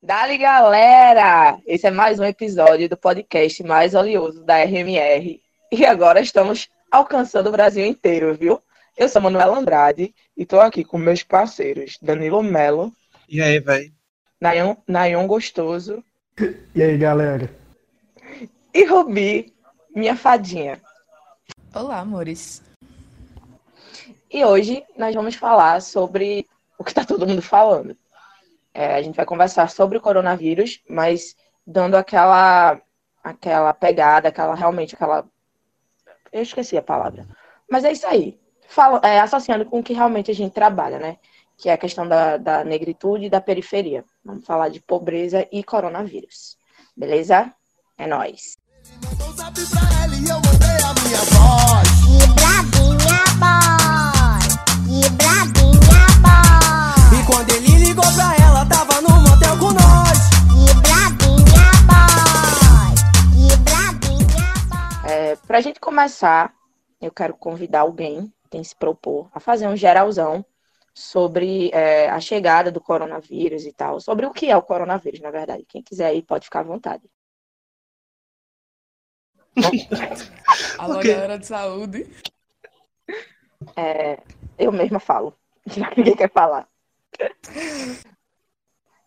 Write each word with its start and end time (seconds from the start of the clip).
Dali, 0.00 0.38
galera! 0.38 1.58
Esse 1.66 1.88
é 1.88 1.90
mais 1.90 2.20
um 2.20 2.24
episódio 2.24 2.88
do 2.88 2.96
podcast 2.96 3.64
mais 3.64 3.96
oleoso 3.96 4.44
da 4.44 4.62
RMR. 4.62 5.42
E 5.72 5.84
agora 5.84 6.20
estamos 6.20 6.68
alcançando 6.88 7.48
o 7.48 7.52
Brasil 7.52 7.84
inteiro, 7.84 8.32
viu? 8.32 8.62
Eu 8.96 9.08
sou 9.08 9.20
Manuela 9.20 9.58
Andrade 9.58 10.14
e 10.36 10.46
tô 10.46 10.60
aqui 10.60 10.84
com 10.84 10.98
meus 10.98 11.24
parceiros 11.24 11.98
Danilo 12.00 12.44
Melo. 12.44 12.92
E 13.28 13.42
aí, 13.42 13.58
véi? 13.58 13.92
Nayon, 14.40 14.76
Nayon 14.86 15.26
Gostoso. 15.26 16.02
E 16.76 16.80
aí, 16.80 16.96
galera? 16.96 17.52
E 18.72 18.84
Rubi, 18.84 19.52
minha 19.94 20.14
fadinha. 20.14 20.80
Olá, 21.74 21.98
amores. 21.98 22.62
E 24.30 24.44
hoje 24.44 24.84
nós 24.96 25.12
vamos 25.12 25.34
falar 25.34 25.82
sobre 25.82 26.46
o 26.78 26.84
que 26.84 26.92
está 26.92 27.04
todo 27.04 27.26
mundo 27.26 27.42
falando. 27.42 27.96
É, 28.78 28.94
a 28.94 29.02
gente 29.02 29.16
vai 29.16 29.26
conversar 29.26 29.68
sobre 29.68 29.98
o 29.98 30.00
coronavírus, 30.00 30.80
mas 30.88 31.34
dando 31.66 31.96
aquela 31.96 32.80
aquela 33.24 33.74
pegada, 33.74 34.28
aquela 34.28 34.54
realmente 34.54 34.94
aquela 34.94 35.26
eu 36.32 36.42
esqueci 36.42 36.76
a 36.76 36.82
palavra. 36.82 37.26
Mas 37.68 37.82
é 37.82 37.90
isso 37.90 38.06
aí. 38.06 38.38
Fala, 38.68 39.00
é, 39.02 39.18
associando 39.18 39.64
com 39.64 39.80
o 39.80 39.82
que 39.82 39.92
realmente 39.92 40.30
a 40.30 40.34
gente 40.34 40.52
trabalha, 40.52 41.00
né? 41.00 41.16
Que 41.56 41.68
é 41.68 41.72
a 41.72 41.78
questão 41.78 42.06
da, 42.06 42.36
da 42.36 42.62
negritude 42.62 43.24
e 43.24 43.30
da 43.30 43.40
periferia. 43.40 44.04
Vamos 44.24 44.46
falar 44.46 44.68
de 44.68 44.80
pobreza 44.80 45.44
e 45.50 45.64
coronavírus. 45.64 46.56
Beleza? 46.96 47.52
É 47.98 48.06
nóis. 48.06 48.56
E 57.12 57.26
quando 57.26 57.50
ele 57.50 57.76
ligou 57.78 58.12
pra 58.14 58.27
É, 65.48 65.54
pra 65.58 65.62
gente 65.62 65.80
começar, 65.80 66.54
eu 67.00 67.10
quero 67.10 67.34
convidar 67.34 67.80
alguém, 67.80 68.30
tem 68.50 68.62
se 68.62 68.76
propor, 68.76 69.30
a 69.32 69.40
fazer 69.40 69.66
um 69.66 69.74
geralzão 69.74 70.44
sobre 70.92 71.70
é, 71.72 72.10
a 72.10 72.20
chegada 72.20 72.70
do 72.70 72.82
coronavírus 72.82 73.64
e 73.64 73.72
tal, 73.72 73.98
sobre 73.98 74.26
o 74.26 74.30
que 74.30 74.50
é 74.50 74.56
o 74.56 74.62
coronavírus, 74.62 75.20
na 75.20 75.30
verdade. 75.30 75.64
Quem 75.66 75.82
quiser 75.82 76.08
aí 76.08 76.22
pode 76.22 76.44
ficar 76.44 76.60
à 76.60 76.64
vontade. 76.64 77.10
Alô, 80.78 80.96
galera 80.96 81.38
de 81.38 81.46
saúde. 81.46 82.06
É, 83.74 84.22
eu 84.58 84.70
mesma 84.70 85.00
falo, 85.00 85.34
já 85.66 85.88
que 85.90 85.96
ninguém 85.98 86.16
quer 86.16 86.30
falar. 86.30 86.68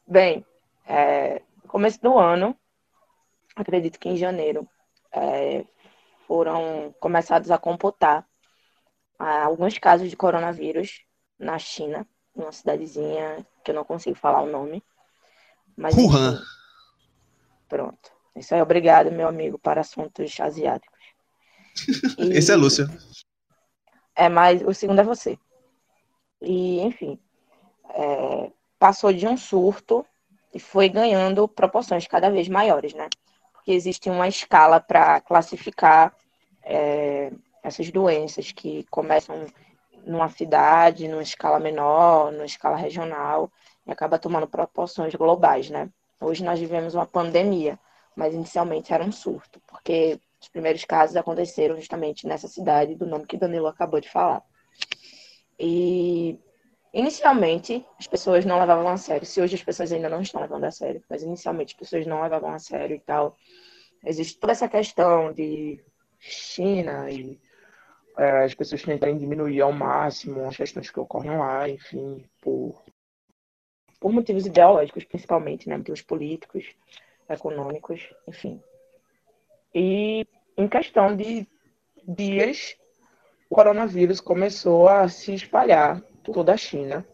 Bem, 0.08 0.44
é, 0.88 1.44
começo 1.68 2.02
do 2.02 2.18
ano, 2.18 2.58
acredito 3.56 4.00
que 4.00 4.10
em 4.10 4.18
janeiro, 4.18 4.68
é, 5.12 5.66
foram 6.32 6.96
começados 6.98 7.52
a 7.52 7.58
computar 7.58 8.26
ah, 9.20 9.44
alguns 9.44 9.78
casos 9.78 10.10
de 10.10 10.16
coronavírus 10.16 11.02
na 11.38 11.60
China, 11.60 12.08
numa 12.34 12.54
cidadezinha 12.54 13.46
que 13.62 13.72
eu 13.72 13.76
não 13.76 13.84
consigo 13.84 14.16
falar 14.16 14.42
o 14.42 14.50
nome. 14.50 14.82
Mas, 15.76 15.94
Wuhan. 15.98 16.42
Pronto. 17.68 18.12
Isso 18.34 18.56
aí, 18.56 18.62
obrigado, 18.62 19.12
meu 19.12 19.28
amigo, 19.28 19.60
para 19.60 19.82
assuntos 19.82 20.40
asiáticos. 20.40 21.04
E- 22.18 22.32
Esse 22.40 22.54
é 22.54 22.56
Lúcio. 22.56 22.88
é, 24.16 24.30
mas 24.30 24.62
o 24.62 24.74
segundo 24.74 25.02
é 25.02 25.04
você. 25.04 25.38
E, 26.42 26.80
enfim, 26.80 27.20
é, 27.90 28.50
passou 28.80 29.12
de 29.12 29.28
um 29.28 29.36
surto 29.36 30.06
e 30.54 30.62
foi 30.62 30.88
ganhando 30.88 31.46
proporções 31.46 32.08
cada 32.08 32.30
vez 32.30 32.48
maiores, 32.48 32.94
né? 32.94 33.10
Porque 33.52 33.74
existe 33.74 34.10
uma 34.10 34.30
escala 34.30 34.80
para 34.80 35.20
classificar 35.20 36.16
é, 36.64 37.32
essas 37.64 37.90
doenças 37.92 38.52
que 38.52 38.86
começam 38.90 39.46
numa 40.06 40.30
cidade, 40.30 41.08
numa 41.08 41.22
escala 41.22 41.60
menor, 41.60 42.32
numa 42.32 42.46
escala 42.46 42.76
regional, 42.76 43.52
e 43.86 43.92
acaba 43.92 44.20
tomando 44.20 44.48
proporções 44.48 45.14
globais, 45.16 45.70
né? 45.70 45.90
Hoje 46.20 46.44
nós 46.44 46.60
vivemos 46.60 46.96
uma 46.96 47.06
pandemia, 47.06 47.80
mas 48.16 48.34
inicialmente 48.34 48.94
era 48.94 49.04
um 49.04 49.12
surto, 49.12 49.62
porque 49.68 50.20
os 50.40 50.50
primeiros 50.50 50.84
casos 50.86 51.16
aconteceram 51.16 51.76
justamente 51.76 52.28
nessa 52.28 52.48
cidade 52.48 52.96
do 52.96 53.06
nome 53.06 53.26
que 53.26 53.38
Danilo 53.38 53.68
acabou 53.68 54.00
de 54.00 54.10
falar. 54.10 54.44
E 55.60 56.40
inicialmente 56.94 57.86
as 58.00 58.08
pessoas 58.08 58.44
não 58.46 58.60
levavam 58.60 58.88
a 58.88 58.98
sério. 58.98 59.26
Se 59.26 59.40
hoje 59.40 59.56
as 59.56 59.64
pessoas 59.64 59.92
ainda 59.92 60.10
não 60.10 60.22
estão 60.22 60.42
levando 60.42 60.64
a 60.64 60.72
sério, 60.72 61.04
mas 61.10 61.22
inicialmente 61.22 61.74
as 61.74 61.80
pessoas 61.80 62.06
não 62.08 62.22
levavam 62.22 62.52
a 62.52 62.60
sério 62.60 62.96
e 62.96 63.00
tal. 63.00 63.36
Existe 64.04 64.40
toda 64.40 64.54
essa 64.54 64.68
questão 64.68 65.32
de 65.32 65.80
China 66.22 67.10
e 67.10 67.40
é, 68.18 68.44
as 68.44 68.54
pessoas 68.54 68.84
tentarem 68.84 69.18
diminuir 69.18 69.62
ao 69.62 69.74
máximo 69.74 70.48
as 70.48 70.56
questões 70.56 70.90
que 70.90 71.00
ocorrem 71.00 71.36
lá, 71.38 71.68
enfim, 71.68 72.24
por, 72.40 72.82
por 74.00 74.12
motivos 74.12 74.46
ideológicos, 74.46 75.04
principalmente, 75.04 75.68
né? 75.68 75.78
Motivos 75.78 76.02
políticos, 76.02 76.66
econômicos, 77.28 78.14
enfim. 78.28 78.62
E 79.74 80.28
em 80.56 80.68
questão 80.68 81.16
de 81.16 81.48
dias, 82.08 82.78
o 83.50 83.56
coronavírus 83.56 84.22
começou 84.22 84.88
a 84.88 85.08
se 85.08 85.34
espalhar 85.34 86.02
por 86.24 86.34
toda 86.34 86.54
a 86.54 86.58
China. 86.58 87.06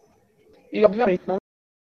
E, 0.72 0.84
obviamente, 0.86 1.24
não 1.26 1.38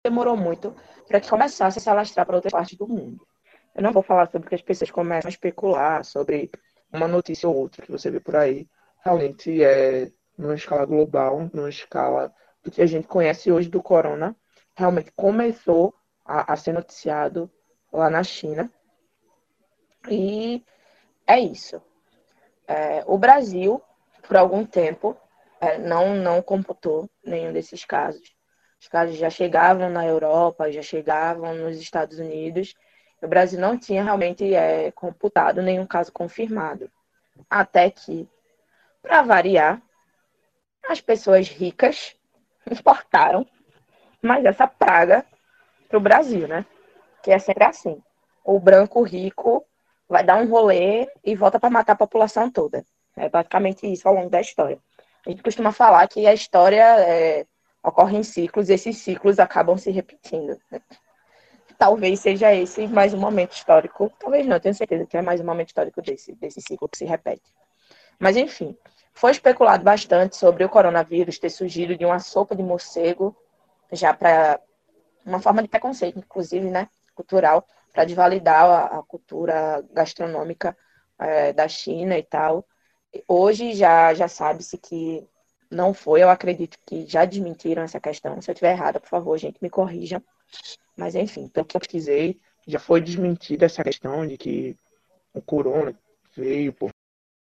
demorou 0.06 0.38
muito 0.38 0.76
para 1.08 1.20
que 1.20 1.30
começasse 1.30 1.80
a 1.80 1.82
se 1.82 1.90
alastrar 1.90 2.26
para 2.26 2.36
outras 2.36 2.52
partes 2.52 2.78
do 2.78 2.88
mundo. 2.88 3.26
Eu 3.74 3.82
não 3.82 3.92
vou 3.92 4.04
falar 4.04 4.30
sobre 4.30 4.46
o 4.46 4.50
que 4.50 4.56
as 4.56 4.62
pessoas 4.62 4.92
começam 4.92 5.30
a 5.30 5.32
especular, 5.32 6.04
sobre 6.04 6.52
uma 6.92 7.08
notícia 7.08 7.48
ou 7.48 7.56
outra 7.56 7.86
que 7.86 7.92
você 7.92 8.10
vê 8.10 8.20
por 8.20 8.36
aí. 8.36 8.68
Realmente 9.04 9.64
é 9.64 10.12
numa 10.38 10.56
escala 10.56 10.86
global, 10.86 11.50
numa 11.54 11.70
escala 11.70 12.34
do 12.64 12.72
que 12.72 12.82
a 12.82 12.86
gente 12.86 13.08
conhece 13.08 13.52
hoje 13.52 13.70
do 13.70 13.82
corona. 13.82 14.36
Realmente 14.76 15.12
começou 15.16 15.94
a, 16.26 16.54
a 16.54 16.56
ser 16.56 16.74
noticiado 16.74 17.50
lá 17.92 18.10
na 18.10 18.24
China. 18.24 18.72
E 20.10 20.64
é 21.26 21.40
isso. 21.40 21.82
É, 22.68 23.04
o 23.08 23.18
Brasil, 23.18 23.82
por 24.28 24.38
algum 24.38 24.66
tempo, 24.66 25.18
é, 25.60 25.78
não, 25.78 26.16
não 26.16 26.42
computou 26.42 27.10
nenhum 27.24 27.52
desses 27.52 27.84
casos. 27.84 28.36
Os 28.80 28.88
casos 28.88 29.16
já 29.16 29.30
chegavam 29.30 29.90
na 29.90 30.06
Europa, 30.06 30.72
já 30.72 30.82
chegavam 30.82 31.56
nos 31.56 31.78
Estados 31.78 32.20
Unidos. 32.20 32.76
O 33.22 33.28
Brasil 33.28 33.60
não 33.60 33.78
tinha 33.78 34.04
realmente 34.04 34.54
é, 34.54 34.92
computado 34.92 35.62
nenhum 35.62 35.86
caso 35.86 36.12
confirmado. 36.12 36.90
Até 37.50 37.90
que, 37.90 38.28
para 39.02 39.24
variar, 39.24 39.82
as 40.88 41.02
pessoas 41.02 41.48
ricas 41.48 42.16
importaram 42.70 43.46
mais 44.22 44.46
essa 44.46 44.68
praga 44.68 45.26
para 45.88 45.98
o 45.98 46.02
Brasil, 46.02 46.48
né? 46.48 46.66
Que 47.24 47.32
é 47.32 47.40
sempre 47.40 47.64
assim. 47.64 48.02
O 48.44 48.60
branco 48.60 49.02
rico 49.02 49.66
vai 50.08 50.24
dar 50.24 50.38
um 50.38 50.48
rolê 50.48 51.10
e 51.24 51.36
volta 51.36 51.60
para 51.60 51.70
matar 51.70 51.94
a 51.94 51.98
população 51.98 52.50
toda. 52.50 52.86
É 53.16 53.28
basicamente 53.28 53.92
isso 53.92 54.08
ao 54.08 54.14
longo 54.14 54.30
da 54.30 54.40
história. 54.40 54.80
A 55.26 55.30
gente 55.30 55.44
costuma 55.44 55.72
falar 55.72 56.08
que 56.08 56.26
a 56.26 56.34
história 56.34 56.84
é, 57.02 57.46
ocorre 57.84 58.18
em 58.18 58.24
ciclos 58.24 58.70
e 58.70 58.74
esses 58.74 58.98
ciclos 58.98 59.40
acabam 59.40 59.78
se 59.78 59.92
repetindo. 59.92 60.58
né? 60.72 60.82
Talvez 61.78 62.20
seja 62.20 62.54
esse 62.54 62.88
mais 62.88 63.14
um 63.14 63.20
momento 63.20 63.54
histórico. 63.54 64.12
Talvez 64.20 64.46
não, 64.48 64.60
tenho 64.60 64.74
certeza 64.74 65.06
que 65.06 65.16
é 65.16 65.22
mais 65.22 65.40
um 65.40 65.46
momento 65.46 65.68
histórico 65.68 66.02
desse, 66.02 66.34
desse 66.36 66.62
ciclo 66.62 66.90
que 66.90 66.98
se 66.98 67.06
repete. 67.06 67.54
Mas, 68.20 68.36
enfim, 68.36 68.76
foi 69.14 69.32
especulado 69.32 69.84
bastante 69.84 70.36
sobre 70.36 70.64
o 70.64 70.70
coronavírus 70.70 71.38
ter 71.38 71.50
surgido 71.50 71.96
de 71.96 72.04
uma 72.04 72.20
sopa 72.20 72.56
de 72.56 72.64
morcego, 72.64 73.36
já 73.92 74.14
para 74.14 74.60
uma 75.26 75.40
forma 75.40 75.62
de 75.62 75.68
preconceito, 75.68 76.18
inclusive, 76.18 76.70
né, 76.70 76.90
cultural, 77.14 77.66
para 77.94 78.06
desvalidar 78.06 78.66
a, 78.66 79.00
a 79.00 79.04
cultura 79.04 79.84
gastronômica 79.92 80.76
é, 81.20 81.54
da 81.54 81.68
China 81.68 82.18
e 82.18 82.24
tal. 82.24 82.66
Hoje 83.28 83.74
já, 83.74 84.14
já 84.14 84.28
sabe-se 84.28 84.78
que 84.78 85.28
não 85.70 85.94
foi, 85.94 86.24
eu 86.24 86.30
acredito 86.30 86.78
que 86.86 87.06
já 87.06 87.26
desmentiram 87.26 87.84
essa 87.84 88.00
questão. 88.00 88.42
Se 88.42 88.50
eu 88.50 88.54
estiver 88.54 88.72
errada, 88.72 89.00
por 89.00 89.10
favor, 89.10 89.38
gente, 89.38 89.58
me 89.62 89.70
corrijam. 89.70 90.24
Mas 90.96 91.16
enfim, 91.16 91.48
pelo 91.48 91.66
que 91.66 91.78
eu 91.78 91.82
pesquisei, 91.82 92.40
já 92.68 92.80
foi 92.80 93.00
desmentida 93.02 93.66
essa 93.66 93.84
questão 93.84 94.28
de 94.28 94.38
que 94.38 94.76
o 95.34 95.42
corona 95.42 95.98
veio 96.36 96.74
por 96.74 96.90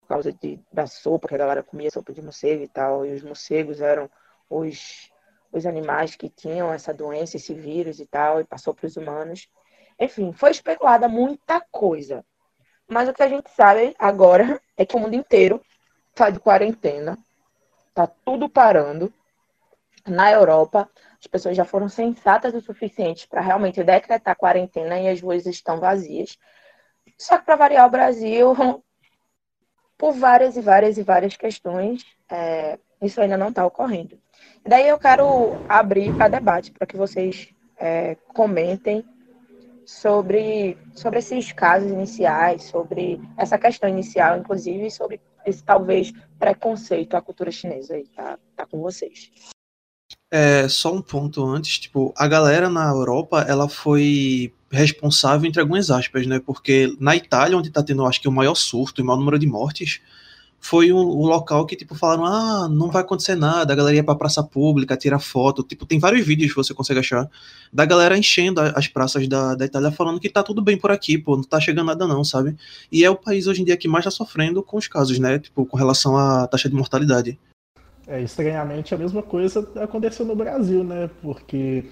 causa 0.07 0.31
de, 0.31 0.59
da 0.71 0.87
sopa, 0.87 1.27
que 1.27 1.35
a 1.35 1.39
galera 1.39 1.63
comia 1.63 1.91
sopa 1.91 2.13
de 2.13 2.21
morcego 2.21 2.63
e 2.63 2.67
tal, 2.67 3.05
e 3.05 3.13
os 3.13 3.21
morcegos 3.21 3.81
eram 3.81 4.09
os, 4.49 5.11
os 5.51 5.65
animais 5.65 6.15
que 6.15 6.29
tinham 6.29 6.71
essa 6.73 6.93
doença, 6.93 7.37
esse 7.37 7.53
vírus 7.53 7.99
e 7.99 8.05
tal, 8.05 8.39
e 8.39 8.45
passou 8.45 8.73
para 8.73 8.87
os 8.87 8.97
humanos. 8.97 9.47
Enfim, 9.99 10.31
foi 10.31 10.51
especulada 10.51 11.07
muita 11.07 11.61
coisa. 11.71 12.25
Mas 12.87 13.07
o 13.07 13.13
que 13.13 13.21
a 13.21 13.27
gente 13.27 13.49
sabe 13.51 13.95
agora 13.99 14.59
é 14.75 14.85
que 14.85 14.95
o 14.95 14.99
mundo 14.99 15.15
inteiro 15.15 15.61
está 16.09 16.29
de 16.29 16.39
quarentena, 16.39 17.17
tá 17.93 18.07
tudo 18.07 18.49
parando. 18.49 19.13
Na 20.07 20.31
Europa, 20.31 20.89
as 21.19 21.27
pessoas 21.27 21.57
já 21.57 21.65
foram 21.65 21.89
sensatas 21.89 22.53
o 22.53 22.61
suficiente 22.61 23.27
para 23.27 23.41
realmente 23.41 23.83
decretar 23.83 24.35
quarentena 24.35 24.99
e 24.99 25.09
as 25.09 25.21
ruas 25.21 25.45
estão 25.45 25.79
vazias. 25.79 26.37
Só 27.17 27.37
que 27.37 27.45
para 27.45 27.57
variar 27.57 27.85
o 27.85 27.91
Brasil, 27.91 28.55
por 29.97 30.13
várias 30.13 30.55
e 30.55 30.61
várias 30.61 30.97
e 30.97 31.03
várias 31.03 31.35
questões, 31.35 32.05
é, 32.29 32.79
isso 33.01 33.19
ainda 33.19 33.37
não 33.37 33.49
está 33.49 33.65
ocorrendo. 33.65 34.17
Daí 34.65 34.87
eu 34.87 34.97
quero 34.97 35.57
abrir 35.67 36.15
para 36.15 36.29
debate, 36.29 36.71
para 36.71 36.87
que 36.87 36.95
vocês 36.95 37.53
é, 37.77 38.15
comentem 38.33 39.03
sobre, 39.85 40.77
sobre 40.93 41.19
esses 41.19 41.51
casos 41.51 41.91
iniciais, 41.91 42.63
sobre 42.63 43.19
essa 43.35 43.57
questão 43.57 43.89
inicial, 43.89 44.37
inclusive 44.37 44.89
sobre 44.89 45.19
esse 45.45 45.63
talvez 45.63 46.13
preconceito 46.37 47.15
à 47.15 47.21
cultura 47.21 47.51
chinesa 47.51 47.95
aí, 47.95 48.07
tá, 48.07 48.37
tá 48.55 48.65
com 48.65 48.79
vocês. 48.79 49.31
É, 50.31 50.67
só 50.67 50.93
um 50.93 51.01
ponto 51.01 51.43
antes, 51.43 51.79
tipo, 51.79 52.13
a 52.15 52.27
galera 52.27 52.69
na 52.69 52.87
Europa, 52.87 53.45
ela 53.47 53.67
foi 53.67 54.53
responsável 54.69 55.47
entre 55.47 55.59
algumas 55.59 55.89
aspas, 55.89 56.27
né? 56.27 56.39
Porque 56.39 56.95
na 56.99 57.15
Itália, 57.15 57.57
onde 57.57 57.71
tá 57.71 57.81
tendo, 57.81 58.05
acho 58.05 58.21
que 58.21 58.27
o 58.27 58.31
maior 58.31 58.53
surto 58.55 59.01
e 59.01 59.03
o 59.03 59.05
maior 59.05 59.17
número 59.17 59.39
de 59.39 59.47
mortes, 59.47 59.99
foi 60.59 60.91
um, 60.91 60.99
um, 60.99 61.25
local 61.25 61.65
que, 61.65 61.75
tipo, 61.75 61.95
falaram, 61.95 62.25
ah, 62.25 62.67
não 62.69 62.91
vai 62.91 63.01
acontecer 63.01 63.35
nada, 63.35 63.71
a 63.73 63.75
galera 63.75 63.95
ia 63.95 64.03
pra 64.03 64.15
praça 64.15 64.43
pública, 64.43 64.97
tirar 64.97 65.19
foto, 65.19 65.63
tipo, 65.63 65.85
tem 65.85 65.99
vários 65.99 66.25
vídeos 66.25 66.51
que 66.51 66.57
você 66.57 66.73
consegue 66.73 66.99
achar, 66.99 67.29
da 67.71 67.85
galera 67.85 68.17
enchendo 68.17 68.59
as 68.61 68.87
praças 68.87 69.27
da, 69.27 69.55
da 69.55 69.65
Itália, 69.65 69.91
falando 69.91 70.19
que 70.19 70.29
tá 70.29 70.43
tudo 70.43 70.61
bem 70.61 70.77
por 70.77 70.91
aqui, 70.91 71.17
pô, 71.17 71.37
não 71.37 71.43
tá 71.43 71.59
chegando 71.59 71.87
nada 71.87 72.05
não, 72.07 72.23
sabe? 72.23 72.55
E 72.91 73.05
é 73.05 73.09
o 73.09 73.15
país 73.15 73.47
hoje 73.47 73.61
em 73.61 73.65
dia 73.65 73.77
que 73.77 73.87
mais 73.87 74.03
tá 74.03 74.11
sofrendo 74.11 74.61
com 74.61 74.77
os 74.77 74.87
casos, 74.87 75.17
né, 75.17 75.39
tipo, 75.39 75.65
com 75.65 75.77
relação 75.77 76.17
à 76.17 76.45
taxa 76.47 76.69
de 76.69 76.75
mortalidade. 76.75 77.39
É, 78.09 78.21
estranhamente, 78.21 78.95
a 78.95 78.97
mesma 78.97 79.21
coisa 79.21 79.69
aconteceu 79.81 80.25
no 80.25 80.35
Brasil, 80.35 80.83
né, 80.83 81.09
porque 81.21 81.85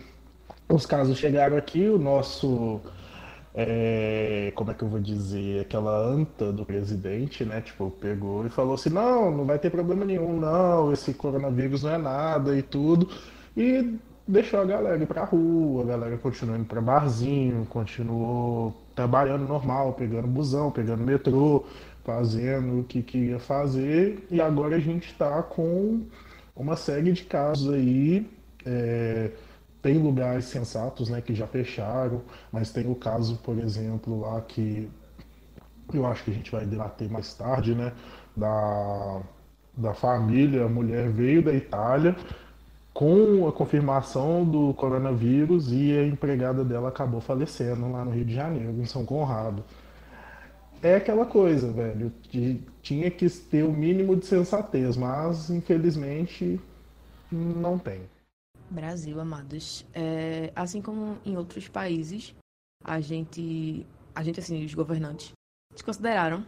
os 0.68 0.84
casos 0.84 1.16
chegaram 1.18 1.56
aqui, 1.56 1.88
o 1.88 2.00
nosso 2.00 2.82
é, 3.54 4.52
como 4.56 4.72
é 4.72 4.74
que 4.74 4.84
eu 4.84 4.88
vou 4.88 5.00
dizer, 5.00 5.62
aquela 5.62 5.98
anta 5.98 6.52
do 6.52 6.64
presidente, 6.66 7.44
né? 7.44 7.62
Tipo, 7.62 7.90
pegou 7.90 8.46
e 8.46 8.50
falou 8.50 8.76
assim: 8.76 8.90
não, 8.90 9.32
não 9.32 9.46
vai 9.46 9.58
ter 9.58 9.72
problema 9.72 10.06
nenhum, 10.06 10.40
não, 10.40 10.94
esse 10.94 11.14
coronavírus 11.14 11.84
não 11.84 11.92
é 11.92 11.98
nada 11.98 12.56
e 12.58 12.62
tudo. 12.62 13.10
E 13.56 13.98
deixou 14.28 14.60
a 14.62 14.66
galera 14.66 15.02
ir 15.02 15.08
pra 15.08 15.24
rua, 15.24 15.84
a 15.84 15.86
galera 15.88 16.18
continuou 16.18 16.58
indo 16.58 16.66
pra 16.68 16.82
barzinho, 16.82 17.66
continuou 17.66 18.76
trabalhando 18.94 19.48
normal, 19.48 19.94
pegando 19.94 20.28
busão, 20.28 20.72
pegando 20.72 21.04
metrô, 21.04 21.66
fazendo 22.08 22.80
o 22.80 22.84
que 22.86 23.04
queria 23.04 23.38
fazer. 23.38 24.26
E 24.32 24.40
agora 24.40 24.78
a 24.78 24.80
gente 24.80 25.14
tá 25.16 25.44
com 25.44 26.06
uma 26.56 26.78
série 26.78 27.12
de 27.12 27.26
casos 27.26 27.74
aí. 27.74 28.26
É, 28.66 29.32
tem 29.82 29.98
lugares 29.98 30.46
sensatos 30.46 31.10
né, 31.10 31.22
que 31.22 31.36
já 31.36 31.46
fecharam, 31.46 32.22
mas 32.52 32.72
tem 32.72 32.90
o 32.90 32.96
caso, 32.96 33.38
por 33.44 33.60
exemplo, 33.60 34.22
lá 34.22 34.40
que 34.42 34.90
eu 35.94 36.06
acho 36.06 36.24
que 36.24 36.32
a 36.32 36.34
gente 36.34 36.50
vai 36.50 36.66
debater 36.66 37.10
mais 37.10 37.34
tarde, 37.34 37.76
né? 37.76 37.92
Da, 38.36 39.22
da 39.76 39.94
família, 39.94 40.66
a 40.66 40.70
mulher 40.70 41.10
veio 41.10 41.44
da 41.44 41.54
Itália 41.54 42.16
com 42.94 43.48
a 43.48 43.52
confirmação 43.52 44.44
do 44.46 44.74
coronavírus 44.74 45.72
e 45.72 45.98
a 45.98 46.06
empregada 46.06 46.64
dela 46.64 46.90
acabou 46.90 47.22
falecendo 47.22 47.92
lá 47.92 48.04
no 48.04 48.12
Rio 48.12 48.26
de 48.26 48.34
Janeiro, 48.34 48.72
em 48.82 48.86
São 48.86 49.06
Conrado. 49.06 49.64
É 50.82 50.96
aquela 50.96 51.26
coisa, 51.26 51.72
velho, 51.72 52.14
de, 52.30 52.62
tinha 52.82 53.10
que 53.10 53.28
ter 53.30 53.64
o 53.64 53.72
mínimo 53.72 54.16
de 54.16 54.26
sensatez, 54.26 54.96
mas 54.96 55.50
infelizmente 55.50 56.60
não 57.32 57.80
tem. 57.80 58.02
Brasil, 58.70 59.20
amados. 59.20 59.86
É, 59.94 60.52
assim 60.56 60.82
como 60.82 61.18
em 61.26 61.36
outros 61.36 61.68
países, 61.68 62.36
a 62.84 63.00
gente, 63.00 63.86
a 64.14 64.22
gente 64.22 64.40
assim, 64.40 64.64
os 64.64 64.74
governantes, 64.74 65.32
desconsideraram 65.74 66.46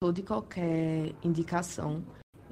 toda 0.00 0.20
e 0.20 0.22
qualquer 0.22 1.12
indicação 1.22 2.02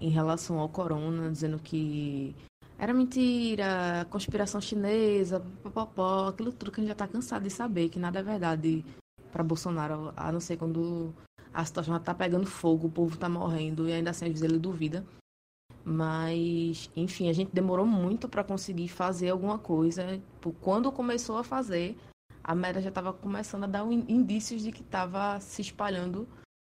em 0.00 0.10
relação 0.10 0.58
ao 0.58 0.68
corona, 0.68 1.30
dizendo 1.30 1.58
que 1.58 2.34
era 2.78 2.92
mentira, 2.92 4.06
conspiração 4.10 4.60
chinesa, 4.60 5.40
popopó, 5.62 6.28
aquilo 6.28 6.52
tudo 6.52 6.70
que 6.70 6.80
a 6.80 6.82
gente 6.82 6.88
já 6.88 6.94
está 6.94 7.08
cansado 7.08 7.44
de 7.44 7.50
saber, 7.50 7.88
que 7.88 7.98
nada 7.98 8.18
é 8.18 8.22
verdade 8.22 8.84
para 9.34 9.42
Bolsonaro, 9.42 10.12
a 10.16 10.30
não 10.30 10.38
ser 10.38 10.56
quando 10.56 11.12
a 11.52 11.64
situação 11.64 11.98
tá 11.98 12.14
pegando 12.14 12.46
fogo, 12.46 12.86
o 12.86 12.90
povo 12.90 13.14
está 13.14 13.28
morrendo 13.28 13.88
e 13.88 13.92
ainda 13.92 14.10
assim 14.10 14.26
às 14.26 14.30
vezes 14.30 14.44
ele 14.44 14.60
duvida. 14.60 15.04
Mas, 15.84 16.88
enfim, 16.94 17.28
a 17.28 17.32
gente 17.32 17.52
demorou 17.52 17.84
muito 17.84 18.28
para 18.28 18.44
conseguir 18.44 18.86
fazer 18.86 19.30
alguma 19.30 19.58
coisa. 19.58 20.22
Quando 20.60 20.92
começou 20.92 21.36
a 21.36 21.42
fazer, 21.42 21.98
a 22.44 22.54
merda 22.54 22.80
já 22.80 22.90
estava 22.90 23.12
começando 23.12 23.64
a 23.64 23.66
dar 23.66 23.84
indícios 23.90 24.62
de 24.62 24.70
que 24.70 24.82
estava 24.82 25.40
se 25.40 25.60
espalhando 25.60 26.28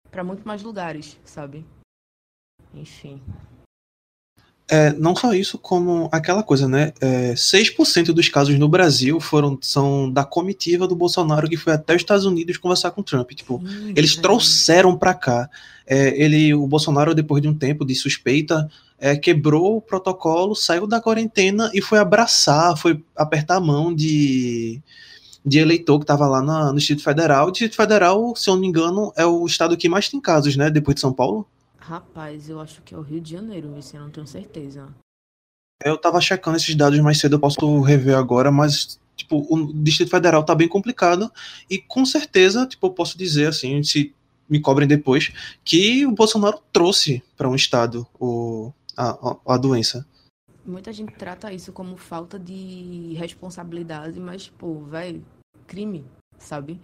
para 0.09 0.23
muito 0.23 0.45
mais 0.47 0.63
lugares, 0.63 1.19
sabe? 1.23 1.63
Enfim. 2.73 3.21
É, 4.69 4.91
não 4.93 5.15
só 5.15 5.33
isso, 5.33 5.57
como 5.57 6.09
aquela 6.11 6.43
coisa, 6.43 6.67
né? 6.67 6.91
É, 6.99 7.33
6% 7.33 8.07
dos 8.07 8.27
casos 8.27 8.59
no 8.59 8.67
Brasil 8.67 9.17
foram 9.21 9.57
são 9.61 10.11
da 10.11 10.25
comitiva 10.25 10.85
do 10.85 10.95
Bolsonaro 10.95 11.47
que 11.47 11.55
foi 11.55 11.71
até 11.71 11.95
os 11.95 12.01
Estados 12.01 12.25
Unidos 12.25 12.57
conversar 12.57 12.91
com 12.91 12.99
o 12.99 13.03
Trump. 13.03 13.31
Tipo, 13.31 13.61
Sim, 13.65 13.93
eles 13.95 14.17
trouxeram 14.17 14.97
para 14.97 15.13
cá. 15.13 15.49
É, 15.85 16.21
ele, 16.21 16.53
o 16.53 16.67
Bolsonaro, 16.67 17.15
depois 17.15 17.41
de 17.41 17.47
um 17.47 17.53
tempo 17.53 17.85
de 17.85 17.95
suspeita, 17.95 18.69
é, 18.99 19.15
quebrou 19.15 19.77
o 19.77 19.81
protocolo, 19.81 20.53
saiu 20.53 20.85
da 20.85 20.99
quarentena 20.99 21.71
e 21.73 21.81
foi 21.81 21.97
abraçar, 21.97 22.77
foi 22.77 23.01
apertar 23.15 23.55
a 23.55 23.61
mão 23.61 23.95
de, 23.95 24.81
de 25.45 25.59
eleitor 25.59 25.97
que 25.99 26.03
estava 26.03 26.27
lá 26.27 26.41
na, 26.41 26.73
no 26.73 26.77
Distrito 26.77 27.03
Federal. 27.03 27.47
O 27.47 27.51
Distrito 27.51 27.75
Federal, 27.77 28.35
se 28.35 28.49
eu 28.49 28.55
não 28.55 28.61
me 28.61 28.67
engano, 28.67 29.13
é 29.15 29.25
o 29.25 29.45
estado 29.45 29.77
que 29.77 29.87
mais 29.87 30.09
tem 30.09 30.19
casos, 30.19 30.57
né? 30.57 30.69
Depois 30.69 30.95
de 30.95 31.01
São 31.01 31.13
Paulo. 31.13 31.47
Rapaz, 31.87 32.49
eu 32.49 32.59
acho 32.59 32.81
que 32.81 32.93
é 32.93 32.97
o 32.97 33.01
Rio 33.01 33.21
de 33.21 33.31
Janeiro, 33.31 33.73
esse 33.77 33.95
eu 33.95 34.01
não 34.01 34.09
tenho 34.09 34.27
certeza. 34.27 34.93
Eu 35.81 35.97
tava 35.97 36.19
checando 36.19 36.57
esses 36.57 36.75
dados 36.75 36.99
mais 36.99 37.17
cedo, 37.17 37.37
eu 37.37 37.39
posso 37.39 37.79
rever 37.79 38.17
agora, 38.17 38.51
mas 38.51 38.99
tipo, 39.15 39.47
o 39.49 39.71
Distrito 39.71 40.11
Federal 40.11 40.43
tá 40.43 40.53
bem 40.53 40.67
complicado 40.67 41.31
e 41.69 41.77
com 41.77 42.05
certeza, 42.05 42.67
tipo, 42.67 42.87
eu 42.87 42.91
posso 42.91 43.17
dizer 43.17 43.47
assim, 43.47 43.81
se 43.83 44.13
me 44.49 44.59
cobrem 44.59 44.85
depois, 44.85 45.31
que 45.63 46.05
o 46.05 46.11
Bolsonaro 46.11 46.61
trouxe 46.73 47.23
para 47.37 47.47
um 47.47 47.55
estado 47.55 48.05
o, 48.19 48.73
a, 48.97 49.37
a 49.53 49.57
doença. 49.57 50.05
Muita 50.65 50.91
gente 50.91 51.13
trata 51.13 51.53
isso 51.53 51.71
como 51.71 51.95
falta 51.95 52.37
de 52.37 53.13
responsabilidade, 53.17 54.19
mas, 54.19 54.49
pô, 54.49 54.83
velho, 54.83 55.23
crime, 55.65 56.03
sabe? 56.37 56.81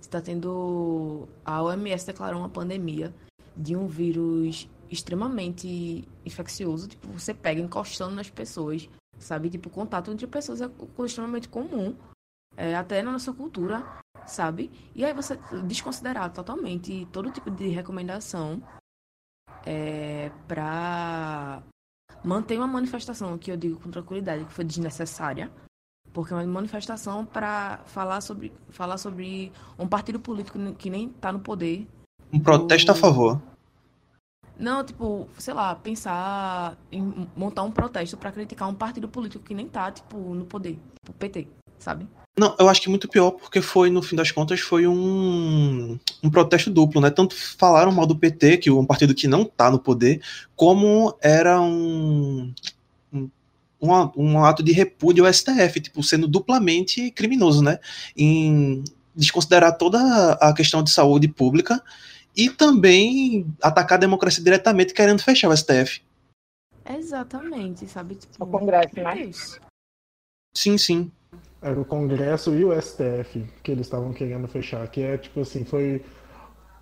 Está 0.00 0.20
tendo. 0.20 1.26
A 1.44 1.64
OMS 1.64 2.06
declarou 2.06 2.38
uma 2.38 2.48
pandemia 2.48 3.12
de 3.56 3.74
um 3.74 3.86
vírus 3.86 4.68
extremamente 4.90 6.06
infeccioso. 6.24 6.88
Tipo, 6.88 7.08
você 7.08 7.34
pega 7.34 7.60
encostando 7.60 8.14
nas 8.14 8.30
pessoas, 8.30 8.88
sabe? 9.18 9.50
Tipo, 9.50 9.70
contato 9.70 10.10
entre 10.10 10.26
pessoas 10.26 10.60
é 10.60 10.70
extremamente 11.04 11.48
comum, 11.48 11.96
é, 12.56 12.74
até 12.74 13.02
na 13.02 13.12
nossa 13.12 13.32
cultura, 13.32 13.84
sabe? 14.26 14.70
E 14.94 15.04
aí 15.04 15.12
você 15.12 15.38
desconsiderar 15.66 16.32
totalmente 16.32 17.06
todo 17.12 17.30
tipo 17.30 17.50
de 17.50 17.68
recomendação 17.68 18.62
é, 19.64 20.30
para 20.46 21.62
manter 22.24 22.56
uma 22.56 22.66
manifestação 22.66 23.36
que 23.38 23.50
eu 23.50 23.56
digo 23.56 23.80
com 23.80 23.90
tranquilidade 23.90 24.44
que 24.44 24.52
foi 24.52 24.64
desnecessária, 24.64 25.50
porque 26.12 26.32
é 26.32 26.36
uma 26.36 26.46
manifestação 26.46 27.26
para 27.26 27.78
falar 27.86 28.20
sobre 28.20 28.52
falar 28.70 28.96
sobre 28.96 29.52
um 29.78 29.86
partido 29.86 30.18
político 30.18 30.58
que 30.74 30.88
nem 30.88 31.08
está 31.08 31.32
no 31.32 31.40
poder. 31.40 31.86
Um 32.32 32.40
protesto 32.40 32.92
a 32.92 32.94
favor. 32.94 33.40
Não, 34.58 34.82
tipo, 34.82 35.28
sei 35.38 35.52
lá, 35.52 35.74
pensar 35.74 36.76
em 36.90 37.28
montar 37.36 37.62
um 37.62 37.70
protesto 37.70 38.16
para 38.16 38.32
criticar 38.32 38.68
um 38.68 38.74
partido 38.74 39.06
político 39.06 39.44
que 39.44 39.54
nem 39.54 39.68
tá, 39.68 39.90
tipo, 39.92 40.16
no 40.34 40.46
poder, 40.46 40.78
tipo, 40.94 41.12
PT, 41.18 41.46
sabe? 41.78 42.08
Não, 42.38 42.54
eu 42.58 42.68
acho 42.68 42.80
que 42.82 42.88
muito 42.88 43.08
pior, 43.08 43.30
porque 43.32 43.60
foi, 43.60 43.90
no 43.90 44.02
fim 44.02 44.16
das 44.16 44.30
contas, 44.30 44.60
foi 44.60 44.86
um, 44.86 45.98
um 46.22 46.30
protesto 46.30 46.70
duplo, 46.70 47.00
né? 47.00 47.10
Tanto 47.10 47.34
falaram 47.34 47.92
mal 47.92 48.06
do 48.06 48.16
PT, 48.16 48.58
que 48.58 48.68
é 48.68 48.72
um 48.72 48.84
partido 48.84 49.14
que 49.14 49.26
não 49.26 49.42
está 49.42 49.70
no 49.70 49.78
poder, 49.78 50.22
como 50.54 51.16
era 51.22 51.60
um, 51.60 52.52
um, 53.12 53.30
um, 54.16 54.44
ato 54.44 54.62
de 54.62 54.72
repúdio 54.72 55.24
ao 55.24 55.32
STF, 55.32 55.80
tipo, 55.80 56.02
sendo 56.02 56.26
duplamente 56.26 57.10
criminoso, 57.10 57.62
né? 57.62 57.78
Em 58.16 58.84
desconsiderar 59.14 59.76
toda 59.76 60.32
a 60.34 60.52
questão 60.52 60.82
de 60.82 60.90
saúde 60.90 61.28
pública 61.28 61.82
e 62.36 62.50
também 62.50 63.46
atacar 63.62 63.96
a 63.96 64.00
democracia 64.00 64.42
diretamente, 64.42 64.94
querendo 64.94 65.22
fechar 65.22 65.48
o 65.48 65.56
STF. 65.56 66.02
Exatamente, 66.88 67.86
sabe? 67.86 68.16
Tipo, 68.16 68.44
o 68.44 68.46
Congresso, 68.46 68.94
né? 68.96 69.30
Sim, 70.54 70.78
sim. 70.78 71.12
Era 71.60 71.80
o 71.80 71.84
Congresso 71.84 72.54
e 72.54 72.64
o 72.64 72.80
STF 72.80 73.44
que 73.62 73.72
eles 73.72 73.86
estavam 73.86 74.12
querendo 74.12 74.46
fechar, 74.46 74.86
que 74.88 75.02
é 75.02 75.18
tipo 75.18 75.40
assim, 75.40 75.64
foi 75.64 76.04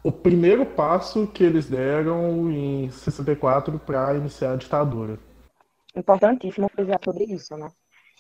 o 0.02 0.12
primeiro 0.12 0.66
passo 0.66 1.26
que 1.28 1.42
eles 1.42 1.66
deram 1.66 2.50
em 2.50 2.90
64 2.90 3.78
para 3.78 4.14
iniciar 4.16 4.52
a 4.52 4.56
ditadura. 4.56 5.18
Importantíssimo 5.96 6.68
frisar 6.68 7.00
sobre 7.02 7.24
isso, 7.24 7.56
né? 7.56 7.70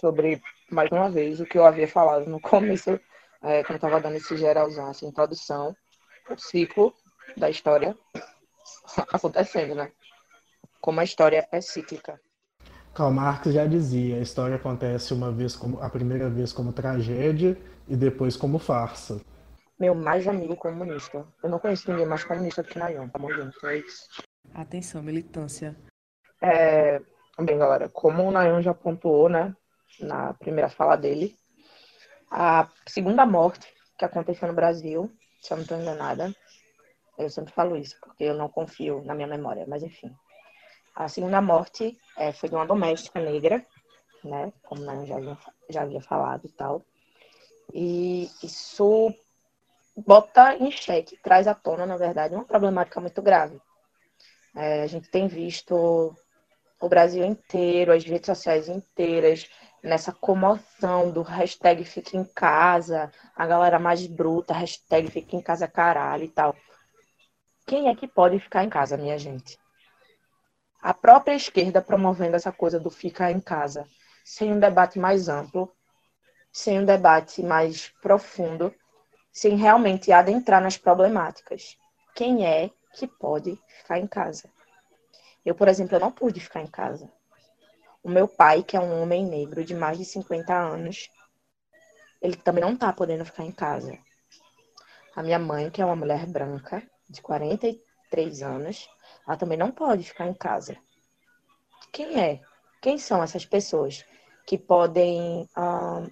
sobre, 0.00 0.42
mais 0.70 0.90
uma 0.90 1.08
vez, 1.08 1.40
o 1.40 1.46
que 1.46 1.58
eu 1.58 1.64
havia 1.64 1.88
falado 1.88 2.26
no 2.28 2.40
começo, 2.40 3.00
é, 3.42 3.62
quando 3.64 3.76
estava 3.76 4.00
dando 4.00 4.16
esse 4.16 4.36
geralzão, 4.36 4.90
essa 4.90 5.06
introdução, 5.06 5.74
o 6.30 6.38
ciclo 6.38 6.94
da 7.36 7.50
história 7.50 7.96
acontecendo, 9.12 9.74
né? 9.74 9.90
Como 10.80 11.00
a 11.00 11.04
história 11.04 11.48
é 11.50 11.60
cíclica. 11.60 12.20
Karl 12.94 13.10
Marx 13.10 13.52
já 13.52 13.66
dizia, 13.66 14.16
a 14.16 14.20
história 14.20 14.56
acontece 14.56 15.12
uma 15.12 15.32
vez 15.32 15.56
como 15.56 15.80
a 15.80 15.90
primeira 15.90 16.30
vez 16.30 16.52
como 16.52 16.72
tragédia 16.72 17.58
e 17.88 17.96
depois 17.96 18.36
como 18.36 18.58
farsa. 18.58 19.20
Meu 19.78 19.94
mais 19.94 20.28
amigo 20.28 20.56
comunista. 20.56 21.26
Eu 21.42 21.50
não 21.50 21.58
conheço 21.58 21.90
ninguém 21.90 22.06
mais 22.06 22.22
comunista 22.22 22.62
do 22.62 22.68
que 22.68 22.78
Nayon, 22.78 23.08
tá 23.08 23.18
bom, 23.18 23.32
gente? 23.32 23.66
É 23.66 23.78
isso. 23.78 24.08
Atenção, 24.54 25.02
militância. 25.02 25.76
É, 26.40 27.00
bem, 27.40 27.58
galera, 27.58 27.88
como 27.88 28.22
o 28.22 28.30
Nayon 28.30 28.62
já 28.62 28.72
pontuou, 28.72 29.28
né, 29.28 29.54
na 29.98 30.32
primeira 30.34 30.68
fala 30.68 30.94
dele, 30.94 31.36
a 32.30 32.68
segunda 32.86 33.26
morte 33.26 33.66
que 33.98 34.04
aconteceu 34.04 34.46
no 34.46 34.54
Brasil, 34.54 35.10
se 35.40 35.52
eu 35.52 35.56
não 35.56 35.62
estou 35.62 35.80
enganada, 35.80 36.32
eu 37.18 37.30
sempre 37.30 37.52
falo 37.52 37.76
isso, 37.76 37.96
porque 38.00 38.24
eu 38.24 38.34
não 38.34 38.48
confio 38.48 39.02
na 39.04 39.14
minha 39.14 39.28
memória, 39.28 39.64
mas 39.66 39.82
enfim. 39.82 40.14
A 40.94 41.08
segunda 41.08 41.40
morte 41.40 41.98
é, 42.16 42.32
foi 42.32 42.48
de 42.48 42.54
uma 42.54 42.66
doméstica 42.66 43.20
negra, 43.20 43.64
né, 44.22 44.52
como 44.62 44.82
o 44.82 44.84
Nayon 44.84 45.06
já, 45.06 45.38
já 45.68 45.82
havia 45.82 46.00
falado 46.00 46.46
e 46.46 46.48
tal. 46.50 46.82
E 47.72 48.30
isso 48.42 49.12
bota 49.96 50.56
em 50.56 50.70
xeque, 50.70 51.16
traz 51.22 51.46
à 51.46 51.54
tona, 51.54 51.86
na 51.86 51.96
verdade, 51.96 52.34
uma 52.34 52.44
problemática 52.44 53.00
muito 53.00 53.20
grave. 53.22 53.60
É, 54.56 54.82
a 54.82 54.86
gente 54.86 55.10
tem 55.10 55.26
visto 55.26 56.16
o 56.80 56.88
Brasil 56.88 57.24
inteiro, 57.24 57.92
as 57.92 58.04
redes 58.04 58.26
sociais 58.26 58.68
inteiras, 58.68 59.48
nessa 59.82 60.12
comoção 60.12 61.10
do 61.10 61.22
hashtag 61.22 61.84
fica 61.84 62.16
em 62.16 62.24
casa, 62.24 63.10
a 63.36 63.46
galera 63.46 63.78
mais 63.78 64.06
bruta, 64.06 64.54
hashtag 64.54 65.10
fica 65.10 65.36
em 65.36 65.42
casa 65.42 65.68
caralho 65.68 66.24
e 66.24 66.28
tal. 66.28 66.54
Quem 67.66 67.88
é 67.88 67.94
que 67.94 68.06
pode 68.06 68.38
ficar 68.38 68.62
em 68.62 68.68
casa, 68.68 68.96
minha 68.96 69.18
gente? 69.18 69.58
A 70.82 70.92
própria 70.92 71.34
esquerda 71.34 71.80
promovendo 71.80 72.36
essa 72.36 72.52
coisa 72.52 72.78
do 72.78 72.90
ficar 72.90 73.30
em 73.30 73.40
casa, 73.40 73.88
sem 74.22 74.52
um 74.52 74.60
debate 74.60 74.98
mais 74.98 75.30
amplo, 75.30 75.74
sem 76.52 76.78
um 76.78 76.84
debate 76.84 77.42
mais 77.42 77.88
profundo, 78.02 78.74
sem 79.32 79.56
realmente 79.56 80.12
adentrar 80.12 80.60
nas 80.60 80.76
problemáticas. 80.76 81.78
Quem 82.14 82.46
é 82.46 82.70
que 82.92 83.06
pode 83.06 83.58
ficar 83.78 83.98
em 83.98 84.06
casa? 84.06 84.50
Eu, 85.42 85.54
por 85.54 85.66
exemplo, 85.66 85.96
eu 85.96 86.00
não 86.00 86.12
pude 86.12 86.40
ficar 86.40 86.60
em 86.60 86.66
casa. 86.66 87.10
O 88.02 88.10
meu 88.10 88.28
pai, 88.28 88.62
que 88.62 88.76
é 88.76 88.80
um 88.80 89.02
homem 89.02 89.24
negro 89.24 89.64
de 89.64 89.74
mais 89.74 89.96
de 89.96 90.04
50 90.04 90.54
anos, 90.54 91.08
ele 92.20 92.36
também 92.36 92.62
não 92.62 92.76
tá 92.76 92.92
podendo 92.92 93.24
ficar 93.24 93.44
em 93.44 93.52
casa. 93.52 93.98
A 95.16 95.22
minha 95.22 95.38
mãe, 95.38 95.70
que 95.70 95.80
é 95.80 95.84
uma 95.84 95.96
mulher 95.96 96.26
branca, 96.26 96.82
de 97.08 97.20
43 97.22 98.42
anos, 98.42 98.88
ela 99.26 99.36
também 99.36 99.58
não 99.58 99.70
pode 99.70 100.04
ficar 100.04 100.26
em 100.26 100.34
casa. 100.34 100.76
Quem 101.92 102.20
é? 102.20 102.40
Quem 102.80 102.98
são 102.98 103.22
essas 103.22 103.44
pessoas 103.44 104.04
que 104.46 104.58
podem 104.58 105.48
ah, 105.54 106.06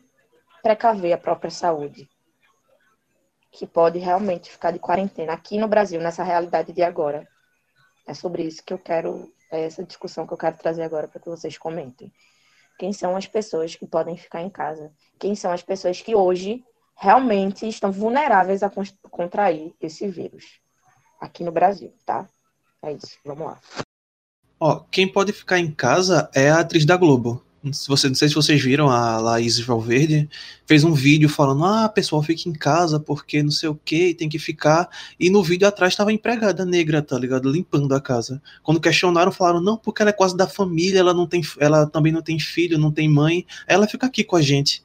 precaver 0.62 1.12
a 1.12 1.18
própria 1.18 1.50
saúde? 1.50 2.08
Que 3.50 3.66
pode 3.66 3.99
realmente 3.99 4.50
ficar 4.50 4.70
de 4.70 4.78
quarentena 4.78 5.32
aqui 5.32 5.58
no 5.58 5.68
Brasil, 5.68 6.00
nessa 6.00 6.22
realidade 6.22 6.72
de 6.72 6.82
agora? 6.82 7.28
É 8.06 8.14
sobre 8.14 8.44
isso 8.44 8.64
que 8.64 8.72
eu 8.72 8.78
quero, 8.78 9.32
é 9.50 9.64
essa 9.64 9.84
discussão 9.84 10.26
que 10.26 10.32
eu 10.32 10.38
quero 10.38 10.56
trazer 10.56 10.82
agora 10.82 11.08
para 11.08 11.20
que 11.20 11.28
vocês 11.28 11.58
comentem. 11.58 12.12
Quem 12.78 12.92
são 12.92 13.16
as 13.16 13.26
pessoas 13.26 13.76
que 13.76 13.87
podem 13.87 14.16
ficar 14.16 14.40
em 14.40 14.50
casa? 14.50 14.92
Quem 15.18 15.34
são 15.34 15.52
as 15.52 15.62
pessoas 15.62 16.00
que 16.00 16.14
hoje 16.14 16.64
realmente 16.96 17.68
estão 17.68 17.92
vulneráveis 17.92 18.62
a 18.62 18.70
contrair 19.11 19.75
esse 19.80 20.08
vírus 20.08 20.62
aqui 21.22 21.44
no 21.44 21.52
Brasil, 21.52 21.92
tá? 22.04 22.28
É 22.82 22.92
isso, 22.92 23.16
vamos 23.24 23.46
lá. 23.46 23.60
Ó, 24.58 24.80
quem 24.90 25.06
pode 25.06 25.32
ficar 25.32 25.58
em 25.58 25.70
casa 25.70 26.28
é 26.34 26.50
a 26.50 26.60
atriz 26.60 26.84
da 26.84 26.96
Globo, 26.96 27.42
se 27.70 27.86
você, 27.86 28.08
não 28.08 28.14
sei 28.16 28.28
se 28.28 28.34
vocês 28.34 28.60
viram, 28.60 28.90
a 28.90 29.18
Laís 29.18 29.60
Valverde 29.60 30.28
fez 30.66 30.82
um 30.82 30.92
vídeo 30.92 31.28
falando: 31.28 31.64
ah, 31.64 31.88
pessoal, 31.88 32.20
fica 32.20 32.48
em 32.48 32.52
casa 32.52 32.98
porque 32.98 33.40
não 33.40 33.52
sei 33.52 33.68
o 33.68 33.74
que, 33.84 34.14
tem 34.14 34.28
que 34.28 34.38
ficar. 34.38 34.88
E 35.18 35.30
no 35.30 35.44
vídeo 35.44 35.68
atrás 35.68 35.92
estava 35.92 36.12
empregada 36.12 36.64
negra, 36.64 37.00
tá 37.00 37.16
ligado? 37.16 37.48
Limpando 37.48 37.94
a 37.94 38.00
casa. 38.00 38.42
Quando 38.64 38.80
questionaram, 38.80 39.30
falaram: 39.30 39.60
não, 39.60 39.76
porque 39.76 40.02
ela 40.02 40.10
é 40.10 40.14
quase 40.14 40.36
da 40.36 40.48
família, 40.48 40.98
ela 40.98 41.14
não 41.14 41.26
tem, 41.26 41.40
ela 41.60 41.86
também 41.86 42.12
não 42.12 42.22
tem 42.22 42.38
filho, 42.40 42.78
não 42.78 42.90
tem 42.90 43.08
mãe, 43.08 43.46
ela 43.66 43.86
fica 43.86 44.06
aqui 44.06 44.24
com 44.24 44.34
a 44.34 44.42
gente. 44.42 44.82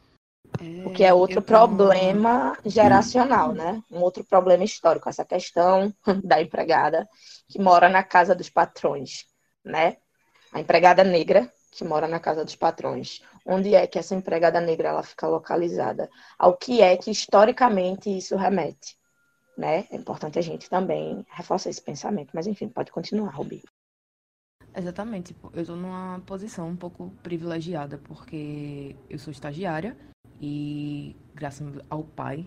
O 0.85 0.91
que 0.91 1.03
é 1.03 1.13
outro 1.13 1.41
problema 1.41 2.57
geracional, 2.65 3.53
né? 3.53 3.81
Um 3.91 3.99
outro 3.99 4.23
problema 4.23 4.63
histórico, 4.63 5.07
essa 5.07 5.23
questão 5.23 5.93
da 6.23 6.41
empregada 6.41 7.07
que 7.47 7.59
mora 7.59 7.89
na 7.89 8.03
casa 8.03 8.33
dos 8.33 8.49
patrões, 8.49 9.25
né? 9.63 9.97
A 10.51 10.59
empregada 10.59 11.03
negra 11.03 11.51
que 11.71 11.83
mora 11.83 12.07
na 12.07 12.19
casa 12.19 12.43
dos 12.43 12.55
patrões. 12.55 13.21
Onde 13.45 13.75
é 13.75 13.85
que 13.85 13.99
essa 13.99 14.15
empregada 14.15 14.59
negra 14.59 14.89
ela 14.89 15.03
fica 15.03 15.27
localizada? 15.27 16.09
Ao 16.39 16.57
que 16.57 16.81
é 16.81 16.97
que 16.97 17.11
historicamente 17.11 18.09
isso 18.09 18.35
remete? 18.35 18.97
Né? 19.55 19.87
É 19.91 19.95
importante 19.95 20.39
a 20.39 20.41
gente 20.41 20.69
também 20.69 21.25
reforçar 21.29 21.69
esse 21.69 21.81
pensamento. 21.81 22.31
Mas 22.33 22.47
enfim, 22.47 22.67
pode 22.67 22.91
continuar, 22.91 23.29
Rubi. 23.29 23.63
Exatamente. 24.75 25.35
Eu 25.53 25.61
estou 25.61 25.75
numa 25.75 26.19
posição 26.25 26.67
um 26.67 26.75
pouco 26.75 27.11
privilegiada, 27.23 27.97
porque 27.99 28.95
eu 29.09 29.17
sou 29.19 29.31
estagiária 29.31 29.97
e, 30.41 31.15
graças 31.33 31.67
ao 31.89 32.03
pai, 32.03 32.45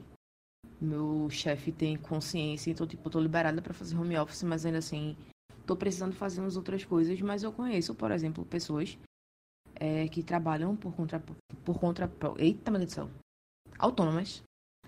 meu 0.80 1.28
chefe 1.30 1.72
tem 1.72 1.96
consciência, 1.96 2.70
então, 2.70 2.86
tipo, 2.86 3.06
eu 3.06 3.12
tô 3.12 3.20
liberada 3.20 3.60
para 3.60 3.74
fazer 3.74 3.96
home 3.96 4.16
office, 4.16 4.42
mas 4.42 4.64
ainda 4.64 4.78
assim, 4.78 5.16
tô 5.66 5.76
precisando 5.76 6.14
fazer 6.14 6.40
umas 6.40 6.56
outras 6.56 6.84
coisas. 6.84 7.20
Mas 7.20 7.42
eu 7.42 7.52
conheço, 7.52 7.94
por 7.94 8.10
exemplo, 8.10 8.44
pessoas 8.44 8.98
é, 9.74 10.08
que 10.08 10.22
trabalham 10.22 10.74
por 10.76 10.94
conta, 10.94 11.22
por 11.64 11.78
conta, 11.78 12.10
eita, 12.38 12.70
meu 12.70 12.80
Deus 12.80 12.92
do 12.92 12.94
céu, 12.94 13.10
autônomas, 13.78 14.42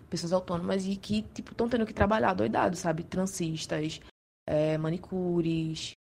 pessoas 0.09 0.33
autônomas 0.33 0.87
e 0.87 0.97
que, 0.97 1.23
tipo, 1.23 1.53
estão 1.53 1.69
tendo 1.69 1.87
que 1.87 1.95
trabalhar 1.95 2.35
doidado, 2.35 2.77
sabe? 2.77 3.05
Transistas, 3.05 4.01
é, 4.47 4.77
manicures, 4.79 5.93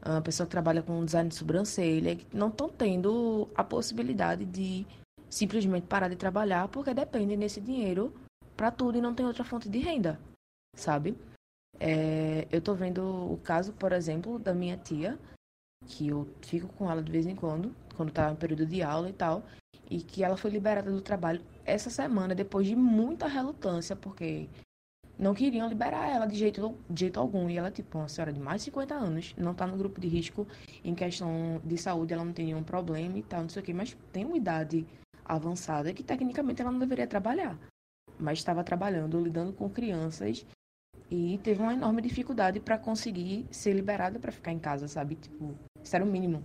a 0.00 0.20
pessoa 0.20 0.46
que 0.46 0.50
trabalha 0.50 0.82
com 0.82 1.04
design 1.04 1.28
de 1.28 1.34
sobrancelha, 1.34 2.16
que 2.16 2.36
não 2.36 2.48
estão 2.48 2.68
tendo 2.68 3.48
a 3.54 3.64
possibilidade 3.64 4.44
de 4.44 4.86
simplesmente 5.28 5.86
parar 5.86 6.08
de 6.08 6.16
trabalhar 6.16 6.68
porque 6.68 6.94
dependem 6.94 7.38
desse 7.38 7.60
dinheiro 7.60 8.12
para 8.56 8.70
tudo 8.70 8.98
e 8.98 9.00
não 9.00 9.14
tem 9.14 9.26
outra 9.26 9.44
fonte 9.44 9.68
de 9.68 9.78
renda, 9.78 10.18
sabe? 10.74 11.16
É, 11.78 12.46
eu 12.50 12.60
tô 12.60 12.74
vendo 12.74 13.02
o 13.02 13.38
caso, 13.38 13.72
por 13.72 13.92
exemplo, 13.92 14.38
da 14.38 14.52
minha 14.52 14.76
tia, 14.76 15.18
que 15.86 16.08
eu 16.08 16.28
fico 16.42 16.66
com 16.74 16.90
ela 16.90 17.02
de 17.02 17.10
vez 17.10 17.26
em 17.26 17.36
quando, 17.36 17.74
quando 17.96 18.12
tá 18.12 18.30
em 18.32 18.36
período 18.36 18.66
de 18.66 18.82
aula 18.82 19.08
e 19.08 19.12
tal, 19.12 19.44
e 19.90 20.02
que 20.02 20.24
ela 20.24 20.36
foi 20.36 20.50
liberada 20.50 20.90
do 20.90 21.00
trabalho 21.00 21.40
essa 21.64 21.88
semana, 21.88 22.34
depois 22.34 22.66
de 22.66 22.74
muita 22.74 23.26
relutância, 23.26 23.94
porque 23.94 24.48
não 25.18 25.34
queriam 25.34 25.68
liberar 25.68 26.08
ela 26.08 26.26
de 26.26 26.36
jeito, 26.36 26.76
de 26.88 27.00
jeito 27.00 27.18
algum. 27.18 27.48
E 27.48 27.56
ela, 27.56 27.70
tipo, 27.70 27.98
uma 27.98 28.08
senhora 28.08 28.32
de 28.32 28.40
mais 28.40 28.60
de 28.60 28.66
50 28.66 28.94
anos, 28.94 29.34
não 29.36 29.54
tá 29.54 29.66
no 29.66 29.76
grupo 29.76 30.00
de 30.00 30.08
risco 30.08 30.46
em 30.84 30.94
questão 30.94 31.60
de 31.64 31.78
saúde, 31.78 32.12
ela 32.12 32.24
não 32.24 32.32
tem 32.32 32.46
nenhum 32.46 32.62
problema 32.62 33.18
e 33.18 33.22
tal, 33.22 33.42
não 33.42 33.48
sei 33.48 33.62
o 33.62 33.64
quê, 33.64 33.72
mas 33.72 33.96
tem 34.12 34.24
uma 34.24 34.36
idade 34.36 34.86
avançada 35.28 35.92
que 35.92 36.02
tecnicamente 36.02 36.62
ela 36.62 36.72
não 36.72 36.78
deveria 36.78 37.06
trabalhar. 37.06 37.58
Mas 38.18 38.38
estava 38.38 38.64
trabalhando, 38.64 39.20
lidando 39.20 39.52
com 39.52 39.68
crianças 39.68 40.44
e 41.10 41.38
teve 41.42 41.62
uma 41.62 41.74
enorme 41.74 42.02
dificuldade 42.02 42.58
para 42.60 42.78
conseguir 42.78 43.46
ser 43.50 43.72
liberada 43.72 44.18
para 44.18 44.32
ficar 44.32 44.52
em 44.52 44.58
casa, 44.58 44.88
sabe? 44.88 45.14
Tipo, 45.14 45.54
isso 45.82 45.94
era 45.94 46.04
o 46.04 46.08
mínimo 46.08 46.42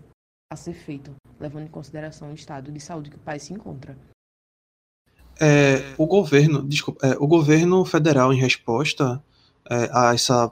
a 0.51 0.55
ser 0.55 0.73
feito, 0.73 1.15
levando 1.39 1.65
em 1.65 1.69
consideração 1.69 2.31
o 2.31 2.35
estado 2.35 2.71
de 2.71 2.79
saúde 2.79 3.09
que 3.09 3.15
o 3.15 3.19
país 3.19 3.43
se 3.43 3.53
encontra. 3.53 3.97
É, 5.41 5.95
o 5.97 6.05
governo, 6.05 6.61
desculpa, 6.67 7.05
é, 7.05 7.17
o 7.19 7.25
governo 7.25 7.83
federal 7.85 8.31
em 8.31 8.39
resposta 8.39 9.23
é, 9.69 9.89
a 9.91 10.13
essa 10.13 10.51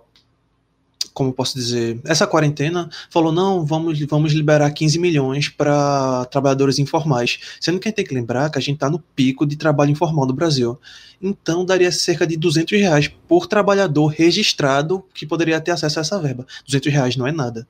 como 1.14 1.34
posso 1.34 1.56
dizer, 1.56 2.00
essa 2.06 2.26
quarentena 2.26 2.90
falou 3.10 3.32
não, 3.32 3.66
vamos, 3.66 4.00
vamos 4.02 4.34
liberar 4.34 4.72
15 4.72 5.00
milhões 5.00 5.50
para 5.50 6.26
trabalhadores 6.26 6.80
informais, 6.80 7.40
sendo 7.60 7.80
que 7.80 7.88
a 7.88 7.90
gente 7.90 7.98
tem 7.98 8.06
que 8.06 8.14
lembrar 8.14 8.50
que 8.50 8.58
a 8.58 8.62
gente 8.62 8.76
está 8.76 8.90
no 8.90 9.00
pico 9.00 9.46
de 9.46 9.56
trabalho 9.56 9.92
informal 9.92 10.26
do 10.26 10.34
Brasil. 10.34 10.80
Então 11.22 11.64
daria 11.66 11.92
cerca 11.92 12.26
de 12.26 12.38
200 12.38 12.80
reais 12.80 13.08
por 13.28 13.48
trabalhador 13.48 14.08
registrado 14.08 15.04
que 15.14 15.26
poderia 15.26 15.62
ter 15.62 15.72
acesso 15.72 16.00
a 16.00 16.02
essa 16.02 16.20
verba. 16.20 16.46
200 16.66 16.92
reais 16.92 17.16
não 17.16 17.28
é 17.28 17.32
nada. 17.32 17.68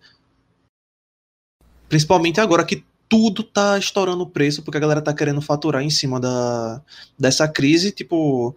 Principalmente 1.89 2.39
agora 2.39 2.63
que 2.63 2.83
tudo 3.09 3.43
tá 3.43 3.77
estourando 3.77 4.23
o 4.23 4.29
preço, 4.29 4.63
porque 4.63 4.77
a 4.77 4.79
galera 4.79 5.01
tá 5.01 5.13
querendo 5.13 5.41
faturar 5.41 5.83
em 5.83 5.89
cima 5.89 6.17
da, 6.17 6.81
dessa 7.19 7.45
crise, 7.45 7.91
tipo, 7.91 8.55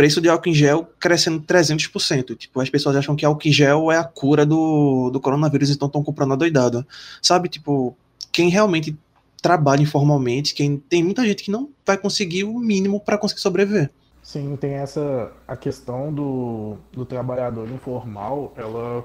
preço 0.00 0.18
de 0.18 0.30
álcool 0.30 0.48
em 0.48 0.54
gel 0.54 0.88
crescendo 0.98 1.42
300%. 1.42 2.34
Tipo, 2.34 2.58
as 2.58 2.70
pessoas 2.70 2.96
acham 2.96 3.14
que 3.14 3.22
álcool 3.22 3.46
em 3.46 3.52
gel 3.52 3.92
é 3.92 3.98
a 3.98 4.04
cura 4.04 4.46
do, 4.46 5.10
do 5.10 5.20
coronavírus, 5.20 5.68
então 5.68 5.88
estão 5.88 6.02
comprando 6.02 6.32
a 6.32 6.36
doidada. 6.36 6.86
Sabe, 7.20 7.50
tipo, 7.50 7.94
quem 8.32 8.48
realmente 8.48 8.96
trabalha 9.42 9.82
informalmente, 9.82 10.54
quem 10.54 10.78
tem 10.78 11.04
muita 11.04 11.22
gente 11.26 11.44
que 11.44 11.50
não 11.50 11.68
vai 11.84 11.98
conseguir 11.98 12.44
o 12.44 12.58
mínimo 12.58 12.98
para 12.98 13.18
conseguir 13.18 13.42
sobreviver. 13.42 13.90
Sim, 14.22 14.56
tem 14.56 14.72
essa 14.72 15.32
a 15.46 15.54
questão 15.54 16.10
do, 16.10 16.78
do 16.90 17.04
trabalhador 17.04 17.68
informal, 17.68 18.54
ela 18.56 19.04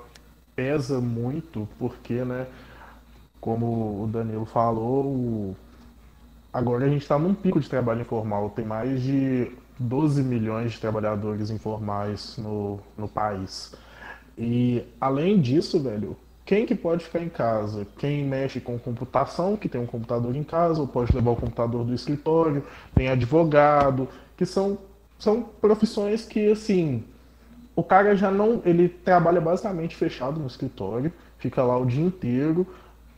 pesa 0.56 1.02
muito 1.02 1.68
porque, 1.78 2.24
né, 2.24 2.48
como 3.42 4.02
o 4.02 4.08
Danilo 4.08 4.46
falou, 4.46 5.08
o, 5.08 5.58
agora 6.54 6.86
a 6.86 6.90
gente 6.90 7.02
está 7.02 7.20
num 7.20 7.34
pico 7.34 7.60
de 7.60 7.68
trabalho 7.68 8.00
informal, 8.00 8.50
tem 8.50 8.64
mais 8.64 9.04
de 9.04 9.52
12 9.78 10.24
milhões 10.24 10.74
de 10.74 10.80
trabalhadores 10.80 11.50
informais 11.50 12.38
no, 12.38 12.80
no 12.98 13.08
país. 13.08 13.74
E 14.38 14.84
além 15.00 15.40
disso, 15.40 15.80
velho, 15.80 16.18
quem 16.46 16.66
que 16.66 16.76
pode 16.76 17.04
ficar 17.04 17.22
em 17.22 17.30
casa? 17.30 17.88
Quem 17.98 18.24
mexe 18.24 18.60
com 18.60 18.78
computação, 18.78 19.58
que 19.58 19.68
tem 19.68 19.82
um 19.82 19.86
computador 19.86 20.36
em 20.36 20.44
casa, 20.44 20.80
ou 20.80 20.88
pode 20.88 21.14
levar 21.14 21.32
o 21.32 21.36
computador 21.36 21.84
do 21.84 21.94
escritório, 21.94 22.64
tem 22.94 23.10
advogado, 23.10 24.08
que 24.38 24.46
são, 24.46 24.78
são 25.18 25.42
profissões 25.42 26.26
que, 26.26 26.52
assim, 26.52 27.04
o 27.76 27.84
cara 27.84 28.16
já 28.16 28.30
não. 28.30 28.62
Ele 28.64 28.88
trabalha 28.88 29.42
basicamente 29.42 29.96
fechado 29.96 30.40
no 30.40 30.48
escritório, 30.48 31.12
fica 31.40 31.64
lá 31.64 31.78
o 31.78 31.86
dia 31.86 32.06
inteiro. 32.06 32.68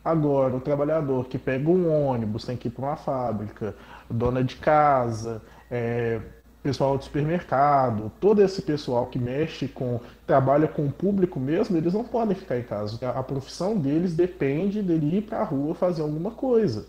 Agora, 0.02 0.56
o 0.56 0.60
trabalhador 0.60 1.26
que 1.26 1.36
pega 1.36 1.68
um 1.68 1.90
ônibus, 1.92 2.46
tem 2.46 2.56
que 2.56 2.68
ir 2.68 2.70
para 2.70 2.86
uma 2.86 2.96
fábrica, 2.96 3.76
dona 4.08 4.42
de 4.42 4.56
casa, 4.56 5.42
é, 5.70 6.18
pessoal 6.62 6.98
de 6.98 7.04
supermercado, 7.04 8.10
todo 8.20 8.42
esse 8.42 8.62
pessoal 8.62 9.06
que 9.06 9.18
mexe 9.18 9.68
com, 9.68 10.00
trabalha 10.26 10.66
com 10.66 10.86
o 10.86 10.92
público 10.92 11.38
mesmo, 11.38 11.76
eles 11.76 11.92
não 11.92 12.04
podem 12.04 12.36
ficar 12.36 12.58
em 12.58 12.62
casa. 12.62 12.98
A 13.10 13.22
profissão 13.22 13.76
deles 13.76 14.14
depende 14.14 14.82
dele 14.82 15.18
ir 15.18 15.22
para 15.22 15.40
a 15.40 15.44
rua 15.44 15.74
fazer 15.74 16.02
alguma 16.02 16.32
coisa. 16.32 16.86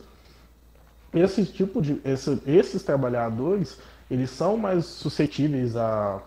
Esse 1.14 1.46
tipo 1.46 1.82
de, 1.82 2.00
esse, 2.04 2.42
esses 2.46 2.84
trabalhadores, 2.84 3.80
eles 4.10 4.30
são 4.30 4.58
mais 4.58 4.86
suscetíveis 4.86 5.76
a 5.76 6.22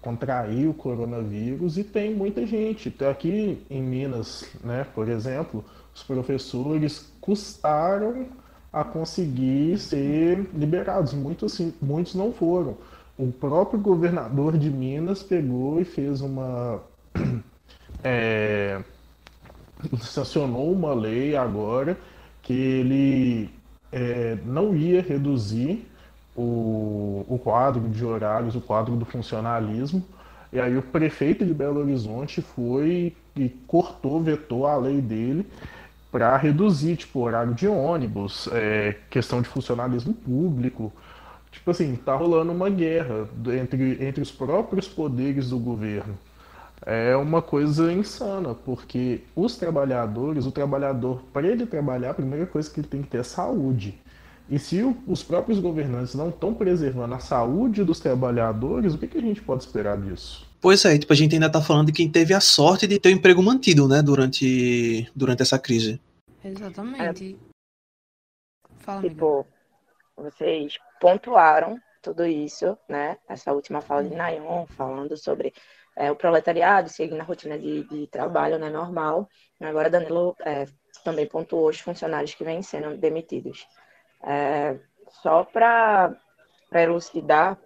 contrair 0.00 0.68
o 0.68 0.74
coronavírus 0.74 1.76
e 1.78 1.84
tem 1.84 2.14
muita 2.14 2.46
gente. 2.46 2.94
Aqui 3.04 3.64
em 3.68 3.82
Minas, 3.82 4.44
né, 4.64 4.86
por 4.94 5.08
exemplo, 5.08 5.64
os 5.94 6.02
professores 6.02 7.12
custaram 7.20 8.26
a 8.72 8.84
conseguir 8.84 9.78
ser 9.78 10.48
liberados. 10.54 11.12
Muitos, 11.12 11.60
muitos 11.80 12.14
não 12.14 12.32
foram. 12.32 12.76
O 13.18 13.30
próprio 13.32 13.78
governador 13.80 14.56
de 14.56 14.70
Minas 14.70 15.22
pegou 15.22 15.80
e 15.80 15.84
fez 15.84 16.20
uma. 16.20 16.80
É, 18.02 18.82
sancionou 20.00 20.72
uma 20.72 20.94
lei 20.94 21.36
agora 21.36 21.98
que 22.40 22.54
ele 22.54 23.50
é, 23.92 24.38
não 24.46 24.74
ia 24.74 25.02
reduzir 25.02 25.86
o, 26.34 27.26
o 27.28 27.38
quadro 27.38 27.86
de 27.90 28.02
horários, 28.02 28.54
o 28.56 28.60
quadro 28.60 28.96
do 28.96 29.04
funcionalismo. 29.04 30.02
E 30.50 30.58
aí 30.58 30.78
o 30.78 30.82
prefeito 30.82 31.44
de 31.44 31.52
Belo 31.52 31.80
Horizonte 31.80 32.40
foi 32.40 33.14
e 33.36 33.48
cortou, 33.66 34.22
vetou 34.22 34.66
a 34.66 34.76
lei 34.76 35.00
dele 35.00 35.46
para 36.10 36.36
reduzir, 36.36 36.96
tipo, 36.96 37.20
horário 37.20 37.54
de 37.54 37.68
ônibus, 37.68 38.48
é, 38.52 38.96
questão 39.08 39.40
de 39.40 39.48
funcionalismo 39.48 40.12
público. 40.12 40.92
Tipo 41.52 41.70
assim, 41.70 41.96
tá 41.96 42.14
rolando 42.14 42.52
uma 42.52 42.70
guerra 42.70 43.28
entre, 43.60 44.04
entre 44.04 44.22
os 44.22 44.30
próprios 44.30 44.88
poderes 44.88 45.50
do 45.50 45.58
governo. 45.58 46.18
É 46.84 47.14
uma 47.14 47.42
coisa 47.42 47.92
insana, 47.92 48.54
porque 48.54 49.22
os 49.36 49.56
trabalhadores, 49.56 50.46
o 50.46 50.52
trabalhador, 50.52 51.22
para 51.32 51.46
ele 51.46 51.66
trabalhar, 51.66 52.10
a 52.10 52.14
primeira 52.14 52.46
coisa 52.46 52.70
que 52.70 52.80
ele 52.80 52.88
tem 52.88 53.02
que 53.02 53.08
ter 53.08 53.18
é 53.18 53.22
saúde. 53.22 54.00
E 54.48 54.58
se 54.58 54.82
o, 54.82 54.96
os 55.06 55.22
próprios 55.22 55.60
governantes 55.60 56.14
não 56.14 56.30
estão 56.30 56.52
preservando 56.52 57.14
a 57.14 57.20
saúde 57.20 57.84
dos 57.84 58.00
trabalhadores, 58.00 58.94
o 58.94 58.98
que, 58.98 59.06
que 59.06 59.18
a 59.18 59.20
gente 59.20 59.42
pode 59.42 59.62
esperar 59.62 59.96
disso? 59.96 60.49
Pois 60.60 60.84
é, 60.84 60.98
tipo, 60.98 61.12
a 61.12 61.16
gente 61.16 61.34
ainda 61.34 61.46
está 61.46 61.62
falando 61.62 61.86
de 61.86 61.92
quem 61.92 62.10
teve 62.10 62.34
a 62.34 62.40
sorte 62.40 62.86
de 62.86 63.00
ter 63.00 63.08
o 63.08 63.12
emprego 63.12 63.42
mantido, 63.42 63.88
né, 63.88 64.02
durante, 64.02 65.10
durante 65.16 65.42
essa 65.42 65.58
crise. 65.58 66.00
Exatamente. 66.44 67.38
É, 67.38 67.50
Fala, 68.78 69.00
tipo, 69.00 69.46
amiga. 70.16 70.34
vocês 70.36 70.78
pontuaram 71.00 71.80
tudo 72.02 72.26
isso, 72.26 72.76
né? 72.88 73.16
Essa 73.28 73.52
última 73.52 73.80
fala 73.80 74.04
de 74.04 74.14
Nayon, 74.14 74.66
falando 74.66 75.16
sobre 75.16 75.52
é, 75.96 76.10
o 76.10 76.16
proletariado 76.16 76.88
seguindo 76.88 77.20
a 77.20 77.24
rotina 77.24 77.58
de, 77.58 77.84
de, 77.84 78.06
trabalho, 78.06 78.58
né, 78.58 78.70
normal. 78.70 79.28
Agora 79.60 79.90
Danilo 79.90 80.36
é, 80.40 80.66
também 81.04 81.26
pontuou 81.26 81.68
os 81.68 81.80
funcionários 81.80 82.34
que 82.34 82.44
vêm 82.44 82.62
sendo 82.62 82.96
demitidos. 82.96 83.66
É, 84.22 84.78
só 85.22 85.44
para 85.44 86.16
elucidar, 86.72 87.58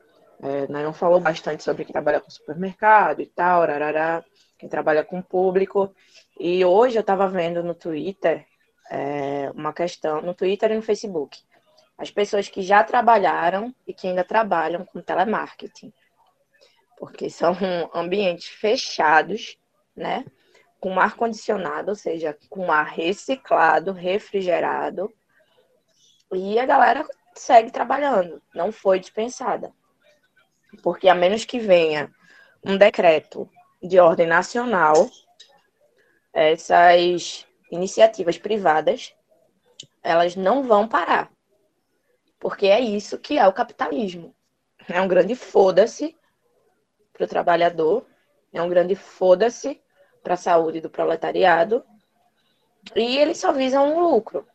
é, 0.45 0.69
não 0.69 0.93
falou 0.93 1.19
bastante 1.21 1.63
sobre 1.63 1.87
quem 1.87 1.93
trabalha 1.95 2.21
com 2.21 2.29
supermercado 2.29 3.23
e 3.23 3.27
tal, 3.27 3.63
arará, 3.63 4.23
quem 4.59 4.69
trabalha 4.69 5.03
com 5.03 5.23
público. 5.23 5.95
E 6.39 6.63
hoje 6.63 6.99
eu 6.99 7.01
estava 7.01 7.27
vendo 7.27 7.63
no 7.63 7.75
Twitter 7.75 8.47
é, 8.91 9.51
uma 9.55 9.73
questão, 9.73 10.21
no 10.21 10.35
Twitter 10.35 10.71
e 10.71 10.75
no 10.75 10.83
Facebook. 10.83 11.39
As 11.97 12.11
pessoas 12.11 12.47
que 12.47 12.61
já 12.61 12.85
trabalharam 12.85 13.75
e 13.87 13.95
que 13.95 14.07
ainda 14.07 14.23
trabalham 14.23 14.85
com 14.85 15.01
telemarketing. 15.01 15.91
Porque 16.99 17.31
são 17.31 17.57
ambientes 17.95 18.49
fechados, 18.49 19.57
né? 19.97 20.27
Com 20.79 21.01
ar 21.01 21.17
condicionado, 21.17 21.89
ou 21.89 21.97
seja, 21.97 22.37
com 22.51 22.71
ar 22.71 22.85
reciclado, 22.85 23.93
refrigerado. 23.93 25.11
E 26.31 26.59
a 26.59 26.67
galera 26.67 27.07
segue 27.35 27.71
trabalhando, 27.71 28.43
não 28.55 28.71
foi 28.71 29.01
dispensada. 29.01 29.73
Porque 30.83 31.09
a 31.09 31.15
menos 31.15 31.45
que 31.45 31.59
venha 31.59 32.13
um 32.65 32.77
decreto 32.77 33.49
de 33.83 33.99
ordem 33.99 34.27
nacional, 34.27 35.09
essas 36.33 37.47
iniciativas 37.71 38.39
privadas, 38.39 39.15
elas 40.03 40.37
não 40.37 40.63
vão 40.63 40.89
parar. 40.89 41.31
Porque 42.39 42.67
é 42.67 42.81
isso 42.81 43.19
que 43.19 43.39
é 43.39 43.47
o 43.47 43.53
capitalismo. 43.53 44.35
É 44.89 45.01
um 45.01 45.09
grande 45.09 45.35
foda-se 45.35 46.17
para 47.13 47.25
o 47.25 47.29
trabalhador, 47.29 48.07
é 48.53 48.61
um 48.61 48.69
grande 48.69 48.95
foda-se 48.95 49.81
para 50.23 50.35
a 50.35 50.39
saúde 50.39 50.81
do 50.81 50.91
proletariado, 50.91 51.85
e 52.95 53.17
eles 53.19 53.39
só 53.39 53.53
visam 53.53 53.95
um 53.95 54.01
lucro, 54.01 54.47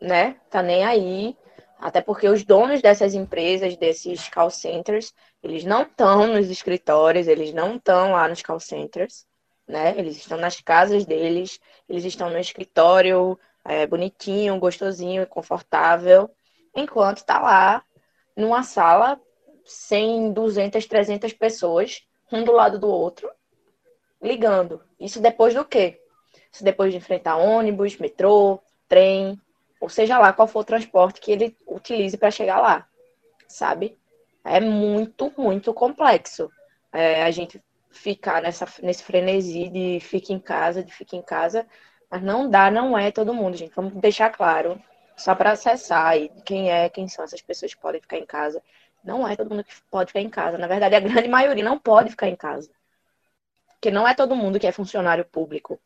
né? 0.00 0.36
Tá 0.50 0.62
nem 0.62 0.84
aí 0.84 1.36
até 1.78 2.00
porque 2.00 2.28
os 2.28 2.44
donos 2.44 2.80
dessas 2.80 3.14
empresas, 3.14 3.76
desses 3.76 4.28
call 4.28 4.50
centers, 4.50 5.12
eles 5.44 5.62
não 5.62 5.82
estão 5.82 6.26
nos 6.26 6.48
escritórios, 6.48 7.28
eles 7.28 7.52
não 7.52 7.76
estão 7.76 8.12
lá 8.12 8.26
nos 8.26 8.40
call 8.40 8.58
centers, 8.58 9.26
né? 9.68 9.94
Eles 9.98 10.16
estão 10.16 10.38
nas 10.38 10.58
casas 10.62 11.04
deles, 11.04 11.60
eles 11.86 12.02
estão 12.02 12.30
no 12.30 12.38
escritório 12.38 13.38
é, 13.62 13.86
bonitinho, 13.86 14.58
gostosinho, 14.58 15.26
confortável, 15.26 16.30
enquanto 16.74 17.18
está 17.18 17.38
lá 17.40 17.84
numa 18.34 18.62
sala 18.62 19.20
100, 19.66 20.32
200, 20.32 20.86
300 20.86 21.34
pessoas, 21.34 22.02
um 22.32 22.42
do 22.42 22.52
lado 22.52 22.78
do 22.78 22.88
outro, 22.88 23.30
ligando. 24.22 24.82
Isso 24.98 25.20
depois 25.20 25.52
do 25.52 25.64
quê? 25.64 26.00
Isso 26.50 26.64
depois 26.64 26.90
de 26.90 26.96
enfrentar 26.96 27.36
ônibus, 27.36 27.98
metrô, 27.98 28.62
trem, 28.88 29.38
ou 29.78 29.90
seja 29.90 30.18
lá 30.18 30.32
qual 30.32 30.48
for 30.48 30.60
o 30.60 30.64
transporte 30.64 31.20
que 31.20 31.30
ele 31.30 31.54
utilize 31.66 32.16
para 32.16 32.30
chegar 32.30 32.60
lá, 32.60 32.88
sabe? 33.46 33.98
É 34.44 34.60
muito, 34.60 35.32
muito 35.38 35.72
complexo 35.72 36.50
é, 36.92 37.22
a 37.22 37.30
gente 37.30 37.62
ficar 37.90 38.42
nessa, 38.42 38.66
nesse 38.82 39.02
frenesi 39.02 39.68
de 39.68 40.00
fique 40.00 40.32
em 40.32 40.38
casa, 40.38 40.82
de 40.84 40.92
fique 40.92 41.16
em 41.16 41.22
casa, 41.22 41.66
mas 42.10 42.22
não 42.22 42.48
dá, 42.50 42.70
não 42.70 42.96
é 42.96 43.10
todo 43.10 43.34
mundo, 43.34 43.56
gente. 43.56 43.74
Vamos 43.74 43.94
deixar 43.94 44.30
claro, 44.30 44.80
só 45.16 45.34
para 45.34 45.52
acessar 45.52 46.06
aí 46.06 46.30
quem 46.44 46.70
é, 46.70 46.88
quem 46.88 47.08
são 47.08 47.24
essas 47.24 47.40
pessoas 47.40 47.74
que 47.74 47.80
podem 47.80 48.00
ficar 48.00 48.18
em 48.18 48.26
casa. 48.26 48.62
Não 49.02 49.26
é 49.26 49.36
todo 49.36 49.50
mundo 49.50 49.64
que 49.64 49.74
pode 49.90 50.08
ficar 50.08 50.20
em 50.20 50.30
casa. 50.30 50.58
Na 50.58 50.66
verdade, 50.66 50.94
a 50.94 51.00
grande 51.00 51.28
maioria 51.28 51.64
não 51.64 51.78
pode 51.78 52.10
ficar 52.10 52.28
em 52.28 52.36
casa. 52.36 52.70
Porque 53.74 53.90
não 53.90 54.06
é 54.08 54.14
todo 54.14 54.36
mundo 54.36 54.58
que 54.58 54.66
é 54.66 54.72
funcionário 54.72 55.24
público. 55.24 55.80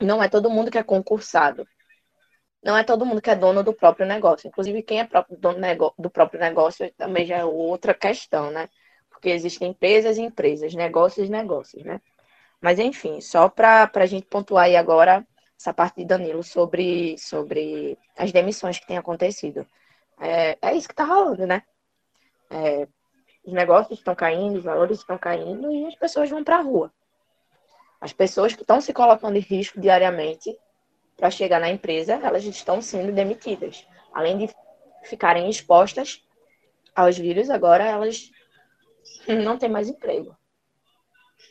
Não 0.00 0.22
é 0.22 0.28
todo 0.28 0.50
mundo 0.50 0.70
que 0.70 0.78
é 0.78 0.82
concursado 0.82 1.66
não 2.62 2.76
é 2.76 2.84
todo 2.84 3.06
mundo 3.06 3.22
que 3.22 3.30
é 3.30 3.36
dono 3.36 3.62
do 3.62 3.72
próprio 3.72 4.06
negócio. 4.06 4.48
Inclusive, 4.48 4.82
quem 4.82 5.00
é 5.00 5.04
próprio 5.04 5.36
dono 5.38 5.58
do 5.98 6.10
próprio 6.10 6.40
negócio 6.40 6.90
também 6.96 7.26
já 7.26 7.38
é 7.38 7.44
outra 7.44 7.94
questão, 7.94 8.50
né? 8.50 8.68
Porque 9.08 9.30
existem 9.30 9.70
empresas 9.70 10.18
e 10.18 10.22
empresas, 10.22 10.74
negócios 10.74 11.28
e 11.28 11.30
negócios, 11.30 11.82
né? 11.84 12.00
Mas, 12.60 12.78
enfim, 12.78 13.20
só 13.20 13.48
para 13.48 13.90
a 13.94 14.06
gente 14.06 14.26
pontuar 14.26 14.66
aí 14.66 14.76
agora 14.76 15.26
essa 15.58 15.72
parte 15.72 15.96
de 15.96 16.04
Danilo 16.04 16.42
sobre, 16.42 17.16
sobre 17.18 17.98
as 18.16 18.32
demissões 18.32 18.78
que 18.78 18.86
têm 18.86 18.98
acontecido. 18.98 19.66
É, 20.20 20.58
é 20.60 20.74
isso 20.74 20.86
que 20.88 20.92
está 20.92 21.04
rolando, 21.04 21.46
né? 21.46 21.62
É, 22.50 22.86
os 23.44 23.52
negócios 23.52 23.98
estão 23.98 24.14
caindo, 24.14 24.58
os 24.58 24.64
valores 24.64 24.98
estão 24.98 25.16
caindo 25.16 25.72
e 25.72 25.86
as 25.86 25.94
pessoas 25.94 26.28
vão 26.28 26.44
para 26.44 26.58
a 26.58 26.62
rua. 26.62 26.92
As 28.00 28.12
pessoas 28.12 28.54
que 28.54 28.62
estão 28.62 28.80
se 28.80 28.92
colocando 28.92 29.36
em 29.36 29.40
risco 29.40 29.80
diariamente 29.80 30.54
para 31.20 31.30
chegar 31.30 31.60
na 31.60 31.70
empresa, 31.70 32.14
elas 32.14 32.44
estão 32.44 32.80
sendo 32.80 33.12
demitidas. 33.12 33.86
Além 34.12 34.38
de 34.38 34.48
ficarem 35.04 35.48
expostas 35.48 36.24
aos 36.94 37.16
vírus, 37.16 37.50
agora 37.50 37.84
elas 37.84 38.32
não 39.28 39.58
têm 39.58 39.68
mais 39.68 39.88
emprego. 39.88 40.34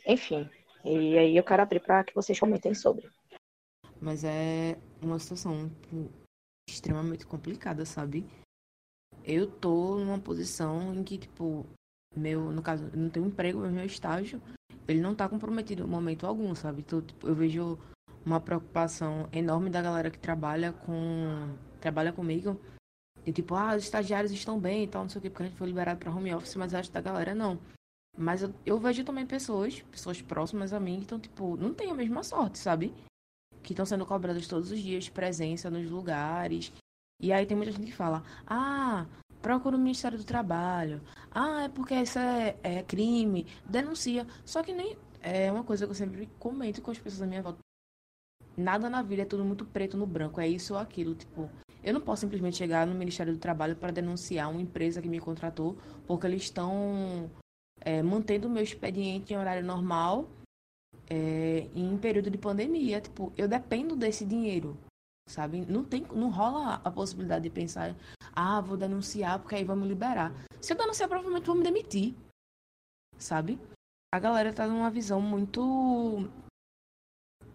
Enfim, 0.04 0.50
e 0.84 1.16
aí 1.16 1.36
eu 1.36 1.44
quero 1.44 1.62
abrir 1.62 1.80
para 1.80 2.02
que 2.04 2.14
vocês 2.14 2.38
comentem 2.38 2.74
sobre. 2.74 3.08
Mas 4.00 4.24
é 4.24 4.76
uma 5.00 5.18
situação 5.18 5.68
tipo, 5.82 6.10
extremamente 6.68 7.24
complicada, 7.24 7.84
sabe? 7.84 8.26
Eu 9.24 9.48
tô 9.50 9.98
numa 9.98 10.18
posição 10.18 10.94
em 10.94 11.04
que, 11.04 11.18
tipo, 11.18 11.66
meu, 12.16 12.50
no 12.50 12.62
caso, 12.62 12.90
eu 12.92 12.98
não 12.98 13.10
tenho 13.10 13.26
emprego, 13.26 13.60
meu 13.60 13.84
estágio, 13.84 14.42
ele 14.88 15.00
não 15.00 15.14
tá 15.14 15.28
comprometido 15.28 15.84
em 15.84 15.86
momento 15.86 16.26
algum, 16.26 16.54
sabe? 16.54 16.80
Então, 16.80 17.00
tipo, 17.02 17.28
eu 17.28 17.34
vejo 17.34 17.78
uma 18.24 18.40
preocupação 18.40 19.28
enorme 19.32 19.70
da 19.70 19.80
galera 19.80 20.10
que 20.10 20.18
trabalha 20.18 20.72
com 20.72 21.54
trabalha 21.80 22.12
comigo. 22.12 22.60
E 23.24 23.32
tipo 23.32 23.54
ah 23.54 23.76
os 23.76 23.84
estagiários 23.84 24.32
estão 24.32 24.58
bem 24.58 24.84
e 24.84 24.88
tal 24.88 25.02
não 25.02 25.08
sei 25.08 25.18
o 25.18 25.22
que 25.22 25.30
porque 25.30 25.42
a 25.42 25.46
gente 25.46 25.58
foi 25.58 25.66
liberado 25.66 25.98
para 25.98 26.10
home 26.10 26.34
office 26.34 26.56
mas 26.56 26.74
acho 26.74 26.92
da 26.92 27.00
galera 27.00 27.34
não. 27.34 27.58
Mas 28.16 28.42
eu, 28.42 28.52
eu, 28.66 28.78
vejo 28.78 29.04
também 29.04 29.26
pessoas 29.26 29.80
pessoas 29.90 30.20
próximas 30.20 30.72
a 30.72 30.80
mim 30.80 30.96
que 30.96 31.02
estão 31.02 31.18
tipo 31.18 31.56
não 31.56 31.72
tem 31.72 31.90
a 31.90 31.94
mesma 31.94 32.22
sorte 32.22 32.58
sabe? 32.58 32.94
Que 33.62 33.72
estão 33.72 33.86
sendo 33.86 34.06
cobradas 34.06 34.46
todos 34.48 34.70
os 34.70 34.80
dias 34.80 35.08
presença 35.08 35.70
nos 35.70 35.90
lugares. 35.90 36.72
E 37.20 37.32
aí 37.32 37.46
tem 37.46 37.56
muita 37.56 37.72
gente 37.72 37.86
que 37.86 37.92
fala 37.92 38.22
ah 38.46 39.06
procura 39.42 39.76
o 39.76 39.78
Ministério 39.78 40.18
do 40.18 40.24
Trabalho. 40.24 41.00
Ah 41.30 41.64
é 41.64 41.68
porque 41.68 41.94
isso 41.94 42.18
é, 42.18 42.56
é 42.62 42.82
crime. 42.82 43.46
Denuncia. 43.66 44.26
Só 44.44 44.62
que 44.62 44.72
nem 44.72 44.96
é 45.22 45.50
uma 45.52 45.64
coisa 45.64 45.86
que 45.86 45.90
eu 45.92 45.94
sempre 45.94 46.28
comento 46.38 46.82
com 46.82 46.90
as 46.90 46.98
pessoas 46.98 47.20
da 47.20 47.26
minha 47.26 47.42
volta 47.42 47.58
nada 48.60 48.88
na 48.88 49.02
vida 49.02 49.22
é 49.22 49.24
tudo 49.24 49.44
muito 49.44 49.64
preto 49.64 49.96
no 49.96 50.06
branco, 50.06 50.40
é 50.40 50.46
isso 50.46 50.74
ou 50.74 50.78
aquilo. 50.78 51.14
Tipo, 51.14 51.50
eu 51.82 51.94
não 51.94 52.00
posso 52.00 52.20
simplesmente 52.20 52.56
chegar 52.56 52.86
no 52.86 52.94
Ministério 52.94 53.32
do 53.32 53.38
Trabalho 53.38 53.76
para 53.76 53.90
denunciar 53.90 54.50
uma 54.50 54.60
empresa 54.60 55.00
que 55.00 55.08
me 55.08 55.18
contratou 55.18 55.76
porque 56.06 56.26
eles 56.26 56.42
estão 56.42 57.30
é, 57.80 58.02
mantendo 58.02 58.46
o 58.46 58.50
meu 58.50 58.62
expediente 58.62 59.32
em 59.32 59.36
horário 59.36 59.64
normal 59.64 60.28
é, 61.08 61.68
em 61.74 61.96
período 61.98 62.30
de 62.30 62.38
pandemia. 62.38 63.00
Tipo, 63.00 63.32
eu 63.36 63.48
dependo 63.48 63.96
desse 63.96 64.24
dinheiro, 64.24 64.76
sabe? 65.28 65.64
Não, 65.66 65.84
tem, 65.84 66.02
não 66.12 66.30
rola 66.30 66.80
a 66.84 66.90
possibilidade 66.90 67.44
de 67.44 67.50
pensar, 67.50 67.96
ah, 68.32 68.60
vou 68.60 68.76
denunciar 68.76 69.38
porque 69.40 69.56
aí 69.56 69.64
vamos 69.64 69.88
liberar. 69.88 70.32
Se 70.60 70.72
eu 70.72 70.76
denunciar, 70.76 71.08
provavelmente 71.08 71.46
vou 71.46 71.56
me 71.56 71.64
demitir, 71.64 72.14
sabe? 73.18 73.58
A 74.12 74.18
galera 74.18 74.52
tá 74.52 74.66
numa 74.66 74.90
visão 74.90 75.20
muito 75.20 76.28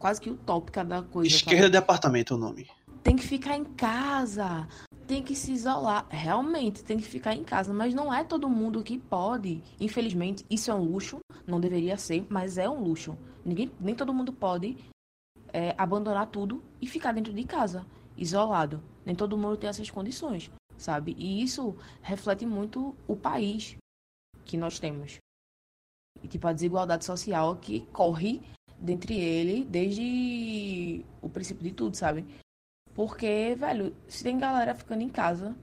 quase 0.06 0.22
que 0.22 0.30
utópica 0.30 0.86
da 0.86 1.02
coisa. 1.02 1.36
Esquerda 1.36 1.63
sabe? 1.63 1.72
de 1.72 1.78
apartamento 1.78 2.34
é 2.36 2.38
o 2.38 2.39
nome. 2.39 2.68
Tem 3.02 3.15
que 3.15 3.26
ficar 3.26 3.58
em 3.58 3.63
casa, 3.63 4.68
tem 5.08 5.24
que 5.24 5.36
se 5.36 5.52
isolar. 5.52 6.06
Realmente, 6.12 6.84
tem 6.84 6.98
que 6.98 7.08
ficar 7.08 7.34
em 7.34 7.44
casa. 7.44 7.74
Mas 7.74 7.91
não 7.91 8.13
é 8.13 8.24
todo 8.24 8.48
mundo 8.48 8.84
que 8.84 9.00
pode. 9.00 9.63
Infelizmente, 9.80 10.46
isso 10.48 10.70
é 10.70 10.76
um 10.76 10.84
luxo. 10.84 11.18
Não 11.48 11.60
deveria 11.60 11.98
ser, 11.98 12.24
mas 12.30 12.60
é 12.60 12.70
um 12.70 12.84
luxo. 12.84 13.18
Ninguém, 13.44 13.72
nem 13.80 13.96
todo 13.96 14.13
mundo 14.13 14.32
pode 14.32 14.78
é, 15.52 15.74
abandonar 15.76 16.28
tudo 16.28 16.63
e 16.80 16.86
ficar 16.86 17.12
dentro 17.12 17.34
de 17.34 17.44
casa, 17.44 17.84
isolado. 18.15 18.84
Nem 19.04 19.15
todo 19.15 19.36
mundo 19.36 19.58
tem 19.58 19.72
essas 19.72 19.89
condições, 19.89 20.52
sabe? 20.78 21.15
E 21.18 21.41
isso 21.41 21.76
reflete 22.04 22.46
muito 22.46 22.96
o 23.08 23.15
país 23.15 23.76
que 24.44 24.56
nós 24.56 24.78
temos. 24.78 25.18
E, 26.22 26.28
tipo, 26.28 26.48
a 26.48 26.54
desigualdade 26.54 27.04
social 27.04 27.56
que 27.56 27.88
corre 27.88 28.44
dentre 28.86 29.19
ele 29.19 29.65
desde 29.65 31.04
o 31.21 31.30
princípio 31.30 31.63
de 31.63 31.71
tudo, 31.71 31.95
sabe? 31.95 32.26
Porque, 32.93 33.56
velho, 33.58 33.95
se 34.08 34.24
tem 34.24 34.38
galera 34.38 34.74
ficando 34.74 35.02
em 35.02 35.10
casa, 35.10 35.56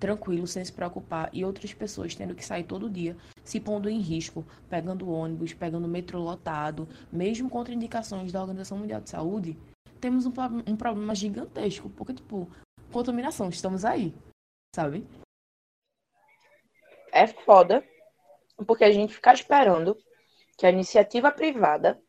tranquilo, 0.00 0.46
sem 0.46 0.64
se 0.64 0.72
preocupar, 0.72 1.30
e 1.32 1.44
outras 1.44 1.72
pessoas 1.72 2.14
tendo 2.14 2.34
que 2.34 2.44
sair 2.44 2.64
todo 2.64 2.90
dia, 2.90 3.16
se 3.44 3.60
pondo 3.60 3.88
em 3.88 4.00
risco, 4.00 4.44
pegando 4.68 5.10
ônibus, 5.10 5.52
pegando 5.52 5.86
metrô 5.86 6.18
lotado, 6.20 6.88
mesmo 7.12 7.48
contra 7.48 7.74
indicações 7.74 8.32
da 8.32 8.40
Organização 8.40 8.78
Mundial 8.78 9.00
de 9.00 9.10
Saúde, 9.10 9.56
temos 10.00 10.26
um, 10.26 10.32
um 10.66 10.76
problema 10.76 11.14
gigantesco. 11.14 11.90
Porque, 11.90 12.14
tipo, 12.14 12.50
contaminação, 12.90 13.50
estamos 13.50 13.84
aí, 13.84 14.14
sabe? 14.74 15.06
É 17.12 17.26
foda, 17.26 17.84
porque 18.66 18.84
a 18.84 18.90
gente 18.90 19.14
ficar 19.14 19.34
esperando 19.34 19.96
que 20.56 20.66
a 20.66 20.70
iniciativa 20.70 21.30
privada 21.30 22.00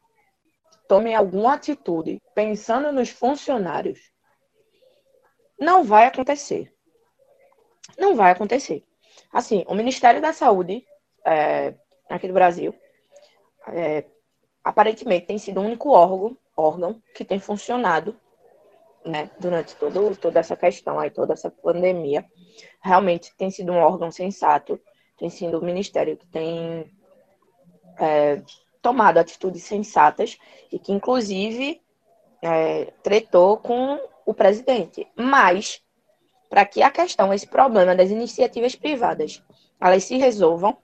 tome 0.91 1.15
alguma 1.15 1.53
atitude 1.53 2.21
pensando 2.35 2.91
nos 2.91 3.09
funcionários, 3.09 3.97
não 5.57 5.85
vai 5.85 6.05
acontecer. 6.05 6.69
Não 7.97 8.13
vai 8.13 8.33
acontecer. 8.33 8.83
Assim, 9.31 9.63
o 9.69 9.73
Ministério 9.73 10.21
da 10.21 10.33
Saúde 10.33 10.83
é, 11.25 11.75
aqui 12.09 12.27
do 12.27 12.33
Brasil 12.33 12.75
é, 13.69 14.03
aparentemente 14.61 15.27
tem 15.27 15.37
sido 15.37 15.61
o 15.61 15.63
único 15.63 15.91
órgão, 15.91 16.37
órgão 16.57 17.01
que 17.15 17.23
tem 17.23 17.39
funcionado 17.39 18.19
né, 19.05 19.31
durante 19.39 19.77
todo, 19.77 20.13
toda 20.17 20.41
essa 20.41 20.57
questão 20.57 20.99
aí, 20.99 21.09
toda 21.09 21.31
essa 21.31 21.49
pandemia. 21.49 22.25
Realmente 22.83 23.33
tem 23.37 23.49
sido 23.49 23.71
um 23.71 23.77
órgão 23.77 24.11
sensato, 24.11 24.77
tem 25.17 25.29
sido 25.29 25.57
o 25.57 25.63
ministério 25.63 26.17
que 26.17 26.27
tem 26.27 26.91
é, 27.97 28.43
tomado 28.81 29.17
atitudes 29.17 29.63
sensatas 29.63 30.37
e 30.71 30.79
que, 30.79 30.91
inclusive, 30.91 31.81
é, 32.41 32.85
tretou 33.03 33.57
com 33.57 33.99
o 34.25 34.33
presidente. 34.33 35.07
Mas, 35.15 35.81
para 36.49 36.65
que 36.65 36.81
a 36.81 36.89
questão, 36.89 37.33
esse 37.33 37.47
problema 37.47 37.95
das 37.95 38.09
iniciativas 38.09 38.75
privadas, 38.75 39.43
elas 39.79 40.03
se 40.03 40.17
resolvam, 40.17 40.77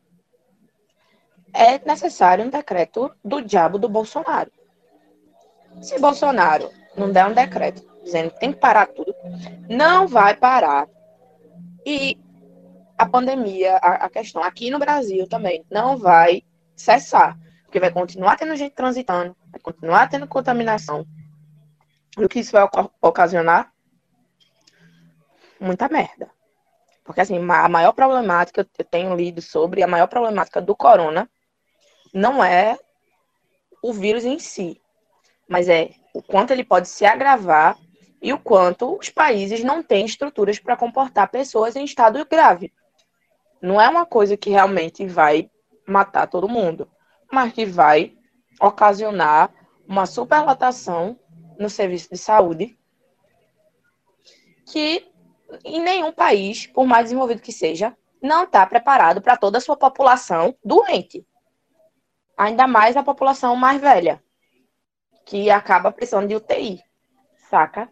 é 1.54 1.80
necessário 1.86 2.46
um 2.46 2.50
decreto 2.50 3.12
do 3.24 3.42
diabo 3.42 3.80
do 3.80 3.90
Bolsonaro. 3.90 4.52
Se 5.82 6.00
Bolsonaro 6.00 6.70
não 6.96 7.12
der 7.12 7.26
um 7.26 7.34
decreto 7.34 7.86
dizendo 8.04 8.32
que 8.32 8.40
tem 8.40 8.54
que 8.54 8.60
parar 8.60 8.88
tudo, 8.88 9.14
não 9.70 10.08
vai 10.08 10.36
parar. 10.36 10.88
E 11.86 12.18
a 12.98 13.06
pandemia, 13.06 13.78
a, 13.78 14.06
a 14.06 14.10
questão 14.10 14.42
aqui 14.42 14.70
no 14.70 14.80
Brasil 14.80 15.28
também, 15.28 15.64
não 15.70 15.98
vai 15.98 16.44
cessar. 16.76 17.38
Porque 17.67 17.82
vai 17.82 17.91
continuar 17.91 18.38
tendo 18.38 18.56
gente 18.56 18.73
transitando, 18.73 19.36
vai 19.51 19.60
continuar 19.60 20.10
tendo 20.10 20.25
contaminação. 20.25 21.06
E 22.17 22.23
o 22.23 22.30
que 22.30 22.39
isso 22.39 22.53
vai 22.53 22.63
ocasionar? 23.01 23.73
Muita 25.60 25.89
merda. 25.89 26.32
Porque, 27.03 27.19
assim, 27.19 27.38
a 27.38 27.69
maior 27.69 27.91
problemática, 27.91 28.65
eu 28.77 28.86
tenho 28.86 29.13
lido 29.15 29.41
sobre, 29.41 29.84
a 29.84 29.88
maior 29.88 30.08
problemática 30.08 30.62
do 30.62 30.73
corona 30.75 31.30
não 32.13 32.41
é 32.41 32.80
o 33.84 33.91
vírus 33.91 34.23
em 34.23 34.39
si, 34.39 34.82
mas 35.47 35.67
é 35.67 35.91
o 36.13 36.21
quanto 36.21 36.51
ele 36.51 36.63
pode 36.63 36.88
se 36.88 37.06
agravar 37.06 37.77
e 38.21 38.32
o 38.32 38.39
quanto 38.39 38.97
os 38.97 39.10
países 39.10 39.62
não 39.62 39.84
têm 39.84 40.06
estruturas 40.06 40.58
para 40.58 40.77
comportar 40.77 41.30
pessoas 41.30 41.75
em 41.75 41.84
estado 41.84 42.25
grave. 42.25 42.73
Não 43.62 43.80
é 43.80 43.89
uma 43.89 44.06
coisa 44.06 44.38
que 44.38 44.49
realmente 44.49 45.06
vai 45.06 45.51
matar 45.86 46.27
todo 46.27 46.47
mundo 46.47 46.89
mas 47.32 47.54
que 47.54 47.66
vai 47.66 48.16
ocasionar 48.62 49.54
uma 49.88 50.06
superlotação 50.06 51.20
no 51.60 51.70
serviço 51.70 52.10
de 52.10 52.18
saúde 52.18 52.78
que 54.66 55.10
em 55.63 55.82
nenhum 55.82 56.12
país, 56.12 56.68
por 56.68 56.86
mais 56.86 57.06
desenvolvido 57.06 57.42
que 57.42 57.52
seja, 57.52 57.96
não 58.22 58.44
está 58.44 58.66
preparado 58.66 59.22
para 59.22 59.38
toda 59.38 59.58
a 59.58 59.62
sua 59.62 59.78
população 59.78 60.56
doente. 60.63 61.26
Ainda 62.36 62.68
mais 62.68 62.98
a 62.98 63.04
população 63.04 63.56
mais 63.56 63.80
velha, 63.80 64.22
que 65.26 65.50
acaba 65.50 65.92
precisando 65.92 66.28
de 66.28 66.36
UTI, 66.36 66.82
saca? 67.50 67.90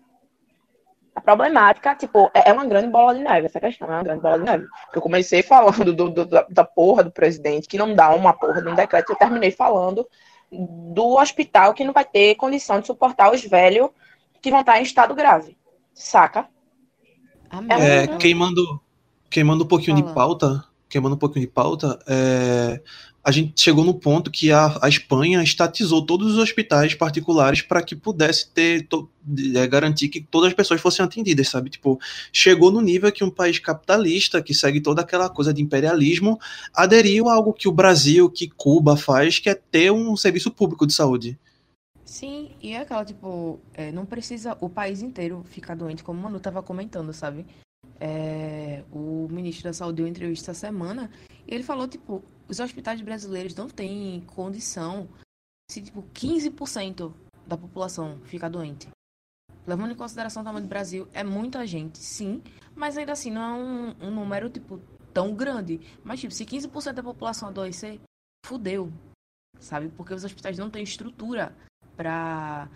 A 1.15 1.21
problemática, 1.21 1.95
tipo, 1.95 2.29
é, 2.33 2.49
é 2.49 2.53
uma 2.53 2.65
grande 2.65 2.89
bola 2.89 3.15
de 3.15 3.21
neve, 3.21 3.45
essa 3.45 3.59
questão 3.59 3.87
é 3.87 3.91
uma 3.91 4.03
grande 4.03 4.21
bola 4.21 4.37
de 4.37 4.43
neve. 4.43 4.67
Eu 4.93 5.01
comecei 5.01 5.41
falando 5.41 5.93
do, 5.93 6.09
do, 6.09 6.25
da 6.25 6.63
porra 6.65 7.05
do 7.05 7.11
presidente, 7.11 7.67
que 7.69 7.77
não 7.77 7.95
dá 7.95 8.13
uma 8.13 8.33
porra 8.33 8.61
de 8.61 8.67
um 8.67 8.75
decreto, 8.75 9.13
eu 9.13 9.15
terminei 9.15 9.49
falando 9.51 10.05
do 10.51 11.17
hospital 11.17 11.73
que 11.73 11.83
não 11.83 11.93
vai 11.93 12.05
ter 12.05 12.35
condição 12.35 12.79
de 12.79 12.87
suportar 12.87 13.33
os 13.33 13.41
velhos 13.43 13.89
que 14.41 14.51
vão 14.51 14.59
estar 14.59 14.77
em 14.79 14.83
estado 14.83 15.15
grave, 15.15 15.57
saca? 15.93 16.47
É, 17.69 18.07
queimando, 18.17 18.81
queimando 19.29 19.63
um 19.63 19.67
pouquinho 19.67 19.97
Fala. 19.97 20.09
de 20.09 20.13
pauta, 20.13 20.65
queimando 20.89 21.15
um 21.15 21.19
pouquinho 21.19 21.45
de 21.45 21.51
pauta, 21.51 21.99
é, 22.07 22.81
a 23.25 23.31
gente 23.31 23.59
chegou 23.59 23.83
no 23.83 23.95
ponto 23.95 24.29
que 24.29 24.51
a, 24.51 24.77
a 24.83 24.87
Espanha 24.87 25.41
estatizou 25.41 26.05
todos 26.05 26.33
os 26.33 26.37
hospitais 26.37 26.93
particulares 26.93 27.63
para 27.63 27.81
que 27.81 27.95
pudesse 27.95 28.51
ter 28.51 28.87
to, 28.87 29.09
é, 29.55 29.65
garantir 29.65 30.09
que 30.09 30.21
todas 30.21 30.49
as 30.49 30.53
pessoas 30.53 30.79
fossem 30.79 31.03
atendidas, 31.03 31.49
sabe? 31.49 31.71
Tipo, 31.71 31.99
chegou 32.31 32.71
no 32.71 32.81
nível 32.81 33.11
que 33.11 33.23
um 33.23 33.31
país 33.31 33.57
capitalista 33.57 34.43
que 34.43 34.53
segue 34.53 34.79
toda 34.79 35.01
aquela 35.01 35.27
coisa 35.27 35.51
de 35.51 35.59
imperialismo 35.59 36.39
aderiu 36.71 37.27
a 37.27 37.33
algo 37.33 37.51
que 37.51 37.67
o 37.67 37.71
Brasil, 37.71 38.29
que 38.29 38.47
Cuba 38.47 38.95
faz, 38.95 39.39
que 39.39 39.49
é 39.49 39.55
ter 39.55 39.91
um 39.91 40.15
serviço 40.15 40.51
público 40.51 40.85
de 40.85 40.93
saúde. 40.93 41.39
Sim, 42.05 42.51
e 42.61 42.73
é 42.73 42.81
aquela, 42.81 43.03
tipo, 43.03 43.59
é, 43.73 43.91
não 43.91 44.05
precisa 44.05 44.55
o 44.61 44.69
país 44.69 45.01
inteiro 45.01 45.43
ficar 45.49 45.75
doente, 45.75 46.03
como 46.03 46.19
o 46.19 46.23
Manu 46.23 46.39
tava 46.39 46.61
comentando, 46.61 47.11
sabe? 47.11 47.43
É, 47.99 48.83
o 48.91 49.27
ministro 49.29 49.63
da 49.63 49.73
Saúde 49.73 49.97
deu 49.97 50.07
entrevista 50.07 50.51
essa 50.51 50.67
semana 50.67 51.09
e 51.47 51.53
ele 51.53 51.63
falou, 51.63 51.87
tipo, 51.87 52.23
os 52.47 52.59
hospitais 52.59 53.01
brasileiros 53.01 53.55
não 53.55 53.69
têm 53.69 54.21
condição 54.27 55.07
se, 55.71 55.81
tipo, 55.81 56.03
15% 56.13 57.13
da 57.47 57.57
população 57.57 58.19
ficar 58.25 58.49
doente. 58.49 58.87
Levando 59.65 59.91
em 59.91 59.95
consideração 59.95 60.41
o 60.41 60.45
tamanho 60.45 60.65
do 60.65 60.69
Brasil, 60.69 61.07
é 61.13 61.23
muita 61.23 61.65
gente, 61.65 61.97
sim, 61.97 62.41
mas 62.75 62.97
ainda 62.97 63.13
assim 63.13 63.31
não 63.31 63.41
é 63.41 63.53
um, 63.53 64.07
um 64.07 64.11
número, 64.11 64.49
tipo, 64.49 64.79
tão 65.13 65.33
grande. 65.33 65.79
Mas, 66.03 66.19
tipo, 66.19 66.33
se 66.33 66.45
15% 66.45 66.93
da 66.93 67.03
população 67.03 67.49
adoecer, 67.49 67.99
fudeu, 68.45 68.91
sabe? 69.59 69.89
Porque 69.89 70.13
os 70.13 70.23
hospitais 70.23 70.57
não 70.57 70.69
têm 70.69 70.83
estrutura 70.83 71.55
para 71.95 72.69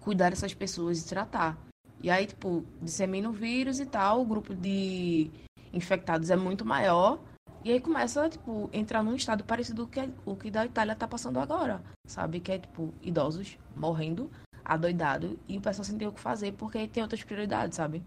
cuidar 0.00 0.30
dessas 0.30 0.54
pessoas 0.54 1.00
e 1.00 1.08
tratar. 1.08 1.58
E 2.04 2.10
aí, 2.10 2.26
tipo, 2.26 2.62
dissemina 2.82 3.30
o 3.30 3.32
vírus 3.32 3.80
e 3.80 3.86
tal, 3.86 4.20
o 4.20 4.26
grupo 4.26 4.54
de 4.54 5.30
infectados 5.72 6.28
é 6.28 6.36
muito 6.36 6.62
maior. 6.62 7.18
E 7.64 7.72
aí 7.72 7.80
começa, 7.80 8.28
tipo, 8.28 8.68
entrar 8.74 9.02
num 9.02 9.16
estado 9.16 9.42
parecido 9.42 9.88
com 9.88 10.30
o 10.30 10.36
que 10.36 10.50
da 10.50 10.66
Itália 10.66 10.94
tá 10.94 11.08
passando 11.08 11.40
agora, 11.40 11.80
sabe? 12.06 12.40
Que 12.40 12.52
é, 12.52 12.58
tipo, 12.58 12.92
idosos 13.00 13.56
morrendo, 13.74 14.30
adoidado, 14.62 15.38
e 15.48 15.56
o 15.56 15.62
pessoal 15.62 15.82
sem 15.82 15.96
ter 15.96 16.06
o 16.06 16.12
que 16.12 16.20
fazer 16.20 16.52
porque 16.52 16.86
tem 16.86 17.02
outras 17.02 17.24
prioridades, 17.24 17.76
sabe? 17.76 18.02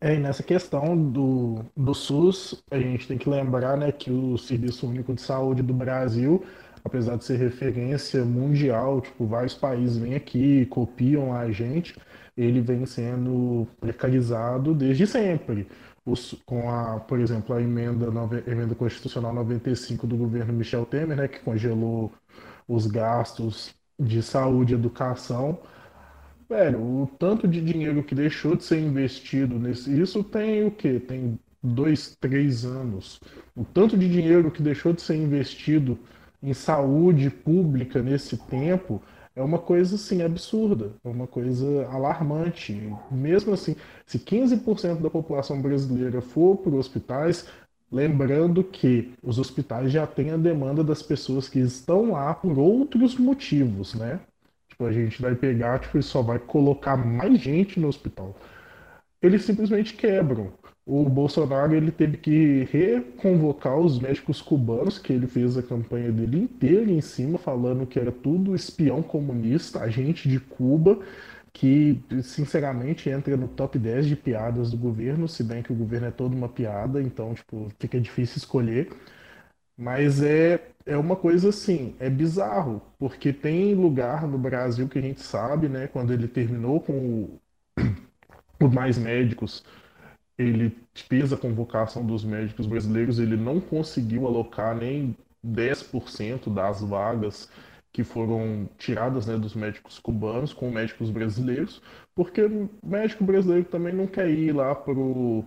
É, 0.00 0.16
e 0.16 0.18
nessa 0.18 0.42
questão 0.42 0.96
do, 0.96 1.64
do 1.76 1.94
SUS, 1.94 2.60
a 2.68 2.80
gente 2.80 3.06
tem 3.06 3.16
que 3.16 3.30
lembrar, 3.30 3.76
né, 3.76 3.92
que 3.92 4.10
o 4.10 4.36
Serviço 4.38 4.88
Único 4.88 5.14
de 5.14 5.20
Saúde 5.20 5.62
do 5.62 5.72
Brasil 5.72 6.44
apesar 6.84 7.16
de 7.16 7.24
ser 7.24 7.36
referência 7.36 8.24
mundial, 8.24 9.00
tipo, 9.00 9.26
vários 9.26 9.54
países 9.54 9.96
vêm 9.96 10.14
aqui, 10.14 10.66
copiam 10.66 11.32
a 11.32 11.50
gente, 11.50 11.94
ele 12.42 12.60
vem 12.60 12.86
sendo 12.86 13.66
precarizado 13.80 14.74
desde 14.74 15.06
sempre. 15.06 15.66
Os, 16.04 16.34
com 16.46 16.70
a, 16.70 16.98
por 17.00 17.20
exemplo, 17.20 17.54
a 17.54 17.60
emenda, 17.60 18.06
emenda 18.46 18.74
constitucional 18.74 19.34
95 19.34 20.06
do 20.06 20.16
governo 20.16 20.52
Michel 20.52 20.86
Temer, 20.86 21.16
né, 21.16 21.28
que 21.28 21.40
congelou 21.40 22.10
os 22.66 22.86
gastos 22.86 23.74
de 23.98 24.22
saúde 24.22 24.72
e 24.72 24.76
educação. 24.76 25.58
Velho, 26.48 26.80
o 26.80 27.10
tanto 27.18 27.46
de 27.46 27.60
dinheiro 27.60 28.02
que 28.02 28.14
deixou 28.14 28.56
de 28.56 28.64
ser 28.64 28.80
investido 28.80 29.58
nesse. 29.58 30.00
Isso 30.00 30.24
tem 30.24 30.64
o 30.64 30.70
quê? 30.70 30.98
Tem 30.98 31.38
dois, 31.62 32.16
três 32.20 32.64
anos. 32.64 33.20
O 33.54 33.64
tanto 33.64 33.96
de 33.96 34.08
dinheiro 34.08 34.50
que 34.50 34.62
deixou 34.62 34.92
de 34.92 35.02
ser 35.02 35.16
investido 35.16 35.98
em 36.42 36.54
saúde 36.54 37.28
pública 37.30 38.02
nesse 38.02 38.36
tempo 38.36 39.02
é 39.40 39.42
uma 39.42 39.58
coisa 39.58 39.94
assim 39.94 40.22
absurda, 40.22 40.92
é 41.02 41.08
uma 41.08 41.26
coisa 41.26 41.86
alarmante. 41.88 42.78
Mesmo 43.10 43.54
assim, 43.54 43.74
se 44.06 44.18
15% 44.18 45.00
da 45.00 45.08
população 45.08 45.60
brasileira 45.60 46.20
for 46.20 46.58
para 46.58 46.70
os 46.70 46.78
hospitais, 46.78 47.46
lembrando 47.90 48.62
que 48.62 49.14
os 49.22 49.38
hospitais 49.38 49.90
já 49.90 50.06
têm 50.06 50.30
a 50.30 50.36
demanda 50.36 50.84
das 50.84 51.02
pessoas 51.02 51.48
que 51.48 51.58
estão 51.58 52.12
lá 52.12 52.34
por 52.34 52.58
outros 52.58 53.16
motivos, 53.16 53.94
né? 53.94 54.20
Tipo, 54.68 54.84
a 54.84 54.92
gente 54.92 55.20
vai 55.20 55.34
pegar 55.34 55.78
tipo, 55.80 55.98
e 55.98 56.02
só 56.02 56.20
vai 56.20 56.38
colocar 56.38 56.96
mais 56.96 57.40
gente 57.40 57.80
no 57.80 57.88
hospital. 57.88 58.36
Eles 59.22 59.44
simplesmente 59.44 59.94
quebram 59.94 60.52
o 60.90 61.08
Bolsonaro 61.08 61.74
ele 61.74 61.90
teve 61.92 62.16
que 62.16 62.64
reconvocar 62.72 63.78
os 63.78 63.98
médicos 64.00 64.42
cubanos, 64.42 64.98
que 64.98 65.12
ele 65.12 65.26
fez 65.26 65.56
a 65.56 65.62
campanha 65.62 66.10
dele 66.12 66.38
inteira 66.38 66.90
em 66.90 67.00
cima, 67.00 67.38
falando 67.38 67.86
que 67.86 67.98
era 67.98 68.10
tudo 68.12 68.54
espião 68.54 69.02
comunista, 69.02 69.80
agente 69.80 70.28
de 70.28 70.40
Cuba, 70.40 70.98
que 71.52 72.00
sinceramente 72.22 73.08
entra 73.10 73.36
no 73.36 73.48
top 73.48 73.78
10 73.78 74.06
de 74.06 74.16
piadas 74.16 74.70
do 74.70 74.76
governo, 74.78 75.28
se 75.28 75.42
bem 75.44 75.62
que 75.62 75.72
o 75.72 75.76
governo 75.76 76.08
é 76.08 76.10
toda 76.10 76.34
uma 76.34 76.48
piada, 76.48 77.02
então 77.02 77.34
tipo, 77.34 77.68
fica 77.78 78.00
difícil 78.00 78.38
escolher. 78.38 78.90
Mas 79.76 80.22
é, 80.22 80.60
é 80.84 80.96
uma 80.96 81.16
coisa 81.16 81.48
assim, 81.48 81.94
é 81.98 82.10
bizarro, 82.10 82.82
porque 82.98 83.32
tem 83.32 83.74
lugar 83.74 84.26
no 84.28 84.38
Brasil 84.38 84.88
que 84.88 84.98
a 84.98 85.02
gente 85.02 85.20
sabe, 85.22 85.68
né, 85.68 85.86
quando 85.88 86.12
ele 86.12 86.28
terminou 86.28 86.80
com 86.80 86.92
o, 87.24 87.40
o 88.60 88.68
Mais 88.68 88.98
Médicos, 88.98 89.64
ele 90.40 90.76
fez 90.94 91.32
a 91.32 91.36
convocação 91.36 92.04
dos 92.04 92.24
médicos 92.24 92.66
brasileiros, 92.66 93.18
ele 93.18 93.36
não 93.36 93.60
conseguiu 93.60 94.26
alocar 94.26 94.74
nem 94.76 95.14
10% 95.42 96.52
das 96.52 96.80
vagas 96.80 97.50
que 97.92 98.04
foram 98.04 98.68
tiradas 98.78 99.26
né, 99.26 99.36
dos 99.36 99.54
médicos 99.54 99.98
cubanos 99.98 100.52
com 100.52 100.70
médicos 100.70 101.10
brasileiros, 101.10 101.82
porque 102.14 102.42
o 102.42 102.70
médico 102.82 103.24
brasileiro 103.24 103.64
também 103.64 103.92
não 103.92 104.06
quer 104.06 104.30
ir 104.30 104.52
lá 104.52 104.74
pro, 104.74 105.44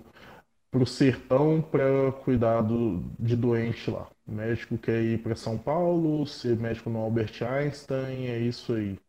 pro 0.69 0.85
sertão 0.85 1.61
para 1.61 2.11
cuidar 2.23 2.61
do, 2.61 3.03
de 3.19 3.35
doente 3.35 3.89
lá. 3.89 4.07
O 4.27 4.31
médico 4.33 4.77
quer 4.77 5.01
ir 5.01 5.23
para 5.23 5.35
São 5.35 5.57
Paulo, 5.57 6.25
ser 6.27 6.57
médico 6.57 6.89
no 6.89 6.99
Albert 6.99 7.41
Einstein, 7.43 8.27
é 8.27 8.39
isso 8.39 8.73
aí. 8.73 8.99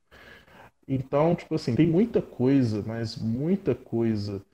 Então, 0.86 1.34
tipo 1.34 1.54
assim, 1.54 1.74
tem 1.74 1.86
muita 1.86 2.20
coisa, 2.22 2.82
mas 2.86 3.16
muita 3.16 3.74
coisa 3.74 4.44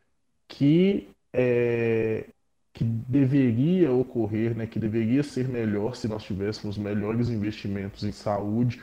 que 0.49 1.09
é, 1.33 2.27
que 2.73 2.85
deveria 2.85 3.93
ocorrer, 3.93 4.57
né, 4.57 4.67
que 4.67 4.79
deveria 4.79 5.23
ser 5.23 5.49
melhor 5.49 5.97
se 5.97 6.09
nós 6.09 6.23
tivéssemos 6.23 6.79
melhores 6.79 7.29
investimentos 7.29 8.05
em 8.05 8.13
saúde, 8.13 8.81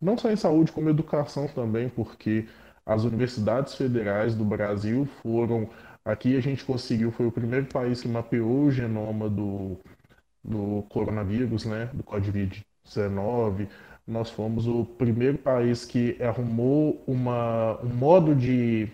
não 0.00 0.18
só 0.18 0.30
em 0.30 0.36
saúde, 0.36 0.72
como 0.72 0.90
educação 0.90 1.46
também, 1.48 1.88
porque 1.88 2.46
as 2.84 3.04
universidades 3.04 3.74
federais 3.74 4.34
do 4.34 4.44
Brasil 4.44 5.06
foram. 5.22 5.70
Aqui 6.04 6.36
a 6.36 6.40
gente 6.40 6.64
conseguiu, 6.64 7.12
foi 7.12 7.26
o 7.26 7.32
primeiro 7.32 7.66
país 7.66 8.02
que 8.02 8.08
mapeou 8.08 8.64
o 8.64 8.70
genoma 8.70 9.30
do, 9.30 9.78
do 10.42 10.82
coronavírus, 10.88 11.64
né, 11.64 11.86
do 11.92 12.02
Covid-19. 12.02 13.68
Nós 14.06 14.30
fomos 14.30 14.66
o 14.66 14.84
primeiro 14.84 15.38
país 15.38 15.84
que 15.84 16.20
arrumou 16.20 17.02
uma, 17.06 17.80
um 17.82 17.94
modo 17.94 18.34
de 18.34 18.90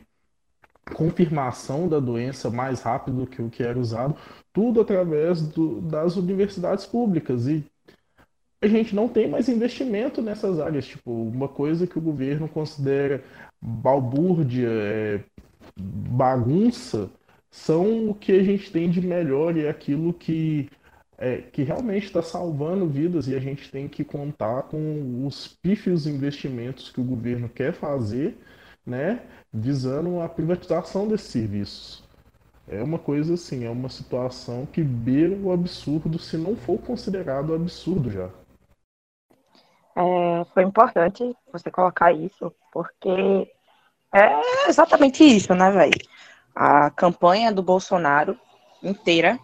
confirmação 0.94 1.88
da 1.88 2.00
doença 2.00 2.50
mais 2.50 2.80
rápido 2.80 3.26
que 3.26 3.42
o 3.42 3.50
que 3.50 3.62
era 3.62 3.78
usado, 3.78 4.16
tudo 4.52 4.80
através 4.80 5.42
do, 5.42 5.80
das 5.80 6.16
universidades 6.16 6.86
públicas. 6.86 7.46
E 7.46 7.64
a 8.60 8.66
gente 8.66 8.94
não 8.94 9.08
tem 9.08 9.28
mais 9.28 9.48
investimento 9.48 10.20
nessas 10.20 10.58
áreas. 10.58 10.86
Tipo, 10.86 11.10
uma 11.10 11.48
coisa 11.48 11.86
que 11.86 11.98
o 11.98 12.02
governo 12.02 12.48
considera 12.48 13.22
balbúrdia, 13.60 14.68
é, 14.68 15.20
bagunça, 15.76 17.10
são 17.50 18.10
o 18.10 18.14
que 18.14 18.32
a 18.32 18.42
gente 18.42 18.70
tem 18.70 18.90
de 18.90 19.00
melhor 19.00 19.56
e 19.56 19.64
é 19.64 19.70
aquilo 19.70 20.12
que, 20.12 20.68
é, 21.16 21.38
que 21.38 21.62
realmente 21.62 22.06
está 22.06 22.22
salvando 22.22 22.86
vidas 22.86 23.26
e 23.26 23.34
a 23.34 23.40
gente 23.40 23.70
tem 23.70 23.88
que 23.88 24.04
contar 24.04 24.64
com 24.64 25.26
os 25.26 25.48
pífios 25.62 26.06
investimentos 26.06 26.90
que 26.90 27.00
o 27.00 27.04
governo 27.04 27.48
quer 27.48 27.72
fazer, 27.72 28.36
né? 28.88 29.22
visando 29.52 30.20
a 30.20 30.28
privatização 30.28 31.08
desses 31.08 31.28
serviços. 31.28 32.04
É 32.66 32.82
uma 32.82 32.98
coisa 32.98 33.34
assim, 33.34 33.64
é 33.64 33.70
uma 33.70 33.88
situação 33.88 34.66
que 34.66 34.82
beira 34.82 35.34
o 35.34 35.52
absurdo, 35.52 36.18
se 36.18 36.36
não 36.36 36.54
for 36.54 36.78
considerado 36.78 37.54
absurdo 37.54 38.10
já. 38.10 38.30
É, 39.96 40.44
foi 40.52 40.64
importante 40.64 41.34
você 41.50 41.70
colocar 41.70 42.12
isso, 42.12 42.54
porque 42.72 43.50
é 44.14 44.68
exatamente 44.68 45.24
isso, 45.24 45.54
né, 45.54 45.70
velho? 45.70 45.98
A 46.54 46.90
campanha 46.90 47.50
do 47.50 47.62
Bolsonaro 47.62 48.38
inteira 48.82 49.38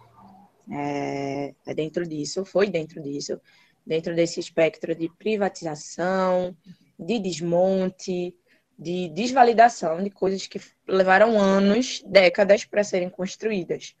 é, 0.71 1.53
é 1.65 1.73
dentro 1.73 2.07
disso, 2.07 2.45
foi 2.45 2.69
dentro 2.69 3.01
disso, 3.01 3.39
dentro 3.85 4.15
desse 4.15 4.39
espectro 4.39 4.93
de 4.93 5.09
privatização, 5.09 6.55
de 6.97 7.19
desmonte, 7.19 8.35
de 8.77 9.09
desvalidação 9.09 10.03
de 10.03 10.09
coisas 10.09 10.47
que 10.47 10.59
levaram 10.87 11.39
anos, 11.39 12.03
décadas 12.05 12.65
para 12.65 12.83
serem 12.83 13.09
construídas. 13.09 13.95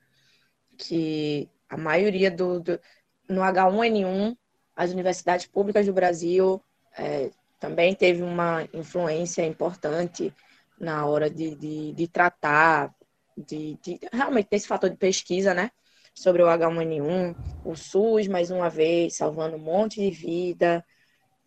Que 0.77 1.49
a 1.69 1.77
maioria 1.77 2.29
do, 2.29 2.59
do 2.59 2.79
no 3.27 3.41
H1N1, 3.41 4.37
as 4.75 4.91
universidades 4.91 5.47
públicas 5.47 5.85
do 5.85 5.93
Brasil 5.93 6.61
é, 6.97 7.31
também 7.59 7.95
teve 7.95 8.21
uma 8.21 8.67
influência 8.73 9.45
importante 9.45 10.33
na 10.79 11.05
hora 11.05 11.29
de, 11.29 11.55
de, 11.55 11.93
de 11.93 12.07
tratar, 12.07 12.93
de, 13.37 13.77
de 13.81 13.99
realmente 14.11 14.49
desse 14.51 14.67
fator 14.67 14.89
de 14.89 14.97
pesquisa, 14.97 15.53
né? 15.53 15.71
Sobre 16.13 16.43
o 16.43 16.47
H1N1, 16.47 17.35
o 17.65 17.75
SUS, 17.75 18.27
mais 18.27 18.51
uma 18.51 18.69
vez, 18.69 19.15
salvando 19.15 19.55
um 19.55 19.59
monte 19.59 19.99
de 19.99 20.11
vida, 20.11 20.85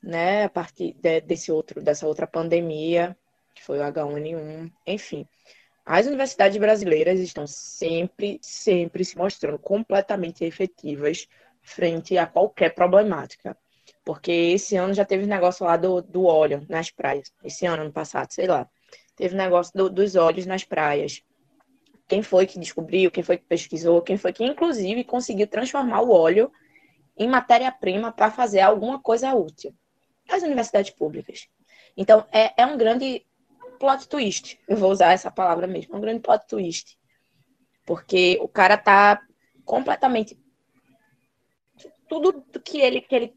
né, 0.02 0.44
a 0.44 0.48
partir 0.48 0.94
de, 0.94 1.20
desse 1.20 1.50
outro, 1.50 1.82
dessa 1.82 2.06
outra 2.06 2.26
pandemia, 2.26 3.16
que 3.54 3.62
foi 3.62 3.78
o 3.78 3.82
H1N1, 3.82 4.70
enfim. 4.86 5.26
As 5.84 6.06
universidades 6.06 6.56
brasileiras 6.58 7.18
estão 7.18 7.46
sempre, 7.46 8.38
sempre 8.42 9.04
se 9.04 9.16
mostrando 9.16 9.58
completamente 9.58 10.44
efetivas 10.44 11.26
frente 11.62 12.16
a 12.18 12.26
qualquer 12.26 12.74
problemática. 12.74 13.56
Porque 14.04 14.30
esse 14.30 14.76
ano 14.76 14.94
já 14.94 15.04
teve 15.04 15.26
negócio 15.26 15.64
lá 15.64 15.76
do, 15.76 16.02
do 16.02 16.24
óleo 16.24 16.64
nas 16.68 16.90
praias. 16.90 17.32
Esse 17.42 17.66
ano, 17.66 17.82
ano 17.82 17.92
passado, 17.92 18.30
sei 18.32 18.46
lá. 18.46 18.68
Teve 19.16 19.34
negócio 19.34 19.72
do, 19.74 19.90
dos 19.90 20.14
óleos 20.14 20.46
nas 20.46 20.62
praias. 20.62 21.22
Quem 22.06 22.22
foi 22.22 22.46
que 22.46 22.58
descobriu, 22.58 23.10
quem 23.10 23.22
foi 23.22 23.36
que 23.36 23.44
pesquisou, 23.44 24.00
quem 24.02 24.16
foi 24.16 24.32
que, 24.32 24.44
inclusive, 24.44 25.04
conseguiu 25.04 25.46
transformar 25.46 26.02
o 26.02 26.10
óleo 26.10 26.50
em 27.16 27.28
matéria-prima 27.28 28.12
para 28.12 28.30
fazer 28.30 28.60
alguma 28.60 29.00
coisa 29.00 29.34
útil. 29.34 29.74
As 30.28 30.42
universidades 30.42 30.90
públicas. 30.90 31.48
Então, 31.96 32.26
é, 32.30 32.52
é 32.62 32.66
um 32.66 32.76
grande 32.76 33.26
plot 33.78 34.08
twist. 34.08 34.58
Eu 34.68 34.76
vou 34.76 34.90
usar 34.90 35.12
essa 35.12 35.30
palavra 35.30 35.66
mesmo. 35.66 35.94
É 35.94 35.98
um 35.98 36.00
grande 36.00 36.20
plot 36.20 36.46
twist. 36.46 36.98
Porque 37.86 38.38
o 38.40 38.48
cara 38.48 38.76
tá 38.76 39.20
completamente. 39.64 40.38
Tudo 42.08 42.44
que 42.64 42.80
ele, 42.80 43.00
que 43.00 43.14
ele 43.14 43.34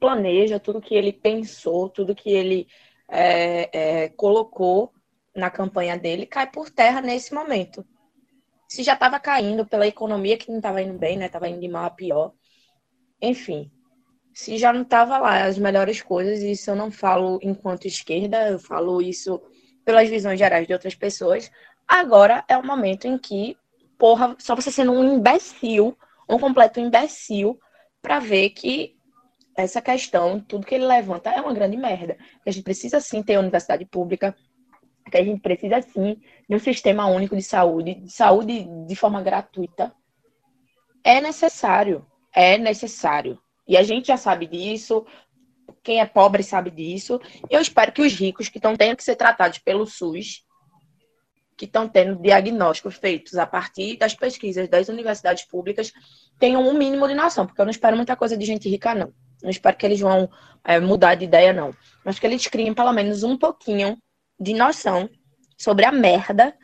planeja, 0.00 0.60
tudo 0.60 0.80
que 0.80 0.94
ele 0.94 1.12
pensou, 1.12 1.88
tudo 1.88 2.14
que 2.14 2.30
ele 2.30 2.66
é, 3.08 3.70
é, 4.04 4.08
colocou 4.10 4.92
na 5.34 5.50
campanha 5.50 5.98
dele 5.98 6.26
cai 6.26 6.50
por 6.50 6.70
terra 6.70 7.00
nesse 7.00 7.34
momento. 7.34 7.84
Se 8.68 8.82
já 8.82 8.94
estava 8.94 9.20
caindo 9.20 9.66
pela 9.66 9.86
economia 9.86 10.36
que 10.36 10.50
não 10.50 10.58
estava 10.58 10.82
indo 10.82 10.98
bem, 10.98 11.16
né? 11.16 11.26
Estava 11.26 11.48
indo 11.48 11.60
de 11.60 11.68
mal 11.68 11.84
a 11.84 11.90
pior. 11.90 12.32
Enfim, 13.20 13.70
se 14.34 14.58
já 14.58 14.72
não 14.72 14.82
estava 14.82 15.16
lá 15.18 15.44
as 15.44 15.56
melhores 15.56 16.02
coisas, 16.02 16.40
e 16.40 16.50
isso 16.50 16.68
eu 16.68 16.74
não 16.76 16.90
falo 16.90 17.38
enquanto 17.40 17.86
esquerda, 17.86 18.48
eu 18.48 18.58
falo 18.58 19.00
isso 19.00 19.40
pelas 19.84 20.08
visões 20.08 20.38
gerais 20.38 20.66
de 20.66 20.72
outras 20.72 20.94
pessoas. 20.94 21.50
Agora 21.86 22.44
é 22.48 22.56
o 22.56 22.66
momento 22.66 23.06
em 23.06 23.16
que, 23.16 23.56
porra, 23.96 24.34
só 24.40 24.56
você 24.56 24.72
sendo 24.72 24.92
um 24.92 25.14
imbecil, 25.14 25.96
um 26.28 26.38
completo 26.38 26.80
imbecil, 26.80 27.58
para 28.02 28.18
ver 28.18 28.50
que 28.50 28.96
essa 29.56 29.80
questão, 29.80 30.40
tudo 30.40 30.66
que 30.66 30.74
ele 30.74 30.86
levanta 30.86 31.30
é 31.30 31.40
uma 31.40 31.54
grande 31.54 31.76
merda. 31.76 32.16
Que 32.42 32.48
a 32.48 32.52
gente 32.52 32.64
precisa 32.64 32.98
sim 32.98 33.22
ter 33.22 33.38
universidade 33.38 33.84
pública, 33.84 34.34
que 35.10 35.16
a 35.16 35.22
gente 35.22 35.40
precisa 35.40 35.80
sim 35.80 36.20
de 36.48 36.56
um 36.56 36.58
sistema 36.58 37.06
único 37.06 37.36
de 37.36 37.42
saúde, 37.42 37.94
de 37.94 38.10
saúde 38.12 38.66
de 38.86 38.96
forma 38.96 39.22
gratuita. 39.22 39.94
É 41.04 41.20
necessário, 41.20 42.04
é 42.34 42.58
necessário. 42.58 43.38
E 43.66 43.76
a 43.76 43.82
gente 43.82 44.08
já 44.08 44.16
sabe 44.16 44.46
disso, 44.46 45.04
quem 45.82 46.00
é 46.00 46.06
pobre 46.06 46.42
sabe 46.42 46.70
disso. 46.70 47.20
Eu 47.50 47.60
espero 47.60 47.92
que 47.92 48.02
os 48.02 48.12
ricos 48.12 48.48
que 48.48 48.58
estão 48.58 48.76
tendo 48.76 48.96
que 48.96 49.04
ser 49.04 49.16
tratados 49.16 49.58
pelo 49.58 49.86
SUS, 49.86 50.44
que 51.56 51.66
estão 51.66 51.88
tendo 51.88 52.20
diagnósticos 52.20 52.96
feitos 52.96 53.36
a 53.36 53.46
partir 53.46 53.96
das 53.96 54.14
pesquisas 54.14 54.68
das 54.68 54.88
universidades 54.88 55.44
públicas, 55.44 55.92
tenham 56.38 56.66
um 56.66 56.74
mínimo 56.74 57.06
de 57.06 57.14
noção, 57.14 57.46
porque 57.46 57.60
eu 57.60 57.64
não 57.64 57.70
espero 57.70 57.96
muita 57.96 58.16
coisa 58.16 58.36
de 58.36 58.44
gente 58.44 58.68
rica, 58.68 58.94
não. 58.94 59.12
Não 59.42 59.50
espero 59.50 59.76
que 59.76 59.86
eles 59.86 60.00
vão 60.00 60.28
é, 60.64 60.80
mudar 60.80 61.14
de 61.14 61.26
ideia, 61.26 61.52
não. 61.52 61.74
Mas 62.04 62.18
que 62.18 62.26
eles 62.26 62.46
criem 62.46 62.72
pelo 62.74 62.92
menos 62.92 63.22
um 63.22 63.36
pouquinho 63.36 63.98
de 64.40 64.54
noção 64.54 65.08
sobre 65.56 65.84
a 65.84 65.92
merda 65.92 66.56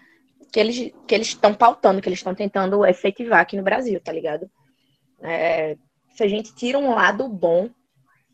que 0.53 0.59
eles 0.59 0.93
que 1.07 1.15
eles 1.15 1.29
estão 1.29 1.55
pautando, 1.55 2.01
que 2.01 2.09
eles 2.09 2.19
estão 2.19 2.35
tentando 2.35 2.85
efetivar 2.85 3.41
aqui 3.41 3.57
no 3.57 3.63
Brasil, 3.63 4.01
tá 4.01 4.11
ligado? 4.13 4.51
É, 5.23 5.77
se 6.21 6.25
a 6.25 6.29
gente 6.29 6.55
tira 6.55 6.79
um 6.79 6.95
lado 6.95 7.27
bom, 7.31 7.71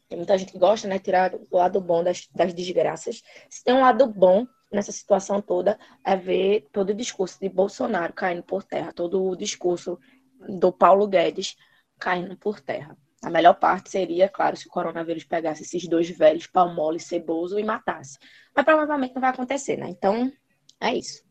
tem 0.09 0.19
muita 0.19 0.37
gente 0.37 0.51
que 0.51 0.59
gosta, 0.59 0.89
né, 0.89 0.99
tirar 0.99 1.33
o 1.35 1.57
lado 1.57 1.81
bom 1.81 2.03
das, 2.03 2.27
das 2.35 2.53
desgraças. 2.53 3.23
Se 3.49 3.63
tem 3.63 3.75
um 3.75 3.81
lado 3.81 4.09
bom 4.09 4.45
nessa 4.73 4.91
situação 4.91 5.41
toda, 5.41 5.79
é 6.05 6.17
ver 6.17 6.67
todo 6.73 6.91
o 6.91 6.95
discurso 6.95 7.39
de 7.39 7.49
Bolsonaro 7.49 8.13
caindo 8.13 8.43
por 8.43 8.65
terra, 8.65 8.93
todo 8.93 9.25
o 9.25 9.37
discurso 9.37 10.01
do 10.49 10.73
Paulo 10.73 11.07
Guedes 11.07 11.55
caindo 11.97 12.37
por 12.37 12.59
terra. 12.59 12.97
A 13.23 13.31
melhor 13.31 13.55
parte 13.55 13.89
seria, 13.89 14.29
claro, 14.29 14.57
se 14.57 14.67
o 14.67 14.71
coronavírus 14.71 15.23
pegasse 15.23 15.63
esses 15.63 15.87
dois 15.87 16.11
velhos, 16.11 16.49
Palmole 16.49 16.97
e 16.97 17.01
Ceboso, 17.01 17.57
e 17.57 17.63
matasse. 17.63 18.19
Mas 18.53 18.65
provavelmente 18.65 19.15
não 19.15 19.21
vai 19.21 19.31
acontecer, 19.31 19.77
né? 19.77 19.89
Então, 19.89 20.33
é 20.81 20.93
isso. 20.93 21.23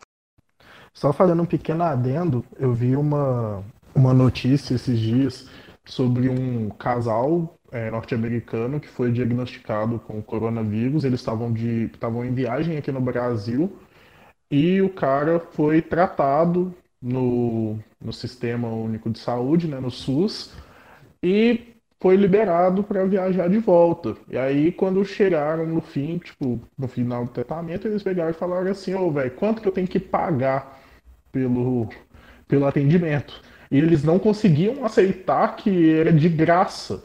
Só 0.93 1.11
fazendo 1.11 1.43
um 1.43 1.45
pequeno 1.45 1.83
adendo, 1.83 2.45
eu 2.57 2.73
vi 2.73 2.95
uma, 2.95 3.61
uma 3.93 4.13
notícia 4.13 4.75
esses 4.75 4.97
dias 4.97 5.49
sobre 5.85 6.29
um 6.29 6.69
casal 6.69 7.57
é, 7.71 7.91
norte-americano 7.91 8.79
que 8.79 8.87
foi 8.87 9.11
diagnosticado 9.11 9.99
com 9.99 10.21
coronavírus. 10.21 11.03
Eles 11.03 11.19
estavam 11.19 11.51
de 11.53 11.85
estavam 11.85 12.25
em 12.25 12.33
viagem 12.33 12.77
aqui 12.77 12.91
no 12.91 13.01
Brasil 13.01 13.77
e 14.49 14.81
o 14.81 14.89
cara 14.89 15.39
foi 15.39 15.81
tratado 15.81 16.73
no, 17.01 17.77
no 18.01 18.13
Sistema 18.13 18.67
Único 18.69 19.09
de 19.09 19.19
Saúde, 19.19 19.67
né, 19.67 19.79
no 19.79 19.91
SUS, 19.91 20.53
e 21.21 21.75
foi 21.99 22.15
liberado 22.15 22.83
para 22.83 23.05
viajar 23.05 23.49
de 23.49 23.57
volta. 23.59 24.15
E 24.29 24.37
aí, 24.37 24.71
quando 24.71 25.03
chegaram 25.05 25.65
no 25.65 25.81
fim, 25.81 26.17
tipo, 26.19 26.59
no 26.77 26.87
final 26.87 27.25
do 27.25 27.31
tratamento, 27.31 27.87
eles 27.87 28.03
pegaram 28.03 28.31
e 28.31 28.33
falaram 28.33 28.71
assim, 28.71 28.93
ô, 28.93 29.07
oh, 29.07 29.11
velho, 29.11 29.31
quanto 29.31 29.61
que 29.61 29.67
eu 29.67 29.71
tenho 29.71 29.87
que 29.87 29.99
pagar 29.99 30.79
pelo, 31.31 31.89
pelo 32.47 32.65
atendimento? 32.65 33.41
E 33.71 33.77
eles 33.77 34.03
não 34.03 34.19
conseguiam 34.19 34.85
aceitar 34.85 35.55
que 35.55 35.91
era 35.91 36.11
de 36.11 36.29
graça. 36.29 37.03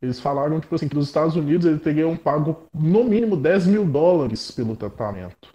Eles 0.00 0.20
falaram, 0.20 0.60
tipo 0.60 0.74
assim, 0.74 0.88
que 0.88 0.94
nos 0.94 1.06
Estados 1.06 1.36
Unidos 1.36 1.66
eles 1.66 1.82
teriam 1.82 2.16
pago 2.16 2.68
no 2.72 3.04
mínimo 3.04 3.36
10 3.36 3.66
mil 3.66 3.84
dólares 3.84 4.50
pelo 4.50 4.76
tratamento. 4.76 5.54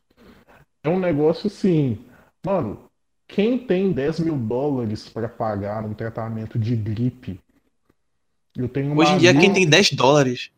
É 0.83 0.89
um 0.89 0.99
negócio 0.99 1.47
assim, 1.47 1.99
mano, 2.45 2.79
quem 3.27 3.57
tem 3.57 3.91
10 3.91 4.19
mil 4.21 4.35
dólares 4.35 5.07
para 5.07 5.29
pagar 5.29 5.85
um 5.85 5.93
tratamento 5.93 6.57
de 6.57 6.75
gripe 6.75 7.39
eu 8.57 8.67
tenho 8.67 8.97
Hoje 8.97 9.13
em 9.13 9.17
dia, 9.17 9.33
quem 9.33 9.53
tem 9.53 9.67
10 9.67 9.93
dólares. 9.93 10.51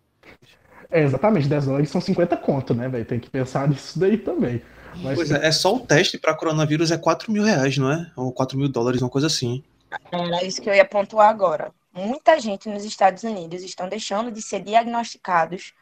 É, 0.89 1.03
exatamente, 1.03 1.47
10 1.47 1.65
dólares 1.65 1.89
são 1.89 2.01
50 2.01 2.37
conto, 2.37 2.73
né, 2.73 2.87
velho? 2.89 3.05
Tem 3.05 3.19
que 3.19 3.29
pensar 3.29 3.67
nisso 3.67 3.99
daí 3.99 4.17
também. 4.17 4.61
Mas... 4.97 5.15
Pois 5.15 5.31
é, 5.31 5.47
é 5.47 5.51
só 5.51 5.75
o 5.75 5.79
teste 5.79 6.17
para 6.17 6.35
coronavírus 6.35 6.91
é 6.91 6.97
4 6.97 7.31
mil 7.31 7.43
reais, 7.43 7.77
não 7.77 7.91
é? 7.91 8.11
Ou 8.15 8.31
4 8.31 8.57
mil 8.57 8.69
dólares, 8.69 9.01
uma 9.01 9.09
coisa 9.09 9.27
assim. 9.27 9.63
Era 10.11 10.43
isso 10.43 10.61
que 10.61 10.69
eu 10.69 10.73
ia 10.73 10.85
pontuar 10.85 11.29
agora. 11.29 11.71
Muita 11.93 12.39
gente 12.39 12.67
nos 12.69 12.83
Estados 12.83 13.23
Unidos 13.23 13.61
estão 13.61 13.87
deixando 13.87 14.31
de 14.31 14.41
ser 14.41 14.61
diagnosticados. 14.61 15.73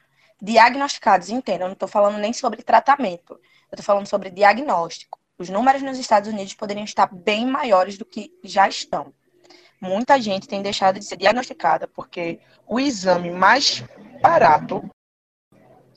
Diagnosticados, 0.41 1.29
entenda, 1.29 1.63
eu 1.63 1.67
não 1.67 1.73
estou 1.73 1.87
falando 1.87 2.17
nem 2.17 2.33
sobre 2.33 2.63
tratamento. 2.63 3.33
Eu 3.33 3.75
estou 3.75 3.85
falando 3.85 4.07
sobre 4.07 4.29
diagnóstico. 4.29 5.19
Os 5.37 5.49
números 5.49 5.81
nos 5.81 5.97
Estados 5.97 6.29
Unidos 6.29 6.53
poderiam 6.53 6.83
estar 6.83 7.07
bem 7.07 7.45
maiores 7.45 7.97
do 7.97 8.05
que 8.05 8.31
já 8.43 8.67
estão 8.67 9.13
muita 9.81 10.21
gente 10.21 10.47
tem 10.47 10.61
deixado 10.61 10.99
de 10.99 11.05
ser 11.05 11.17
diagnosticada, 11.17 11.87
porque 11.87 12.39
o 12.67 12.79
exame 12.79 13.31
mais 13.31 13.83
barato 14.21 14.87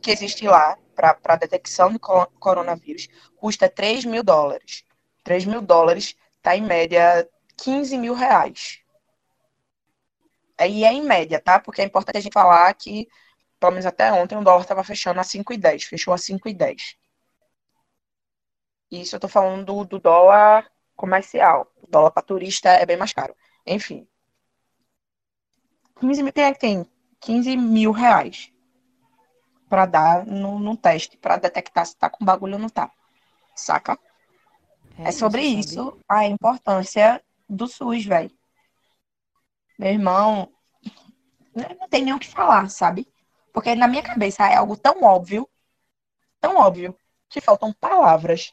que 0.05 0.11
existe 0.11 0.47
lá 0.47 0.79
para 0.95 1.37
detecção 1.37 1.91
de 1.91 1.99
coronavírus 1.99 3.09
custa 3.37 3.69
3 3.71 4.05
mil 4.05 4.23
dólares. 4.23 4.85
3 5.25 5.47
mil 5.47 5.63
dólares 5.63 6.15
está 6.37 6.55
em 6.55 6.63
média 6.63 7.27
15 7.57 7.97
mil 7.97 8.13
reais. 8.13 8.81
E 10.61 10.85
é 10.85 10.93
em 10.93 11.03
média, 11.03 11.41
tá? 11.41 11.59
Porque 11.59 11.81
é 11.81 11.85
importante 11.85 12.19
a 12.19 12.21
gente 12.21 12.33
falar 12.33 12.73
que, 12.75 13.09
pelo 13.59 13.73
menos 13.73 13.87
até 13.87 14.13
ontem, 14.13 14.37
o 14.37 14.45
dólar 14.45 14.61
estava 14.61 14.85
fechando 14.85 15.19
a 15.19 15.25
5,10. 15.25 15.85
Fechou 15.85 16.13
a 16.13 16.19
5,10. 16.19 16.97
Isso 18.91 19.17
eu 19.17 19.21
tô 19.21 19.27
falando 19.27 19.65
do, 19.65 19.85
do 19.85 19.99
dólar 19.99 20.71
comercial. 20.95 21.73
O 21.83 21.87
dólar 21.87 22.11
para 22.11 22.23
turista 22.23 22.69
é 22.71 22.85
bem 22.85 22.97
mais 22.97 23.13
caro. 23.13 23.35
Enfim. 23.67 24.07
15 25.99 26.23
mil, 26.23 26.33
que 26.33 26.59
tem 26.59 26.87
15 27.21 27.57
mil 27.57 27.91
reais 27.91 28.54
para 29.69 29.87
dar 29.87 30.27
no, 30.27 30.59
no 30.59 30.77
teste, 30.77 31.17
para 31.17 31.37
detectar 31.37 31.87
se 31.87 31.97
tá 31.97 32.09
com 32.09 32.25
bagulho 32.25 32.55
ou 32.55 32.59
não 32.59 32.69
tá. 32.69 32.91
Saca? 33.55 33.99
É, 34.99 35.09
é 35.09 35.13
sobre 35.13 35.43
isso 35.43 35.99
a 36.09 36.27
importância 36.27 37.23
do 37.49 37.67
SUS, 37.67 38.05
velho. 38.05 38.31
Meu 39.79 39.91
irmão, 39.91 40.53
não 41.55 41.89
tem 41.89 42.05
nem 42.05 42.15
o 42.15 42.19
que 42.19 42.29
falar, 42.29 42.69
sabe? 42.71 43.09
Porque 43.53 43.75
na 43.75 43.89
minha 43.89 44.03
cabeça 44.03 44.49
é 44.49 44.57
algo 44.57 44.77
tão 44.77 45.03
óbvio, 45.03 45.49
tão 46.41 46.57
óbvio, 46.57 46.97
que 47.29 47.41
faltam 47.41 47.73
palavras 47.73 48.53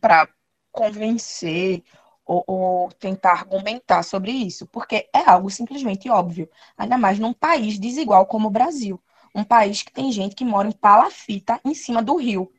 para 0.00 0.28
convencer 0.70 1.82
ou, 2.24 2.44
ou, 2.46 2.92
tentar 2.92 3.32
argumentar 3.32 4.02
sobre 4.02 4.30
isso, 4.30 4.66
porque 4.66 5.08
é 5.14 5.20
algo 5.28 5.50
simplesmente 5.50 6.10
óbvio, 6.10 6.48
ainda 6.76 6.98
mais 6.98 7.18
num 7.18 7.32
país 7.32 7.78
desigual 7.78 8.26
como 8.26 8.48
o 8.48 8.50
Brasil, 8.50 9.02
um 9.38 9.44
país 9.44 9.82
que 9.82 9.92
tem 9.92 10.10
gente 10.10 10.34
que 10.34 10.44
mora 10.44 10.68
em 10.68 10.72
palafita 10.72 11.60
em 11.64 11.74
cima 11.74 12.02
do 12.02 12.16
rio, 12.16 12.50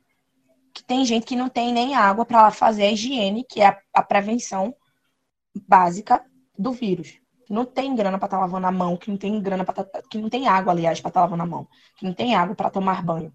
que 0.74 0.84
tem 0.84 1.04
gente 1.06 1.26
que 1.26 1.36
não 1.36 1.50
tem 1.50 1.74
nem 1.74 1.96
água 1.96 2.26
para 2.26 2.52
fazer 2.52 2.84
a 2.84 2.92
higiene, 2.92 3.44
que 3.44 3.62
é 3.62 3.68
a, 3.68 3.80
a 3.94 4.04
prevenção 4.04 4.74
básica 5.68 6.24
do 6.58 6.72
vírus. 6.72 7.20
Que 7.46 7.54
não 7.54 7.66
tem 7.66 7.96
grana 7.96 8.18
para 8.18 8.28
estar 8.28 8.38
tá 8.38 8.42
lavando 8.42 8.68
a 8.68 8.72
mão, 8.72 8.96
que 8.96 9.10
não 9.10 9.18
tem 9.18 9.42
grana 9.42 9.66
para 9.66 9.84
tá, 9.84 10.02
que 10.10 10.18
não 10.18 10.30
tem 10.30 10.48
água, 10.48 10.72
aliás, 10.72 11.02
para 11.02 11.10
estar 11.10 11.20
tá 11.20 11.26
lavando 11.26 11.44
a 11.44 11.48
mão, 11.48 11.68
que 11.98 12.06
não 12.06 12.14
tem 12.14 12.36
água 12.36 12.56
para 12.56 12.70
tomar 12.70 13.04
banho, 13.04 13.34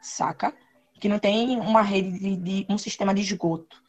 saca? 0.00 0.54
Que 1.00 1.08
não 1.08 1.18
tem 1.18 1.58
uma 1.58 1.82
rede 1.82 2.18
de, 2.18 2.36
de 2.36 2.66
um 2.68 2.78
sistema 2.78 3.14
de 3.14 3.22
esgoto 3.22 3.82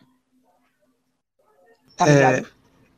Tá 1.95 2.09
é, 2.09 2.43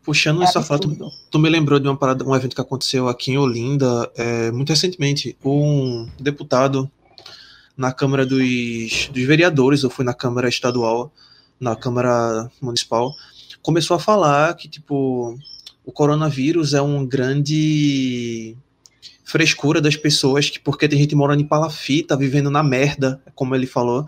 Puxando 0.06 0.42
É 0.42 0.46
essa 0.46 0.62
fala, 0.62 0.80
tu, 0.80 1.12
tu 1.32 1.40
me 1.40 1.50
lembrou 1.50 1.80
de 1.80 1.88
uma 1.88 1.98
parada, 1.98 2.24
um 2.24 2.36
evento 2.36 2.56
que 2.56 2.62
aconteceu 2.62 3.10
aqui 3.10 3.32
em 3.32 3.38
Olinda, 3.38 4.10
é, 4.16 4.52
muito 4.52 4.70
recentemente. 4.70 5.36
Um 5.44 6.08
deputado 6.20 6.90
na 7.76 7.92
Câmara 7.92 8.26
dos, 8.26 9.10
dos 9.12 9.24
Vereadores, 9.24 9.84
ou 9.84 9.90
foi 9.90 10.06
na 10.06 10.14
Câmara 10.14 10.48
Estadual, 10.48 11.12
na 11.60 11.76
Câmara 11.76 12.50
Municipal, 12.62 13.14
começou 13.62 13.98
a 13.98 14.00
falar 14.00 14.54
que, 14.56 14.68
tipo, 14.68 15.38
o 15.84 15.92
coronavírus 15.92 16.74
é 16.74 16.82
um 16.82 17.06
grande 17.06 18.56
frescura 19.24 19.82
das 19.82 19.96
pessoas, 19.96 20.50
que 20.50 20.60
porque 20.60 20.88
tem 20.88 21.00
gente 21.00 21.16
morando 21.16 21.42
em 21.42 21.48
palafita, 21.48 22.16
vivendo 22.16 22.52
na 22.52 22.62
merda, 22.62 23.20
como 23.34 23.56
ele 23.56 23.66
falou, 23.66 24.06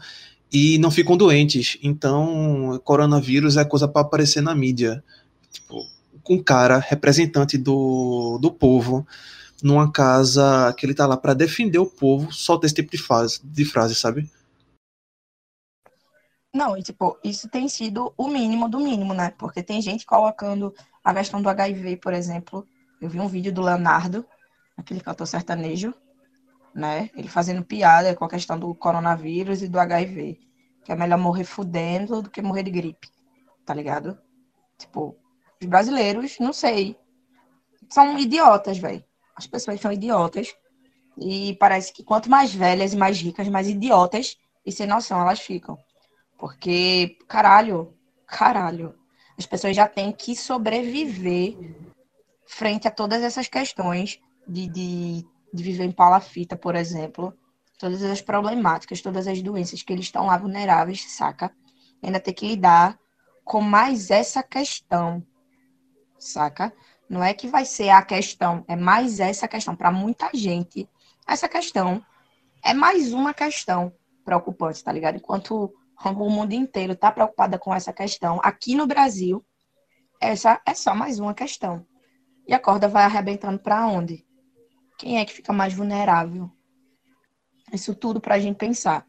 e 0.53 0.77
não 0.77 0.91
ficam 0.91 1.17
doentes. 1.17 1.77
Então, 1.81 2.79
coronavírus 2.83 3.57
é 3.57 3.65
coisa 3.65 3.87
para 3.87 4.01
aparecer 4.01 4.41
na 4.41 4.53
mídia. 4.53 5.03
Tipo, 5.57 5.87
com 6.23 6.35
um 6.35 6.43
cara, 6.43 6.77
representante 6.77 7.57
do, 7.57 8.37
do 8.39 8.51
povo, 8.51 9.05
numa 9.61 9.91
casa 9.91 10.73
que 10.77 10.85
ele 10.85 10.93
tá 10.93 11.07
lá 11.07 11.17
para 11.17 11.33
defender 11.33 11.79
o 11.79 11.89
povo, 11.89 12.31
solta 12.31 12.65
esse 12.65 12.75
tipo 12.75 12.91
de 12.91 12.97
frase, 12.97 13.39
de 13.43 13.65
frase, 13.65 13.95
sabe? 13.95 14.29
Não, 16.53 16.77
e 16.77 16.83
tipo, 16.83 17.17
isso 17.23 17.49
tem 17.49 17.67
sido 17.67 18.13
o 18.15 18.27
mínimo 18.27 18.69
do 18.69 18.79
mínimo, 18.79 19.13
né? 19.13 19.31
Porque 19.37 19.63
tem 19.63 19.81
gente 19.81 20.05
colocando 20.05 20.73
a 21.03 21.13
questão 21.13 21.41
do 21.41 21.49
HIV, 21.49 21.97
por 21.97 22.13
exemplo. 22.13 22.67
Eu 23.01 23.09
vi 23.09 23.19
um 23.19 23.27
vídeo 23.27 23.51
do 23.51 23.61
Leonardo, 23.61 24.25
aquele 24.75 25.01
cantor 25.01 25.27
sertanejo, 25.27 25.93
né? 26.73 27.09
Ele 27.15 27.27
fazendo 27.27 27.63
piada 27.63 28.15
com 28.15 28.25
a 28.25 28.29
questão 28.29 28.57
do 28.57 28.73
coronavírus 28.75 29.61
e 29.61 29.67
do 29.67 29.79
HIV. 29.79 30.39
Que 30.83 30.91
é 30.91 30.95
melhor 30.95 31.17
morrer 31.17 31.43
fudendo 31.43 32.21
do 32.21 32.29
que 32.29 32.41
morrer 32.41 32.63
de 32.63 32.71
gripe, 32.71 33.09
tá 33.65 33.73
ligado? 33.73 34.17
Tipo, 34.77 35.15
os 35.61 35.67
brasileiros, 35.67 36.37
não 36.39 36.53
sei, 36.53 36.97
são 37.89 38.17
idiotas, 38.17 38.77
velho. 38.77 39.03
As 39.35 39.47
pessoas 39.47 39.79
são 39.79 39.91
idiotas. 39.91 40.53
E 41.19 41.55
parece 41.55 41.91
que 41.91 42.03
quanto 42.03 42.29
mais 42.29 42.53
velhas 42.53 42.93
e 42.93 42.97
mais 42.97 43.19
ricas, 43.19 43.47
mais 43.47 43.67
idiotas 43.67 44.37
e 44.65 44.71
sem 44.71 44.85
noção 44.85 45.19
elas 45.19 45.39
ficam. 45.39 45.77
Porque, 46.37 47.17
caralho, 47.27 47.93
caralho, 48.27 48.93
as 49.37 49.45
pessoas 49.45 49.75
já 49.75 49.87
têm 49.87 50.11
que 50.11 50.35
sobreviver 50.35 51.57
frente 52.45 52.87
a 52.87 52.91
todas 52.91 53.23
essas 53.23 53.47
questões 53.47 54.19
de, 54.47 54.67
de, 54.67 55.25
de 55.53 55.63
viver 55.63 55.85
em 55.85 55.91
palafita, 55.91 56.55
por 56.55 56.75
exemplo. 56.75 57.33
Todas 57.79 58.03
as 58.03 58.21
problemáticas, 58.21 59.01
todas 59.01 59.27
as 59.27 59.41
doenças 59.41 59.81
que 59.81 59.93
eles 59.93 60.05
estão 60.05 60.27
lá 60.27 60.37
vulneráveis, 60.37 61.11
saca? 61.11 61.51
Ainda 62.01 62.19
ter 62.19 62.33
que 62.33 62.47
lidar 62.47 62.99
com 63.43 63.61
mais 63.61 64.11
essa 64.11 64.43
questão, 64.43 65.23
saca? 66.19 66.73
Não 67.09 67.23
é 67.23 67.33
que 67.33 67.47
vai 67.47 67.65
ser 67.65 67.89
a 67.89 68.01
questão, 68.01 68.65
é 68.67 68.75
mais 68.75 69.19
essa 69.19 69.47
questão. 69.47 69.75
Para 69.75 69.91
muita 69.91 70.29
gente, 70.33 70.89
essa 71.27 71.47
questão 71.47 72.03
é 72.63 72.73
mais 72.73 73.13
uma 73.13 73.33
questão 73.33 73.93
preocupante, 74.25 74.83
tá 74.83 74.91
ligado? 74.91 75.17
Enquanto 75.17 75.73
o 76.03 76.29
mundo 76.29 76.53
inteiro 76.53 76.93
está 76.93 77.11
preocupada 77.11 77.57
com 77.57 77.73
essa 77.73 77.93
questão, 77.93 78.39
aqui 78.43 78.75
no 78.75 78.85
Brasil, 78.85 79.45
essa 80.19 80.61
é 80.65 80.73
só 80.73 80.93
mais 80.93 81.19
uma 81.19 81.33
questão. 81.33 81.85
E 82.47 82.53
a 82.53 82.59
corda 82.59 82.87
vai 82.87 83.03
arrebentando 83.03 83.59
para 83.59 83.87
onde? 83.87 84.25
Quem 84.97 85.19
é 85.19 85.25
que 85.25 85.33
fica 85.33 85.53
mais 85.53 85.73
vulnerável? 85.73 86.51
Isso 87.71 87.93
tudo 87.93 88.19
para 88.19 88.35
a 88.35 88.39
gente 88.39 88.57
pensar. 88.57 89.05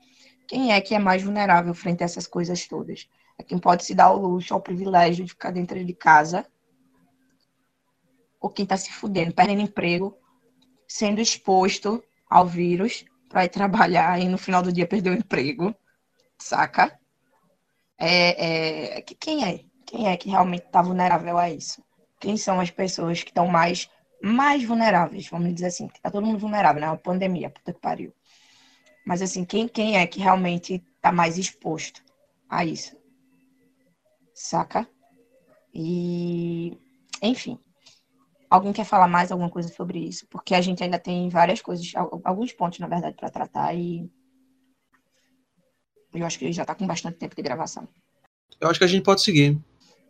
Quem 0.46 0.72
é 0.72 0.80
que 0.80 0.94
é 0.94 0.98
mais 0.98 1.22
vulnerável 1.22 1.74
frente 1.74 2.02
a 2.02 2.04
essas 2.04 2.26
coisas 2.26 2.66
todas? 2.66 3.08
É 3.38 3.42
quem 3.42 3.58
pode 3.58 3.84
se 3.84 3.94
dar 3.94 4.10
o 4.10 4.18
luxo, 4.18 4.52
ao 4.52 4.60
privilégio 4.60 5.24
de 5.24 5.30
ficar 5.30 5.50
dentro 5.50 5.82
de 5.84 5.94
casa, 5.94 6.46
ou 8.40 8.50
quem 8.50 8.64
está 8.64 8.76
se 8.76 8.92
fudendo, 8.92 9.34
perdendo 9.34 9.62
emprego, 9.62 10.16
sendo 10.88 11.20
exposto 11.20 12.02
ao 12.30 12.46
vírus 12.46 13.04
para 13.28 13.44
ir 13.44 13.48
trabalhar 13.50 14.20
e 14.20 14.28
no 14.28 14.38
final 14.38 14.62
do 14.62 14.72
dia 14.72 14.86
perder 14.86 15.10
o 15.10 15.14
emprego, 15.18 15.74
saca? 16.38 16.98
É, 17.98 18.98
é, 18.98 19.02
que- 19.02 19.14
quem 19.14 19.44
é? 19.44 19.64
Quem 19.86 20.08
é 20.08 20.16
que 20.16 20.28
realmente 20.28 20.66
está 20.66 20.82
vulnerável 20.82 21.38
a 21.38 21.50
isso? 21.50 21.82
Quem 22.20 22.36
são 22.36 22.60
as 22.60 22.70
pessoas 22.70 23.22
que 23.22 23.30
estão 23.30 23.46
mais, 23.46 23.88
mais 24.22 24.62
vulneráveis? 24.64 25.28
Vamos 25.28 25.54
dizer 25.54 25.66
assim, 25.66 25.88
que 25.88 26.00
tá 26.00 26.10
todo 26.10 26.26
mundo 26.26 26.38
vulnerável, 26.38 26.80
né? 26.80 26.88
Uma 26.88 26.96
pandemia, 26.96 27.50
puta 27.50 27.72
que 27.72 27.80
pariu. 27.80 28.12
Mas 29.06 29.22
assim, 29.22 29.44
quem, 29.44 29.68
quem 29.68 29.98
é 29.98 30.06
que 30.06 30.20
realmente 30.20 30.84
está 30.96 31.12
mais 31.12 31.38
exposto 31.38 32.02
a 32.48 32.64
isso? 32.64 32.96
Saca? 34.34 34.88
E, 35.74 36.78
enfim. 37.22 37.58
Alguém 38.50 38.72
quer 38.72 38.84
falar 38.84 39.08
mais 39.08 39.30
alguma 39.30 39.50
coisa 39.50 39.68
sobre 39.68 39.98
isso? 39.98 40.26
Porque 40.28 40.54
a 40.54 40.60
gente 40.60 40.82
ainda 40.82 40.98
tem 40.98 41.28
várias 41.28 41.60
coisas, 41.60 41.90
al- 41.94 42.20
alguns 42.24 42.52
pontos, 42.52 42.78
na 42.78 42.86
verdade, 42.86 43.14
para 43.16 43.30
tratar 43.30 43.74
e 43.74 44.10
eu 46.14 46.24
acho 46.26 46.38
que 46.38 46.50
já 46.52 46.64
tá 46.64 46.74
com 46.74 46.86
bastante 46.86 47.18
tempo 47.18 47.36
de 47.36 47.42
gravação. 47.42 47.86
Eu 48.60 48.68
acho 48.68 48.78
que 48.78 48.84
a 48.84 48.88
gente 48.88 49.04
pode 49.04 49.20
seguir. 49.22 49.58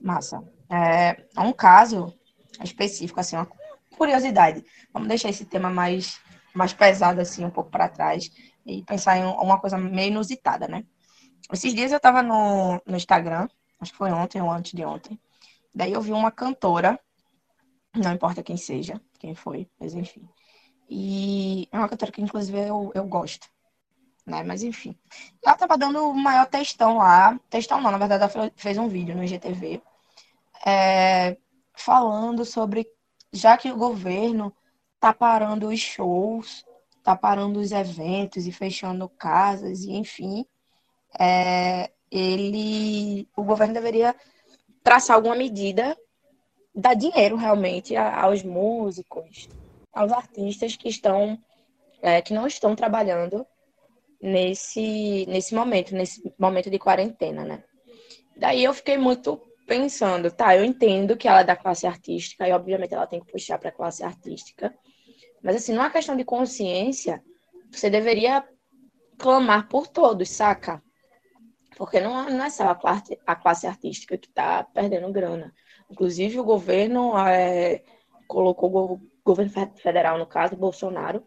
Massa. 0.01 0.43
É, 0.71 1.25
um 1.37 1.53
caso 1.53 2.15
específico, 2.63 3.19
assim, 3.19 3.37
uma 3.37 3.49
curiosidade. 3.97 4.65
Vamos 4.93 5.09
deixar 5.09 5.29
esse 5.29 5.45
tema 5.45 5.69
mais, 5.69 6.21
mais 6.55 6.73
pesado, 6.73 7.21
assim, 7.21 7.45
um 7.45 7.51
pouco 7.51 7.71
para 7.71 7.89
trás 7.89 8.31
e 8.65 8.83
pensar 8.85 9.19
em 9.19 9.25
uma 9.25 9.59
coisa 9.61 9.77
meio 9.77 10.09
inusitada, 10.09 10.69
né? 10.69 10.85
Esses 11.53 11.75
dias 11.75 11.91
eu 11.93 11.99
tava 12.01 12.23
no, 12.23 12.81
no 12.87 12.97
Instagram, 12.97 13.49
acho 13.81 13.93
que 13.93 13.99
foi 13.99 14.13
ontem 14.13 14.41
ou 14.41 14.51
antes 14.51 14.73
de 14.73 14.85
ontem. 14.85 15.19
Daí 15.75 15.93
eu 15.93 16.01
vi 16.01 16.13
uma 16.13 16.31
cantora, 16.31 16.99
não 17.95 18.13
importa 18.15 18.43
quem 18.43 18.57
seja, 18.57 19.01
quem 19.19 19.35
foi, 19.35 19.69
mas 19.79 19.95
enfim. 19.95 20.29
E 20.91 21.69
é 21.73 21.79
uma 21.79 21.89
cantora 21.89 22.13
que, 22.13 22.23
inclusive, 22.23 22.59
eu, 22.59 22.93
eu 22.95 23.05
gosto, 23.07 23.49
né? 24.27 24.43
Mas 24.43 24.63
enfim. 24.63 24.97
Ela 25.45 25.57
tava 25.57 25.79
dando 25.79 26.09
o 26.09 26.15
maior 26.15 26.47
textão 26.47 26.99
lá. 26.99 27.39
Textão 27.51 27.81
não, 27.81 27.91
na 27.91 27.99
verdade, 27.99 28.23
ela 28.25 28.31
fe- 28.49 28.53
fez 28.57 28.79
um 28.79 28.89
vídeo 28.89 29.15
no 29.17 29.25
IGTV 29.25 29.83
é, 30.67 31.37
falando 31.77 32.45
sobre 32.45 32.89
já 33.33 33.57
que 33.57 33.71
o 33.71 33.77
governo 33.77 34.55
tá 35.01 35.13
parando 35.15 35.69
os 35.69 35.81
shows, 35.81 36.65
tá 37.05 37.17
parando 37.17 37.61
os 37.61 37.73
eventos 37.73 38.47
e 38.47 38.53
fechando 38.53 39.09
casas, 39.09 39.83
e 39.85 39.93
enfim, 39.93 40.45
é, 41.19 41.91
ele, 42.11 43.29
o 43.37 43.45
governo 43.45 43.75
deveria 43.75 44.15
traçar 44.83 45.17
alguma 45.17 45.37
medida, 45.37 45.97
dar 46.75 46.95
dinheiro 46.95 47.37
realmente 47.37 47.97
aos 47.97 48.43
músicos, 48.43 49.49
aos 49.93 50.13
artistas 50.13 50.77
que 50.77 50.89
estão, 50.89 51.39
é, 52.03 52.23
que 52.23 52.33
não 52.33 52.47
estão 52.47 52.75
trabalhando 52.77 53.47
nesse, 54.21 55.27
nesse 55.27 55.55
momento, 55.55 55.95
nesse 55.95 56.33
momento 56.39 56.71
de 56.71 56.79
quarentena, 56.79 57.45
né? 57.45 57.65
Daí 58.37 58.63
eu 58.63 58.73
fiquei 58.73 58.97
muito 58.97 59.41
pensando, 59.67 60.31
tá, 60.31 60.57
eu 60.57 60.65
entendo 60.65 61.17
que 61.17 61.29
ela 61.29 61.41
é 61.41 61.45
da 61.45 61.57
classe 61.57 61.87
artística 61.87 62.49
e 62.49 62.53
obviamente 62.53 62.95
ela 62.95 63.07
tem 63.07 63.21
que 63.21 63.31
puxar 63.31 63.59
para 63.59 63.69
a 63.69 63.73
classe 63.73 64.03
artística, 64.03 64.75
mas 65.43 65.57
assim, 65.57 65.73
numa 65.73 65.91
questão 65.91 66.17
de 66.17 66.25
consciência, 66.25 67.23
você 67.71 67.91
deveria 67.91 68.45
clamar 69.19 69.69
por 69.69 69.87
todos, 69.87 70.31
saca? 70.31 70.83
Porque 71.77 72.01
não, 72.01 72.29
não 72.31 72.45
é 72.45 72.51
só 72.51 72.69
a 72.69 72.75
classe, 72.75 73.19
a 73.27 73.37
classe 73.37 73.67
artística 73.67 74.17
que 74.17 74.27
está 74.27 74.65
perdendo 74.65 75.13
grana. 75.13 75.53
Inclusive, 75.91 76.39
o 76.39 76.45
governo 76.45 77.17
é, 77.19 77.83
colocou, 78.27 78.95
o 78.95 79.01
governo 79.25 79.51
fe- 79.51 79.73
federal, 79.77 80.19
no 80.19 80.27
caso, 80.27 80.57
Bolsonaro, 80.57 81.25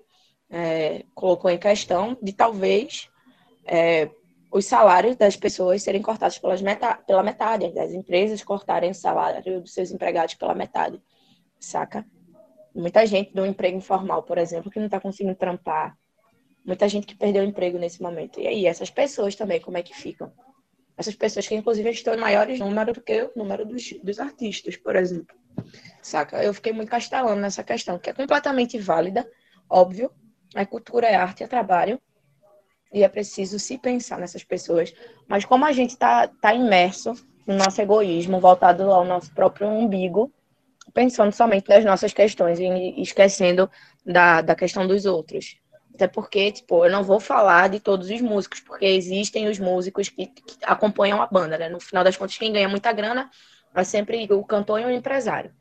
é, 0.49 1.05
colocou 1.16 1.49
em 1.49 1.57
questão 1.57 2.18
de 2.22 2.34
talvez 2.34 3.09
é, 3.66 4.09
os 4.51 4.66
salários 4.66 5.16
das 5.16 5.36
pessoas 5.36 5.82
serem 5.82 6.01
cortados 6.01 6.38
pelas 6.38 6.62
meta, 6.62 6.95
pela 7.07 7.24
metade, 7.24 7.74
das 7.74 7.91
empresas 7.93 8.43
cortarem 8.43 8.91
o 8.91 8.95
salário 8.95 9.62
dos 9.62 9.74
seus 9.74 9.91
empregados 9.91 10.36
pela 10.36 10.53
metade, 10.53 11.01
saca? 11.59 12.05
Muita 12.76 13.05
gente 13.05 13.34
do 13.34 13.45
emprego 13.45 13.78
informal, 13.78 14.24
por 14.24 14.38
exemplo, 14.38 14.70
que 14.70 14.80
não 14.80 14.86
está 14.86 14.99
conseguindo 14.99 15.36
trampar. 15.36 15.97
Muita 16.66 16.88
gente 16.88 17.07
que 17.07 17.16
perdeu 17.16 17.43
o 17.43 17.47
emprego 17.47 17.78
nesse 17.78 18.01
momento. 18.01 18.39
E 18.39 18.47
aí, 18.47 18.66
essas 18.66 18.89
pessoas 18.89 19.36
também, 19.36 19.59
como 19.59 19.78
é 19.78 19.84
que 19.84 19.93
ficam? 19.93 20.32
Essas 21.01 21.15
pessoas 21.15 21.47
que, 21.47 21.55
inclusive, 21.55 21.89
estão 21.89 22.13
em 22.13 22.17
maiores 22.17 22.59
números 22.59 22.93
do 22.93 23.01
que 23.01 23.23
o 23.23 23.31
número 23.35 23.65
dos, 23.65 23.91
dos 24.03 24.19
artistas, 24.19 24.77
por 24.77 24.95
exemplo. 24.95 25.35
Saca? 25.99 26.43
Eu 26.43 26.53
fiquei 26.53 26.71
muito 26.71 26.89
castelando 26.89 27.41
nessa 27.41 27.63
questão, 27.63 27.97
que 27.97 28.11
é 28.11 28.13
completamente 28.13 28.77
válida, 28.77 29.27
óbvio. 29.67 30.11
A 30.53 30.63
cultura 30.63 31.07
é 31.07 31.15
arte, 31.15 31.43
é 31.43 31.47
trabalho. 31.47 31.99
E 32.93 33.03
é 33.03 33.09
preciso 33.09 33.57
se 33.57 33.79
pensar 33.79 34.19
nessas 34.19 34.43
pessoas. 34.43 34.93
Mas 35.27 35.43
como 35.43 35.65
a 35.65 35.71
gente 35.71 35.89
está 35.89 36.27
tá 36.27 36.53
imerso 36.53 37.15
no 37.47 37.55
nosso 37.55 37.81
egoísmo, 37.81 38.39
voltado 38.39 38.83
ao 38.91 39.03
nosso 39.03 39.33
próprio 39.33 39.67
umbigo, 39.67 40.31
pensando 40.93 41.31
somente 41.31 41.67
nas 41.67 41.83
nossas 41.83 42.13
questões 42.13 42.59
e 42.59 43.01
esquecendo 43.01 43.67
da, 44.05 44.41
da 44.41 44.53
questão 44.53 44.85
dos 44.85 45.07
outros. 45.07 45.57
Até 46.01 46.07
porque, 46.07 46.51
tipo, 46.51 46.83
eu 46.83 46.91
não 46.91 47.03
vou 47.03 47.19
falar 47.19 47.69
de 47.69 47.79
todos 47.79 48.09
os 48.09 48.21
músicos, 48.21 48.59
porque 48.59 48.85
existem 48.85 49.47
os 49.47 49.59
músicos 49.59 50.09
que, 50.09 50.25
que 50.25 50.57
acompanham 50.63 51.21
a 51.21 51.27
banda, 51.27 51.59
né? 51.59 51.69
No 51.69 51.79
final 51.79 52.03
das 52.03 52.17
contas, 52.17 52.39
quem 52.39 52.51
ganha 52.51 52.67
muita 52.67 52.91
grana 52.91 53.29
é 53.75 53.83
sempre 53.83 54.27
o 54.33 54.43
cantor 54.43 54.81
e 54.81 54.85
o 54.85 54.89
empresário. 54.89 55.53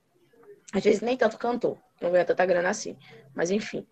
Às 0.72 0.82
vezes 0.82 1.03
nem 1.03 1.14
tanto 1.14 1.36
cantor, 1.36 1.76
não 2.01 2.11
ganha 2.11 2.24
tanta 2.24 2.47
grana 2.47 2.70
assim. 2.70 2.97
Mas 3.34 3.51
enfim. 3.51 3.86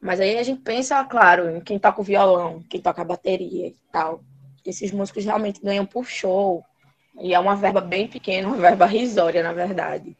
Mas 0.00 0.20
aí 0.20 0.38
a 0.38 0.42
gente 0.42 0.62
pensa, 0.62 1.04
claro, 1.04 1.50
em 1.50 1.60
quem 1.60 1.78
toca 1.78 2.00
o 2.00 2.04
violão, 2.04 2.62
quem 2.70 2.80
toca 2.80 3.02
a 3.02 3.04
bateria 3.04 3.66
e 3.66 3.76
tal. 3.92 4.24
Esses 4.64 4.90
músicos 4.90 5.26
realmente 5.26 5.60
ganham 5.60 5.84
por 5.84 6.06
show. 6.06 6.64
E 7.20 7.34
é 7.34 7.38
uma 7.38 7.56
verba 7.56 7.82
bem 7.82 8.08
pequena, 8.08 8.48
uma 8.48 8.56
verba 8.56 8.86
risória, 8.86 9.42
na 9.42 9.52
verdade. 9.52 10.16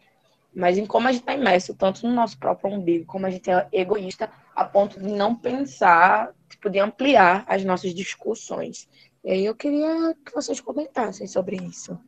Mas 0.54 0.76
em 0.76 0.84
como 0.84 1.08
a 1.08 1.12
gente 1.12 1.22
está 1.22 1.32
imerso 1.32 1.74
tanto 1.74 2.06
no 2.06 2.12
nosso 2.12 2.38
próprio 2.38 2.70
umbigo, 2.70 3.06
como 3.06 3.24
a 3.24 3.30
gente 3.30 3.50
é 3.50 3.66
egoísta 3.72 4.30
a 4.54 4.64
ponto 4.64 5.00
de 5.00 5.08
não 5.08 5.34
pensar, 5.34 6.30
tipo, 6.48 6.70
de 6.70 6.78
ampliar 6.78 7.44
as 7.46 7.64
nossas 7.64 7.94
discussões. 7.94 8.88
E 9.24 9.30
aí 9.30 9.44
eu 9.44 9.54
queria 9.54 10.14
que 10.24 10.34
vocês 10.34 10.60
comentassem 10.60 11.26
sobre 11.26 11.56
isso. 11.56 11.98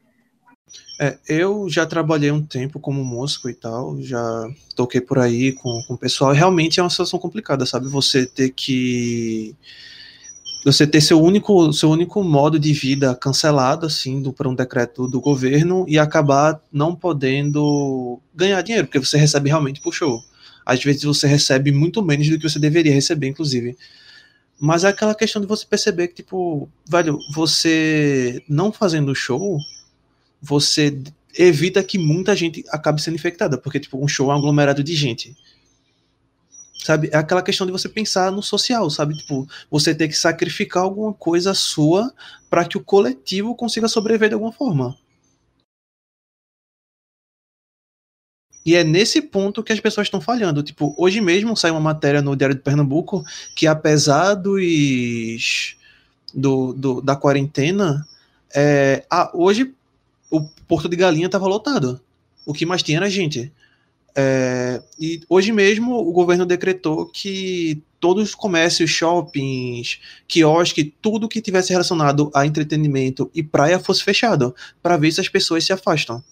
É, 1.00 1.18
eu 1.28 1.68
já 1.68 1.86
trabalhei 1.86 2.30
um 2.30 2.44
tempo 2.44 2.80
como 2.80 3.04
músico 3.04 3.48
e 3.48 3.54
tal, 3.54 4.00
já 4.00 4.48
toquei 4.74 5.00
por 5.00 5.18
aí 5.18 5.52
com, 5.52 5.80
com 5.86 5.94
o 5.94 5.98
pessoal, 5.98 6.32
realmente 6.32 6.80
é 6.80 6.82
uma 6.82 6.90
situação 6.90 7.18
complicada, 7.18 7.66
sabe? 7.66 7.88
Você 7.88 8.26
ter 8.26 8.50
que. 8.50 9.54
Você 10.64 10.84
ter 10.84 11.00
seu 11.00 11.22
único, 11.22 11.72
seu 11.72 11.90
único 11.90 12.24
modo 12.24 12.58
de 12.58 12.72
vida 12.72 13.14
cancelado, 13.14 13.86
assim, 13.86 14.20
do, 14.20 14.32
por 14.32 14.48
um 14.48 14.54
decreto 14.54 15.06
do 15.06 15.20
governo 15.20 15.84
e 15.86 15.96
acabar 15.96 16.60
não 16.72 16.96
podendo 16.96 18.20
ganhar 18.34 18.60
dinheiro, 18.62 18.88
porque 18.88 18.98
você 18.98 19.16
recebe 19.16 19.48
realmente 19.48 19.80
por 19.80 19.94
show. 19.94 20.20
Às 20.66 20.82
vezes 20.82 21.04
você 21.04 21.28
recebe 21.28 21.70
muito 21.70 22.02
menos 22.02 22.28
do 22.28 22.36
que 22.36 22.48
você 22.48 22.58
deveria 22.58 22.92
receber, 22.92 23.28
inclusive. 23.28 23.78
Mas 24.58 24.82
é 24.82 24.88
aquela 24.88 25.14
questão 25.14 25.40
de 25.40 25.46
você 25.46 25.64
perceber 25.64 26.08
que, 26.08 26.16
tipo, 26.16 26.68
velho, 26.88 27.18
você 27.32 28.42
não 28.48 28.72
fazendo 28.72 29.14
show, 29.14 29.58
você 30.42 30.98
evita 31.38 31.84
que 31.84 31.98
muita 31.98 32.34
gente 32.34 32.64
acabe 32.70 33.00
sendo 33.00 33.14
infectada, 33.14 33.58
porque 33.58 33.78
tipo, 33.78 34.02
um 34.02 34.08
show 34.08 34.30
é 34.30 34.34
um 34.34 34.38
aglomerado 34.38 34.82
de 34.82 34.94
gente. 34.94 35.36
Sabe? 36.84 37.10
É 37.12 37.16
aquela 37.16 37.42
questão 37.42 37.66
de 37.66 37.72
você 37.72 37.88
pensar 37.88 38.30
no 38.32 38.42
social, 38.42 38.88
sabe? 38.90 39.16
Tipo, 39.16 39.46
você 39.70 39.94
ter 39.94 40.08
que 40.08 40.16
sacrificar 40.16 40.82
alguma 40.84 41.12
coisa 41.12 41.52
sua 41.52 42.12
para 42.48 42.64
que 42.64 42.76
o 42.76 42.82
coletivo 42.82 43.54
consiga 43.54 43.88
sobreviver 43.88 44.28
de 44.28 44.34
alguma 44.34 44.52
forma. 44.52 44.96
E 48.66 48.74
é 48.74 48.82
nesse 48.82 49.22
ponto 49.22 49.62
que 49.62 49.72
as 49.72 49.78
pessoas 49.78 50.08
estão 50.08 50.20
falhando. 50.20 50.60
Tipo, 50.60 50.92
hoje 50.98 51.20
mesmo 51.20 51.56
saiu 51.56 51.74
uma 51.74 51.80
matéria 51.80 52.20
no 52.20 52.34
Diário 52.34 52.56
de 52.56 52.62
Pernambuco 52.62 53.24
que, 53.54 53.64
apesar 53.64 54.34
dos, 54.34 55.76
do, 56.34 56.72
do 56.72 57.00
da 57.00 57.14
quarentena, 57.14 58.04
é, 58.52 59.04
a, 59.08 59.30
hoje 59.32 59.72
o 60.28 60.42
Porto 60.66 60.88
de 60.88 60.96
Galinha 60.96 61.26
estava 61.26 61.46
lotado. 61.46 62.00
O 62.44 62.52
que 62.52 62.66
mais 62.66 62.82
tinha 62.82 62.98
era 62.98 63.08
gente. 63.08 63.52
É, 64.16 64.82
e 64.98 65.20
hoje 65.28 65.52
mesmo 65.52 65.94
o 65.94 66.10
governo 66.10 66.44
decretou 66.44 67.06
que 67.06 67.80
todos 68.00 68.30
os 68.30 68.34
comércios, 68.34 68.90
shoppings, 68.90 70.00
quiosques, 70.26 70.90
tudo 71.00 71.28
que 71.28 71.40
tivesse 71.40 71.70
relacionado 71.70 72.32
a 72.34 72.44
entretenimento 72.44 73.30
e 73.32 73.44
praia 73.44 73.78
fosse 73.78 74.02
fechado, 74.02 74.56
para 74.82 74.96
ver 74.96 75.12
se 75.12 75.20
as 75.20 75.28
pessoas 75.28 75.64
se 75.64 75.72
afastam. 75.72 76.22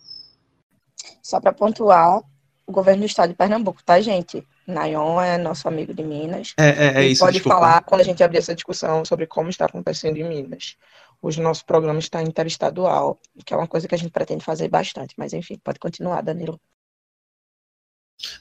Só 1.24 1.40
para 1.40 1.52
pontuar, 1.52 2.20
o 2.66 2.72
governo 2.72 3.00
do 3.00 3.06
estado 3.06 3.30
de 3.30 3.34
Pernambuco, 3.34 3.82
tá, 3.82 4.00
gente? 4.00 4.46
Nayon 4.66 5.20
é 5.20 5.38
nosso 5.38 5.66
amigo 5.66 5.92
de 5.92 6.02
Minas. 6.02 6.54
É, 6.58 6.68
é, 6.68 7.02
é 7.02 7.06
isso. 7.06 7.20
Pode 7.20 7.34
desculpa. 7.34 7.56
falar 7.56 7.82
quando 7.82 8.02
a 8.02 8.04
gente 8.04 8.22
abrir 8.22 8.38
essa 8.38 8.54
discussão 8.54 9.04
sobre 9.04 9.26
como 9.26 9.50
está 9.50 9.66
acontecendo 9.66 10.16
em 10.18 10.28
Minas 10.28 10.76
o 11.24 11.42
nosso 11.42 11.64
programa 11.64 11.98
está 11.98 12.22
interestadual, 12.22 13.18
que 13.44 13.54
é 13.54 13.56
uma 13.56 13.66
coisa 13.66 13.88
que 13.88 13.94
a 13.94 13.98
gente 13.98 14.10
pretende 14.10 14.44
fazer 14.44 14.68
bastante. 14.68 15.14
Mas 15.16 15.32
enfim, 15.32 15.58
pode 15.62 15.78
continuar, 15.78 16.20
Danilo. 16.20 16.60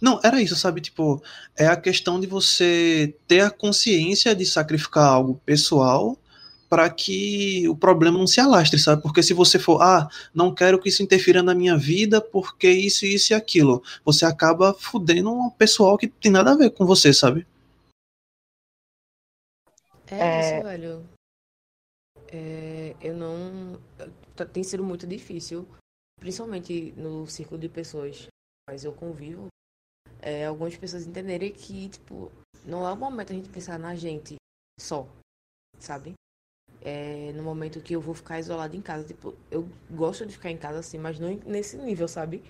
Não, 0.01 0.19
era 0.23 0.41
isso, 0.41 0.55
sabe? 0.55 0.81
Tipo, 0.81 1.21
é 1.57 1.67
a 1.67 1.77
questão 1.77 2.19
de 2.19 2.27
você 2.27 3.17
ter 3.27 3.41
a 3.41 3.49
consciência 3.49 4.35
de 4.35 4.45
sacrificar 4.45 5.05
algo 5.05 5.41
pessoal 5.45 6.17
para 6.73 6.89
que 6.89 7.69
o 7.69 7.77
problema 7.77 8.17
não 8.17 8.25
se 8.25 8.39
alastre, 8.39 8.79
sabe? 8.79 9.03
Porque 9.03 9.21
se 9.21 9.31
você 9.31 9.59
for, 9.59 9.79
ah, 9.79 10.09
não 10.33 10.55
quero 10.55 10.81
que 10.81 10.89
isso 10.89 11.03
interfira 11.03 11.43
na 11.43 11.53
minha 11.53 11.77
vida 11.77 12.19
porque 12.19 12.67
isso, 12.67 13.05
isso 13.05 13.31
e 13.31 13.35
aquilo, 13.35 13.83
você 14.03 14.25
acaba 14.25 14.73
fudendo 14.73 15.31
um 15.31 15.51
pessoal 15.51 15.99
que 15.99 16.07
tem 16.07 16.31
nada 16.31 16.53
a 16.53 16.57
ver 16.57 16.71
com 16.71 16.83
você, 16.83 17.13
sabe? 17.13 17.45
É, 20.07 20.17
é... 20.17 20.57
isso, 20.57 20.63
velho 20.67 21.05
é, 22.31 22.95
eu 22.99 23.13
não. 23.13 23.79
Tá, 24.35 24.43
tem 24.43 24.63
sido 24.63 24.83
muito 24.83 25.05
difícil, 25.05 25.67
principalmente 26.19 26.91
no 26.97 27.27
círculo 27.27 27.61
de 27.61 27.69
pessoas 27.69 28.27
mas 28.67 28.83
eu 28.83 28.93
convivo, 28.93 29.49
é, 30.19 30.45
algumas 30.45 30.75
pessoas 30.75 31.05
entenderem 31.05 31.51
que, 31.51 31.89
tipo, 31.89 32.31
não 32.65 32.87
é 32.87 32.91
o 32.93 32.97
momento 32.97 33.31
a 33.31 33.35
gente 33.35 33.49
pensar 33.49 33.77
na 33.77 33.93
gente 33.93 34.37
só, 34.79 35.05
sabe? 35.77 36.13
É, 36.85 37.31
no 37.33 37.43
momento 37.43 37.79
que 37.79 37.95
eu 37.95 38.01
vou 38.01 38.13
ficar 38.13 38.39
isolado 38.39 38.75
em 38.75 38.81
casa, 38.81 39.05
tipo, 39.05 39.33
eu 39.49 39.67
gosto 39.89 40.25
de 40.25 40.33
ficar 40.33 40.51
em 40.51 40.57
casa 40.57 40.79
assim, 40.79 40.97
mas 40.97 41.17
não 41.17 41.39
nesse 41.45 41.77
nível, 41.77 42.07
sabe? 42.07 42.43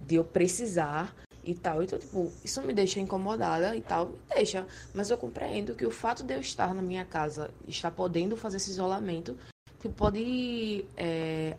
De 0.00 0.16
eu 0.16 0.24
precisar 0.24 1.14
e 1.42 1.54
tal. 1.54 1.82
Então, 1.82 1.98
tipo, 1.98 2.30
isso 2.44 2.60
me 2.62 2.72
deixa 2.72 3.00
incomodada 3.00 3.74
e 3.74 3.80
tal, 3.80 4.08
me 4.08 4.34
deixa. 4.34 4.66
Mas 4.94 5.10
eu 5.10 5.16
compreendo 5.16 5.74
que 5.74 5.86
o 5.86 5.90
fato 5.90 6.22
de 6.22 6.34
eu 6.34 6.40
estar 6.40 6.74
na 6.74 6.82
minha 6.82 7.04
casa, 7.04 7.50
estar 7.66 7.90
podendo 7.90 8.36
fazer 8.36 8.58
esse 8.58 8.70
isolamento, 8.70 9.36
tipo, 9.80 9.94
pode 9.94 10.84
é, 10.96 11.56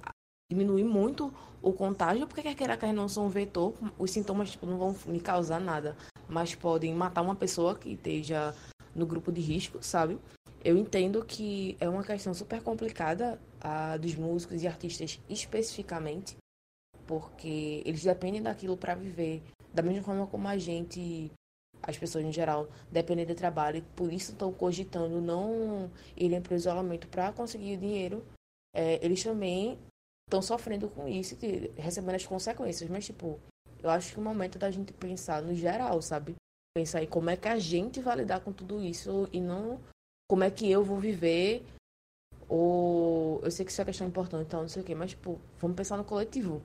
diminuir 0.51 0.83
muito 0.83 1.33
o 1.61 1.71
contágio, 1.71 2.27
porque 2.27 2.41
quer 2.41 2.55
queira 2.55 2.77
quer 2.77 2.93
não 2.93 3.07
são 3.07 3.27
um 3.27 3.29
vetor, 3.29 3.73
os 3.97 4.11
sintomas 4.11 4.51
tipo, 4.51 4.65
não 4.65 4.77
vão 4.77 4.95
me 5.05 5.19
causar 5.19 5.59
nada, 5.59 5.95
mas 6.27 6.55
podem 6.55 6.93
matar 6.93 7.21
uma 7.21 7.35
pessoa 7.35 7.75
que 7.75 7.93
esteja 7.93 8.53
no 8.95 9.05
grupo 9.05 9.31
de 9.31 9.41
risco, 9.41 9.77
sabe? 9.81 10.17
Eu 10.63 10.77
entendo 10.77 11.25
que 11.25 11.75
é 11.79 11.89
uma 11.89 12.03
questão 12.03 12.33
super 12.33 12.61
complicada 12.61 13.39
a 13.59 13.97
dos 13.97 14.15
músicos 14.15 14.61
e 14.61 14.67
artistas 14.67 15.19
especificamente, 15.27 16.37
porque 17.07 17.81
eles 17.83 18.03
dependem 18.03 18.41
daquilo 18.41 18.77
para 18.77 18.93
viver 18.93 19.41
da 19.73 19.81
mesma 19.81 20.03
forma 20.03 20.27
como 20.27 20.47
a 20.47 20.57
gente, 20.57 21.31
as 21.81 21.97
pessoas 21.97 22.25
em 22.25 22.31
geral, 22.31 22.67
dependem 22.91 23.25
de 23.25 23.33
trabalho 23.33 23.77
e 23.77 23.81
por 23.81 24.11
isso 24.11 24.33
estão 24.33 24.51
cogitando 24.51 25.21
não 25.21 25.89
irem 26.15 26.41
para 26.41 26.53
o 26.53 26.57
isolamento 26.57 27.07
para 27.07 27.31
conseguir 27.31 27.77
dinheiro, 27.77 28.23
é, 28.75 29.03
eles 29.03 29.23
também 29.23 29.79
estão 30.27 30.41
sofrendo 30.41 30.89
com 30.89 31.07
isso 31.07 31.37
e 31.41 31.71
recebendo 31.75 32.15
as 32.15 32.25
consequências. 32.25 32.89
Mas, 32.89 33.05
tipo, 33.05 33.39
eu 33.81 33.89
acho 33.89 34.13
que 34.13 34.19
o 34.19 34.23
momento 34.23 34.59
da 34.59 34.69
gente 34.69 34.93
pensar 34.93 35.41
no 35.41 35.55
geral, 35.55 36.01
sabe? 36.01 36.35
Pensar 36.75 37.03
em 37.03 37.07
como 37.07 37.29
é 37.29 37.35
que 37.35 37.47
a 37.47 37.59
gente 37.59 37.99
vai 37.99 38.17
lidar 38.17 38.39
com 38.41 38.53
tudo 38.53 38.81
isso 38.81 39.27
e 39.33 39.41
não 39.41 39.79
como 40.31 40.45
é 40.45 40.49
que 40.49 40.71
eu 40.71 40.81
vou 40.81 40.97
viver. 40.97 41.61
Ou 42.47 43.41
eu 43.43 43.51
sei 43.51 43.65
que 43.65 43.71
isso 43.71 43.81
é 43.81 43.85
questão 43.85 44.07
importante, 44.07 44.45
então 44.47 44.61
não 44.61 44.69
sei 44.69 44.81
o 44.81 44.85
quê, 44.85 44.95
mas, 44.95 45.09
tipo, 45.09 45.37
vamos 45.59 45.75
pensar 45.75 45.97
no 45.97 46.05
coletivo. 46.05 46.61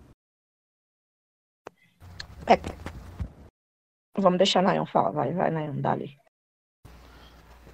É, 2.47 2.55
Vamos 4.17 4.39
deixar 4.39 4.63
Nayan 4.63 4.87
falar. 4.87 5.11
Vai, 5.11 5.33
vai, 5.33 5.51
Nayan, 5.51 5.81
dali. 5.81 6.17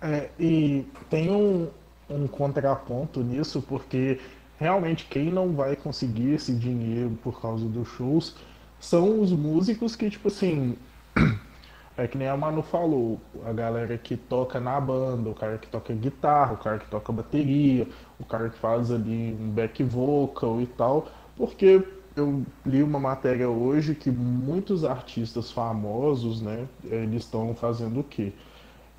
É, 0.00 0.30
e 0.40 0.86
tem 1.10 1.30
um, 1.30 1.70
um 2.08 2.26
contraponto 2.26 3.22
nisso, 3.22 3.60
porque 3.60 4.18
realmente 4.58 5.04
quem 5.04 5.30
não 5.30 5.52
vai 5.52 5.76
conseguir 5.76 6.32
esse 6.32 6.54
dinheiro 6.54 7.18
por 7.22 7.38
causa 7.38 7.68
dos 7.68 7.86
shows 7.88 8.34
são 8.80 9.20
os 9.20 9.30
músicos 9.30 9.94
que, 9.94 10.08
tipo 10.08 10.28
assim, 10.28 10.78
é 11.96 12.06
que 12.06 12.16
nem 12.16 12.28
a 12.28 12.36
Manu 12.36 12.62
falou, 12.62 13.20
a 13.44 13.52
galera 13.52 13.96
que 13.98 14.16
toca 14.16 14.58
na 14.58 14.80
banda, 14.80 15.28
o 15.28 15.34
cara 15.34 15.58
que 15.58 15.68
toca 15.68 15.92
guitarra, 15.92 16.54
o 16.54 16.56
cara 16.56 16.78
que 16.78 16.88
toca 16.88 17.12
bateria, 17.12 17.86
o 18.18 18.24
cara 18.24 18.48
que 18.48 18.58
faz 18.58 18.90
ali 18.90 19.36
um 19.38 19.50
back 19.50 19.82
vocal 19.82 20.60
e 20.60 20.66
tal, 20.66 21.08
porque 21.36 21.86
eu 22.16 22.42
li 22.64 22.82
uma 22.82 22.98
matéria 22.98 23.48
hoje 23.48 23.94
que 23.94 24.10
muitos 24.10 24.84
artistas 24.84 25.50
famosos, 25.50 26.40
né, 26.40 26.66
eles 26.84 27.24
estão 27.24 27.54
fazendo 27.54 28.00
o 28.00 28.04
quê? 28.04 28.32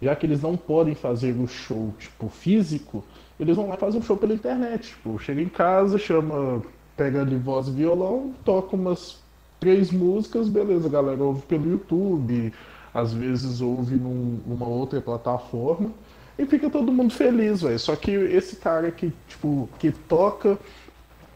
Já 0.02 0.16
que 0.16 0.26
eles 0.26 0.41
não 0.41 0.58
podem 0.58 0.94
fazer 0.96 1.32
o 1.39 1.48
show, 1.48 1.94
tipo, 1.98 2.28
físico, 2.28 3.04
eles 3.39 3.56
vão 3.56 3.70
lá 3.70 3.78
fazer 3.78 3.98
um 3.98 4.02
show 4.02 4.18
pela 4.18 4.34
internet. 4.34 4.89
Tipo, 4.89 5.18
chega 5.18 5.41
em 5.41 5.48
casa, 5.48 5.98
chama, 5.98 6.62
pega 6.98 7.22
ali 7.22 7.38
voz 7.38 7.68
e 7.68 7.72
violão, 7.72 8.34
toca 8.44 8.76
umas 8.76 9.22
três 9.60 9.91
músicas, 9.91 10.50
beleza, 10.50 10.89
galera 10.89 11.24
ouve 11.24 11.41
pelo 11.44 11.72
YouTube, 11.72 12.52
às 12.94 13.14
vezes 13.14 13.62
ouve 13.62 13.96
num, 13.96 14.39
numa 14.46 14.68
outra 14.68 15.02
plataforma, 15.02 15.91
e 16.38 16.46
fica 16.46 16.70
todo 16.70 16.91
mundo 16.91 17.14
feliz, 17.14 17.62
velho. 17.62 17.80
Só 17.80 17.96
que 17.96 18.12
esse 18.12 18.56
cara 18.56 18.91
que, 18.91 19.14
tipo, 19.28 19.70
que 19.80 19.91
toca 19.91 20.58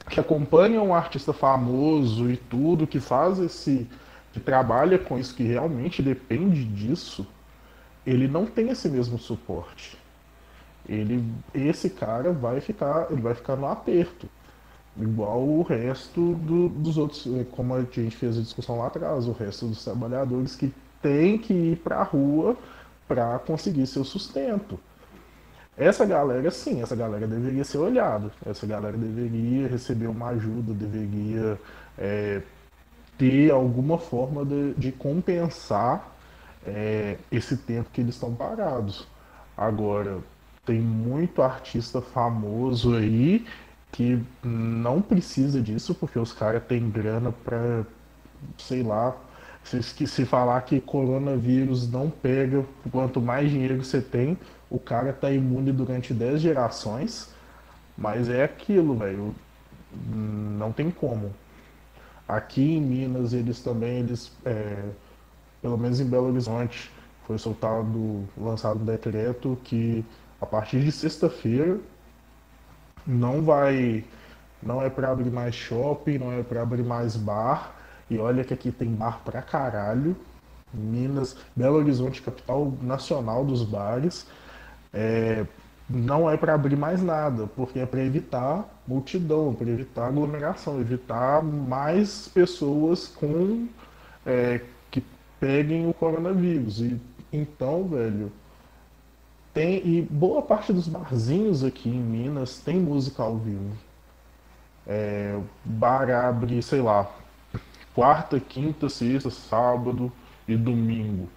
que 0.09 0.19
acompanha 0.19 0.81
um 0.81 0.93
artista 0.93 1.33
famoso 1.33 2.29
e 2.31 2.37
tudo, 2.37 2.87
que 2.87 2.99
faz 2.99 3.39
esse. 3.39 3.87
que 4.33 4.39
trabalha 4.39 4.97
com 4.97 5.17
isso, 5.17 5.35
que 5.35 5.43
realmente 5.43 6.01
depende 6.01 6.63
disso, 6.63 7.27
ele 8.05 8.27
não 8.27 8.45
tem 8.45 8.69
esse 8.69 8.87
mesmo 8.89 9.17
suporte. 9.17 9.97
Ele, 10.87 11.23
esse 11.53 11.89
cara 11.89 12.31
vai 12.31 12.61
ficar, 12.61 13.07
ele 13.11 13.21
vai 13.21 13.35
ficar 13.35 13.55
no 13.57 13.67
aperto. 13.67 14.29
igual 14.97 15.41
o 15.43 15.61
resto 15.63 16.35
do, 16.35 16.69
dos 16.69 16.97
outros, 16.97 17.27
como 17.51 17.75
a 17.75 17.81
gente 17.81 18.15
fez 18.15 18.37
a 18.37 18.41
discussão 18.41 18.79
lá 18.79 18.87
atrás, 18.87 19.27
o 19.27 19.33
resto 19.33 19.67
dos 19.67 19.83
trabalhadores 19.83 20.55
que 20.55 20.73
tem 21.01 21.37
que 21.37 21.53
ir 21.53 21.77
para 21.77 21.97
a 21.97 22.03
rua 22.03 22.55
para 23.07 23.39
conseguir 23.39 23.87
seu 23.87 24.03
sustento. 24.03 24.79
Essa 25.77 26.05
galera, 26.05 26.49
sim, 26.49 26.81
essa 26.81 26.95
galera 26.95 27.27
deveria 27.27 27.63
ser 27.63 27.77
olhada, 27.77 28.31
essa 28.45 28.65
galera 28.65 28.97
deveria 28.97 29.67
receber 29.67 30.07
uma 30.07 30.29
ajuda, 30.29 30.73
deveria 30.73 31.59
é, 31.97 32.41
ter 33.17 33.51
alguma 33.51 33.99
forma 33.99 34.43
de, 34.43 34.73
de 34.73 34.91
compensar 34.91 36.11
é, 36.65 37.17
esse 37.31 37.55
tempo 37.57 37.89
que 37.93 38.01
eles 38.01 38.15
estão 38.15 38.33
parados. 38.33 39.07
Agora, 39.55 40.17
tem 40.65 40.79
muito 40.79 41.41
artista 41.41 42.01
famoso 42.01 42.95
aí 42.95 43.45
que 43.91 44.21
não 44.43 45.01
precisa 45.01 45.61
disso, 45.61 45.95
porque 45.95 46.19
os 46.19 46.33
caras 46.33 46.63
têm 46.67 46.89
grana 46.89 47.31
para, 47.31 47.85
sei 48.57 48.83
lá, 48.83 49.15
se, 49.67 50.07
se 50.07 50.25
falar 50.25 50.61
que 50.61 50.79
coronavírus 50.79 51.89
não 51.89 52.09
pega, 52.09 52.63
quanto 52.91 53.21
mais 53.21 53.49
dinheiro 53.49 53.83
você 53.83 54.01
tem, 54.01 54.37
o 54.69 54.79
cara 54.79 55.11
tá 55.11 55.31
imune 55.31 55.71
durante 55.71 56.13
10 56.13 56.41
gerações, 56.41 57.29
mas 57.97 58.29
é 58.29 58.43
aquilo, 58.43 58.95
velho, 58.95 59.35
não 60.05 60.71
tem 60.71 60.89
como. 60.89 61.33
Aqui 62.27 62.75
em 62.75 62.81
Minas, 62.81 63.33
eles 63.33 63.61
também, 63.61 63.99
eles, 63.99 64.31
é, 64.45 64.83
pelo 65.61 65.77
menos 65.77 65.99
em 65.99 66.05
Belo 66.05 66.27
Horizonte, 66.27 66.91
foi 67.25 67.37
soltado, 67.37 68.25
lançado 68.37 68.79
um 68.81 68.85
decreto 68.85 69.57
que 69.63 70.03
a 70.39 70.45
partir 70.45 70.81
de 70.81 70.91
sexta-feira 70.91 71.77
não 73.05 73.41
vai, 73.41 74.03
não 74.61 74.81
é 74.81 74.89
para 74.89 75.11
abrir 75.11 75.29
mais 75.29 75.55
shopping, 75.55 76.17
não 76.17 76.31
é 76.31 76.43
para 76.43 76.61
abrir 76.61 76.83
mais 76.83 77.15
bar. 77.17 77.76
E 78.09 78.17
olha 78.17 78.43
que 78.43 78.53
aqui 78.53 78.71
tem 78.71 78.89
bar 78.89 79.21
pra 79.23 79.41
caralho. 79.41 80.15
Minas, 80.73 81.35
Belo 81.55 81.77
Horizonte, 81.77 82.21
capital 82.21 82.73
nacional 82.81 83.45
dos 83.45 83.63
bares. 83.63 84.27
É, 84.93 85.45
não 85.89 86.29
é 86.29 86.35
para 86.35 86.53
abrir 86.53 86.75
mais 86.75 87.01
nada, 87.01 87.47
porque 87.55 87.79
é 87.79 87.85
para 87.85 88.03
evitar 88.03 88.67
multidão, 88.87 89.53
para 89.53 89.69
evitar 89.69 90.07
aglomeração, 90.07 90.79
evitar 90.81 91.41
mais 91.41 92.27
pessoas 92.27 93.07
com 93.07 93.67
é, 94.25 94.61
que 94.91 95.03
peguem 95.39 95.89
o 95.89 95.93
coronavírus. 95.93 96.81
E 96.81 96.99
então, 97.31 97.87
velho, 97.87 98.31
tem 99.53 99.77
e 99.85 100.01
boa 100.01 100.41
parte 100.41 100.71
dos 100.73 100.87
barzinhos 100.87 101.63
aqui 101.63 101.89
em 101.89 101.99
Minas 101.99 102.59
tem 102.59 102.79
música 102.79 103.23
ao 103.23 103.37
vivo. 103.37 103.75
É, 104.85 105.37
bar 105.65 106.09
abre, 106.09 106.61
sei 106.61 106.81
lá, 106.81 107.09
quarta, 107.97 108.39
quinta, 108.39 108.87
sexta, 108.89 109.31
sábado 109.31 110.11
e 110.47 110.55
domingo. 110.55 111.27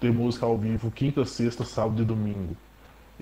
Tem 0.00 0.10
música 0.10 0.44
ao 0.44 0.58
vivo 0.58 0.90
quinta, 0.90 1.24
sexta, 1.24 1.64
sábado 1.64 2.02
e 2.02 2.04
domingo. 2.04 2.56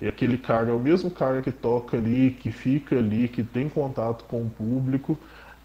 E 0.01 0.09
aquele 0.09 0.39
cara 0.39 0.71
é 0.71 0.73
o 0.73 0.79
mesmo 0.79 1.11
cara 1.11 1.43
que 1.43 1.53
toca 1.53 1.99
ali, 1.99 2.31
que 2.31 2.51
fica 2.51 2.97
ali, 2.97 3.29
que 3.29 3.45
tem 3.45 3.69
contato 3.69 4.25
com 4.25 4.41
o 4.41 4.49
público. 4.49 5.19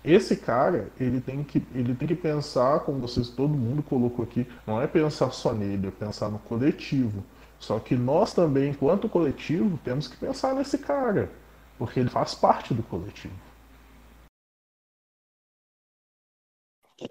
Esse 0.04 0.36
cara, 0.36 0.90
ele 1.00 1.22
tem 1.22 1.42
que, 1.42 1.66
ele 1.74 1.96
tem 1.96 2.06
que 2.06 2.16
pensar, 2.16 2.82
como 2.82 3.00
vocês, 3.00 3.30
todo 3.30 3.54
mundo 3.54 3.82
colocou 3.82 4.26
aqui, 4.26 4.46
não 4.68 4.82
é 4.82 4.86
pensar 4.86 5.32
só 5.32 5.54
nele, 5.54 5.88
é 5.88 5.92
pensar 5.92 6.28
no 6.28 6.40
coletivo. 6.40 7.24
Só 7.58 7.80
que 7.80 7.96
nós 7.96 8.34
também, 8.34 8.72
enquanto 8.72 9.08
coletivo, 9.08 9.80
temos 9.86 10.10
que 10.10 10.18
pensar 10.18 10.54
nesse 10.54 10.80
cara, 10.80 11.32
porque 11.78 11.98
ele 11.98 12.10
faz 12.10 12.36
parte 12.36 12.74
do 12.74 12.84
coletivo. 12.84 13.45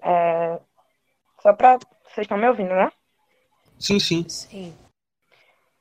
É, 0.01 0.59
só 1.41 1.53
para 1.53 1.77
vocês 2.03 2.25
estão 2.25 2.37
me 2.37 2.47
ouvindo, 2.47 2.73
né? 2.73 2.91
Sim, 3.79 3.99
sim. 3.99 4.27
Sim. 4.27 4.77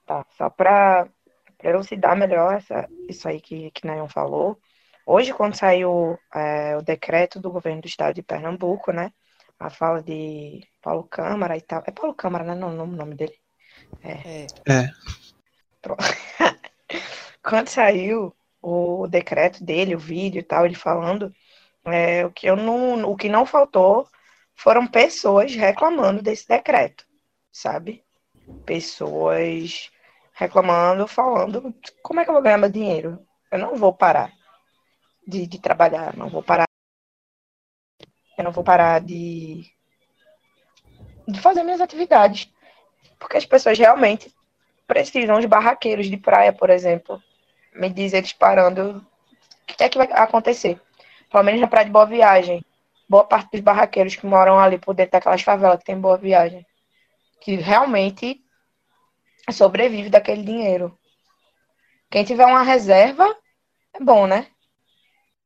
Tá, 0.07 0.27
só 0.37 0.51
para 0.51 1.09
elucidar 1.63 2.17
melhor 2.17 2.55
essa, 2.55 2.89
isso 3.09 3.27
aí 3.27 3.41
que, 3.41 3.71
que 3.71 3.87
Nayon 3.87 4.09
falou. 4.09 4.59
Hoje, 5.07 5.33
quando 5.33 5.55
saiu 5.55 6.19
é, 6.35 6.77
o 6.77 6.83
decreto 6.83 7.41
do 7.41 7.51
governo 7.51 7.83
do 7.83 7.89
estado 7.89 8.15
de 8.15 8.23
Pernambuco, 8.23 8.93
né? 8.93 9.13
A 9.59 9.71
fala 9.71 10.03
de 10.03 10.67
Paulo 10.83 11.05
Câmara 11.05 11.57
e 11.57 11.61
tal. 11.61 11.83
É 11.87 11.91
Paulo 11.91 12.15
Câmara, 12.15 12.45
né? 12.45 12.55
Não, 12.55 12.73
não 12.73 12.85
o 12.85 12.89
nome 12.89 13.15
dele. 13.15 13.35
É. 14.03 14.47
É. 14.71 14.91
quando 17.43 17.69
saiu 17.69 18.35
o 18.61 19.07
decreto 19.07 19.63
dele, 19.63 19.95
o 19.95 19.99
vídeo 19.99 20.41
e 20.41 20.43
tal, 20.43 20.65
ele 20.65 20.75
falando, 20.75 21.33
é, 21.87 22.25
o 22.25 22.31
que 22.31 22.47
eu 22.47 22.57
não, 22.57 23.11
o 23.11 23.17
que 23.17 23.29
não 23.29 23.45
faltou 23.45 24.09
foram 24.55 24.87
pessoas 24.87 25.55
reclamando 25.55 26.23
desse 26.23 26.49
decreto, 26.49 27.07
sabe? 27.53 28.05
Pessoas 28.65 29.91
reclamando, 30.33 31.07
falando, 31.07 31.75
como 32.03 32.21
é 32.21 32.25
que 32.25 32.31
eu 32.31 32.35
vou 32.35 32.43
ganhar 32.43 32.59
meu 32.59 32.71
dinheiro? 32.71 33.25
Eu 33.51 33.59
não 33.59 33.77
vou 33.77 33.93
parar 33.93 34.33
de, 35.27 35.47
de 35.47 35.59
trabalhar, 35.61 36.17
não 36.17 36.29
vou 36.29 36.43
parar, 36.43 36.67
eu 38.37 38.45
não 38.45 38.53
vou 38.53 38.65
parar 38.65 39.01
de, 39.01 39.65
de 41.27 41.41
fazer 41.41 41.63
minhas 41.63 41.81
atividades, 41.81 42.53
porque 43.19 43.37
as 43.37 43.47
pessoas 43.47 43.79
realmente 43.79 44.35
precisam, 44.87 45.39
os 45.39 45.45
barraqueiros 45.47 46.07
de 46.07 46.17
praia, 46.17 46.53
por 46.53 46.69
exemplo, 46.69 47.23
me 47.75 47.89
diz 47.89 48.13
eles 48.13 48.33
parando, 48.33 49.07
o 49.63 49.67
que 49.67 49.83
é 49.83 49.89
que 49.89 49.99
vai 49.99 50.09
acontecer? 50.13 50.81
Menos 51.43 51.61
na 51.61 51.67
praia 51.67 51.87
de 51.87 51.93
Boa 51.93 52.07
Viagem, 52.07 52.65
boa 53.09 53.25
parte 53.25 53.51
dos 53.53 53.61
barraqueiros 53.61 54.17
que 54.17 54.27
moram 54.27 54.59
ali 54.59 54.79
por 54.79 54.95
dentro 54.95 55.13
daquelas 55.13 55.43
favelas 55.43 55.79
que 55.79 55.85
tem 55.85 55.99
Boa 55.99 56.17
Viagem, 56.17 56.65
que 57.41 57.57
realmente 57.57 58.41
sobrevive 59.53 60.09
daquele 60.09 60.43
dinheiro. 60.43 60.97
Quem 62.11 62.25
tiver 62.25 62.47
uma 62.47 62.63
reserva, 62.63 63.37
é 63.93 64.01
bom, 64.01 64.27
né? 64.27 64.47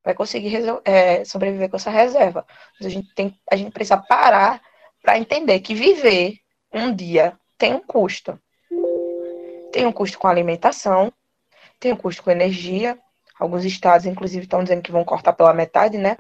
Vai 0.05 0.15
conseguir 0.15 0.59
é, 0.85 1.25
sobreviver 1.25 1.69
com 1.69 1.77
essa 1.77 1.91
reserva. 1.91 2.47
Mas 2.79 2.87
a 2.87 2.91
gente, 2.91 3.15
tem, 3.15 3.39
a 3.51 3.57
gente 3.57 3.73
precisa 3.73 3.97
parar 3.97 4.61
para 5.03 5.19
entender 5.19 5.61
que 5.61 5.75
viver 5.75 6.39
um 6.73 6.95
dia 6.95 7.39
tem 7.57 7.75
um 7.75 7.81
custo. 7.81 8.39
Tem 9.73 9.87
um 9.87 9.93
custo 9.93 10.19
com 10.19 10.29
alimentação, 10.29 11.13
tem 11.81 11.93
um 11.93 11.97
custo 11.97 12.23
com 12.23 12.31
energia. 12.31 12.99
Alguns 13.39 13.65
estados, 13.65 14.07
inclusive, 14.07 14.45
estão 14.45 14.63
dizendo 14.63 14.83
que 14.83 14.93
vão 14.93 15.05
cortar 15.05 15.33
pela 15.33 15.55
metade, 15.55 15.97
né? 15.97 16.17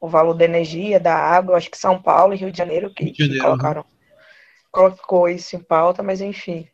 O 0.00 0.08
valor 0.08 0.34
da 0.34 0.44
energia, 0.44 1.00
da 1.00 1.14
água. 1.14 1.56
Acho 1.56 1.70
que 1.70 1.78
São 1.78 2.00
Paulo 2.00 2.34
e 2.34 2.36
Rio 2.36 2.52
de 2.52 2.58
Janeiro 2.58 2.92
que, 2.92 3.10
que 3.10 3.22
Janeiro, 3.22 3.44
colocaram, 3.44 3.84
colocou 4.70 5.28
isso 5.28 5.56
em 5.56 5.60
pauta, 5.60 6.02
mas 6.02 6.20
enfim. 6.20 6.68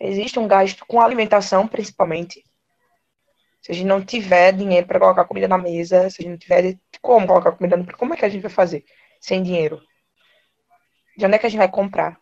Existe 0.00 0.38
um 0.38 0.48
gasto 0.48 0.84
com 0.86 1.00
alimentação, 1.00 1.66
principalmente. 1.66 2.44
Se 3.62 3.72
a 3.72 3.74
gente 3.74 3.86
não 3.86 4.04
tiver 4.04 4.52
dinheiro 4.52 4.86
para 4.86 5.00
colocar 5.00 5.24
comida 5.24 5.48
na 5.48 5.58
mesa, 5.58 6.10
se 6.10 6.20
a 6.20 6.22
gente 6.22 6.30
não 6.30 6.38
tiver 6.38 6.78
como 7.00 7.26
colocar 7.26 7.52
comida 7.52 7.76
na 7.76 7.82
mesa, 7.82 7.96
como 7.96 8.14
é 8.14 8.16
que 8.16 8.24
a 8.24 8.28
gente 8.28 8.42
vai 8.42 8.50
fazer 8.50 8.84
sem 9.20 9.42
dinheiro? 9.42 9.80
De 11.16 11.24
onde 11.24 11.34
é 11.34 11.38
que 11.38 11.46
a 11.46 11.48
gente 11.48 11.58
vai 11.58 11.70
comprar? 11.70 12.18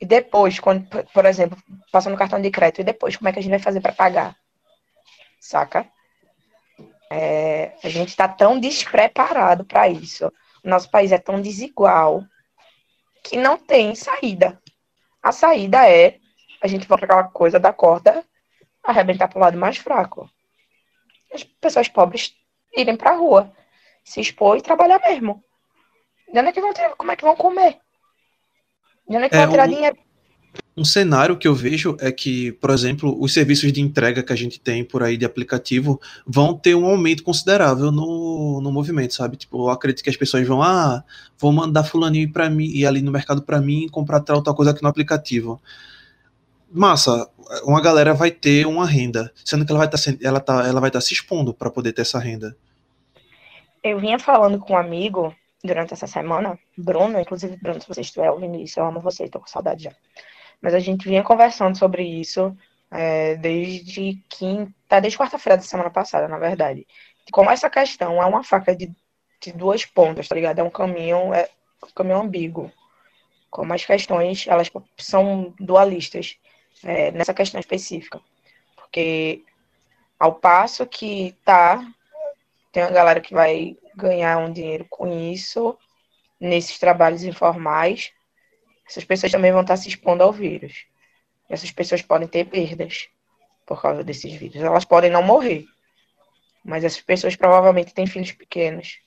E 0.00 0.04
depois, 0.04 0.58
quando, 0.58 0.86
por 1.12 1.24
exemplo, 1.24 1.56
passando 1.90 2.12
no 2.12 2.18
cartão 2.18 2.40
de 2.40 2.50
crédito, 2.50 2.80
e 2.80 2.84
depois, 2.84 3.16
como 3.16 3.28
é 3.28 3.32
que 3.32 3.38
a 3.38 3.42
gente 3.42 3.52
vai 3.52 3.60
fazer 3.60 3.80
para 3.80 3.92
pagar? 3.92 4.36
Saca? 5.40 5.90
É, 7.10 7.72
a 7.82 7.88
gente 7.88 8.08
está 8.08 8.26
tão 8.26 8.58
despreparado 8.58 9.64
para 9.64 9.88
isso. 9.88 10.26
O 10.64 10.68
nosso 10.68 10.90
país 10.90 11.12
é 11.12 11.18
tão 11.18 11.40
desigual 11.40 12.24
que 13.22 13.36
não 13.36 13.56
tem 13.56 13.94
saída. 13.94 14.60
A 15.22 15.32
saída 15.32 15.88
é 15.88 16.18
a 16.62 16.66
gente 16.66 16.86
volta 16.86 17.04
aquela 17.04 17.24
coisa 17.24 17.58
da 17.58 17.72
corda 17.72 18.24
arrebentar 18.82 19.28
para 19.28 19.38
o 19.38 19.40
lado 19.40 19.58
mais 19.58 19.76
fraco. 19.76 20.30
As 21.32 21.42
pessoas 21.44 21.88
pobres 21.88 22.34
irem 22.76 22.96
para 22.96 23.10
a 23.10 23.16
rua, 23.16 23.52
se 24.04 24.20
expor 24.20 24.56
e 24.56 24.62
trabalhar 24.62 25.00
mesmo. 25.00 25.42
De 26.32 26.38
onde 26.38 26.48
é 26.48 26.52
que 26.52 26.60
vão 26.60 26.72
ter, 26.72 26.94
como 26.96 27.10
é 27.10 27.16
que 27.16 27.24
vão 27.24 27.36
comer? 27.36 27.78
De 29.08 29.16
onde 29.16 29.26
é 29.26 29.28
que 29.28 29.36
é, 29.36 29.40
vão 29.40 29.50
tirar 29.50 29.68
um, 29.68 29.70
dinheiro? 29.70 29.98
Um 30.76 30.84
cenário 30.84 31.38
que 31.38 31.48
eu 31.48 31.54
vejo 31.54 31.96
é 32.00 32.12
que, 32.12 32.52
por 32.52 32.70
exemplo, 32.70 33.16
os 33.18 33.32
serviços 33.32 33.72
de 33.72 33.80
entrega 33.80 34.22
que 34.22 34.32
a 34.32 34.36
gente 34.36 34.60
tem 34.60 34.84
por 34.84 35.02
aí 35.02 35.16
de 35.16 35.24
aplicativo 35.24 35.98
vão 36.26 36.54
ter 36.54 36.74
um 36.74 36.84
aumento 36.84 37.22
considerável 37.22 37.90
no, 37.90 38.60
no 38.60 38.70
movimento, 38.70 39.14
sabe? 39.14 39.38
Tipo, 39.38 39.68
eu 39.68 39.70
acredito 39.70 40.04
que 40.04 40.10
as 40.10 40.16
pessoas 40.16 40.46
vão, 40.46 40.62
ah, 40.62 41.02
vou 41.38 41.50
mandar 41.50 41.84
fulaninho 41.84 42.30
para 42.30 42.50
mim, 42.50 42.66
ir 42.66 42.84
ali 42.84 43.00
no 43.00 43.10
mercado 43.10 43.42
para 43.42 43.60
mim 43.60 43.88
comprar 43.88 44.20
tal, 44.20 44.42
tal 44.42 44.54
coisa 44.54 44.72
aqui 44.72 44.82
no 44.82 44.88
aplicativo 44.88 45.60
massa, 46.70 47.28
uma 47.64 47.80
galera 47.80 48.12
vai 48.12 48.30
ter 48.30 48.66
uma 48.66 48.86
renda, 48.86 49.32
sendo 49.44 49.64
que 49.64 49.72
ela 49.72 49.78
vai 49.78 49.88
estar 49.88 50.12
tá, 50.12 50.18
ela 50.22 50.40
tá, 50.40 50.66
ela 50.66 50.80
vai 50.80 50.90
tá 50.90 51.00
se 51.00 51.14
expondo 51.14 51.54
para 51.54 51.70
poder 51.70 51.92
ter 51.92 52.02
essa 52.02 52.18
renda. 52.18 52.56
Eu 53.82 53.98
vinha 53.98 54.18
falando 54.18 54.58
com 54.58 54.74
um 54.74 54.76
amigo 54.76 55.34
durante 55.64 55.94
essa 55.94 56.06
semana, 56.06 56.58
Bruno, 56.76 57.18
inclusive 57.18 57.56
Bruno, 57.56 57.80
se 57.80 57.88
você 57.88 58.00
estiver 58.00 58.30
ouvindo 58.30 58.56
isso, 58.56 58.78
eu 58.78 58.86
amo 58.86 59.00
você, 59.00 59.24
estou 59.24 59.40
com 59.40 59.46
saudade 59.46 59.84
já. 59.84 59.92
Mas 60.60 60.74
a 60.74 60.78
gente 60.78 61.08
vinha 61.08 61.22
conversando 61.22 61.76
sobre 61.76 62.02
isso 62.02 62.56
é, 62.90 63.36
desde 63.36 64.22
quinta, 64.28 65.00
desde 65.00 65.18
quarta-feira 65.18 65.56
da 65.56 65.62
semana 65.62 65.90
passada, 65.90 66.28
na 66.28 66.38
verdade. 66.38 66.86
Como 67.32 67.50
essa 67.50 67.68
questão 67.68 68.22
é 68.22 68.26
uma 68.26 68.42
faca 68.42 68.74
de, 68.74 68.90
de 69.40 69.52
duas 69.52 69.84
pontas, 69.84 70.28
tá 70.28 70.34
ligado? 70.34 70.58
É 70.58 70.62
um 70.62 70.70
caminho, 70.70 71.34
é 71.34 71.48
um 71.82 71.92
caminho 71.94 72.18
ambíguo. 72.18 72.72
Como 73.50 73.72
as 73.72 73.84
questões, 73.84 74.46
elas 74.46 74.70
são 74.98 75.54
dualistas 75.58 76.36
é, 76.84 77.10
nessa 77.10 77.34
questão 77.34 77.58
específica. 77.60 78.20
Porque 78.74 79.42
ao 80.18 80.34
passo 80.34 80.86
que 80.86 81.34
tá, 81.44 81.84
tem 82.72 82.82
uma 82.82 82.92
galera 82.92 83.20
que 83.20 83.34
vai 83.34 83.76
ganhar 83.94 84.38
um 84.38 84.52
dinheiro 84.52 84.86
com 84.88 85.06
isso, 85.08 85.76
nesses 86.38 86.78
trabalhos 86.78 87.24
informais, 87.24 88.12
essas 88.88 89.04
pessoas 89.04 89.32
também 89.32 89.52
vão 89.52 89.62
estar 89.62 89.76
se 89.76 89.88
expondo 89.88 90.22
ao 90.22 90.32
vírus. 90.32 90.86
Essas 91.48 91.70
pessoas 91.70 92.02
podem 92.02 92.28
ter 92.28 92.44
perdas 92.46 93.08
por 93.66 93.80
causa 93.80 94.04
desses 94.04 94.32
vírus. 94.34 94.56
Elas 94.56 94.84
podem 94.84 95.10
não 95.10 95.22
morrer, 95.22 95.64
mas 96.64 96.84
essas 96.84 97.00
pessoas 97.00 97.36
provavelmente 97.36 97.94
têm 97.94 98.06
filhos 98.06 98.32
pequenos, 98.32 99.00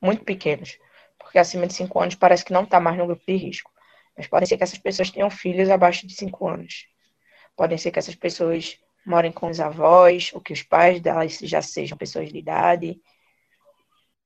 muito 0.00 0.24
pequenos, 0.24 0.78
porque 1.18 1.38
acima 1.38 1.66
de 1.66 1.74
5 1.74 2.00
anos 2.00 2.14
parece 2.14 2.44
que 2.44 2.52
não 2.52 2.64
está 2.64 2.80
mais 2.80 2.96
no 2.96 3.06
grupo 3.06 3.22
de 3.26 3.36
risco. 3.36 3.70
Mas 4.16 4.26
pode 4.26 4.46
ser 4.46 4.56
que 4.56 4.62
essas 4.62 4.78
pessoas 4.78 5.10
tenham 5.10 5.28
filhos 5.28 5.68
abaixo 5.68 6.06
de 6.06 6.14
5 6.14 6.48
anos. 6.48 6.86
Podem 7.54 7.76
ser 7.76 7.90
que 7.90 7.98
essas 7.98 8.14
pessoas 8.14 8.78
morem 9.04 9.30
com 9.30 9.48
os 9.48 9.60
avós, 9.60 10.30
ou 10.34 10.40
que 10.40 10.52
os 10.52 10.62
pais 10.62 11.00
delas 11.00 11.38
já 11.42 11.62
sejam 11.62 11.96
pessoas 11.96 12.32
de 12.32 12.38
idade, 12.38 13.00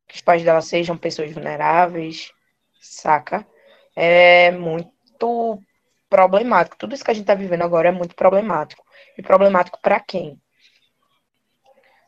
que 0.09 0.17
os 0.17 0.21
pais 0.21 0.43
delas 0.43 0.67
sejam 0.67 0.97
pessoas 0.97 1.33
vulneráveis, 1.33 2.33
saca? 2.81 3.47
É 3.95 4.51
muito 4.51 4.91
problemático. 6.09 6.77
Tudo 6.77 6.95
isso 6.95 7.05
que 7.05 7.11
a 7.11 7.15
gente 7.15 7.23
está 7.23 7.35
vivendo 7.35 7.63
agora 7.63 7.89
é 7.89 7.93
muito 7.93 8.15
problemático. 8.15 8.85
E 9.17 9.23
problemático 9.23 9.79
para 9.81 10.01
quem? 10.01 10.41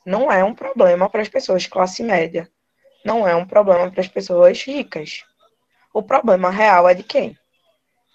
Não 0.04 0.30
é 0.30 0.42
um 0.42 0.54
problema 0.54 1.08
para 1.08 1.22
as 1.22 1.28
pessoas 1.28 1.62
de 1.62 1.68
classe 1.68 2.02
média. 2.02 2.50
Não 3.04 3.26
é 3.26 3.34
um 3.34 3.46
problema 3.46 3.90
para 3.90 4.00
as 4.00 4.08
pessoas 4.08 4.62
ricas. 4.62 5.24
O 5.94 6.02
problema 6.02 6.50
real 6.50 6.88
é 6.88 6.94
de 6.94 7.02
quem? 7.02 7.38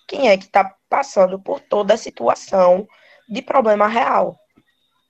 Quem 0.07 0.29
é 0.29 0.37
que 0.37 0.45
está 0.45 0.75
passando 0.89 1.39
por 1.39 1.59
toda 1.59 1.93
a 1.93 1.97
situação 1.97 2.87
de 3.29 3.41
problema 3.41 3.87
real? 3.87 4.37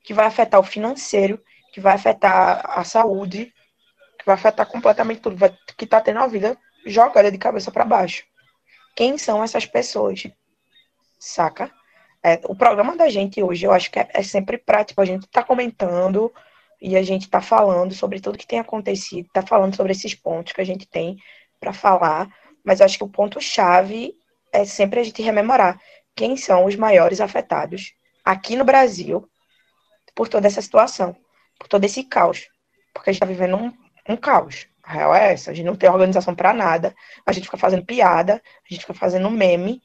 Que 0.03 0.13
vai 0.13 0.25
afetar 0.25 0.59
o 0.59 0.63
financeiro, 0.63 1.41
que 1.73 1.79
vai 1.79 1.93
afetar 1.93 2.61
a 2.65 2.83
saúde, 2.83 3.53
que 4.17 4.25
vai 4.25 4.35
afetar 4.35 4.65
completamente 4.67 5.21
tudo, 5.21 5.35
vai, 5.35 5.55
que 5.77 5.85
está 5.85 6.01
tendo 6.01 6.19
a 6.19 6.27
vida 6.27 6.57
jogada 6.85 7.31
de 7.31 7.37
cabeça 7.37 7.71
para 7.71 7.85
baixo. 7.85 8.23
Quem 8.97 9.15
são 9.15 9.43
essas 9.43 9.63
pessoas? 9.63 10.23
Saca? 11.19 11.71
É, 12.23 12.41
o 12.45 12.55
programa 12.55 12.97
da 12.97 13.07
gente 13.09 13.43
hoje, 13.43 13.63
eu 13.63 13.71
acho 13.71 13.91
que 13.91 13.99
é, 13.99 14.09
é 14.11 14.23
sempre 14.23 14.57
pra, 14.57 14.83
tipo, 14.83 14.99
a 14.99 15.05
gente 15.05 15.27
tá 15.27 15.43
comentando 15.43 16.33
e 16.81 16.97
a 16.97 17.03
gente 17.03 17.29
tá 17.29 17.39
falando 17.39 17.93
sobre 17.93 18.19
tudo 18.19 18.39
que 18.39 18.47
tem 18.47 18.57
acontecido, 18.57 19.29
tá 19.31 19.43
falando 19.43 19.75
sobre 19.75 19.91
esses 19.91 20.15
pontos 20.15 20.51
que 20.51 20.61
a 20.61 20.65
gente 20.65 20.87
tem 20.87 21.15
para 21.59 21.71
falar, 21.73 22.27
mas 22.65 22.79
eu 22.79 22.87
acho 22.87 22.97
que 22.97 23.03
o 23.03 23.09
ponto-chave 23.09 24.15
é 24.51 24.65
sempre 24.65 24.99
a 24.99 25.03
gente 25.03 25.21
rememorar 25.21 25.79
quem 26.15 26.35
são 26.35 26.65
os 26.65 26.75
maiores 26.75 27.21
afetados 27.21 27.93
aqui 28.25 28.55
no 28.55 28.65
Brasil 28.65 29.29
por 30.15 30.27
toda 30.27 30.47
essa 30.47 30.61
situação, 30.61 31.15
por 31.59 31.67
todo 31.67 31.83
esse 31.83 32.03
caos. 32.03 32.47
Porque 32.95 33.11
a 33.11 33.13
gente 33.13 33.21
está 33.21 33.27
vivendo 33.27 33.57
um, 33.57 33.71
um 34.09 34.17
caos. 34.17 34.67
A 34.87 34.93
real 34.93 35.13
é 35.13 35.33
essa. 35.33 35.51
A 35.51 35.53
gente 35.53 35.65
não 35.65 35.75
tem 35.75 35.89
organização 35.89 36.33
para 36.33 36.53
nada. 36.53 36.95
A 37.25 37.33
gente 37.33 37.43
fica 37.43 37.57
fazendo 37.57 37.85
piada, 37.85 38.35
a 38.35 38.73
gente 38.73 38.81
fica 38.81 38.93
fazendo 38.93 39.29
meme 39.29 39.81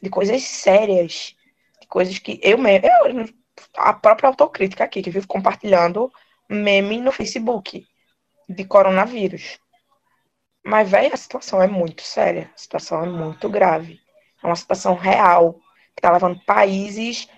de 0.00 0.08
coisas 0.08 0.42
sérias, 0.42 1.36
de 1.78 1.86
coisas 1.86 2.18
que 2.18 2.40
eu 2.42 2.56
mesmo. 2.56 2.86
Eu, 2.86 3.28
a 3.76 3.92
própria 3.92 4.28
autocrítica 4.28 4.84
aqui, 4.84 5.02
que 5.02 5.10
vivo 5.10 5.28
compartilhando 5.28 6.10
meme 6.48 6.98
no 7.02 7.12
Facebook 7.12 7.86
de 8.48 8.64
coronavírus. 8.64 9.58
Mas, 10.64 10.90
velho, 10.90 11.12
a 11.12 11.18
situação 11.18 11.60
é 11.62 11.66
muito 11.66 12.02
séria. 12.02 12.50
A 12.54 12.58
situação 12.58 13.04
é 13.04 13.06
muito 13.06 13.50
grave. 13.50 14.00
É 14.42 14.46
uma 14.46 14.56
situação 14.56 14.94
real. 14.94 15.60
Que 15.94 16.00
tá 16.00 16.10
levando 16.10 16.40
países 16.46 17.28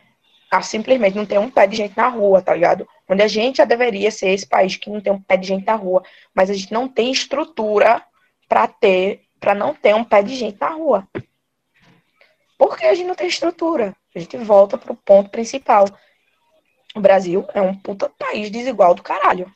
a 0.52 0.62
simplesmente 0.62 1.16
não 1.16 1.26
ter 1.26 1.38
um 1.38 1.50
pé 1.50 1.66
de 1.66 1.76
gente 1.76 1.96
na 1.96 2.06
rua, 2.06 2.40
tá 2.40 2.54
ligado? 2.54 2.88
Onde 3.09 3.22
a 3.22 3.28
gente 3.28 3.56
já 3.56 3.64
deveria 3.64 4.11
ser 4.11 4.28
esse 4.30 4.46
país 4.46 4.76
que 4.76 4.90
não 4.90 5.00
tem 5.00 5.12
um 5.12 5.20
pé 5.20 5.36
de 5.36 5.46
gente 5.46 5.66
na 5.66 5.74
rua, 5.74 6.02
mas 6.34 6.50
a 6.50 6.54
gente 6.54 6.72
não 6.72 6.86
tem 6.86 7.11
estrutura 7.11 8.02
para 8.48 8.68
ter, 8.68 9.22
para 9.40 9.54
não 9.54 9.74
ter 9.74 9.94
um 9.94 10.04
pé 10.04 10.22
de 10.22 10.34
gente 10.34 10.61
na 10.61 10.70
rua. 10.70 11.09
Por 12.59 12.76
que 12.76 12.84
a 12.84 12.94
gente 12.94 13.06
não 13.06 13.14
tem 13.14 13.28
estrutura? 13.28 13.96
A 14.14 14.18
gente 14.18 14.36
volta 14.36 14.76
pro 14.76 14.94
ponto 14.94 15.30
principal. 15.30 15.86
O 16.94 17.00
Brasil 17.00 17.46
é 17.54 17.62
um 17.62 17.74
puta 17.74 18.11
país 18.11 18.50
desigual 18.50 18.94
do 18.94 19.02
caralho. 19.02 19.50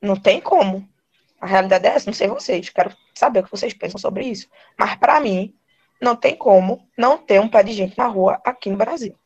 Não 0.00 0.14
tem 0.14 0.40
como. 0.40 0.86
A 1.40 1.46
realidade 1.46 1.86
é 1.86 1.90
essa, 1.90 2.06
não 2.06 2.12
sei 2.12 2.28
vocês, 2.28 2.68
quero 2.68 2.94
saber 3.14 3.40
o 3.40 3.44
que 3.44 3.50
vocês 3.50 3.72
pensam 3.72 3.98
sobre 3.98 4.24
isso. 4.24 4.48
Mas 4.76 4.96
para 4.96 5.20
mim, 5.20 5.54
não 6.00 6.14
tem 6.14 6.36
como 6.36 6.86
não 6.96 7.16
ter 7.16 7.40
um 7.40 7.48
pé 7.48 7.62
de 7.62 7.72
gente 7.72 7.96
na 7.96 8.06
rua 8.06 8.40
aqui 8.44 8.70
no 8.70 8.76
Brasil. 8.76 9.16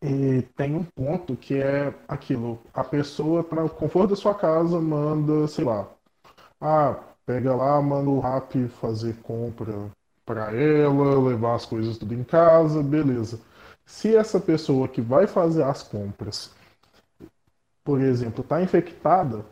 E 0.00 0.42
tem 0.56 0.76
um 0.76 0.84
ponto 0.84 1.36
que 1.36 1.60
é 1.60 1.92
aquilo, 2.06 2.60
a 2.72 2.84
pessoa, 2.84 3.42
para 3.42 3.64
o 3.64 3.70
conforto 3.70 4.10
da 4.10 4.16
sua 4.16 4.34
casa, 4.34 4.80
manda, 4.80 5.48
sei 5.48 5.64
lá, 5.64 5.88
ah, 6.60 6.96
pega 7.26 7.54
lá, 7.54 7.80
manda 7.82 8.08
o 8.08 8.20
rap 8.20 8.68
fazer 8.80 9.16
compra 9.22 9.90
para 10.24 10.54
ela, 10.54 11.18
levar 11.20 11.54
as 11.56 11.66
coisas 11.66 11.98
tudo 11.98 12.14
em 12.14 12.22
casa, 12.22 12.82
beleza. 12.82 13.40
Se 13.84 14.14
essa 14.14 14.38
pessoa 14.38 14.86
que 14.86 15.00
vai 15.00 15.26
fazer 15.26 15.62
as 15.64 15.82
compras, 15.82 16.52
por 17.82 18.00
exemplo, 18.00 18.42
está 18.42 18.62
infectada, 18.62 19.44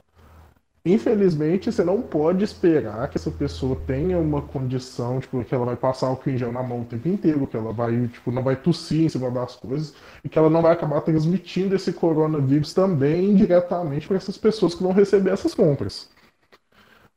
Infelizmente, 0.86 1.72
você 1.72 1.82
não 1.82 2.00
pode 2.00 2.44
esperar 2.44 3.08
que 3.10 3.18
essa 3.18 3.28
pessoa 3.28 3.74
tenha 3.88 4.18
uma 4.20 4.40
condição, 4.40 5.18
tipo, 5.18 5.42
que 5.44 5.52
ela 5.52 5.66
vai 5.66 5.74
passar 5.74 6.12
o 6.12 6.20
gel 6.36 6.52
na 6.52 6.62
mão 6.62 6.82
o 6.82 6.84
tempo 6.84 7.08
inteiro, 7.08 7.44
que 7.44 7.56
ela 7.56 7.72
vai, 7.72 8.06
tipo, 8.06 8.30
não 8.30 8.40
vai 8.40 8.54
tossir 8.54 9.02
em 9.04 9.08
cima 9.08 9.28
das 9.28 9.56
coisas, 9.56 9.94
e 10.22 10.28
que 10.28 10.38
ela 10.38 10.48
não 10.48 10.62
vai 10.62 10.72
acabar 10.72 11.00
transmitindo 11.00 11.74
esse 11.74 11.92
coronavírus 11.92 12.72
também 12.72 13.32
indiretamente 13.32 14.06
para 14.06 14.16
essas 14.16 14.38
pessoas 14.38 14.76
que 14.76 14.82
vão 14.84 14.92
receber 14.92 15.30
essas 15.30 15.54
compras. 15.54 16.08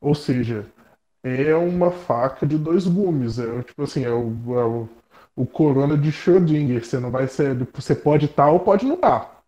Ou 0.02 0.16
seja, 0.16 0.66
é 1.24 1.56
uma 1.56 1.92
faca 1.92 2.46
de 2.48 2.58
dois 2.58 2.88
gumes. 2.88 3.40
É 3.40 3.64
tipo 3.64 3.84
assim, 3.84 4.04
é 4.04 4.12
o, 4.12 4.34
é 4.60 4.66
o, 4.66 4.90
o 5.36 5.46
corona 5.46 5.98
de 5.98 6.12
Schrödinger. 6.12 6.86
Você 6.86 7.00
não 7.00 7.12
vai 7.12 7.28
ser. 7.28 7.56
Você 7.74 7.96
pode 7.96 8.26
estar 8.26 8.46
tá 8.46 8.52
ou 8.52 8.60
pode 8.60 8.86
não 8.86 8.96
estar. 8.96 9.39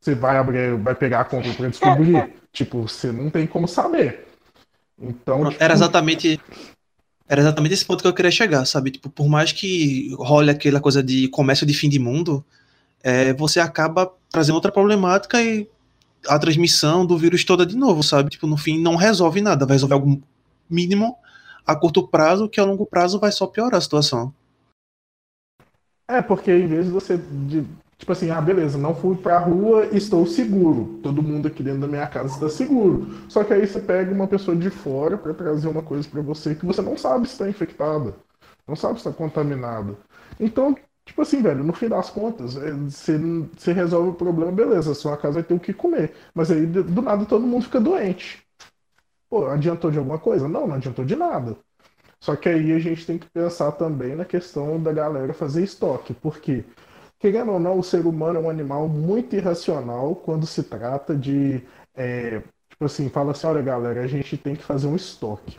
Você 0.00 0.14
vai 0.14 0.36
abrir, 0.36 0.76
vai 0.76 0.94
pegar 0.94 1.20
a 1.20 1.24
conta 1.24 1.52
para 1.52 1.68
descobrir. 1.68 2.32
tipo, 2.52 2.82
você 2.82 3.10
não 3.10 3.30
tem 3.30 3.46
como 3.46 3.66
saber. 3.66 4.26
Então. 4.98 5.50
Tipo... 5.50 5.62
Era 5.62 5.74
exatamente. 5.74 6.40
Era 7.28 7.40
exatamente 7.40 7.74
esse 7.74 7.84
ponto 7.84 8.02
que 8.02 8.08
eu 8.08 8.14
queria 8.14 8.30
chegar, 8.30 8.64
sabe? 8.64 8.92
Tipo, 8.92 9.10
por 9.10 9.28
mais 9.28 9.50
que 9.50 10.14
role 10.14 10.48
aquela 10.48 10.80
coisa 10.80 11.02
de 11.02 11.28
comércio 11.28 11.66
de 11.66 11.74
fim 11.74 11.88
de 11.88 11.98
mundo, 11.98 12.44
é, 13.02 13.32
você 13.32 13.58
acaba 13.58 14.12
trazendo 14.30 14.54
outra 14.54 14.70
problemática 14.70 15.42
e 15.42 15.68
a 16.28 16.38
transmissão 16.38 17.04
do 17.04 17.18
vírus 17.18 17.44
toda 17.44 17.66
de 17.66 17.76
novo, 17.76 18.02
sabe? 18.02 18.30
Tipo, 18.30 18.46
no 18.46 18.56
fim 18.56 18.80
não 18.80 18.94
resolve 18.94 19.40
nada, 19.40 19.66
vai 19.66 19.74
resolver 19.74 19.94
algo 19.94 20.22
mínimo 20.70 21.16
a 21.66 21.74
curto 21.74 22.06
prazo, 22.06 22.48
que 22.48 22.60
a 22.60 22.64
longo 22.64 22.86
prazo 22.86 23.18
vai 23.18 23.32
só 23.32 23.46
piorar 23.46 23.78
a 23.78 23.80
situação. 23.80 24.32
É, 26.08 26.22
porque 26.22 26.52
em 26.52 26.68
vez 26.68 26.86
de 26.86 26.92
você 26.92 27.18
de 27.18 27.66
Tipo 27.98 28.12
assim, 28.12 28.30
ah, 28.30 28.40
beleza, 28.40 28.76
não 28.76 28.94
fui 28.94 29.16
pra 29.16 29.38
rua, 29.38 29.86
estou 29.86 30.26
seguro. 30.26 31.00
Todo 31.02 31.22
mundo 31.22 31.48
aqui 31.48 31.62
dentro 31.62 31.80
da 31.80 31.86
minha 31.86 32.06
casa 32.06 32.34
está 32.34 32.48
seguro. 32.48 33.06
Só 33.28 33.42
que 33.42 33.54
aí 33.54 33.66
você 33.66 33.80
pega 33.80 34.12
uma 34.12 34.26
pessoa 34.28 34.56
de 34.56 34.68
fora 34.70 35.16
para 35.16 35.32
trazer 35.32 35.68
uma 35.68 35.82
coisa 35.82 36.06
para 36.08 36.20
você 36.20 36.54
que 36.54 36.66
você 36.66 36.82
não 36.82 36.96
sabe 36.96 37.26
se 37.26 37.32
está 37.32 37.48
infectada, 37.48 38.14
não 38.68 38.76
sabe 38.76 39.00
se 39.00 39.08
está 39.08 39.12
contaminada. 39.12 39.96
Então, 40.38 40.76
tipo 41.06 41.22
assim, 41.22 41.40
velho, 41.40 41.64
no 41.64 41.72
fim 41.72 41.88
das 41.88 42.10
contas, 42.10 42.56
é, 42.56 42.70
você, 42.72 43.18
você 43.56 43.72
resolve 43.72 44.10
o 44.10 44.14
problema, 44.14 44.52
beleza, 44.52 44.94
sua 44.94 45.16
casa 45.16 45.34
vai 45.34 45.42
ter 45.42 45.54
o 45.54 45.60
que 45.60 45.72
comer. 45.72 46.12
Mas 46.34 46.50
aí, 46.50 46.66
do 46.66 47.02
nada, 47.02 47.24
todo 47.24 47.46
mundo 47.46 47.64
fica 47.64 47.80
doente. 47.80 48.46
Pô, 49.30 49.46
adiantou 49.46 49.90
de 49.90 49.98
alguma 49.98 50.18
coisa? 50.18 50.48
Não, 50.48 50.66
não 50.66 50.76
adiantou 50.76 51.04
de 51.04 51.16
nada. 51.16 51.56
Só 52.20 52.36
que 52.36 52.48
aí 52.48 52.72
a 52.72 52.78
gente 52.78 53.06
tem 53.06 53.18
que 53.18 53.28
pensar 53.30 53.72
também 53.72 54.16
na 54.16 54.24
questão 54.24 54.82
da 54.82 54.92
galera 54.92 55.32
fazer 55.34 55.62
estoque, 55.64 56.14
porque 56.14 56.64
Querendo 57.26 57.50
ou 57.50 57.58
não, 57.58 57.80
o 57.80 57.82
ser 57.82 58.06
humano 58.06 58.38
é 58.38 58.42
um 58.42 58.48
animal 58.48 58.88
muito 58.88 59.34
irracional 59.34 60.14
quando 60.14 60.46
se 60.46 60.62
trata 60.62 61.12
de. 61.16 61.60
É, 61.92 62.40
tipo 62.70 62.84
assim, 62.84 63.08
fala 63.08 63.32
assim: 63.32 63.48
olha, 63.48 63.60
galera, 63.62 64.00
a 64.00 64.06
gente 64.06 64.36
tem 64.36 64.54
que 64.54 64.62
fazer 64.62 64.86
um 64.86 64.94
estoque. 64.94 65.58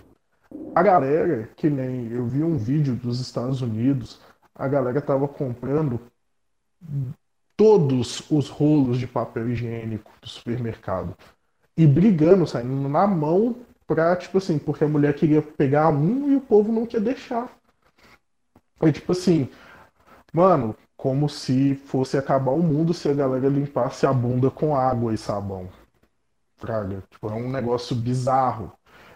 A 0.74 0.82
galera, 0.82 1.50
que 1.58 1.70
nem 1.70 2.10
eu 2.10 2.26
vi 2.26 2.42
um 2.42 2.56
vídeo 2.56 2.96
dos 2.96 3.20
Estados 3.20 3.62
Unidos, 3.62 4.18
a 4.56 4.66
galera 4.66 5.02
tava 5.02 5.28
comprando 5.28 6.00
todos 7.58 8.24
os 8.32 8.48
rolos 8.48 8.98
de 8.98 9.06
papel 9.06 9.50
higiênico 9.50 10.10
do 10.22 10.30
supermercado 10.30 11.18
e 11.76 11.86
brigando, 11.86 12.48
saindo 12.48 12.88
na 12.88 13.06
mão 13.06 13.58
pra, 13.86 14.16
tipo 14.16 14.38
assim, 14.38 14.58
porque 14.58 14.86
a 14.86 14.88
mulher 14.88 15.14
queria 15.14 15.42
pegar 15.42 15.90
um 15.90 16.32
e 16.32 16.36
o 16.38 16.42
povo 16.42 16.72
não 16.72 16.86
quer 16.86 17.02
deixar. 17.02 17.52
É 18.80 18.90
tipo 18.90 19.12
assim, 19.12 19.50
mano, 20.32 20.74
como 20.98 21.30
se 21.30 21.76
fosse 21.76 22.18
acabar 22.18 22.52
o 22.52 22.64
mundo 22.64 22.94
se 22.94 23.08
a 23.10 23.14
galera 23.14 23.48
limpasse 23.50 24.06
a 24.06 24.14
bunda 24.14 24.52
com 24.52 24.76
água 24.76 25.14
e 25.14 25.18
sabão. 25.18 25.70
Fraga. 26.58 27.04
Tipo, 27.10 27.30
é 27.30 27.34
um 27.34 27.50
negócio 27.50 27.96
bizarro. 27.96 28.72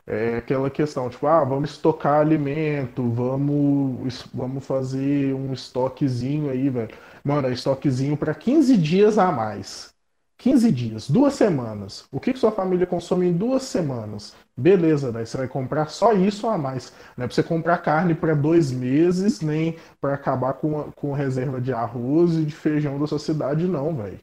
É 0.06 0.38
aquela 0.38 0.70
questão, 0.70 1.10
tipo, 1.10 1.28
ah, 1.28 1.44
vamos 1.44 1.72
estocar 1.72 2.20
alimento, 2.22 3.10
vamos, 3.12 4.28
vamos 4.34 4.66
fazer 4.66 5.34
um 5.36 5.54
estoquezinho 5.54 6.50
aí, 6.50 6.70
velho. 6.70 6.90
Mano, 7.24 7.48
é 7.48 7.54
estoquezinho 7.54 8.18
para 8.18 8.34
15 8.34 8.78
dias 8.78 9.18
a 9.18 9.32
mais. 9.32 9.94
15 10.38 10.72
dias, 10.72 11.10
duas 11.10 11.36
semanas. 11.36 12.06
O 12.12 12.20
que, 12.20 12.34
que 12.34 12.40
sua 12.40 12.52
família 12.52 12.88
consome 12.88 13.28
em 13.28 13.34
duas 13.34 13.64
semanas? 13.64 14.36
Beleza, 14.62 15.12
daí 15.12 15.26
você 15.26 15.38
vai 15.38 15.48
comprar 15.48 15.88
só 15.90 16.14
isso 16.14 16.48
a 16.48 16.58
mais. 16.58 16.94
Não 17.18 17.26
é 17.26 17.28
pra 17.28 17.36
você 17.36 17.42
comprar 17.44 17.80
carne 17.80 18.14
para 18.14 18.36
dois 18.36 18.72
meses, 18.72 19.42
nem 19.42 19.76
para 20.00 20.14
acabar 20.14 20.54
com, 20.54 20.80
a, 20.80 20.84
com 20.92 21.14
reserva 21.14 21.60
de 21.60 21.74
arroz 21.74 22.36
e 22.36 22.46
de 22.46 22.54
feijão 22.56 23.00
da 23.00 23.08
sua 23.08 23.20
cidade, 23.20 23.68
não, 23.68 23.96
velho. 23.96 24.20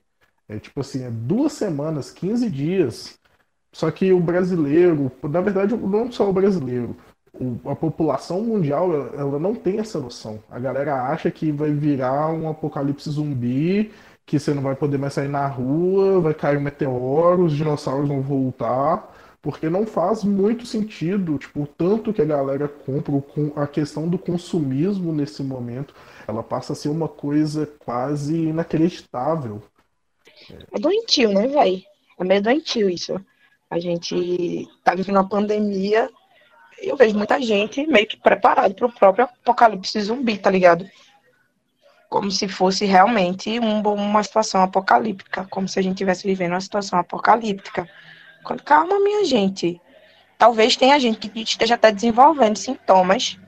É 0.48 0.58
tipo 0.58 0.80
assim, 0.80 1.04
é 1.04 1.10
duas 1.10 1.52
semanas, 1.52 2.10
15 2.10 2.48
dias. 2.50 3.18
Só 3.72 3.90
que 3.90 4.12
o 4.12 4.20
brasileiro, 4.20 5.10
na 5.22 5.40
verdade, 5.40 5.76
não 5.76 6.10
só 6.10 6.28
o 6.28 6.32
brasileiro, 6.32 6.96
a 7.66 7.74
população 7.76 8.42
mundial, 8.42 8.92
ela 9.14 9.38
não 9.38 9.54
tem 9.54 9.78
essa 9.78 10.00
noção. 10.00 10.42
A 10.50 10.58
galera 10.58 11.04
acha 11.04 11.30
que 11.30 11.52
vai 11.52 11.72
virar 11.72 12.30
um 12.30 12.48
apocalipse 12.48 13.10
zumbi, 13.10 13.92
que 14.26 14.38
você 14.38 14.52
não 14.54 14.62
vai 14.62 14.76
poder 14.76 14.98
mais 14.98 15.14
sair 15.14 15.28
na 15.28 15.46
rua, 15.46 16.20
vai 16.20 16.34
cair 16.34 16.58
um 16.58 16.60
meteoro, 16.60 17.44
os 17.44 17.56
dinossauros 17.56 18.08
vão 18.08 18.20
voltar, 18.20 19.16
porque 19.40 19.68
não 19.68 19.86
faz 19.86 20.24
muito 20.24 20.66
sentido, 20.66 21.38
tipo, 21.38 21.62
o 21.62 21.66
tanto 21.66 22.12
que 22.12 22.22
a 22.22 22.24
galera 22.24 22.68
compra, 22.68 23.14
a 23.56 23.66
questão 23.66 24.08
do 24.08 24.18
consumismo 24.18 25.12
nesse 25.12 25.42
momento, 25.42 25.94
ela 26.26 26.42
passa 26.42 26.72
a 26.72 26.76
ser 26.76 26.88
uma 26.88 27.08
coisa 27.08 27.66
quase 27.78 28.34
inacreditável. 28.34 29.62
É 30.72 30.78
doentio, 30.78 31.32
né, 31.32 31.46
velho? 31.46 31.82
É 32.18 32.24
meio 32.24 32.42
doentio 32.42 32.90
isso. 32.90 33.20
A 33.70 33.78
gente 33.78 34.66
tá 34.82 34.94
vivendo 34.94 35.16
uma 35.16 35.28
pandemia 35.28 36.10
eu 36.80 36.96
vejo 36.96 37.16
muita 37.16 37.40
gente 37.40 37.86
meio 37.86 38.06
que 38.06 38.16
preparado 38.16 38.74
para 38.74 38.86
o 38.86 38.92
próprio 38.92 39.24
apocalipse 39.24 40.00
zumbi, 40.00 40.38
tá 40.38 40.50
ligado? 40.50 40.88
Como 42.08 42.30
se 42.30 42.48
fosse 42.48 42.84
realmente 42.84 43.58
um, 43.60 43.80
uma 43.80 44.22
situação 44.22 44.62
apocalíptica, 44.62 45.46
como 45.50 45.68
se 45.68 45.78
a 45.78 45.82
gente 45.82 45.94
estivesse 45.94 46.26
vivendo 46.26 46.52
uma 46.52 46.60
situação 46.60 46.98
apocalíptica. 46.98 47.88
Calma, 48.64 48.98
minha 49.00 49.24
gente. 49.24 49.80
Talvez 50.38 50.76
tenha 50.76 50.98
gente 50.98 51.28
que 51.28 51.40
esteja 51.40 51.74
até 51.74 51.90
desenvolvendo 51.90 52.56
sintomas, 52.56 53.38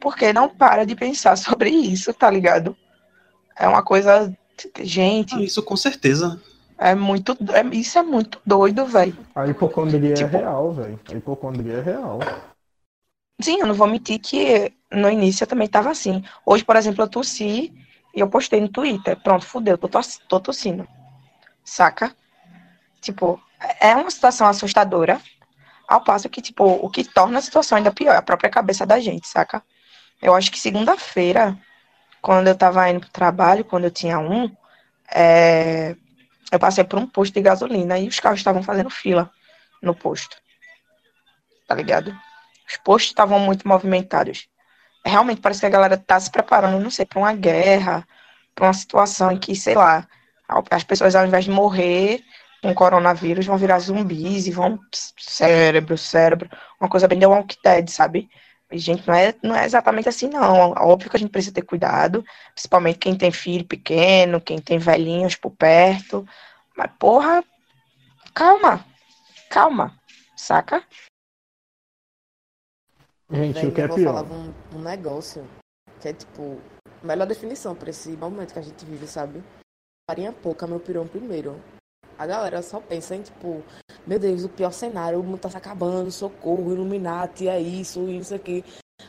porque 0.00 0.32
não 0.32 0.48
para 0.48 0.86
de 0.86 0.94
pensar 0.94 1.36
sobre 1.38 1.70
isso, 1.70 2.14
tá 2.14 2.30
ligado? 2.30 2.76
É 3.56 3.66
uma 3.68 3.82
coisa. 3.82 4.32
Gente. 4.80 5.34
Ah, 5.34 5.42
isso 5.42 5.62
com 5.62 5.76
certeza. 5.76 6.40
É 6.78 6.94
muito. 6.94 7.36
É, 7.52 7.76
isso 7.76 7.98
é 7.98 8.02
muito 8.02 8.40
doido, 8.46 8.86
velho. 8.86 9.16
A 9.34 9.46
hipocondria 9.46 10.10
é 10.10 10.14
tipo, 10.14 10.36
é 10.36 10.40
real, 10.40 10.72
velho. 10.72 11.00
A 11.08 11.14
hipocondria 11.14 11.74
é 11.74 11.80
real. 11.80 12.20
Sim, 13.40 13.60
eu 13.60 13.66
não 13.66 13.74
vou 13.74 13.86
mentir 13.86 14.18
que 14.20 14.72
no 14.90 15.10
início 15.10 15.44
eu 15.44 15.48
também 15.48 15.68
tava 15.68 15.90
assim. 15.90 16.24
Hoje, 16.46 16.64
por 16.64 16.76
exemplo, 16.76 17.02
eu 17.02 17.08
tossi 17.08 17.72
e 18.14 18.20
eu 18.20 18.28
postei 18.28 18.60
no 18.60 18.68
Twitter. 18.68 19.20
Pronto, 19.22 19.44
fudeu, 19.44 19.76
tô, 19.76 19.88
toss 19.88 20.20
tô 20.28 20.40
tossindo. 20.40 20.86
Saca? 21.64 22.14
Tipo, 23.00 23.40
é 23.80 23.94
uma 23.94 24.10
situação 24.10 24.46
assustadora. 24.46 25.20
Ao 25.86 26.02
passo 26.02 26.28
que, 26.28 26.42
tipo, 26.42 26.64
o 26.64 26.90
que 26.90 27.02
torna 27.02 27.38
a 27.38 27.42
situação 27.42 27.78
ainda 27.78 27.90
pior 27.90 28.12
é 28.14 28.18
a 28.18 28.22
própria 28.22 28.50
cabeça 28.50 28.84
da 28.84 29.00
gente, 29.00 29.26
saca? 29.26 29.62
Eu 30.20 30.34
acho 30.34 30.50
que 30.50 30.58
segunda-feira, 30.58 31.56
quando 32.20 32.48
eu 32.48 32.54
tava 32.54 32.88
indo 32.90 33.00
pro 33.00 33.10
trabalho, 33.10 33.64
quando 33.64 33.84
eu 33.84 33.90
tinha 33.90 34.18
um, 34.18 34.54
é, 35.10 35.96
eu 36.52 36.58
passei 36.58 36.84
por 36.84 36.98
um 36.98 37.06
posto 37.06 37.32
de 37.34 37.40
gasolina 37.40 37.98
e 37.98 38.08
os 38.08 38.20
carros 38.20 38.40
estavam 38.40 38.62
fazendo 38.62 38.90
fila 38.90 39.30
no 39.82 39.94
posto. 39.94 40.36
Tá 41.66 41.74
ligado? 41.74 42.14
Os 42.68 42.76
postos 42.76 43.10
estavam 43.10 43.38
muito 43.38 43.66
movimentados. 43.66 44.48
Realmente 45.04 45.40
parece 45.40 45.60
que 45.60 45.66
a 45.66 45.70
galera 45.70 45.96
tá 45.96 46.20
se 46.20 46.30
preparando, 46.30 46.82
não 46.82 46.90
sei, 46.90 47.06
para 47.06 47.18
uma 47.18 47.32
guerra, 47.32 48.06
para 48.54 48.66
uma 48.66 48.74
situação 48.74 49.32
em 49.32 49.38
que, 49.38 49.54
sei 49.54 49.74
lá, 49.74 50.06
as 50.70 50.84
pessoas 50.84 51.14
ao 51.14 51.26
invés 51.26 51.44
de 51.44 51.50
morrer 51.50 52.22
com 52.62 52.74
coronavírus 52.74 53.46
vão 53.46 53.56
virar 53.56 53.78
zumbis 53.78 54.46
e 54.46 54.50
vão 54.50 54.78
cérebro, 55.18 55.96
cérebro, 55.96 56.50
uma 56.80 56.88
coisa 56.88 57.06
bem 57.06 57.18
de 57.18 57.26
Walking 57.26 57.56
Dead, 57.62 57.88
sabe? 57.88 58.28
E, 58.70 58.78
gente, 58.78 59.06
não 59.06 59.14
é, 59.14 59.34
não 59.42 59.56
é 59.56 59.64
exatamente 59.64 60.08
assim, 60.08 60.28
não. 60.28 60.72
Óbvio 60.72 61.10
que 61.10 61.16
a 61.16 61.20
gente 61.20 61.30
precisa 61.30 61.54
ter 61.54 61.62
cuidado, 61.62 62.22
principalmente 62.52 62.98
quem 62.98 63.16
tem 63.16 63.30
filho 63.30 63.64
pequeno, 63.64 64.40
quem 64.40 64.60
tem 64.60 64.78
velhinhos 64.78 65.36
por 65.36 65.50
perto. 65.52 66.26
Mas, 66.76 66.90
porra, 66.98 67.42
calma, 68.34 68.84
calma, 69.48 69.98
saca? 70.36 70.84
Gente, 73.30 73.66
o 73.66 73.72
que 73.72 73.80
é 73.80 73.88
pior? 73.88 73.98
Eu 73.98 74.04
vou 74.04 74.22
falar 74.22 74.24
um, 74.24 74.54
um 74.74 74.82
negócio 74.82 75.48
que 76.00 76.08
é, 76.08 76.12
tipo, 76.12 76.60
melhor 77.02 77.26
definição 77.26 77.74
pra 77.74 77.90
esse 77.90 78.10
momento 78.10 78.52
que 78.52 78.58
a 78.58 78.62
gente 78.62 78.84
vive, 78.84 79.06
sabe? 79.06 79.42
Farinha 80.10 80.32
pouca, 80.32 80.66
meu 80.66 80.80
pirão 80.80 81.06
primeiro. 81.06 81.60
A 82.18 82.26
galera 82.26 82.60
só 82.62 82.80
pensa 82.80 83.14
em, 83.14 83.22
tipo, 83.22 83.62
meu 84.04 84.18
Deus, 84.18 84.44
o 84.44 84.48
pior 84.48 84.72
cenário, 84.72 85.20
o 85.20 85.22
mundo 85.22 85.38
tá 85.38 85.48
se 85.48 85.56
acabando, 85.56 86.10
socorro, 86.10 86.72
Illuminati, 86.72 87.48
é 87.48 87.60
isso, 87.60 88.08
isso 88.08 88.34
aqui. 88.34 88.64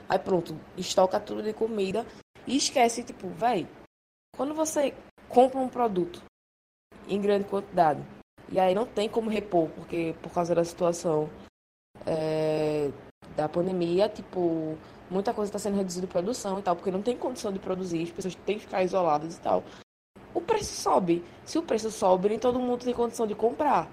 Aí 0.07 0.19
pronto, 0.19 0.55
estoca 0.77 1.19
tudo 1.19 1.41
de 1.41 1.51
comida 1.51 2.05
e 2.45 2.55
esquece, 2.55 3.03
tipo, 3.03 3.27
véi, 3.29 3.67
quando 4.35 4.53
você 4.53 4.93
compra 5.27 5.59
um 5.59 5.67
produto 5.67 6.21
em 7.07 7.19
grande 7.19 7.45
quantidade 7.45 8.01
e 8.51 8.59
aí 8.59 8.75
não 8.75 8.85
tem 8.85 9.09
como 9.09 9.29
repor, 9.29 9.69
porque 9.69 10.15
por 10.21 10.31
causa 10.31 10.53
da 10.53 10.63
situação 10.63 11.29
é, 12.05 12.91
da 13.35 13.49
pandemia, 13.49 14.07
tipo, 14.09 14.77
muita 15.09 15.33
coisa 15.33 15.49
está 15.49 15.59
sendo 15.59 15.77
reduzida 15.77 16.05
de 16.05 16.11
produção 16.11 16.59
e 16.59 16.61
tal, 16.61 16.75
porque 16.75 16.91
não 16.91 17.01
tem 17.01 17.17
condição 17.17 17.51
de 17.51 17.59
produzir, 17.59 18.03
as 18.03 18.11
pessoas 18.11 18.35
têm 18.35 18.57
que 18.57 18.65
ficar 18.65 18.83
isoladas 18.83 19.35
e 19.35 19.41
tal. 19.41 19.63
O 20.33 20.41
preço 20.41 20.81
sobe. 20.81 21.23
Se 21.45 21.57
o 21.57 21.63
preço 21.63 21.91
sobe, 21.91 22.29
nem 22.29 22.39
todo 22.39 22.59
mundo 22.59 22.85
tem 22.85 22.93
condição 22.93 23.25
de 23.25 23.35
comprar. 23.35 23.89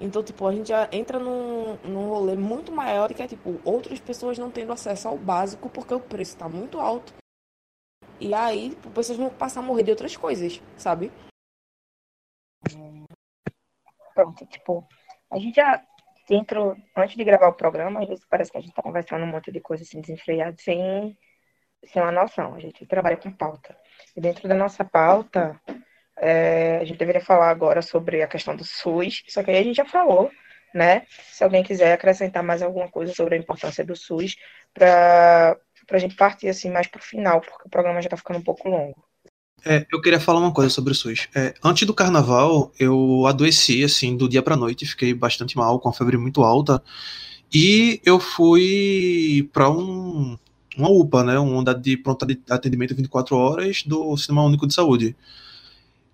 Então, 0.00 0.22
tipo, 0.22 0.46
a 0.46 0.54
gente 0.54 0.68
já 0.70 0.88
entra 0.92 1.18
num, 1.18 1.76
num 1.84 2.08
rolê 2.08 2.34
muito 2.34 2.72
maior 2.72 3.12
que 3.12 3.22
é, 3.22 3.28
tipo, 3.28 3.60
outras 3.64 4.00
pessoas 4.00 4.38
não 4.38 4.50
tendo 4.50 4.72
acesso 4.72 5.06
ao 5.08 5.18
básico 5.18 5.68
porque 5.68 5.92
o 5.92 6.00
preço 6.00 6.32
está 6.32 6.48
muito 6.48 6.80
alto. 6.80 7.12
E 8.18 8.32
aí, 8.32 8.70
tipo, 8.70 8.90
pessoas 8.90 9.18
vão 9.18 9.30
passar 9.30 9.60
a 9.60 9.62
morrer 9.62 9.82
de 9.82 9.90
outras 9.90 10.16
coisas, 10.16 10.60
sabe? 10.76 11.12
Pronto, 14.14 14.46
tipo, 14.46 14.86
a 15.30 15.38
gente 15.38 15.56
já 15.56 15.84
dentro, 16.28 16.76
antes 16.96 17.16
de 17.16 17.24
gravar 17.24 17.48
o 17.48 17.54
programa, 17.54 18.00
às 18.00 18.08
vezes 18.08 18.24
parece 18.24 18.50
que 18.52 18.58
a 18.58 18.60
gente 18.60 18.72
tá 18.72 18.82
conversando 18.82 19.24
um 19.24 19.26
monte 19.26 19.50
de 19.50 19.60
coisa 19.60 19.82
assim 19.82 20.00
desenfreada, 20.00 20.56
sem, 20.58 21.18
sem 21.84 22.00
uma 22.00 22.12
noção. 22.12 22.54
A 22.54 22.60
gente 22.60 22.86
trabalha 22.86 23.16
com 23.16 23.32
pauta. 23.32 23.76
E 24.16 24.20
dentro 24.20 24.48
da 24.48 24.54
nossa 24.54 24.84
pauta, 24.84 25.60
é, 26.18 26.78
a 26.80 26.84
gente 26.84 26.98
deveria 26.98 27.20
falar 27.20 27.50
agora 27.50 27.82
sobre 27.82 28.22
a 28.22 28.26
questão 28.26 28.54
do 28.54 28.64
SUS, 28.64 29.22
só 29.28 29.42
que 29.42 29.50
aí 29.50 29.58
a 29.58 29.62
gente 29.62 29.76
já 29.76 29.84
falou, 29.84 30.30
né? 30.74 31.02
Se 31.32 31.42
alguém 31.42 31.62
quiser 31.62 31.92
acrescentar 31.92 32.42
mais 32.42 32.62
alguma 32.62 32.88
coisa 32.88 33.14
sobre 33.14 33.34
a 33.34 33.38
importância 33.38 33.84
do 33.84 33.96
SUS, 33.96 34.36
para 34.72 35.56
a 35.90 35.98
gente 35.98 36.14
partir 36.14 36.48
assim 36.48 36.70
mais 36.70 36.86
para 36.86 37.00
o 37.00 37.04
final, 37.04 37.40
porque 37.40 37.66
o 37.66 37.70
programa 37.70 38.00
já 38.00 38.06
está 38.06 38.16
ficando 38.16 38.38
um 38.38 38.44
pouco 38.44 38.68
longo. 38.68 39.02
É, 39.64 39.86
eu 39.92 40.00
queria 40.00 40.20
falar 40.20 40.40
uma 40.40 40.54
coisa 40.54 40.70
sobre 40.70 40.92
o 40.92 40.94
SUS. 40.94 41.28
É, 41.34 41.54
antes 41.62 41.86
do 41.86 41.94
carnaval, 41.94 42.72
eu 42.78 43.26
adoeci, 43.26 43.84
assim, 43.84 44.16
do 44.16 44.28
dia 44.28 44.42
para 44.42 44.56
noite, 44.56 44.86
fiquei 44.86 45.12
bastante 45.12 45.56
mal, 45.56 45.78
com 45.78 45.88
a 45.88 45.92
febre 45.92 46.16
muito 46.16 46.42
alta, 46.42 46.82
e 47.52 48.00
eu 48.04 48.18
fui 48.20 49.48
para 49.52 49.68
um, 49.68 50.38
uma 50.76 50.88
UPA, 50.88 51.24
né, 51.24 51.38
uma 51.38 51.56
unidade 51.56 51.82
de 51.82 51.96
pronto 51.96 52.26
atendimento 52.48 52.94
24 52.94 53.36
horas 53.36 53.82
do 53.84 54.16
Sistema 54.16 54.42
Único 54.42 54.66
de 54.66 54.74
Saúde. 54.74 55.16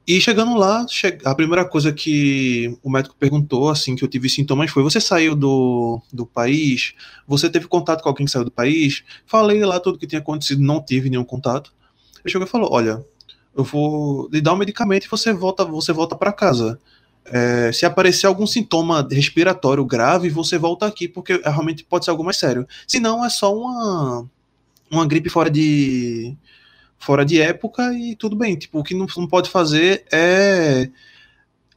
E 0.07 0.21
chegando 0.21 0.55
lá, 0.57 0.87
a 1.25 1.35
primeira 1.35 1.65
coisa 1.65 1.93
que 1.93 2.79
o 2.81 2.89
médico 2.89 3.17
perguntou, 3.19 3.69
assim, 3.69 3.97
que 3.97 4.05
eu 4.05 4.09
tive 4.09 4.29
sintomas 4.29 4.71
foi: 4.71 4.83
você 4.85 5.01
saiu 5.01 5.35
do, 5.35 6.01
do 6.13 6.25
país? 6.25 6.95
Você 7.27 7.51
teve 7.51 7.67
contato 7.67 8.03
com 8.03 8.09
alguém 8.09 8.25
que 8.25 8.31
saiu 8.31 8.45
do 8.45 8.51
país? 8.51 9.03
Falei 9.27 9.65
lá 9.65 9.81
tudo 9.81 9.99
que 9.99 10.07
tinha 10.07 10.21
acontecido, 10.21 10.63
não 10.63 10.81
tive 10.81 11.11
nenhum 11.11 11.25
contato. 11.25 11.73
Ele 12.25 12.31
chegou 12.31 12.47
e 12.47 12.51
falou: 12.51 12.73
olha, 12.73 13.05
eu 13.57 13.65
vou 13.65 14.29
lhe 14.33 14.41
dar 14.41 14.53
um 14.53 14.57
medicamento 14.57 15.07
e 15.07 15.09
você 15.09 15.33
volta, 15.33 15.65
você 15.65 15.93
volta 15.93 16.15
para 16.15 16.33
casa. 16.33 16.79
É, 17.25 17.73
se 17.73 17.85
aparecer 17.85 18.29
algum 18.29 18.47
sintoma 18.47 19.07
respiratório 19.11 19.85
grave, 19.85 20.29
você 20.29 20.57
volta 20.57 20.87
aqui, 20.87 21.09
porque 21.09 21.41
realmente 21.45 21.83
pode 21.83 22.05
ser 22.05 22.13
algo 22.13 22.23
mais 22.23 22.37
sério. 22.37 22.65
Se 22.87 23.01
não, 23.01 23.25
é 23.25 23.29
só 23.29 23.53
uma, 23.53 24.31
uma 24.91 25.07
gripe 25.07 25.29
fora 25.29 25.51
de 25.51 26.37
fora 26.99 27.25
de 27.25 27.41
época 27.41 27.93
e 27.93 28.17
tudo 28.17 28.37
bem. 28.37 28.57
Tipo, 28.57 28.81
o 28.81 28.85
que 28.85 28.95
não, 28.95 29.07
não 29.17 29.27
pode 29.27 29.51
fazer 29.51 30.05
é 30.13 30.89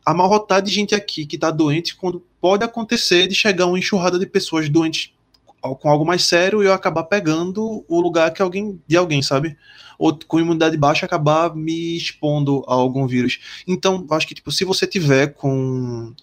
amarrotar 0.06 0.62
de 0.62 0.72
gente 0.72 0.96
aqui 0.96 1.26
que 1.26 1.38
tá 1.38 1.52
doente 1.52 1.96
quando 1.96 2.24
pode 2.42 2.64
acontecer 2.64 3.28
de 3.28 3.36
chegar 3.36 3.66
uma 3.66 3.78
enxurrada 3.78 4.18
de 4.18 4.26
pessoas 4.26 4.70
doentes 4.70 5.14
com 5.62 5.90
algo 5.90 6.06
mais 6.06 6.24
sério 6.24 6.64
e 6.64 6.66
eu 6.66 6.74
acabar 6.74 7.04
pegando 7.04 7.84
o 7.88 8.00
lugar 8.00 8.32
que 8.32 8.42
alguém 8.42 8.82
de 8.88 8.96
alguém, 8.96 9.22
sabe? 9.22 9.58
Ou 9.98 10.18
com 10.28 10.40
imunidade 10.40 10.78
baixa 10.78 11.06
acabar 11.06 11.54
me 11.54 11.98
expondo 11.98 12.64
a 12.66 12.74
algum 12.74 13.06
vírus. 13.06 13.40
Então, 13.68 14.08
acho 14.12 14.26
que 14.26 14.34
tipo, 14.34 14.52
se 14.52 14.64
você 14.64 14.88
tiver 14.88 15.34
com 15.34 16.14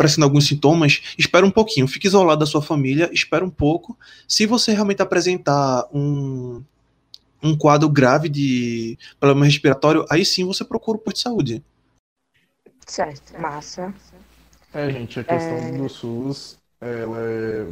aparecendo 0.00 0.24
alguns 0.24 0.46
sintomas, 0.46 1.02
espera 1.18 1.44
um 1.44 1.50
pouquinho, 1.50 1.86
fique 1.86 2.06
isolado 2.06 2.40
da 2.40 2.46
sua 2.46 2.62
família, 2.62 3.10
espera 3.12 3.44
um 3.44 3.50
pouco. 3.50 3.98
Se 4.26 4.46
você 4.46 4.72
realmente 4.72 5.02
apresentar 5.02 5.86
um, 5.92 6.62
um 7.42 7.54
quadro 7.54 7.86
grave 7.86 8.30
de 8.30 8.98
problema 9.18 9.44
respiratório, 9.44 10.06
aí 10.08 10.24
sim 10.24 10.46
você 10.46 10.64
procura 10.64 10.96
o 10.96 11.00
posto 11.00 11.16
de 11.16 11.22
saúde. 11.22 11.64
Certo, 12.86 13.38
massa. 13.38 13.92
É, 14.72 14.90
gente, 14.90 15.20
a 15.20 15.24
questão 15.24 15.58
é... 15.58 15.72
do 15.72 15.88
SUS, 15.88 16.56
ela 16.80 17.18
é. 17.18 17.66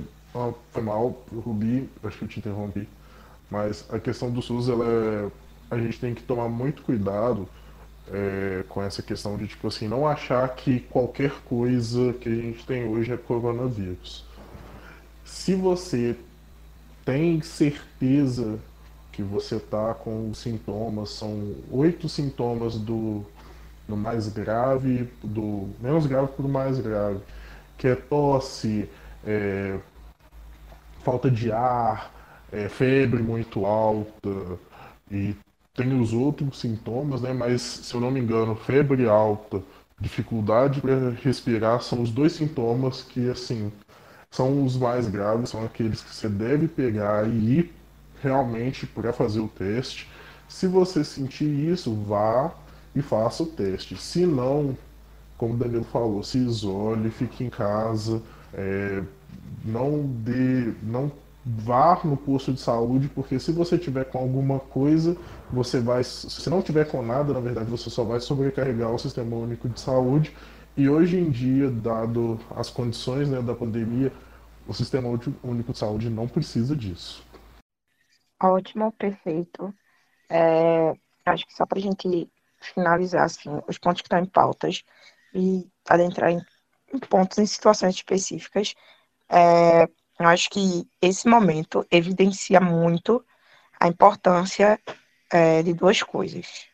Foi 0.70 0.83
mal, 0.83 1.24
Rubi, 1.35 1.89
acho 2.05 2.18
que 2.18 2.24
eu 2.24 2.29
te 2.29 2.39
interrompi. 2.41 2.87
Mas 3.51 3.87
a 3.91 3.99
questão 3.99 4.31
do 4.31 4.43
SUS, 4.43 4.68
ela 4.68 4.85
é... 4.85 5.31
a 5.70 5.79
gente 5.79 5.99
tem 5.99 6.14
que 6.14 6.22
tomar 6.22 6.49
muito 6.49 6.83
cuidado 6.83 7.49
é, 8.13 8.65
com 8.69 8.83
essa 8.83 9.03
questão 9.03 9.37
de, 9.37 9.47
tipo 9.47 9.69
assim, 9.69 9.89
não 9.89 10.07
achar 10.07 10.49
que 10.55 10.81
qualquer 10.81 11.33
coisa 11.45 12.13
que 12.15 12.29
a 12.29 12.35
gente 12.35 12.67
tem 12.67 12.85
hoje 12.85 13.13
é 13.13 13.17
coronavírus. 13.17 14.25
Se 15.25 15.55
você 15.55 16.17
tem 17.05 17.41
certeza 17.43 18.59
que 19.13 19.23
você 19.23 19.57
está 19.57 19.95
com 19.95 20.33
sintomas, 20.33 21.11
são 21.11 21.55
oito 21.71 22.09
sintomas 22.09 22.77
do, 22.77 23.25
do 23.87 23.97
mais 23.97 24.29
grave, 24.29 25.09
do 25.23 25.71
menos 25.81 26.07
grave 26.07 26.29
para 26.29 26.47
o 26.47 26.49
mais 26.49 26.79
grave, 26.79 27.21
que 27.77 27.89
é 27.89 27.95
tosse, 27.95 28.89
é, 29.27 29.79
falta 31.03 31.31
de 31.31 31.51
ar, 31.51 32.13
é, 32.53 32.69
febre 32.69 33.23
muito 33.23 33.67
alta 33.67 34.59
e 35.11 35.35
tem 35.79 36.01
os 36.01 36.12
outros 36.12 36.59
sintomas, 36.61 37.20
né? 37.22 37.33
Mas 37.33 37.62
se 37.62 37.95
eu 37.95 38.01
não 38.01 38.11
me 38.11 38.20
engano, 38.20 38.55
febre 38.57 39.09
alta, 39.09 39.62
dificuldade 40.01 40.81
para 40.81 41.11
respirar 41.22 41.83
são 41.83 42.03
os 42.03 42.11
dois 42.11 42.33
sintomas 42.33 43.03
que 43.03 43.29
assim 43.31 43.72
são 44.31 44.64
os 44.64 44.76
mais 44.76 45.09
graves, 45.09 45.51
são 45.51 45.64
aqueles 45.64 46.03
que 46.03 46.14
você 46.14 46.29
deve 46.29 46.68
pegar 46.68 47.26
e 47.29 47.59
ir 47.59 47.74
realmente 48.22 48.87
para 48.87 49.12
fazer 49.12 49.41
o 49.41 49.49
teste. 49.49 50.09
Se 50.49 50.66
você 50.66 51.05
sentir 51.05 51.47
isso, 51.47 51.95
vá 51.95 52.53
e 52.95 53.03
faça 53.03 53.43
o 53.43 53.47
teste. 53.47 53.97
Se 53.97 54.26
não, 54.26 54.76
como 55.37 55.55
o 55.55 55.57
Danilo 55.57 55.85
falou, 55.85 56.22
se 56.22 56.39
isole, 56.39 57.11
fique 57.11 57.45
em 57.45 57.51
casa, 57.51 58.22
é, 58.53 59.03
não 59.64 60.03
dê, 60.07 60.72
não 60.83 61.11
vá 61.45 61.99
no 62.05 62.16
posto 62.16 62.53
de 62.53 62.61
saúde, 62.61 63.09
porque 63.09 63.39
se 63.39 63.53
você 63.53 63.79
tiver 63.79 64.05
com 64.05 64.18
alguma 64.18 64.59
coisa, 64.59 65.16
você 65.53 65.80
vai, 65.80 66.05
se 66.05 66.49
não 66.51 66.62
tiver 66.62 66.90
com 66.90 67.03
nada, 67.03 67.32
na 67.32 67.40
verdade, 67.40 67.70
você 67.70 67.88
só 67.90 68.05
vai 68.05 68.20
sobrecarregar 68.20 68.90
o 68.90 68.99
sistema 68.99 69.36
único 69.36 69.68
de 69.68 69.80
saúde. 69.80 70.34
E 70.76 70.88
hoje 70.88 71.18
em 71.18 71.30
dia, 71.30 71.70
dado 71.70 72.38
as 72.55 72.70
condições 72.70 73.28
né, 73.28 73.42
da 73.42 73.55
pandemia, 73.55 74.12
o 74.66 74.74
sistema 74.74 75.09
único 75.42 75.72
de 75.72 75.78
saúde 75.78 76.11
não 76.11 76.28
precisa 76.28 76.76
disso. 76.76 77.24
Ótimo, 78.40 78.92
perfeito. 78.92 79.74
É, 80.30 80.92
acho 81.26 81.46
que 81.46 81.55
só 81.55 81.66
para 81.66 81.78
a 81.78 81.82
gente 81.82 82.30
finalizar 82.61 83.24
assim, 83.24 83.51
os 83.66 83.78
pontos 83.78 84.03
que 84.03 84.07
estão 84.07 84.18
em 84.18 84.26
pautas 84.26 84.84
e 85.34 85.66
adentrar 85.88 86.30
em, 86.30 86.40
em 86.92 86.99
pontos, 86.99 87.38
em 87.38 87.46
situações 87.46 87.94
específicas, 87.94 88.74
é, 89.28 89.84
eu 90.18 90.26
acho 90.26 90.51
que 90.51 90.88
esse 91.01 91.28
momento 91.28 91.86
evidencia 91.90 92.61
muito 92.61 93.24
a 93.80 93.88
importância 93.88 94.78
é, 95.31 95.62
de 95.62 95.72
duas 95.72 96.03
coisas. 96.03 96.66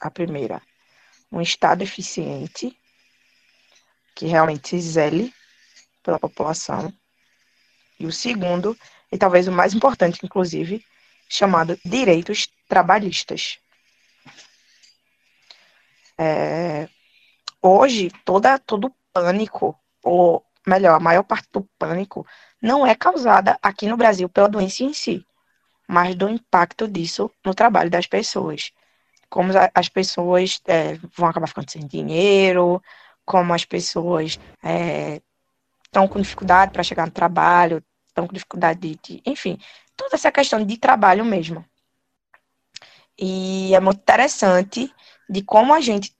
A 0.00 0.10
primeira, 0.10 0.60
um 1.30 1.40
Estado 1.40 1.82
eficiente, 1.82 2.78
que 4.14 4.26
realmente 4.26 4.78
zele 4.80 5.32
pela 6.02 6.18
população. 6.18 6.92
E 7.98 8.06
o 8.06 8.12
segundo, 8.12 8.76
e 9.10 9.18
talvez 9.18 9.48
o 9.48 9.52
mais 9.52 9.74
importante, 9.74 10.20
inclusive, 10.24 10.84
chamado 11.28 11.78
direitos 11.84 12.48
trabalhistas. 12.68 13.58
É, 16.18 16.88
hoje, 17.60 18.10
toda, 18.24 18.58
todo 18.58 18.94
pânico, 19.12 19.78
ou 20.02 20.44
melhor, 20.66 20.96
a 20.96 21.00
maior 21.00 21.22
parte 21.22 21.48
do 21.52 21.62
pânico, 21.78 22.26
não 22.60 22.86
é 22.86 22.94
causada 22.94 23.58
aqui 23.62 23.86
no 23.86 23.96
Brasil 23.96 24.28
pela 24.28 24.48
doença 24.48 24.82
em 24.82 24.92
si, 24.92 25.26
mas 25.86 26.14
do 26.14 26.28
impacto 26.28 26.88
disso 26.88 27.30
no 27.44 27.54
trabalho 27.54 27.90
das 27.90 28.06
pessoas. 28.06 28.72
Como 29.28 29.52
as 29.74 29.88
pessoas 29.88 30.60
é, 30.66 30.94
vão 31.16 31.28
acabar 31.28 31.46
ficando 31.46 31.70
sem 31.70 31.86
dinheiro, 31.86 32.82
como 33.24 33.52
as 33.52 33.64
pessoas 33.64 34.38
estão 35.84 36.04
é, 36.04 36.08
com 36.08 36.20
dificuldade 36.20 36.72
para 36.72 36.82
chegar 36.82 37.06
no 37.06 37.12
trabalho, 37.12 37.82
estão 38.08 38.26
com 38.26 38.32
dificuldade 38.32 38.80
de, 38.80 38.98
de, 39.02 39.22
enfim, 39.26 39.58
toda 39.96 40.14
essa 40.14 40.30
questão 40.30 40.64
de 40.64 40.76
trabalho 40.76 41.24
mesmo. 41.24 41.64
E 43.18 43.74
é 43.74 43.80
muito 43.80 44.00
interessante 44.00 44.92
de 45.28 45.42
como 45.42 45.74
a 45.74 45.80
gente 45.80 46.14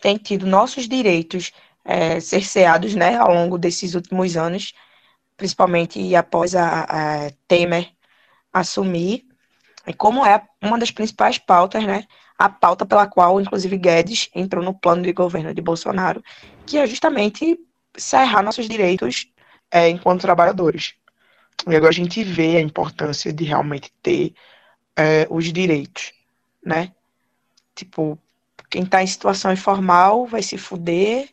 tem 0.00 0.16
tido 0.16 0.46
nossos 0.46 0.88
direitos 0.88 1.52
é, 1.84 2.20
cerceados 2.20 2.94
né, 2.94 3.16
ao 3.16 3.32
longo 3.32 3.56
desses 3.56 3.94
últimos 3.94 4.36
anos, 4.36 4.72
principalmente 5.36 6.14
após 6.14 6.54
a, 6.54 6.82
a 6.82 7.30
Temer 7.48 7.92
assumir, 8.52 9.26
e 9.86 9.92
como 9.92 10.24
é 10.24 10.42
uma 10.62 10.78
das 10.78 10.90
principais 10.90 11.38
pautas, 11.38 11.84
né, 11.84 12.06
a 12.38 12.48
pauta 12.48 12.84
pela 12.84 13.06
qual, 13.06 13.40
inclusive, 13.40 13.76
Guedes 13.76 14.28
entrou 14.34 14.64
no 14.64 14.74
plano 14.74 15.02
de 15.02 15.12
governo 15.12 15.54
de 15.54 15.62
Bolsonaro, 15.62 16.22
que 16.66 16.78
é 16.78 16.86
justamente 16.86 17.58
cerrar 17.96 18.42
nossos 18.42 18.68
direitos 18.68 19.28
é, 19.70 19.88
enquanto 19.88 20.22
trabalhadores. 20.22 20.94
E 21.66 21.76
agora 21.76 21.90
a 21.90 21.94
gente 21.94 22.24
vê 22.24 22.56
a 22.56 22.60
importância 22.60 23.32
de 23.32 23.44
realmente 23.44 23.92
ter 24.02 24.34
é, 24.96 25.26
os 25.30 25.52
direitos, 25.52 26.12
né? 26.64 26.92
Tipo, 27.74 28.18
quem 28.68 28.82
está 28.82 29.02
em 29.02 29.06
situação 29.06 29.52
informal 29.52 30.26
vai 30.26 30.42
se 30.42 30.58
fuder, 30.58 31.28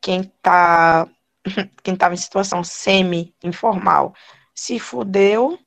quem 0.00 0.20
está 0.20 1.08
quem 1.82 1.94
estava 1.94 2.14
em 2.14 2.18
situação 2.18 2.62
semi-informal 2.62 4.14
se 4.54 4.78
fudeu, 4.78 5.58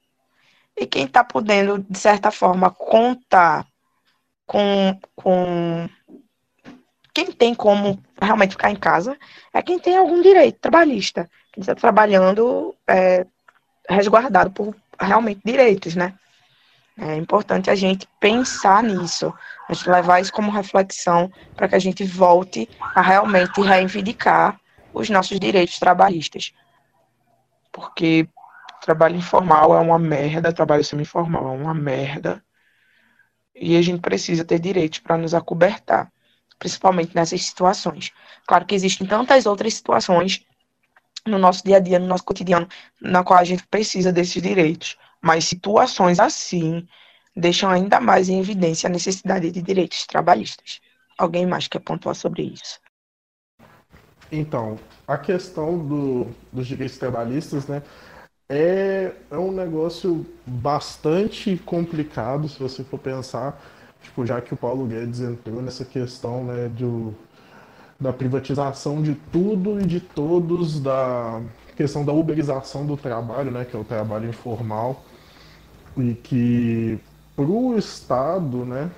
e 0.77 0.85
quem 0.85 1.05
está 1.05 1.23
podendo, 1.23 1.79
de 1.89 1.97
certa 1.97 2.31
forma, 2.31 2.69
contar 2.69 3.65
com, 4.45 4.99
com 5.15 5.89
quem 7.13 7.31
tem 7.31 7.55
como 7.55 8.01
realmente 8.21 8.51
ficar 8.51 8.71
em 8.71 8.75
casa 8.75 9.17
é 9.53 9.61
quem 9.61 9.79
tem 9.79 9.97
algum 9.97 10.21
direito 10.21 10.59
trabalhista, 10.59 11.29
quem 11.53 11.61
está 11.61 11.73
trabalhando 11.73 12.75
é, 12.87 13.25
resguardado 13.89 14.51
por 14.51 14.75
realmente 14.99 15.41
direitos, 15.43 15.95
né? 15.95 16.13
É 16.97 17.15
importante 17.15 17.69
a 17.69 17.75
gente 17.75 18.07
pensar 18.21 18.81
nisso, 18.81 19.33
a 19.67 19.73
gente 19.73 19.89
levar 19.89 20.21
isso 20.21 20.31
como 20.31 20.51
reflexão 20.51 21.29
para 21.55 21.67
que 21.67 21.75
a 21.75 21.79
gente 21.79 22.05
volte 22.05 22.69
a 22.79 23.01
realmente 23.01 23.59
reivindicar 23.61 24.57
os 24.93 25.09
nossos 25.09 25.37
direitos 25.37 25.77
trabalhistas. 25.77 26.53
Porque 27.69 28.29
trabalho 28.85 29.15
informal 29.15 29.75
é 29.75 29.79
uma 29.79 29.97
merda, 29.97 30.53
trabalho 30.53 30.83
semi-informal 30.83 31.47
é 31.47 31.57
uma 31.57 31.73
merda. 31.73 32.43
E 33.55 33.75
a 33.75 33.81
gente 33.81 33.99
precisa 33.99 34.45
ter 34.45 34.59
direitos 34.59 34.99
para 34.99 35.17
nos 35.17 35.33
acobertar, 35.33 36.11
principalmente 36.59 37.15
nessas 37.15 37.43
situações. 37.43 38.11
Claro 38.45 38.65
que 38.65 38.75
existem 38.75 39.07
tantas 39.07 39.47
outras 39.47 39.73
situações 39.73 40.45
no 41.25 41.39
nosso 41.39 41.63
dia 41.63 41.77
a 41.77 41.79
dia, 41.79 41.97
no 41.97 42.05
nosso 42.05 42.23
cotidiano, 42.23 42.67
na 43.01 43.23
qual 43.23 43.39
a 43.39 43.43
gente 43.43 43.65
precisa 43.67 44.13
desses 44.13 44.41
direitos. 44.41 44.97
Mas 45.19 45.45
situações 45.45 46.19
assim 46.19 46.87
deixam 47.35 47.71
ainda 47.71 47.99
mais 47.99 48.29
em 48.29 48.39
evidência 48.39 48.87
a 48.87 48.91
necessidade 48.91 49.49
de 49.49 49.61
direitos 49.63 50.05
trabalhistas. 50.05 50.79
Alguém 51.17 51.47
mais 51.47 51.67
quer 51.67 51.79
pontuar 51.79 52.13
sobre 52.13 52.43
isso? 52.43 52.79
Então, 54.31 54.77
a 55.07 55.17
questão 55.17 55.77
do, 55.77 56.27
dos 56.51 56.67
direitos 56.67 56.97
trabalhistas, 56.97 57.67
né, 57.67 57.81
é, 58.49 59.11
é 59.31 59.37
um 59.37 59.51
negócio 59.51 60.25
bastante 60.45 61.57
complicado, 61.65 62.47
se 62.47 62.59
você 62.59 62.83
for 62.83 62.99
pensar, 62.99 63.61
tipo, 64.01 64.25
já 64.25 64.39
que 64.41 64.53
o 64.53 64.57
Paulo 64.57 64.85
Guedes 64.85 65.19
entrou 65.21 65.61
nessa 65.61 65.83
questão, 65.83 66.43
né, 66.43 66.69
do, 66.69 67.13
da 67.99 68.13
privatização 68.13 69.01
de 69.01 69.15
tudo 69.31 69.79
e 69.81 69.85
de 69.85 69.99
todos, 69.99 70.79
da 70.79 71.41
questão 71.75 72.05
da 72.05 72.13
uberização 72.13 72.85
do 72.85 72.95
trabalho, 72.95 73.51
né, 73.51 73.65
que 73.65 73.75
é 73.75 73.79
o 73.79 73.83
trabalho 73.83 74.29
informal, 74.29 75.03
e 75.97 76.13
que 76.13 76.99
para 77.35 77.45
o 77.45 77.77
Estado, 77.77 78.65
né, 78.65 78.91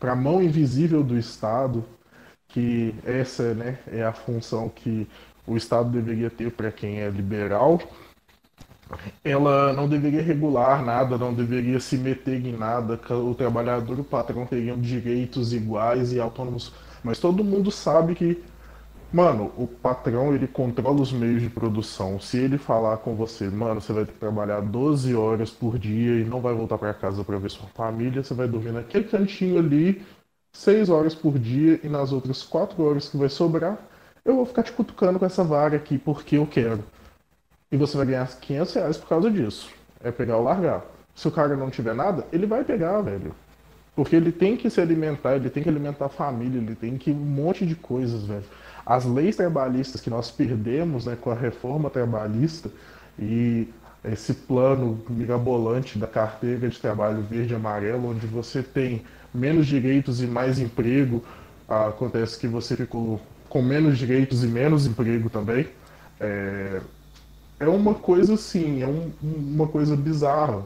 para 0.00 0.12
a 0.12 0.16
mão 0.16 0.42
invisível 0.42 1.02
do 1.02 1.16
Estado, 1.16 1.84
que 2.48 2.94
essa 3.04 3.54
né, 3.54 3.78
é 3.86 4.02
a 4.02 4.12
função 4.12 4.68
que 4.68 5.08
o 5.46 5.56
Estado 5.56 5.90
deveria 5.90 6.30
ter 6.30 6.50
para 6.50 6.70
quem 6.72 7.00
é 7.00 7.08
liberal, 7.08 7.80
ela 9.24 9.72
não 9.72 9.88
deveria 9.88 10.22
regular 10.22 10.84
nada, 10.84 11.16
não 11.18 11.32
deveria 11.32 11.80
se 11.80 11.96
meter 11.96 12.44
em 12.44 12.52
nada, 12.52 13.00
o 13.10 13.34
trabalhador 13.34 13.98
e 13.98 14.00
o 14.02 14.04
patrão 14.04 14.46
teriam 14.46 14.78
direitos 14.78 15.52
iguais 15.52 16.12
e 16.12 16.20
autônomos. 16.20 16.72
Mas 17.02 17.18
todo 17.18 17.44
mundo 17.44 17.70
sabe 17.70 18.14
que, 18.14 18.42
mano, 19.12 19.52
o 19.56 19.66
patrão 19.66 20.34
ele 20.34 20.46
controla 20.46 21.00
os 21.00 21.12
meios 21.12 21.42
de 21.42 21.50
produção. 21.50 22.20
Se 22.20 22.38
ele 22.38 22.58
falar 22.58 22.98
com 22.98 23.14
você, 23.14 23.48
mano, 23.48 23.80
você 23.80 23.92
vai 23.92 24.04
ter 24.04 24.12
que 24.12 24.18
trabalhar 24.18 24.60
12 24.60 25.14
horas 25.14 25.50
por 25.50 25.78
dia 25.78 26.20
e 26.20 26.24
não 26.24 26.40
vai 26.40 26.54
voltar 26.54 26.78
para 26.78 26.94
casa 26.94 27.24
para 27.24 27.38
ver 27.38 27.50
sua 27.50 27.68
família, 27.74 28.22
você 28.22 28.34
vai 28.34 28.48
dormir 28.48 28.72
naquele 28.72 29.04
cantinho 29.04 29.58
ali 29.58 30.02
6 30.52 30.88
horas 30.88 31.14
por 31.14 31.38
dia 31.38 31.80
e 31.82 31.88
nas 31.88 32.12
outras 32.12 32.42
4 32.42 32.82
horas 32.82 33.08
que 33.08 33.16
vai 33.16 33.28
sobrar, 33.28 33.78
eu 34.24 34.36
vou 34.36 34.46
ficar 34.46 34.62
te 34.62 34.72
cutucando 34.72 35.18
com 35.18 35.26
essa 35.26 35.44
vaga 35.44 35.76
aqui 35.76 35.98
porque 35.98 36.36
eu 36.36 36.46
quero. 36.46 36.82
E 37.70 37.76
você 37.76 37.96
vai 37.96 38.06
ganhar 38.06 38.26
500 38.26 38.74
reais 38.74 38.96
por 38.96 39.08
causa 39.08 39.30
disso. 39.30 39.70
É 40.02 40.10
pegar 40.10 40.38
ou 40.38 40.44
largar. 40.44 40.84
Se 41.14 41.28
o 41.28 41.30
cara 41.30 41.56
não 41.56 41.70
tiver 41.70 41.94
nada, 41.94 42.26
ele 42.32 42.46
vai 42.46 42.64
pegar, 42.64 43.00
velho. 43.02 43.34
Porque 43.94 44.16
ele 44.16 44.32
tem 44.32 44.56
que 44.56 44.68
se 44.68 44.80
alimentar, 44.80 45.36
ele 45.36 45.48
tem 45.48 45.62
que 45.62 45.68
alimentar 45.68 46.06
a 46.06 46.08
família, 46.08 46.58
ele 46.58 46.74
tem 46.74 46.96
que 46.96 47.10
um 47.10 47.14
monte 47.14 47.64
de 47.64 47.76
coisas, 47.76 48.24
velho. 48.24 48.44
As 48.84 49.04
leis 49.04 49.36
trabalhistas 49.36 50.00
que 50.00 50.10
nós 50.10 50.30
perdemos 50.30 51.06
né, 51.06 51.16
com 51.20 51.30
a 51.30 51.34
reforma 51.34 51.88
trabalhista 51.88 52.70
e 53.18 53.68
esse 54.04 54.34
plano 54.34 55.02
mirabolante 55.08 55.98
da 55.98 56.06
carteira 56.06 56.68
de 56.68 56.78
trabalho 56.78 57.22
verde 57.22 57.54
e 57.54 57.56
amarelo, 57.56 58.10
onde 58.10 58.26
você 58.26 58.62
tem 58.62 59.02
menos 59.32 59.66
direitos 59.66 60.20
e 60.22 60.26
mais 60.26 60.58
emprego, 60.58 61.22
acontece 61.68 62.38
que 62.38 62.46
você 62.46 62.76
ficou 62.76 63.20
com 63.54 63.62
menos 63.62 63.96
direitos 63.96 64.42
e 64.42 64.48
menos 64.48 64.84
emprego 64.84 65.30
também. 65.30 65.68
É, 66.18 66.80
é 67.60 67.68
uma 67.68 67.94
coisa 67.94 68.34
assim, 68.34 68.82
é 68.82 68.86
um, 68.88 69.12
uma 69.22 69.68
coisa 69.68 69.96
bizarra. 69.96 70.64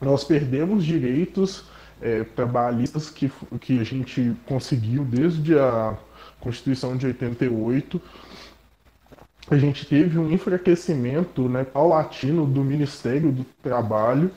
Nós 0.00 0.24
perdemos 0.24 0.84
direitos 0.84 1.64
é, 2.02 2.24
trabalhistas 2.24 3.08
que, 3.08 3.30
que 3.60 3.78
a 3.78 3.84
gente 3.84 4.34
conseguiu 4.46 5.04
desde 5.04 5.56
a 5.56 5.96
Constituição 6.40 6.96
de 6.96 7.06
88. 7.06 8.02
A 9.48 9.56
gente 9.56 9.86
teve 9.86 10.18
um 10.18 10.28
enfraquecimento 10.32 11.48
né, 11.48 11.62
paulatino 11.62 12.44
do 12.44 12.64
Ministério 12.64 13.30
do 13.30 13.44
Trabalho, 13.62 14.32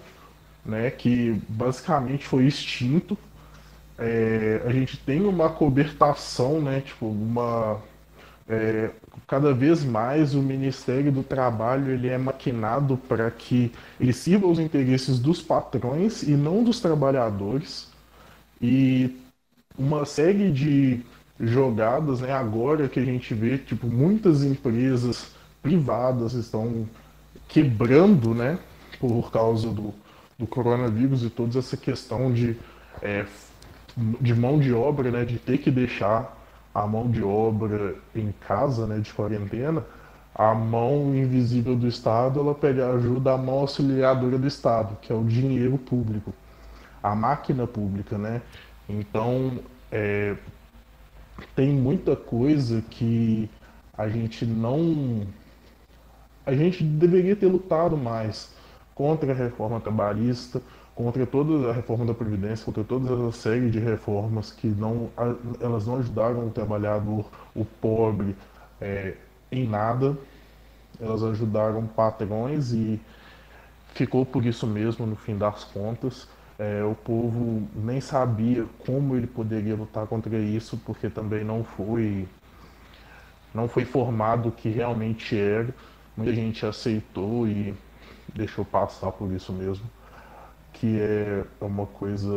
né, 0.64 0.92
que 0.92 1.42
basicamente 1.50 2.28
foi 2.28 2.46
extinto. 2.46 3.18
É, 4.00 4.62
a 4.66 4.72
gente 4.72 4.98
tem 4.98 5.22
uma 5.22 5.50
cobertação, 5.50 6.62
né, 6.62 6.80
tipo, 6.80 7.06
uma, 7.06 7.82
é, 8.48 8.92
cada 9.28 9.54
vez 9.54 9.84
mais 9.84 10.34
o 10.34 10.42
Ministério 10.42 11.12
do 11.12 11.22
Trabalho 11.22 11.92
ele 11.92 12.08
é 12.08 12.18
maquinado 12.18 12.96
para 12.98 13.30
que 13.30 13.72
ele 14.00 14.14
sirva 14.14 14.48
os 14.48 14.58
interesses 14.58 15.20
dos 15.20 15.42
patrões 15.42 16.24
e 16.24 16.32
não 16.32 16.64
dos 16.64 16.80
trabalhadores. 16.80 17.90
E 18.62 19.18
uma 19.78 20.06
série 20.06 20.50
de 20.52 21.02
jogadas, 21.40 22.22
né, 22.22 22.32
agora 22.32 22.88
que 22.90 23.00
a 23.00 23.06
gente 23.06 23.34
vê, 23.34 23.58
tipo, 23.58 23.86
muitas 23.88 24.44
empresas 24.44 25.32
privadas 25.62 26.34
estão 26.34 26.88
quebrando, 27.50 28.34
né, 28.34 28.60
por 29.00 29.32
causa 29.32 29.70
do, 29.70 29.94
do 30.38 30.48
coronavírus 30.48 31.24
e 31.24 31.30
toda 31.30 31.60
essa 31.60 31.78
questão 31.78 32.32
de, 32.34 32.58
é, 33.02 33.26
de 34.20 34.34
mão 34.34 34.60
de 34.60 34.74
obra, 34.74 35.12
né, 35.12 35.26
de 35.26 35.38
ter 35.38 35.58
que 35.58 35.70
deixar 35.70 36.38
a 36.74 36.86
mão 36.86 37.10
de 37.10 37.24
obra 37.24 37.96
em 38.16 38.34
casa, 38.48 38.86
né, 38.88 39.00
de 39.00 39.14
quarentena, 39.14 39.86
a 40.34 40.54
mão 40.54 41.16
invisível 41.16 41.76
do 41.76 41.88
Estado, 41.88 42.40
ela 42.40 42.56
pede 42.56 42.82
ajuda 42.82 43.34
à 43.34 43.38
mão 43.38 43.60
auxiliadora 43.60 44.38
do 44.38 44.48
Estado, 44.48 44.98
que 45.02 45.12
é 45.12 45.16
o 45.16 45.24
dinheiro 45.24 45.78
público, 45.78 46.34
a 47.04 47.14
máquina 47.14 47.68
pública, 47.68 48.18
né? 48.18 48.42
Então, 48.88 49.60
é, 49.92 50.36
tem 51.56 51.74
muita 51.74 52.16
coisa 52.16 52.82
que 52.90 53.50
a 53.98 54.08
gente 54.08 54.46
não... 54.46 55.28
A 56.46 56.54
gente 56.54 56.84
deveria 56.84 57.36
ter 57.36 57.48
lutado 57.48 57.98
mais 57.98 58.54
contra 58.96 59.32
a 59.32 59.36
reforma 59.36 59.80
trabalhista, 59.80 60.62
contra 61.00 61.26
toda 61.26 61.70
a 61.70 61.74
reforma 61.74 62.06
da 62.06 62.14
Previdência, 62.14 62.66
contra 62.66 62.84
toda 62.84 63.14
essa 63.14 63.32
série 63.32 63.70
de 63.70 63.80
reformas 63.80 64.52
que 64.52 64.68
não, 64.68 65.10
elas 65.62 65.88
não 65.88 65.96
ajudaram 65.96 66.46
o 66.46 66.50
trabalhador, 66.50 67.26
o 67.56 67.64
pobre, 67.64 68.36
é, 68.82 69.16
em 69.50 69.66
nada. 69.66 70.18
Elas 71.00 71.24
ajudaram 71.24 71.88
patrões 71.88 72.74
e 72.74 73.00
ficou 73.94 74.26
por 74.26 74.46
isso 74.46 74.68
mesmo 74.68 75.06
no 75.06 75.16
fim 75.16 75.38
das 75.38 75.64
contas. 75.64 76.28
É, 76.60 76.84
o 76.84 76.94
povo 76.94 77.66
nem 77.74 78.02
sabia 78.02 78.66
como 78.80 79.16
ele 79.16 79.28
poderia 79.28 79.78
lutar 79.78 80.06
contra 80.06 80.38
isso, 80.38 80.78
porque 80.86 81.10
também 81.10 81.46
não 81.46 81.64
foi 81.64 82.28
não 83.54 83.70
foi 83.70 83.86
formado 83.86 84.50
o 84.50 84.52
que 84.52 84.68
realmente 84.68 85.40
era. 85.40 85.74
Muita 86.18 86.36
gente 86.36 86.66
aceitou 86.66 87.48
e 87.48 87.74
deixou 88.36 88.66
passar 88.66 89.14
por 89.14 89.32
isso 89.32 89.54
mesmo 89.54 89.90
que 90.80 90.98
é 91.02 91.46
uma 91.60 91.86
coisa 91.86 92.30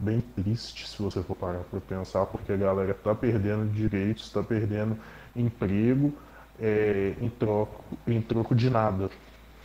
bem 0.00 0.20
triste 0.20 0.88
se 0.88 1.00
você 1.00 1.22
for 1.22 1.36
parar 1.36 1.62
para 1.62 1.80
pensar, 1.80 2.26
porque 2.26 2.52
a 2.52 2.56
galera 2.56 2.90
está 2.90 3.14
perdendo 3.14 3.72
direitos, 3.72 4.24
está 4.24 4.42
perdendo 4.42 4.98
emprego 5.34 6.12
é, 6.58 7.14
em, 7.20 7.30
troco, 7.30 7.84
em 8.06 8.20
troco 8.20 8.52
de 8.52 8.68
nada, 8.68 9.08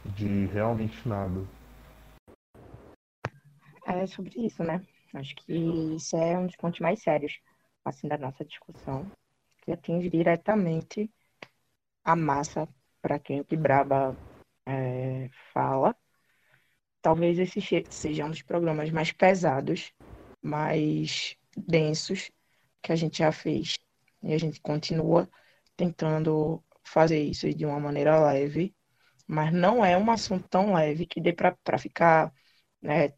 de 0.06 0.46
realmente 0.46 1.08
nada. 1.10 1.42
É 3.84 4.06
sobre 4.06 4.46
isso, 4.46 4.64
né? 4.64 4.80
Acho 5.16 5.36
que 5.38 5.96
isso 5.96 6.16
é 6.16 6.38
um 6.38 6.46
dos 6.46 6.56
pontos 6.56 6.80
mais 6.80 7.02
sérios 7.02 7.40
assim 7.84 8.08
da 8.08 8.18
nossa 8.18 8.46
discussão, 8.46 9.12
que 9.64 9.72
atinge 9.72 10.08
diretamente 10.08 11.10
a 12.04 12.16
massa 12.16 12.68
para 13.02 13.18
quem 13.18 13.42
o 13.42 13.46
que 13.46 13.58
Braba 13.58 14.16
é, 14.68 15.30
fala 15.52 15.96
Talvez 17.02 17.40
esse 17.40 17.60
seja 17.90 18.26
um 18.26 18.30
dos 18.30 18.42
programas 18.42 18.90
mais 18.92 19.12
pesados, 19.12 19.94
mais 20.42 21.36
densos 21.56 22.32
que 22.82 22.92
a 22.92 22.96
gente 22.96 23.20
já 23.20 23.32
fez. 23.32 23.78
E 24.24 24.34
a 24.34 24.38
gente 24.38 24.60
continua 24.62 25.30
tentando 25.78 26.64
fazer 26.84 27.22
isso 27.24 27.54
de 27.54 27.66
uma 27.66 27.80
maneira 27.80 28.20
leve, 28.26 28.76
mas 29.28 29.54
não 29.54 29.84
é 29.86 29.98
um 29.98 30.12
assunto 30.12 30.48
tão 30.50 30.74
leve 30.74 31.06
que 31.06 31.22
dê 31.22 31.34
para 31.34 31.78
ficar 31.78 32.34
né, 32.82 33.14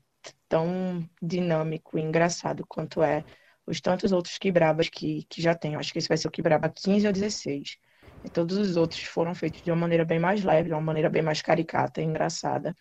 tão 0.47 1.07
dinâmico 1.21 1.97
e 1.97 2.01
engraçado 2.01 2.65
quanto 2.67 3.01
é 3.03 3.23
os 3.65 3.79
tantos 3.81 4.11
outros 4.11 4.37
quebrabas 4.37 4.89
que, 4.89 5.23
que 5.29 5.41
já 5.41 5.55
tem. 5.55 5.73
Eu 5.73 5.79
acho 5.79 5.91
que 5.93 5.99
esse 5.99 6.07
vai 6.07 6.17
ser 6.17 6.27
o 6.27 6.31
quebraba 6.31 6.69
15 6.69 7.07
ou 7.07 7.13
16. 7.13 7.77
E 8.23 8.29
todos 8.29 8.57
os 8.57 8.77
outros 8.77 9.01
foram 9.03 9.33
feitos 9.33 9.61
de 9.61 9.71
uma 9.71 9.77
maneira 9.77 10.05
bem 10.05 10.19
mais 10.19 10.43
leve, 10.43 10.69
de 10.69 10.73
uma 10.75 10.81
maneira 10.81 11.09
bem 11.09 11.21
mais 11.23 11.41
caricata 11.41 12.01
e 12.01 12.03
engraçada. 12.05 12.75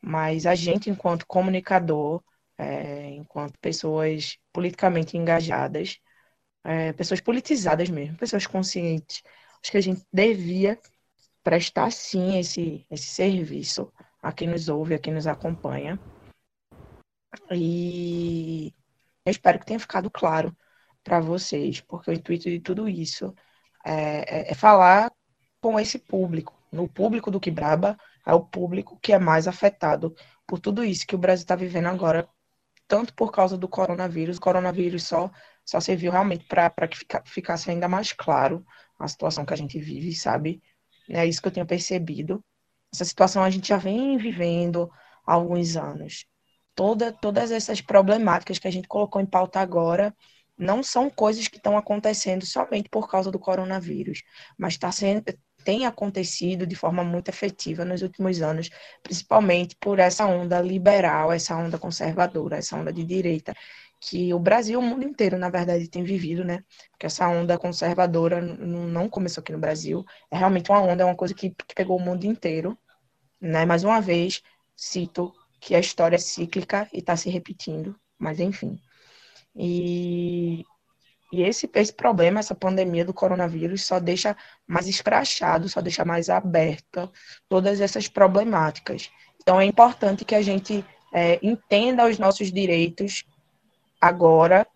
Mas 0.00 0.46
a 0.46 0.54
gente, 0.54 0.90
enquanto 0.90 1.26
comunicador, 1.26 2.22
é, 2.56 3.10
enquanto 3.10 3.58
pessoas 3.58 4.38
politicamente 4.52 5.16
engajadas, 5.16 5.98
é, 6.64 6.92
pessoas 6.92 7.20
politizadas 7.20 7.88
mesmo, 7.88 8.16
pessoas 8.16 8.46
conscientes, 8.46 9.22
acho 9.62 9.70
que 9.70 9.78
a 9.78 9.82
gente 9.82 10.04
devia 10.12 10.78
prestar 11.42 11.90
sim 11.92 12.38
esse, 12.38 12.86
esse 12.90 13.06
serviço 13.06 13.92
a 14.22 14.32
quem 14.32 14.48
nos 14.48 14.68
ouve, 14.68 14.94
a 14.94 14.98
quem 14.98 15.14
nos 15.14 15.26
acompanha. 15.26 15.98
E 17.50 18.74
eu 19.24 19.30
espero 19.30 19.58
que 19.58 19.66
tenha 19.66 19.80
ficado 19.80 20.10
claro 20.10 20.56
para 21.02 21.20
vocês, 21.20 21.80
porque 21.80 22.10
o 22.10 22.14
intuito 22.14 22.50
de 22.50 22.60
tudo 22.60 22.88
isso 22.88 23.34
é, 23.84 24.50
é, 24.50 24.52
é 24.52 24.54
falar 24.54 25.12
com 25.60 25.78
esse 25.78 25.98
público, 25.98 26.54
no 26.70 26.88
público 26.88 27.30
do 27.30 27.40
Quebraba, 27.40 27.96
é 28.28 28.34
o 28.34 28.44
público 28.44 28.98
que 29.00 29.12
é 29.12 29.18
mais 29.18 29.48
afetado 29.48 30.14
por 30.46 30.60
tudo 30.60 30.84
isso 30.84 31.06
que 31.06 31.14
o 31.14 31.18
Brasil 31.18 31.44
está 31.44 31.56
vivendo 31.56 31.86
agora, 31.86 32.28
tanto 32.86 33.14
por 33.14 33.32
causa 33.32 33.56
do 33.56 33.66
coronavírus. 33.66 34.36
O 34.36 34.40
coronavírus 34.40 35.04
só, 35.04 35.30
só 35.64 35.80
serviu 35.80 36.12
realmente 36.12 36.44
para 36.46 36.86
que 36.86 36.98
fica, 36.98 37.22
ficasse 37.26 37.70
ainda 37.70 37.88
mais 37.88 38.12
claro 38.12 38.64
a 38.98 39.08
situação 39.08 39.46
que 39.46 39.54
a 39.54 39.56
gente 39.56 39.78
vive, 39.80 40.14
sabe? 40.14 40.62
É 41.08 41.24
isso 41.26 41.40
que 41.40 41.48
eu 41.48 41.52
tenho 41.52 41.66
percebido. 41.66 42.44
Essa 42.92 43.04
situação 43.04 43.42
a 43.42 43.50
gente 43.50 43.68
já 43.68 43.78
vem 43.78 44.18
vivendo 44.18 44.90
há 45.26 45.32
alguns 45.32 45.76
anos. 45.76 46.26
Toda, 46.74 47.12
todas 47.12 47.50
essas 47.50 47.80
problemáticas 47.80 48.58
que 48.58 48.68
a 48.68 48.70
gente 48.70 48.88
colocou 48.88 49.22
em 49.22 49.26
pauta 49.26 49.58
agora 49.60 50.14
não 50.56 50.82
são 50.82 51.08
coisas 51.08 51.48
que 51.48 51.56
estão 51.56 51.78
acontecendo 51.78 52.44
somente 52.44 52.88
por 52.90 53.08
causa 53.08 53.30
do 53.30 53.38
coronavírus, 53.38 54.22
mas 54.58 54.74
está 54.74 54.92
sendo, 54.92 55.22
tem 55.64 55.86
acontecido 55.86 56.66
de 56.66 56.74
forma 56.76 57.04
muito 57.04 57.28
efetiva 57.28 57.84
nos 57.84 58.02
últimos 58.02 58.40
anos, 58.42 58.70
principalmente 59.02 59.76
por 59.76 59.98
essa 59.98 60.26
onda 60.26 60.60
liberal, 60.60 61.32
essa 61.32 61.56
onda 61.56 61.78
conservadora, 61.78 62.56
essa 62.58 62.76
onda 62.76 62.92
de 62.92 63.04
direita, 63.04 63.54
que 64.00 64.32
o 64.32 64.38
Brasil, 64.38 64.78
o 64.78 64.82
mundo 64.82 65.04
inteiro, 65.04 65.38
na 65.38 65.50
verdade, 65.50 65.88
tem 65.88 66.04
vivido, 66.04 66.44
né? 66.44 66.64
Porque 66.90 67.06
essa 67.06 67.28
onda 67.28 67.58
conservadora 67.58 68.40
não 68.40 69.08
começou 69.08 69.40
aqui 69.42 69.52
no 69.52 69.58
Brasil, 69.58 70.04
é 70.30 70.38
realmente 70.38 70.70
uma 70.70 70.80
onda, 70.80 71.02
é 71.02 71.06
uma 71.06 71.16
coisa 71.16 71.34
que, 71.34 71.50
que 71.50 71.74
pegou 71.74 71.96
o 71.98 72.00
mundo 72.00 72.24
inteiro, 72.24 72.78
né? 73.40 73.64
Mais 73.64 73.84
uma 73.84 74.00
vez, 74.00 74.42
cito 74.76 75.32
que 75.60 75.74
a 75.74 75.80
história 75.80 76.16
é 76.16 76.18
cíclica 76.18 76.88
e 76.92 76.98
está 76.98 77.16
se 77.16 77.28
repetindo, 77.30 77.98
mas 78.18 78.38
enfim. 78.40 78.80
E 79.56 80.64
E 81.30 81.42
esse, 81.42 81.68
esse 81.74 81.92
problema, 81.92 82.40
essa 82.40 82.54
pandemia 82.54 83.04
do 83.04 83.12
coronavírus, 83.12 83.84
só 83.84 84.00
deixa 84.00 84.36
mais 84.66 84.86
escrachado, 84.88 85.68
só 85.68 85.80
deixa 85.80 86.04
mais 86.04 86.30
aberta 86.30 87.10
todas 87.48 87.80
essas 87.80 88.08
problemáticas. 88.08 89.10
Então, 89.40 89.60
é 89.60 89.64
importante 89.64 90.24
que 90.24 90.34
a 90.34 90.42
gente 90.42 90.84
é, 91.12 91.38
entenda 91.42 92.06
os 92.06 92.18
nossos 92.18 92.50
direitos 92.50 93.24
agora, 94.00 94.66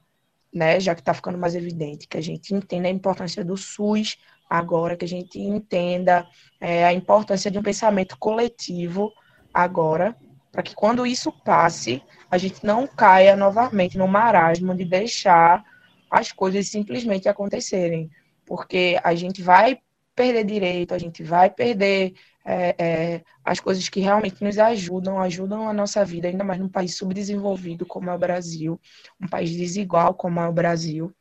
né, 0.53 0.79
já 0.79 0.95
que 0.95 1.01
está 1.01 1.15
ficando 1.15 1.39
mais 1.39 1.55
evidente, 1.55 2.07
que 2.07 2.19
a 2.19 2.23
gente 2.23 2.55
entenda 2.55 2.89
a 2.89 2.91
importância 2.91 3.43
do 3.45 3.57
SUS 3.57 4.19
agora, 4.49 4.97
que 4.97 5.05
a 5.05 5.09
gente 5.09 5.39
entenda 5.39 6.27
é, 6.61 6.85
a 6.85 6.93
importância 6.93 7.51
de 7.51 7.59
um 7.59 7.63
pensamento 7.63 8.19
coletivo 8.19 9.11
agora, 9.55 10.15
para 10.51 10.63
que 10.63 10.75
quando 10.75 11.07
isso 11.07 11.33
passe, 11.33 12.03
a 12.31 12.37
gente 12.37 12.65
não 12.65 12.87
caia 12.87 13.35
novamente 13.35 13.97
no 13.97 14.07
marasmo 14.07 14.75
de 14.75 14.85
deixar 14.85 15.65
as 16.13 16.31
coisas 16.31 16.69
simplesmente 16.69 17.27
acontecerem, 17.27 18.11
porque 18.45 19.01
a 19.03 19.15
gente 19.15 19.43
vai 19.43 19.81
perder 20.15 20.45
direito, 20.45 20.93
a 20.93 20.99
gente 20.99 21.23
vai 21.23 21.49
perder 21.49 22.13
é, 22.45 22.75
é, 22.79 23.25
as 23.43 23.59
coisas 23.61 23.89
que 23.89 24.01
realmente 24.01 24.45
nos 24.45 24.59
ajudam, 24.59 25.19
ajudam 25.19 25.67
a 25.67 25.73
nossa 25.73 26.05
vida, 26.05 26.29
ainda 26.29 26.45
mais 26.45 26.61
num 26.61 26.69
país 26.69 26.95
subdesenvolvido 26.97 27.87
como 27.87 28.11
é 28.11 28.15
o 28.15 28.19
Brasil, 28.19 28.79
um 29.19 29.27
país 29.27 29.51
desigual 29.53 30.13
como 30.13 30.39
é 30.39 30.47
o 30.47 30.53
Brasil. 30.53 31.15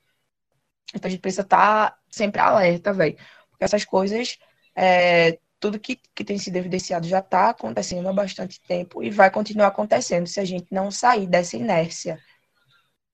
Então 0.93 1.07
a 1.07 1.11
gente 1.11 1.21
precisa 1.21 1.43
estar 1.43 1.91
tá 1.91 1.97
sempre 2.09 2.41
alerta, 2.41 2.91
velho, 2.91 3.15
porque 3.49 3.63
essas 3.63 3.85
coisas, 3.85 4.37
é, 4.75 5.39
tudo 5.57 5.79
que, 5.79 6.01
que 6.13 6.25
tem 6.25 6.37
sido 6.37 6.57
evidenciado 6.57 7.07
já 7.07 7.19
está 7.19 7.51
acontecendo 7.51 8.09
há 8.09 8.13
bastante 8.13 8.59
tempo 8.67 9.01
e 9.01 9.09
vai 9.09 9.31
continuar 9.31 9.67
acontecendo 9.67 10.27
se 10.27 10.41
a 10.41 10.43
gente 10.43 10.67
não 10.69 10.91
sair 10.91 11.27
dessa 11.27 11.55
inércia. 11.55 12.19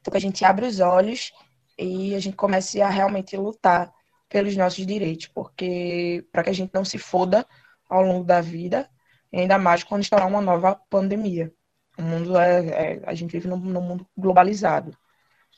Então 0.02 0.12
a 0.16 0.20
gente 0.20 0.44
abre 0.44 0.66
os 0.66 0.80
olhos 0.80 1.32
e 1.78 2.16
a 2.16 2.20
gente 2.20 2.36
comece 2.36 2.82
a 2.82 2.90
realmente 2.90 3.38
lutar 3.38 3.94
pelos 4.30 4.56
nossos 4.56 4.86
direitos, 4.86 5.28
porque 5.28 6.26
para 6.32 6.44
que 6.44 6.50
a 6.50 6.54
gente 6.54 6.74
não 6.74 6.84
se 6.84 6.98
foda 6.98 7.46
ao 7.90 8.02
longo 8.02 8.26
da 8.26 8.42
vida, 8.42 8.90
ainda 9.34 9.58
mais 9.58 9.84
quando 9.84 10.04
estourar 10.04 10.28
uma 10.28 10.42
nova 10.42 10.76
pandemia. 10.90 11.54
O 11.98 12.02
mundo 12.02 12.38
é, 12.38 12.68
é 12.68 13.02
a 13.06 13.14
gente 13.14 13.32
vive 13.32 13.48
num, 13.48 13.58
num 13.58 13.82
mundo 13.82 14.08
globalizado. 14.18 14.96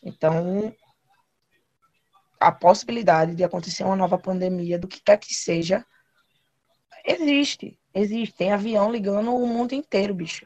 Então, 0.03 0.73
a 2.39 2.51
possibilidade 2.51 3.35
de 3.35 3.43
acontecer 3.43 3.83
uma 3.83 3.95
nova 3.95 4.17
pandemia, 4.17 4.79
do 4.79 4.87
que 4.87 5.01
quer 5.01 5.17
que 5.17 5.33
seja, 5.33 5.85
existe. 7.05 7.77
Existe. 7.93 8.35
Tem 8.35 8.51
avião 8.51 8.91
ligando 8.91 9.35
o 9.35 9.47
mundo 9.47 9.73
inteiro, 9.73 10.13
bicho. 10.13 10.45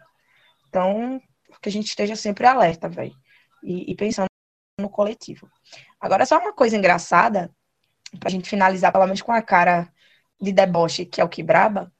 Então, 0.69 1.21
que 1.63 1.69
a 1.69 1.71
gente 1.71 1.87
esteja 1.87 2.15
sempre 2.15 2.45
alerta, 2.45 2.89
velho. 2.89 3.15
E, 3.63 3.91
e, 3.91 3.95
pensando 3.95 4.27
no 4.79 4.89
coletivo. 4.89 5.49
Agora, 5.99 6.25
só 6.25 6.39
uma 6.39 6.53
coisa 6.53 6.75
engraçada, 6.75 7.49
pra 8.19 8.29
gente 8.29 8.49
finalizar, 8.49 8.91
pelo 8.91 9.05
menos 9.05 9.21
com 9.21 9.31
a 9.31 9.41
cara 9.41 9.87
de 10.41 10.51
deboche, 10.51 11.05
que 11.05 11.21
é 11.21 11.23
o 11.23 11.29
Kibraba. 11.29 11.91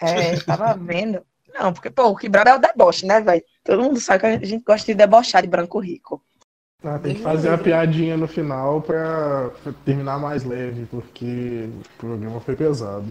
É, 0.00 0.38
tava 0.44 0.74
vendo. 0.74 1.24
Não, 1.52 1.72
porque, 1.72 1.90
pô, 1.90 2.08
o 2.08 2.16
Kibraba 2.16 2.50
é 2.50 2.54
o 2.54 2.58
deboche, 2.58 3.06
né, 3.06 3.20
velho? 3.20 3.42
Todo 3.62 3.82
mundo 3.82 4.00
sabe 4.00 4.20
que 4.20 4.26
a 4.26 4.46
gente 4.46 4.64
gosta 4.64 4.86
de 4.86 4.94
debochar 4.94 5.42
de 5.42 5.48
branco 5.48 5.78
rico. 5.78 6.22
Ah, 6.82 6.98
tem 6.98 7.14
que 7.14 7.22
fazer 7.22 7.48
uma 7.48 7.56
piadinha 7.56 8.14
no 8.14 8.28
final 8.28 8.82
pra 8.82 9.50
terminar 9.86 10.18
mais 10.18 10.44
leve, 10.44 10.86
porque 10.90 11.70
o 11.70 11.98
programa 11.98 12.40
foi 12.40 12.54
pesado. 12.54 13.10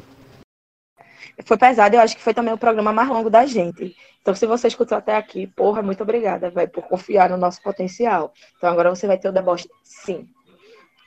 Foi 1.46 1.58
pesado, 1.58 1.96
eu 1.96 2.02
acho 2.02 2.16
que 2.16 2.22
foi 2.22 2.34
também 2.34 2.54
o 2.54 2.58
programa 2.58 2.94
mais 2.94 3.10
longo 3.10 3.30
da 3.30 3.46
gente. 3.46 3.96
Então, 4.22 4.36
se 4.36 4.46
você 4.46 4.68
escutou 4.68 4.98
até 4.98 5.16
aqui, 5.16 5.48
porra, 5.48 5.82
muito 5.82 6.04
obrigada, 6.04 6.50
vai 6.50 6.68
por 6.68 6.84
confiar 6.84 7.30
no 7.30 7.38
nosso 7.38 7.62
potencial. 7.62 8.34
Então, 8.58 8.70
agora 8.70 8.90
você 8.90 9.08
vai 9.08 9.18
ter 9.18 9.30
o 9.30 9.34
deboche. 9.34 9.68
Sim. 9.84 10.28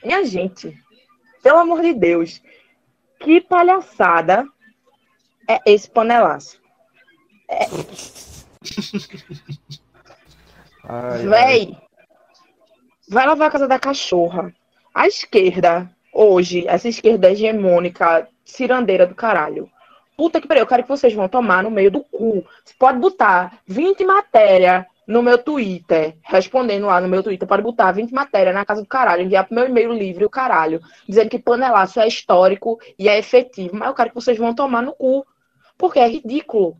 Minha 0.04 0.24
gente, 0.24 0.76
pelo 1.42 1.58
amor 1.58 1.80
de 1.80 1.94
Deus, 1.94 2.42
que 3.20 3.40
palhaçada 3.40 4.44
é 5.48 5.60
esse 5.64 5.88
panelaço? 5.88 6.60
É... 7.48 7.66
Ai, 10.88 11.26
Véi, 11.26 11.72
ai. 11.72 11.76
vai 13.08 13.26
lavar 13.26 13.48
a 13.48 13.50
casa 13.50 13.66
da 13.66 13.78
cachorra. 13.78 14.54
A 14.94 15.08
esquerda, 15.08 15.90
hoje, 16.12 16.64
essa 16.68 16.88
esquerda 16.88 17.30
hegemônica, 17.30 18.28
cirandeira 18.44 19.04
do 19.04 19.14
caralho, 19.14 19.68
puta 20.16 20.40
que 20.40 20.48
pariu, 20.48 20.62
eu 20.62 20.66
quero 20.66 20.82
que 20.82 20.88
vocês 20.88 21.12
vão 21.12 21.28
tomar 21.28 21.62
no 21.62 21.70
meio 21.70 21.90
do 21.90 22.00
cu. 22.00 22.44
Você 22.64 22.74
pode 22.78 22.98
botar 22.98 23.60
20 23.66 24.04
matéria 24.04 24.86
no 25.06 25.22
meu 25.22 25.38
Twitter, 25.38 26.16
respondendo 26.22 26.86
lá 26.86 27.00
no 27.00 27.08
meu 27.08 27.22
Twitter, 27.22 27.46
pode 27.46 27.62
botar 27.62 27.92
20 27.92 28.12
matéria 28.12 28.52
na 28.52 28.64
casa 28.64 28.82
do 28.82 28.88
caralho, 28.88 29.22
enviar 29.22 29.44
pro 29.46 29.54
meu 29.54 29.66
e-mail 29.66 29.92
livre 29.92 30.24
o 30.24 30.30
caralho, 30.30 30.80
dizendo 31.08 31.30
que 31.30 31.38
panelaço 31.38 32.00
é 32.00 32.08
histórico 32.08 32.80
e 32.98 33.08
é 33.08 33.16
efetivo. 33.16 33.76
Mas 33.76 33.88
eu 33.88 33.94
quero 33.94 34.08
que 34.08 34.16
vocês 34.16 34.36
vão 34.36 34.52
tomar 34.52 34.82
no 34.82 34.92
cu, 34.92 35.24
porque 35.78 36.00
é 36.00 36.08
ridículo. 36.08 36.76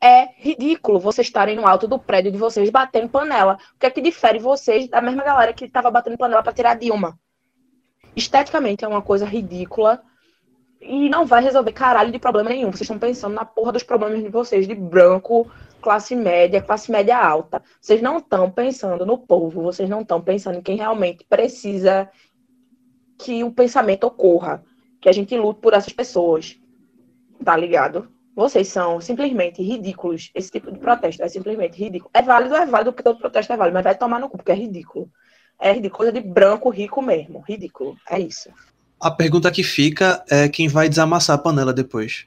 É 0.00 0.28
ridículo 0.36 1.00
vocês 1.00 1.26
estarem 1.26 1.56
no 1.56 1.66
alto 1.66 1.88
do 1.88 1.98
prédio 1.98 2.30
de 2.30 2.38
vocês 2.38 2.68
batendo 2.70 3.08
panela. 3.08 3.58
O 3.74 3.78
que 3.78 3.86
é 3.86 3.90
que 3.90 4.00
difere 4.00 4.38
vocês 4.38 4.88
da 4.88 5.00
mesma 5.00 5.24
galera 5.24 5.52
que 5.52 5.64
estava 5.64 5.90
batendo 5.90 6.18
panela 6.18 6.42
para 6.42 6.52
tirar 6.52 6.74
Dilma? 6.74 7.18
Esteticamente 8.14 8.84
é 8.84 8.88
uma 8.88 9.02
coisa 9.02 9.24
ridícula 9.24 10.02
e 10.80 11.08
não 11.08 11.26
vai 11.26 11.42
resolver 11.42 11.72
caralho 11.72 12.12
de 12.12 12.18
problema 12.18 12.50
nenhum. 12.50 12.70
Vocês 12.70 12.82
estão 12.82 12.98
pensando 12.98 13.34
na 13.34 13.44
porra 13.44 13.72
dos 13.72 13.82
problemas 13.82 14.22
de 14.22 14.28
vocês, 14.28 14.66
de 14.66 14.74
branco, 14.74 15.50
classe 15.80 16.14
média, 16.14 16.62
classe 16.62 16.90
média 16.90 17.18
alta. 17.18 17.62
Vocês 17.80 18.00
não 18.00 18.18
estão 18.18 18.50
pensando 18.50 19.04
no 19.04 19.18
povo, 19.18 19.62
vocês 19.62 19.88
não 19.88 20.02
estão 20.02 20.20
pensando 20.20 20.58
em 20.58 20.62
quem 20.62 20.76
realmente 20.76 21.24
precisa 21.28 22.08
que 23.18 23.42
o 23.42 23.50
pensamento 23.50 24.04
ocorra, 24.04 24.64
que 25.00 25.08
a 25.08 25.12
gente 25.12 25.36
lute 25.36 25.60
por 25.60 25.74
essas 25.74 25.92
pessoas. 25.92 26.58
Tá 27.44 27.56
ligado? 27.56 28.08
Vocês 28.34 28.68
são 28.68 29.00
simplesmente 29.00 29.62
ridículos. 29.62 30.30
Esse 30.32 30.50
tipo 30.50 30.70
de 30.70 30.78
protesto 30.78 31.22
é 31.24 31.28
simplesmente 31.28 31.76
ridículo. 31.76 32.10
É 32.14 32.22
válido, 32.22 32.54
é 32.54 32.66
válido, 32.66 32.92
porque 32.92 33.02
todo 33.02 33.18
protesto 33.18 33.52
é 33.52 33.56
válido, 33.56 33.74
mas 33.74 33.84
vai 33.84 33.96
tomar 33.96 34.20
no 34.20 34.28
cu, 34.28 34.36
porque 34.36 34.52
é 34.52 34.54
ridículo. 34.54 35.10
É 35.60 35.72
ridículo, 35.72 36.12
de 36.12 36.20
branco 36.20 36.70
rico 36.70 37.02
mesmo. 37.02 37.40
Ridículo. 37.40 37.96
É 38.08 38.20
isso. 38.20 38.48
A 39.00 39.10
pergunta 39.10 39.50
que 39.50 39.62
fica 39.62 40.24
é 40.28 40.48
quem 40.48 40.68
vai 40.68 40.88
desamassar 40.88 41.36
a 41.36 41.38
panela 41.38 41.72
depois. 41.72 42.26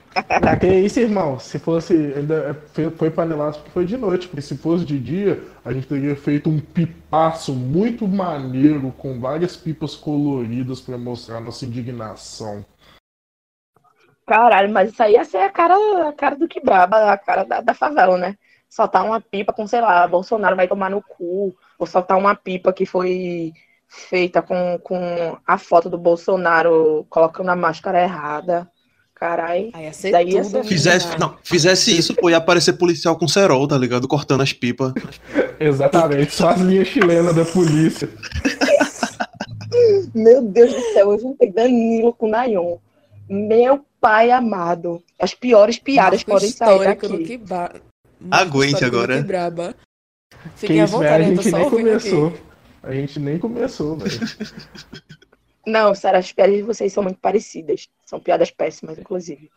Que 0.61 0.67
isso, 0.67 1.01
irmão? 1.01 1.41
Se 1.41 1.59
fosse. 1.59 1.93
Ainda 1.93 2.57
é, 2.77 2.91
foi 2.91 3.11
panelaço 3.11 3.59
porque 3.59 3.73
foi 3.73 3.85
de 3.85 3.97
noite, 3.97 4.29
porque 4.29 4.43
se 4.43 4.57
fosse 4.57 4.85
de 4.85 4.99
dia, 4.99 5.43
a 5.65 5.73
gente 5.73 5.89
teria 5.89 6.15
feito 6.15 6.49
um 6.49 6.61
pipaço 6.61 7.53
muito 7.53 8.07
maneiro, 8.07 8.93
com 8.93 9.19
várias 9.19 9.57
pipas 9.57 9.97
coloridas 9.97 10.81
para 10.81 10.97
mostrar 10.97 11.41
nossa 11.41 11.65
indignação. 11.65 12.65
Caralho, 14.27 14.73
mas 14.73 14.93
isso 14.93 15.03
aí 15.03 15.15
ia 15.15 15.25
ser 15.25 15.39
a 15.39 15.51
cara, 15.51 15.75
a 16.09 16.13
cara 16.13 16.37
do 16.37 16.49
que 16.49 16.61
braba, 16.61 17.13
a 17.13 17.19
cara 17.19 17.45
da, 17.45 17.61
da 17.61 17.75
favela, 17.75 18.17
né? 18.17 18.37
Soltar 18.71 19.05
uma 19.05 19.21
pipa 19.21 19.53
com, 19.53 19.67
sei 19.67 19.81
lá, 19.81 20.07
Bolsonaro 20.07 20.57
vai 20.57 20.69
tomar 20.69 20.91
no 20.91 21.03
cu, 21.03 21.55
ou 21.79 21.87
soltar 21.87 22.17
uma 22.17 22.35
pipa 22.35 22.73
que 22.73 22.87
foi 22.87 23.53
feita 23.95 24.43
com, 24.43 24.79
com 24.83 25.37
a 25.47 25.57
foto 25.57 25.89
do 25.89 25.97
Bolsonaro 25.97 27.07
colocando 27.09 27.51
a 27.51 27.57
máscara 27.57 28.03
errada. 28.03 28.69
Caralho. 29.15 29.71
Daí 30.11 30.33
ia 30.33 30.45
ser 30.45 30.65
fizesse, 30.65 31.19
não, 31.19 31.37
fizesse 31.43 31.97
isso, 31.97 32.15
pô, 32.15 32.29
ia 32.29 32.37
aparecer 32.37 32.75
policial 32.75 33.17
com 33.17 33.29
cerol, 33.29 33.67
tá 33.67 33.79
ligado? 33.79 34.09
Cortando 34.09 34.43
as 34.43 34.53
pipas. 34.53 34.93
Exatamente, 35.59 36.35
só 36.35 36.51
as 36.51 36.61
linhas 36.61 36.89
chilenas 36.89 37.35
da 37.35 37.45
polícia. 37.45 38.09
Meu 40.15 40.43
Deus 40.43 40.73
do 40.73 40.81
céu, 40.93 41.13
eu 41.13 41.19
juntei 41.19 41.51
Danilo 41.51 42.13
com 42.13 42.29
Nayon. 42.29 42.79
Meu 43.29 43.85
pai 44.01 44.31
amado. 44.31 45.03
As 45.19 45.33
piores 45.33 45.79
piadas 45.79 46.23
podem 46.23 46.51
sair 46.51 46.85
daqui. 46.85 47.39
Ba... 47.39 47.73
Aguente 48.31 48.85
agora. 48.85 49.25
Fiquem 50.57 50.83
à 50.83 50.87
vontade, 50.87 51.25
a 51.25 51.27
gente 51.27 51.51
nem 51.51 51.71
começou. 51.71 52.27
Aqui. 52.29 52.54
A 52.85 52.93
gente 52.93 53.19
nem 53.19 53.39
começou, 53.39 53.97
velho. 53.97 54.21
Não, 55.67 55.95
Sara, 55.95 56.19
as 56.19 56.31
piadas 56.31 56.57
de 56.57 56.63
vocês 56.63 56.93
são 56.93 57.03
muito 57.03 57.19
parecidas. 57.19 57.89
São 58.05 58.21
piadas 58.21 58.51
péssimas, 58.51 58.99
inclusive. 58.99 59.51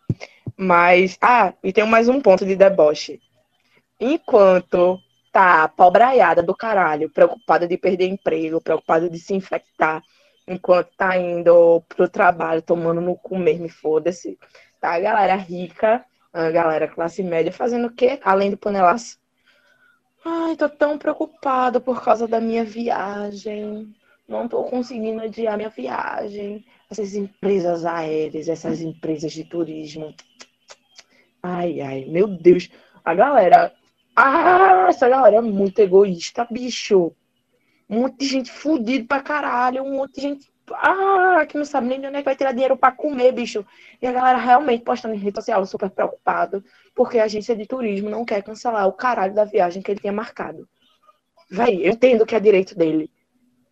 Mas. 0.56 1.18
Ah, 1.22 1.54
e 1.62 1.74
tem 1.74 1.86
mais 1.86 2.08
um 2.08 2.22
ponto 2.22 2.46
de 2.46 2.56
deboche. 2.56 3.20
Enquanto 4.00 4.98
tá 5.32 5.68
pobraiada 5.68 6.42
do 6.42 6.56
caralho, 6.56 7.10
preocupada 7.10 7.68
de 7.68 7.78
perder 7.78 8.08
emprego, 8.08 8.62
preocupada 8.62 9.10
de 9.10 9.20
se 9.20 9.34
infectar, 9.34 10.02
enquanto 10.48 10.90
tá 10.96 11.18
indo 11.18 11.82
pro 11.90 12.08
trabalho, 12.08 12.62
tomando 12.62 13.02
no 13.02 13.16
cu 13.16 13.38
mesmo 13.38 13.68
foda-se, 13.68 14.40
tá 14.80 14.94
a 14.94 15.00
galera 15.00 15.36
rica, 15.36 16.06
a 16.32 16.50
galera 16.50 16.88
classe 16.88 17.22
média 17.22 17.52
fazendo 17.52 17.88
o 17.88 17.94
quê? 17.94 18.20
Além 18.24 18.50
do 18.50 18.58
panelaço 18.58 19.20
Ai, 20.30 20.58
tô 20.58 20.68
tão 20.68 20.98
preocupado 20.98 21.80
por 21.80 22.04
causa 22.04 22.28
da 22.28 22.42
minha 22.42 22.64
viagem. 22.66 23.96
Não 24.28 24.46
tô 24.46 24.62
conseguindo 24.66 25.22
adiar 25.22 25.56
minha 25.56 25.70
viagem. 25.70 26.66
Essas 26.92 27.16
empresas 27.16 27.86
aéreas, 27.86 28.50
essas 28.50 28.82
empresas 28.82 29.32
de 29.32 29.46
turismo. 29.46 30.14
Ai, 31.42 31.80
ai, 31.80 32.06
meu 32.06 32.28
Deus. 32.28 32.70
A 33.06 33.14
galera 33.14 33.74
Ah, 34.18 34.88
essa 34.90 35.08
galera 35.08 35.38
é 35.38 35.42
muito 35.42 35.80
egoísta, 35.80 36.46
bicho. 36.52 37.14
Um 37.90 38.02
monte 38.02 38.18
de 38.18 38.26
gente 38.26 38.52
fudida 38.52 39.06
pra 39.08 39.22
caralho, 39.22 39.84
um 39.84 39.96
monte 39.96 40.16
de 40.16 40.22
gente. 40.22 40.52
Ah, 40.74 41.46
que 41.48 41.58
não 41.58 41.64
sabe 41.64 41.88
nem 41.88 42.02
de 42.02 42.08
onde 42.08 42.18
é 42.18 42.20
que 42.20 42.26
vai 42.26 42.36
tirar 42.36 42.52
dinheiro 42.52 42.76
pra 42.76 42.92
comer, 42.92 43.32
bicho. 43.32 43.66
E 44.02 44.08
a 44.08 44.12
galera 44.12 44.38
realmente 44.40 44.84
postando 44.84 45.16
em 45.16 45.20
rede 45.20 45.38
social 45.38 45.66
super 45.66 45.90
preocupado, 45.90 46.62
porque 46.98 47.20
a 47.20 47.26
agência 47.26 47.56
de 47.56 47.68
turismo 47.68 48.10
não 48.10 48.26
quer 48.26 48.42
cancelar 48.42 48.88
o 48.88 48.92
caralho 48.92 49.36
da 49.36 49.46
viagem 49.46 49.84
que 49.84 49.92
ele 49.92 50.00
tinha 50.00 50.12
marcado. 50.12 50.68
Véi, 51.50 51.86
eu 51.86 51.92
entendo 51.92 52.26
que 52.26 52.36
é 52.36 52.40
direito 52.40 52.76
dele. 52.76 53.12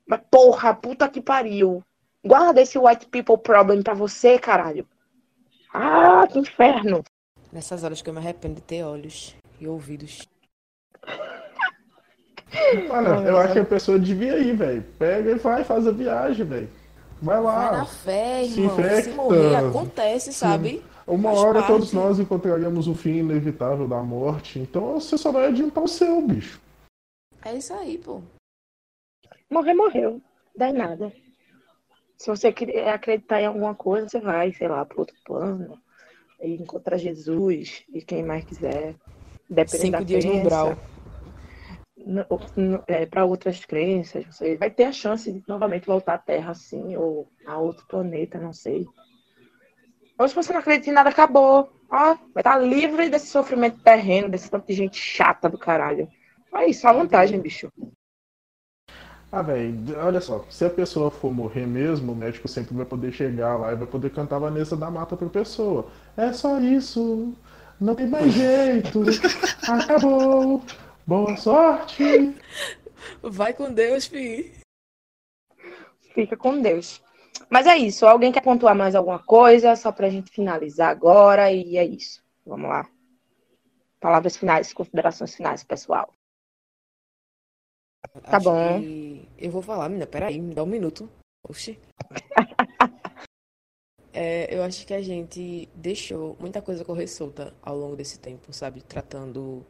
Mas 0.06 0.22
porra, 0.30 0.76
puta 0.76 1.10
que 1.10 1.19
pariu. 1.19 1.84
Guarda 2.23 2.61
esse 2.61 2.77
white 2.77 3.07
people 3.07 3.39
problem 3.39 3.81
pra 3.81 3.95
você, 3.95 4.38
caralho. 4.38 4.88
Ah, 5.73 6.27
que 6.31 6.38
inferno. 6.38 7.03
Nessas 7.52 7.84
horas 7.84 7.99
que 7.99 8.10
eu 8.10 8.14
me 8.14 8.19
arrependo 8.19 8.56
de 8.56 8.61
ter 8.61 8.84
olhos 8.84 9.35
e 9.60 9.68
ouvidos. 9.68 10.22
Mano, 12.88 13.27
eu 13.27 13.38
acho 13.38 13.53
que 13.53 13.60
a 13.60 13.65
pessoa 13.65 13.97
devia 13.97 14.38
ir, 14.38 14.56
velho. 14.56 14.84
Pega 14.99 15.31
e 15.31 15.35
vai, 15.35 15.64
faz 15.64 15.88
a 15.88 15.91
viagem, 15.91 16.45
velho. 16.45 16.69
Vai 17.19 17.41
lá. 17.41 17.69
Vai 17.69 17.77
na 17.80 17.85
fé, 17.85 18.43
se 18.43 18.61
irmão. 18.61 18.76
Se, 18.76 18.81
infecta. 18.81 19.15
morrer, 19.15 19.56
acontece, 19.56 20.31
sabe? 20.31 20.84
Uma 21.07 21.30
Faz 21.30 21.40
hora 21.40 21.53
parte. 21.60 21.68
todos 21.68 21.94
nós 21.94 22.19
encontraremos 22.19 22.88
o 22.88 22.95
fim 22.95 23.18
inevitável 23.18 23.88
da 23.88 24.02
morte. 24.02 24.57
Então 24.60 24.94
você 24.99 25.18
só 25.18 25.32
vai 25.32 25.48
adiantar 25.48 25.84
o 25.84 25.88
seu, 25.88 26.19
bicho. 26.22 26.60
É 27.44 27.56
isso 27.56 27.73
aí, 27.73 27.98
pô. 27.99 28.22
Morrer, 29.49 29.73
morreu. 29.76 30.19
Dá 30.57 30.69
em 30.69 30.73
nada. 30.73 31.14
Se 32.18 32.27
você 32.27 32.52
querer 32.52 32.88
acreditar 32.90 33.41
em 33.41 33.45
alguma 33.45 33.76
coisa, 33.76 34.07
você 34.10 34.19
vai, 34.19 34.52
sei 34.53 34.68
lá, 34.68 34.84
para 34.86 34.99
outro 34.99 35.15
plano. 35.23 35.77
E 36.41 36.53
encontrar 36.56 36.98
Jesus 36.98 37.84
e 37.94 38.02
quem 38.02 38.23
mais 38.23 38.44
quiser. 38.45 38.95
Dependendo 39.48 39.82
Cinco 39.82 39.91
da 39.99 40.03
dias 40.03 40.26
no 40.26 40.32
crença. 40.32 40.45
umbral. 40.45 40.77
para 43.11 43.26
outras 43.26 43.64
crenças, 43.64 44.26
você 44.26 44.57
vai 44.57 44.69
ter 44.72 44.86
a 44.86 44.91
chance 44.91 45.32
de 45.32 45.44
novamente 45.48 45.86
voltar 45.86 46.15
à 46.15 46.18
Terra 46.18 46.52
assim, 46.52 46.95
ou 46.98 47.27
a 47.45 47.57
outro 47.57 47.86
planeta, 47.88 48.40
não 48.40 48.53
sei. 48.53 48.88
Ou 50.18 50.28
se 50.28 50.36
você 50.36 50.54
não 50.54 50.60
acredita 50.60 50.90
em 50.90 50.94
nada, 50.94 51.10
acabou. 51.10 51.70
Ó, 51.90 52.16
vai 52.34 52.42
estar 52.42 52.58
livre 52.58 53.10
desse 53.10 53.28
sofrimento 53.28 53.80
terreno, 53.82 54.30
desse 54.30 54.50
tanto 54.50 54.68
de 54.68 54.74
gente 54.74 54.98
chata 54.98 55.50
do 55.50 55.58
caralho. 55.58 56.08
É 56.54 56.70
isso, 56.70 56.88
a 56.88 56.94
vantagem, 56.94 57.40
bicho. 57.40 57.70
Ah, 59.32 59.42
velho, 59.42 59.76
olha 59.98 60.22
só, 60.22 60.46
se 60.50 60.64
a 60.64 60.70
pessoa 60.70 61.12
for 61.12 61.34
morrer 61.34 61.66
mesmo, 61.66 62.14
o 62.14 62.16
médico 62.16 62.48
sempre 62.48 62.74
vai 62.74 62.86
poder 62.86 63.12
chegar 63.12 63.58
lá 63.58 63.74
e 63.74 63.76
vai 63.76 63.88
poder 63.88 64.10
cantar 64.12 64.40
Vanessa 64.40 64.78
da 64.78 64.90
Mata 64.90 65.18
pra 65.18 65.28
pessoa. 65.28 65.92
É 66.16 66.32
só 66.32 66.58
isso, 66.60 67.34
não 67.80 67.96
tem 67.96 68.08
mais 68.08 68.32
jeito, 68.32 69.04
acabou, 69.68 70.64
boa 71.06 71.36
sorte. 71.36 72.34
Vai 73.22 73.54
com 73.54 73.74
Deus, 73.74 74.06
filho. 74.06 74.52
Fica 76.14 76.38
com 76.38 76.62
Deus. 76.62 77.02
Mas 77.49 77.68
é 77.68 77.78
isso. 77.78 78.06
Alguém 78.06 78.32
quer 78.32 78.41
pontuar 78.41 78.76
mais 78.76 78.95
alguma 78.95 79.20
coisa? 79.20 79.76
Só 79.76 79.91
pra 79.91 80.10
gente 80.10 80.32
finalizar 80.32 80.90
agora. 80.90 81.52
E 81.52 81.78
é 81.78 81.86
isso. 81.86 82.24
Vamos 82.45 82.70
lá. 82.70 82.90
Palavras 83.99 84.38
finais, 84.38 84.74
considerações 84.74 85.36
finais, 85.36 85.64
pessoal. 85.64 86.14
Tá 88.24 88.38
Acho 88.38 88.44
bom. 88.45 88.82
Eu 89.38 89.52
vou 89.52 89.62
falar, 89.62 89.90
menina. 89.90 90.06
Peraí, 90.06 90.40
me 90.40 90.53
dá 90.53 90.64
um 90.64 90.68
minuto. 90.68 91.10
Oxi. 91.48 91.80
É, 94.18 94.48
eu 94.56 94.64
acho 94.64 94.88
que 94.88 94.94
a 94.94 95.02
gente 95.02 95.68
deixou 95.76 96.38
muita 96.40 96.62
coisa 96.62 96.86
correr 96.86 97.06
solta 97.06 97.53
ao 97.62 97.76
longo 97.78 97.98
desse 97.98 98.18
tempo, 98.18 98.53
sabe? 98.53 98.82
Tratando 98.82 99.66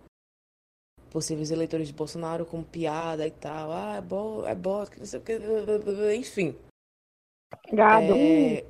possíveis 1.10 1.50
eleitores 1.50 1.88
de 1.88 1.94
Bolsonaro 1.96 2.46
como 2.46 2.64
piada 2.64 3.26
e 3.26 3.32
tal. 3.32 3.72
Ah, 3.72 3.96
é 3.96 4.02
bom, 4.02 4.46
é 4.46 4.54
bom, 4.54 4.86
não 5.00 5.06
sei 5.06 5.20
o 5.20 5.24
que. 5.24 5.40
Enfim. 6.16 6.56
Gado. 7.72 8.14
É, 8.15 8.65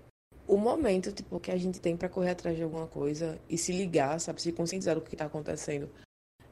o 0.47 0.57
momento, 0.57 1.11
tipo, 1.11 1.39
que 1.39 1.51
a 1.51 1.57
gente 1.57 1.79
tem 1.79 1.97
pra 1.97 2.09
correr 2.09 2.31
atrás 2.31 2.55
de 2.55 2.63
alguma 2.63 2.87
coisa 2.87 3.39
e 3.49 3.57
se 3.57 3.71
ligar, 3.71 4.19
sabe? 4.19 4.41
Se 4.41 4.51
conscientizar 4.51 4.95
do 4.95 5.01
que 5.01 5.15
tá 5.15 5.25
acontecendo. 5.25 5.89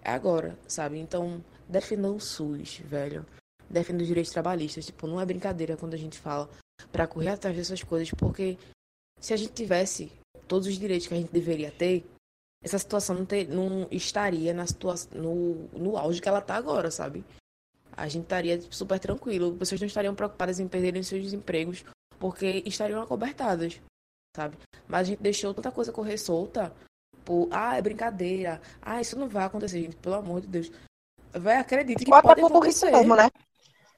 É 0.01 0.11
agora, 0.11 0.57
sabe? 0.67 0.99
Então, 0.99 1.43
defenda 1.67 2.09
o 2.09 2.19
SUS, 2.19 2.79
velho. 2.79 3.25
Defenda 3.69 4.01
os 4.01 4.07
direitos 4.07 4.31
trabalhistas. 4.31 4.85
Tipo, 4.85 5.07
não 5.07 5.21
é 5.21 5.25
brincadeira 5.25 5.77
quando 5.77 5.93
a 5.93 5.97
gente 5.97 6.19
fala 6.19 6.49
pra 6.91 7.07
correr 7.07 7.29
atrás 7.29 7.55
dessas 7.55 7.83
coisas, 7.83 8.11
porque 8.11 8.57
se 9.19 9.33
a 9.33 9.37
gente 9.37 9.53
tivesse 9.53 10.11
todos 10.47 10.67
os 10.67 10.77
direitos 10.77 11.07
que 11.07 11.13
a 11.13 11.17
gente 11.17 11.31
deveria 11.31 11.71
ter, 11.71 12.05
essa 12.61 12.79
situação 12.79 13.15
não, 13.15 13.25
ter, 13.25 13.47
não 13.47 13.87
estaria 13.91 14.53
na 14.53 14.65
situação, 14.65 15.11
no, 15.13 15.69
no 15.71 15.97
auge 15.97 16.21
que 16.21 16.27
ela 16.27 16.41
tá 16.41 16.55
agora, 16.55 16.89
sabe? 16.89 17.23
A 17.95 18.07
gente 18.07 18.23
estaria 18.23 18.57
tipo, 18.57 18.73
super 18.73 18.99
tranquilo. 18.99 19.55
Pessoas 19.55 19.79
não 19.79 19.87
estariam 19.87 20.15
preocupadas 20.15 20.59
em 20.59 20.67
perderem 20.67 21.03
seus 21.03 21.31
empregos 21.31 21.85
porque 22.23 22.63
estariam 22.65 23.01
acobertadas, 23.01 23.81
sabe? 24.33 24.55
Mas 24.87 25.01
a 25.01 25.03
gente 25.11 25.21
deixou 25.21 25.53
tanta 25.53 25.69
coisa 25.73 25.91
correr 25.91 26.17
solta 26.17 26.73
por, 27.25 27.49
ah, 27.51 27.75
é 27.75 27.81
brincadeira, 27.81 28.61
ah, 28.81 29.01
isso 29.01 29.19
não 29.19 29.27
vai 29.27 29.43
acontecer, 29.43 29.81
gente, 29.81 29.97
pelo 29.97 30.15
amor 30.15 30.39
de 30.39 30.47
Deus. 30.47 30.71
Vai, 31.33 31.57
acredite 31.57 32.05
que 32.05 32.09
Bota 32.09 32.29
pode 32.29 32.39
acontecer. 32.41 32.91
mesmo, 32.91 33.13
né? 33.17 33.29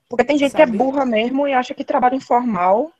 Porque 0.09 0.23
tem 0.23 0.39
gente 0.39 0.55
que 0.55 0.61
é 0.61 0.65
Sabe? 0.65 0.75
burra 0.75 1.05
mesmo 1.05 1.47
e 1.47 1.53
acha 1.53 1.75
que 1.75 1.83
trabalho 1.83 2.15
informal. 2.15 2.91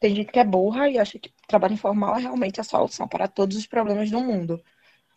Tem 0.00 0.16
gente 0.16 0.32
que 0.32 0.40
é 0.40 0.44
burra 0.44 0.88
e 0.88 0.98
acha 0.98 1.20
que 1.20 1.32
trabalho 1.46 1.74
informal 1.74 2.16
é 2.16 2.20
realmente 2.22 2.60
a 2.60 2.64
solução 2.64 3.06
para 3.06 3.28
todos 3.28 3.56
os 3.56 3.64
problemas 3.64 4.10
do 4.10 4.20
mundo. 4.20 4.60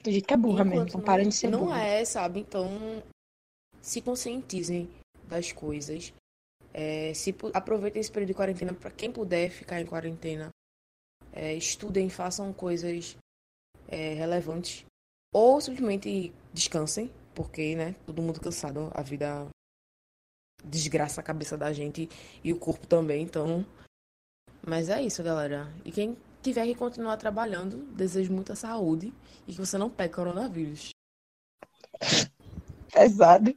Tem 0.03 0.13
gente 0.13 0.25
que 0.27 0.33
é 0.35 0.37
burra 0.37 0.63
mesmo, 0.63 0.75
Enquanto 0.75 0.89
então 0.89 0.99
não- 0.99 1.05
parem 1.05 1.29
de 1.29 1.33
ser 1.35 1.49
Não 1.49 1.61
burra. 1.65 1.81
é, 1.81 2.05
sabe? 2.05 2.41
Então, 2.41 2.69
se 3.81 4.01
conscientizem 4.01 4.87
das 5.27 5.51
coisas. 5.51 6.13
É, 6.73 7.13
se 7.13 7.35
aproveitem 7.53 7.99
esse 7.99 8.11
período 8.11 8.29
de 8.29 8.33
quarentena 8.33 8.73
para 8.73 8.91
quem 8.91 9.11
puder 9.11 9.49
ficar 9.49 9.81
em 9.81 9.85
quarentena. 9.85 10.49
É, 11.33 11.53
estudem, 11.53 12.09
façam 12.09 12.51
coisas 12.53 13.17
é, 13.87 14.13
relevantes. 14.13 14.85
Ou 15.33 15.61
simplesmente 15.61 16.33
descansem, 16.53 17.11
porque, 17.33 17.75
né? 17.75 17.95
Todo 18.05 18.21
mundo 18.21 18.41
cansado, 18.41 18.91
a 18.93 19.01
vida 19.01 19.47
desgraça 20.63 21.21
a 21.21 21.23
cabeça 21.23 21.57
da 21.57 21.73
gente 21.73 22.07
e 22.43 22.53
o 22.53 22.59
corpo 22.59 22.85
também, 22.85 23.23
então. 23.23 23.65
Mas 24.65 24.89
é 24.89 25.01
isso, 25.01 25.23
galera. 25.23 25.73
E 25.83 25.91
quem 25.91 26.17
tiver 26.41 26.65
que 26.65 26.75
continuar 26.75 27.17
trabalhando, 27.17 27.77
desejo 27.93 28.33
muita 28.33 28.55
saúde 28.55 29.13
e 29.47 29.53
que 29.53 29.59
você 29.59 29.77
não 29.77 29.89
pegue 29.89 30.13
coronavírus. 30.13 30.89
Pesado. 32.91 33.55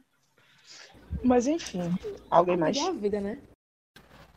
Mas 1.23 1.47
enfim, 1.47 1.97
alguém 2.29 2.57
mais? 2.57 2.77
É 2.77 2.87
a 2.87 2.91
vida, 2.91 3.19
né? 3.19 3.37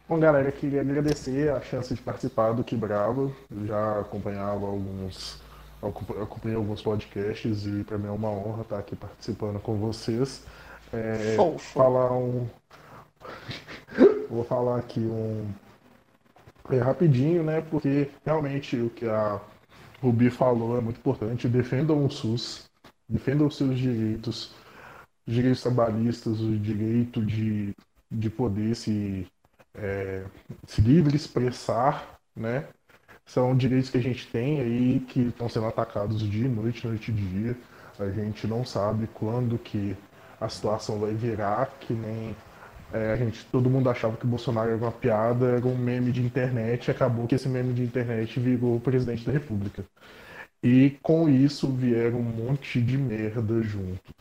Bom, 0.09 0.19
galera, 0.19 0.51
queria 0.51 0.81
agradecer 0.81 1.51
a 1.51 1.61
chance 1.61 1.95
de 1.95 2.01
participar 2.01 2.53
do 2.53 2.65
Que 2.65 2.75
Bravo. 2.75 3.35
Eu 3.51 3.67
já 3.67 4.01
acompanhava 4.01 4.67
alguns, 4.67 5.39
acompa- 5.83 6.23
acompanhei 6.23 6.57
alguns 6.57 6.81
podcasts 6.81 7.67
e 7.67 7.85
para 7.85 7.99
mim 7.99 8.07
é 8.07 8.11
uma 8.11 8.31
honra 8.31 8.63
estar 8.63 8.79
aqui 8.79 8.97
participando 8.97 9.61
com 9.61 9.77
vocês. 9.77 10.43
É, 10.93 11.35
Fofo. 11.37 11.59
falar 11.59 12.11
um, 12.13 12.49
vou 14.31 14.45
falar 14.45 14.79
aqui 14.79 15.01
um 15.01 15.47
é, 16.71 16.79
rapidinho, 16.79 17.43
né? 17.43 17.61
Porque 17.61 18.11
realmente 18.25 18.77
o 18.77 18.89
que 18.89 19.07
a 19.07 19.39
Rubi 20.03 20.31
falou 20.31 20.79
é 20.79 20.81
muito 20.81 20.99
importante. 20.99 21.49
Defendam 21.49 22.05
o 22.05 22.11
SUS, 22.11 22.65
defendam 23.07 23.47
os 23.47 23.57
seus 23.57 23.79
direitos, 23.79 24.55
os 25.29 25.35
direitos 25.35 25.63
trabalhistas, 25.63 26.41
o 26.41 26.57
direito 26.59 27.25
de, 27.25 27.75
de 28.11 28.31
poder 28.31 28.75
se 28.75 29.27
é, 29.75 30.25
se 30.67 30.81
livre 30.81 31.17
expressar, 31.17 32.19
né? 32.35 32.67
São 33.27 33.55
direitos 33.55 33.91
que 33.91 33.99
a 33.99 34.03
gente 34.03 34.27
tem 34.29 34.61
aí 34.61 35.01
que 35.01 35.21
estão 35.29 35.49
sendo 35.49 35.67
atacados 35.67 36.21
dia 36.23 36.47
e 36.47 36.49
noite, 36.49 36.87
noite 36.87 37.11
e 37.11 37.15
dia. 37.15 37.57
A 37.99 38.09
gente 38.11 38.47
não 38.47 38.65
sabe 38.65 39.07
quando 39.15 39.59
que 39.59 39.95
a 40.41 40.49
situação 40.49 40.99
vai 40.99 41.13
virar, 41.15 41.67
que 41.81 41.93
nem 41.93 42.35
é, 42.93 43.13
a 43.13 43.17
gente, 43.17 43.45
todo 43.47 43.69
mundo 43.69 43.91
achava 43.91 44.17
que 44.17 44.25
o 44.25 44.29
Bolsonaro 44.29 44.71
era 44.71 44.79
uma 44.79 44.93
piada, 44.93 45.47
era 45.57 45.67
um 45.67 45.77
meme 45.77 46.11
de 46.11 46.23
internet, 46.23 46.91
acabou 46.91 47.27
que 47.27 47.35
esse 47.35 47.49
meme 47.49 47.75
de 47.75 47.83
internet 47.83 48.41
virou 48.41 48.77
o 48.77 48.81
presidente 48.81 49.27
da 49.27 49.33
República. 49.33 49.85
E 50.63 50.97
com 51.03 51.29
isso 51.29 51.71
vieram 51.71 52.21
um 52.21 52.23
monte 52.23 52.81
de 52.81 52.97
merda 52.97 53.63
junto. 53.63 54.15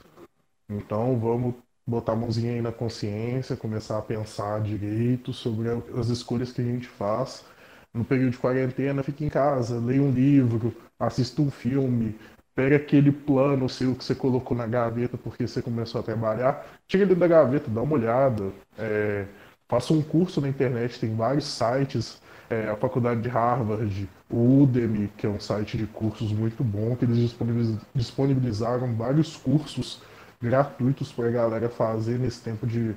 Então 0.70 1.18
vamos 1.20 1.56
botar 1.86 2.14
a 2.14 2.16
mãozinha 2.16 2.54
aí 2.54 2.62
na 2.62 2.72
consciência, 2.72 3.56
começar 3.56 3.98
a 3.98 4.02
pensar 4.02 4.62
direito 4.62 5.34
sobre 5.34 5.70
as 5.98 6.08
escolhas 6.10 6.52
que 6.52 6.62
a 6.62 6.66
gente 6.66 6.88
faz. 6.88 7.46
No 7.94 8.04
período 8.04 8.32
de 8.32 8.38
quarentena, 8.38 9.02
fique 9.04 9.24
em 9.26 9.30
casa, 9.30 9.80
leia 9.80 10.02
um 10.02 10.12
livro, 10.12 10.74
assista 11.00 11.42
um 11.42 11.50
filme, 11.50 12.16
pega 12.54 12.76
aquele 12.76 13.12
plano 13.12 13.70
seu 13.70 13.96
que 13.96 14.04
você 14.04 14.14
colocou 14.14 14.56
na 14.58 14.68
gaveta 14.68 15.18
porque 15.18 15.48
você 15.48 15.62
começou 15.62 16.02
a 16.02 16.04
trabalhar, 16.04 16.66
tira 16.88 17.04
ele 17.04 17.16
da 17.16 17.28
gaveta, 17.28 17.70
dá 17.72 17.82
uma 17.82 17.94
olhada, 17.94 18.52
é, 18.78 19.26
faça 19.70 19.94
um 19.94 20.02
curso 20.02 20.42
na 20.42 20.50
internet, 20.50 21.00
tem 21.00 21.16
vários 21.16 21.46
sites, 21.46 22.22
é, 22.50 22.68
a 22.70 22.76
faculdade 22.76 23.22
de 23.22 23.30
Harvard, 23.30 24.10
o 24.30 24.62
Udemy, 24.64 25.10
que 25.18 25.26
é 25.26 25.30
um 25.30 25.40
site 25.40 25.78
de 25.78 25.88
cursos 25.88 26.32
muito 26.32 26.64
bom, 26.64 26.96
que 26.96 27.06
eles 27.06 27.18
disponibiliz- 27.18 27.78
disponibilizaram 27.96 28.94
vários 28.96 29.36
cursos 29.38 30.02
gratuitos 30.42 31.12
para 31.12 31.28
a 31.28 31.32
galera 31.32 31.70
fazer 31.70 32.20
nesse 32.20 32.42
tempo 32.42 32.66
de, 32.68 32.96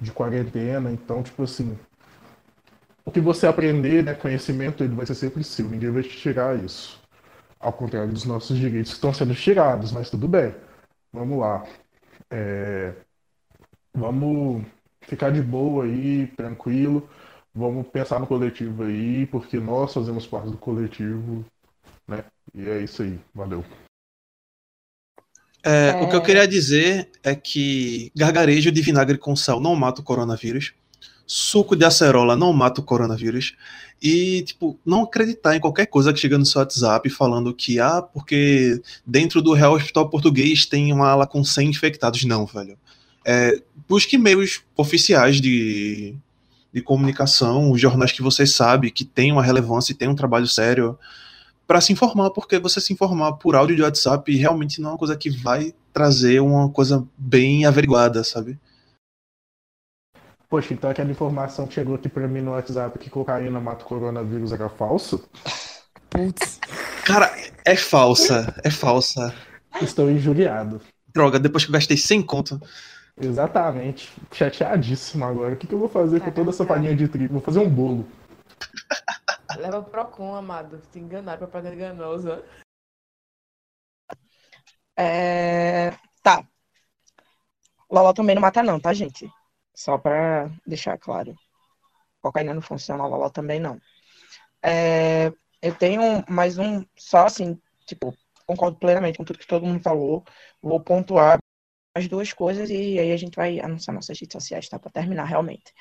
de 0.00 0.12
quarentena. 0.12 0.90
Então, 0.90 1.22
tipo 1.22 1.42
assim, 1.42 1.76
o 3.04 3.10
que 3.10 3.20
você 3.20 3.46
aprender, 3.46 4.02
né, 4.02 4.14
conhecimento, 4.14 4.82
ele 4.82 4.94
vai 4.94 5.06
ser 5.06 5.14
sempre 5.14 5.44
seu, 5.44 5.68
ninguém 5.68 5.90
vai 5.90 6.02
te 6.02 6.16
tirar 6.16 6.58
isso. 6.58 7.00
Ao 7.58 7.72
contrário 7.72 8.12
dos 8.12 8.24
nossos 8.24 8.56
direitos 8.58 8.92
que 8.92 8.96
estão 8.96 9.14
sendo 9.14 9.34
tirados, 9.34 9.92
mas 9.92 10.10
tudo 10.10 10.28
bem. 10.28 10.54
Vamos 11.12 11.38
lá. 11.38 11.64
É, 12.30 12.92
vamos 13.94 14.64
ficar 15.00 15.30
de 15.30 15.40
boa 15.42 15.84
aí, 15.84 16.26
tranquilo. 16.36 17.08
Vamos 17.54 17.86
pensar 17.88 18.20
no 18.20 18.26
coletivo 18.26 18.82
aí, 18.82 19.26
porque 19.26 19.58
nós 19.58 19.94
fazemos 19.94 20.26
parte 20.26 20.50
do 20.50 20.58
coletivo, 20.58 21.44
né? 22.06 22.24
E 22.54 22.68
é 22.68 22.80
isso 22.82 23.02
aí. 23.02 23.18
Valeu. 23.34 23.64
É, 25.66 25.88
é... 25.88 26.02
O 26.02 26.08
que 26.08 26.14
eu 26.14 26.22
queria 26.22 26.46
dizer 26.46 27.08
é 27.24 27.34
que 27.34 28.12
gargarejo 28.14 28.70
de 28.70 28.80
vinagre 28.80 29.18
com 29.18 29.34
sal 29.34 29.60
não 29.60 29.74
mata 29.74 30.00
o 30.00 30.04
coronavírus. 30.04 30.72
Suco 31.26 31.74
de 31.74 31.84
acerola 31.84 32.36
não 32.36 32.52
mata 32.52 32.80
o 32.80 32.84
coronavírus. 32.84 33.56
E, 34.00 34.42
tipo, 34.42 34.78
não 34.86 35.02
acreditar 35.02 35.56
em 35.56 35.60
qualquer 35.60 35.86
coisa 35.86 36.12
que 36.12 36.20
chega 36.20 36.38
no 36.38 36.46
seu 36.46 36.60
WhatsApp 36.60 37.10
falando 37.10 37.52
que, 37.52 37.80
ah, 37.80 38.00
porque 38.00 38.80
dentro 39.04 39.42
do 39.42 39.54
Real 39.54 39.74
Hospital 39.74 40.08
Português 40.08 40.66
tem 40.66 40.92
uma 40.92 41.08
ala 41.08 41.26
com 41.26 41.42
100 41.42 41.70
infectados. 41.70 42.24
Não, 42.24 42.46
velho. 42.46 42.78
É, 43.24 43.60
busque 43.88 44.16
meios 44.16 44.60
oficiais 44.76 45.40
de, 45.40 46.14
de 46.72 46.80
comunicação, 46.80 47.72
os 47.72 47.80
jornais 47.80 48.12
que 48.12 48.22
você 48.22 48.46
sabe 48.46 48.92
que 48.92 49.04
tem 49.04 49.32
uma 49.32 49.42
relevância 49.42 49.92
e 49.92 49.96
tem 49.96 50.06
um 50.06 50.14
trabalho 50.14 50.46
sério 50.46 50.96
para 51.66 51.80
se 51.80 51.92
informar, 51.92 52.30
porque 52.30 52.58
você 52.58 52.80
se 52.80 52.92
informar 52.92 53.32
por 53.34 53.56
áudio 53.56 53.76
de 53.76 53.82
WhatsApp 53.82 54.34
realmente 54.36 54.80
não 54.80 54.90
é 54.90 54.92
uma 54.92 54.98
coisa 54.98 55.16
que 55.16 55.30
vai 55.30 55.74
trazer 55.92 56.40
uma 56.40 56.70
coisa 56.70 57.06
bem 57.16 57.66
averiguada, 57.66 58.22
sabe? 58.22 58.58
Poxa, 60.48 60.74
então 60.74 60.88
aquela 60.88 61.10
informação 61.10 61.66
que 61.66 61.74
chegou 61.74 61.96
aqui 61.96 62.08
pra 62.08 62.28
mim 62.28 62.40
no 62.40 62.52
WhatsApp 62.52 62.98
que 62.98 63.10
cocaína 63.10 63.60
mata 63.60 63.84
o 63.84 63.88
coronavírus 63.88 64.52
era 64.52 64.68
falso? 64.68 65.28
Putz. 66.08 66.60
Cara, 67.04 67.30
é 67.64 67.76
falsa, 67.76 68.54
é 68.62 68.70
falsa. 68.70 69.34
Estou 69.82 70.10
injuriado. 70.10 70.80
Droga, 71.12 71.38
depois 71.38 71.64
que 71.64 71.70
eu 71.70 71.74
gastei 71.74 71.96
100 71.96 72.22
conto. 72.22 72.60
Exatamente. 73.20 74.12
Chateadíssimo 74.32 75.24
agora. 75.24 75.54
O 75.54 75.56
que, 75.56 75.66
que 75.66 75.74
eu 75.74 75.78
vou 75.78 75.88
fazer 75.88 76.20
com 76.20 76.30
toda 76.30 76.50
essa 76.50 76.64
farinha 76.64 76.94
de 76.94 77.08
trigo? 77.08 77.34
Vou 77.34 77.42
fazer 77.42 77.58
um 77.58 77.68
bolo. 77.68 78.06
Leva 79.54 79.82
pro 79.82 79.90
Procon, 79.90 80.34
amado. 80.34 80.82
Se 80.90 80.98
enganar, 80.98 81.38
propaganda 81.38 81.74
enganosa. 81.74 82.44
É... 84.96 85.90
Tá. 86.22 86.46
Loló 87.90 88.12
também 88.12 88.34
não 88.34 88.42
mata 88.42 88.62
não, 88.62 88.80
tá, 88.80 88.92
gente? 88.92 89.30
Só 89.74 89.96
pra 89.98 90.50
deixar 90.66 90.98
claro. 90.98 91.36
Cocaína 92.20 92.54
não 92.54 92.62
funciona, 92.62 93.06
Loló 93.06 93.30
também 93.30 93.60
não. 93.60 93.80
É... 94.62 95.32
Eu 95.62 95.74
tenho 95.74 96.24
mais 96.28 96.58
um, 96.58 96.84
só 96.96 97.26
assim, 97.26 97.60
tipo, 97.86 98.16
concordo 98.46 98.78
plenamente 98.78 99.18
com 99.18 99.24
tudo 99.24 99.38
que 99.38 99.46
todo 99.46 99.66
mundo 99.66 99.82
falou. 99.82 100.24
Vou 100.62 100.80
pontuar 100.80 101.38
as 101.94 102.08
duas 102.08 102.32
coisas 102.32 102.68
e 102.70 102.98
aí 102.98 103.12
a 103.12 103.16
gente 103.16 103.34
vai 103.34 103.58
anunciar 103.60 103.94
nossas 103.94 104.18
redes 104.20 104.32
sociais, 104.32 104.68
tá? 104.68 104.78
Pra 104.78 104.90
terminar 104.90 105.24
realmente. 105.24 105.72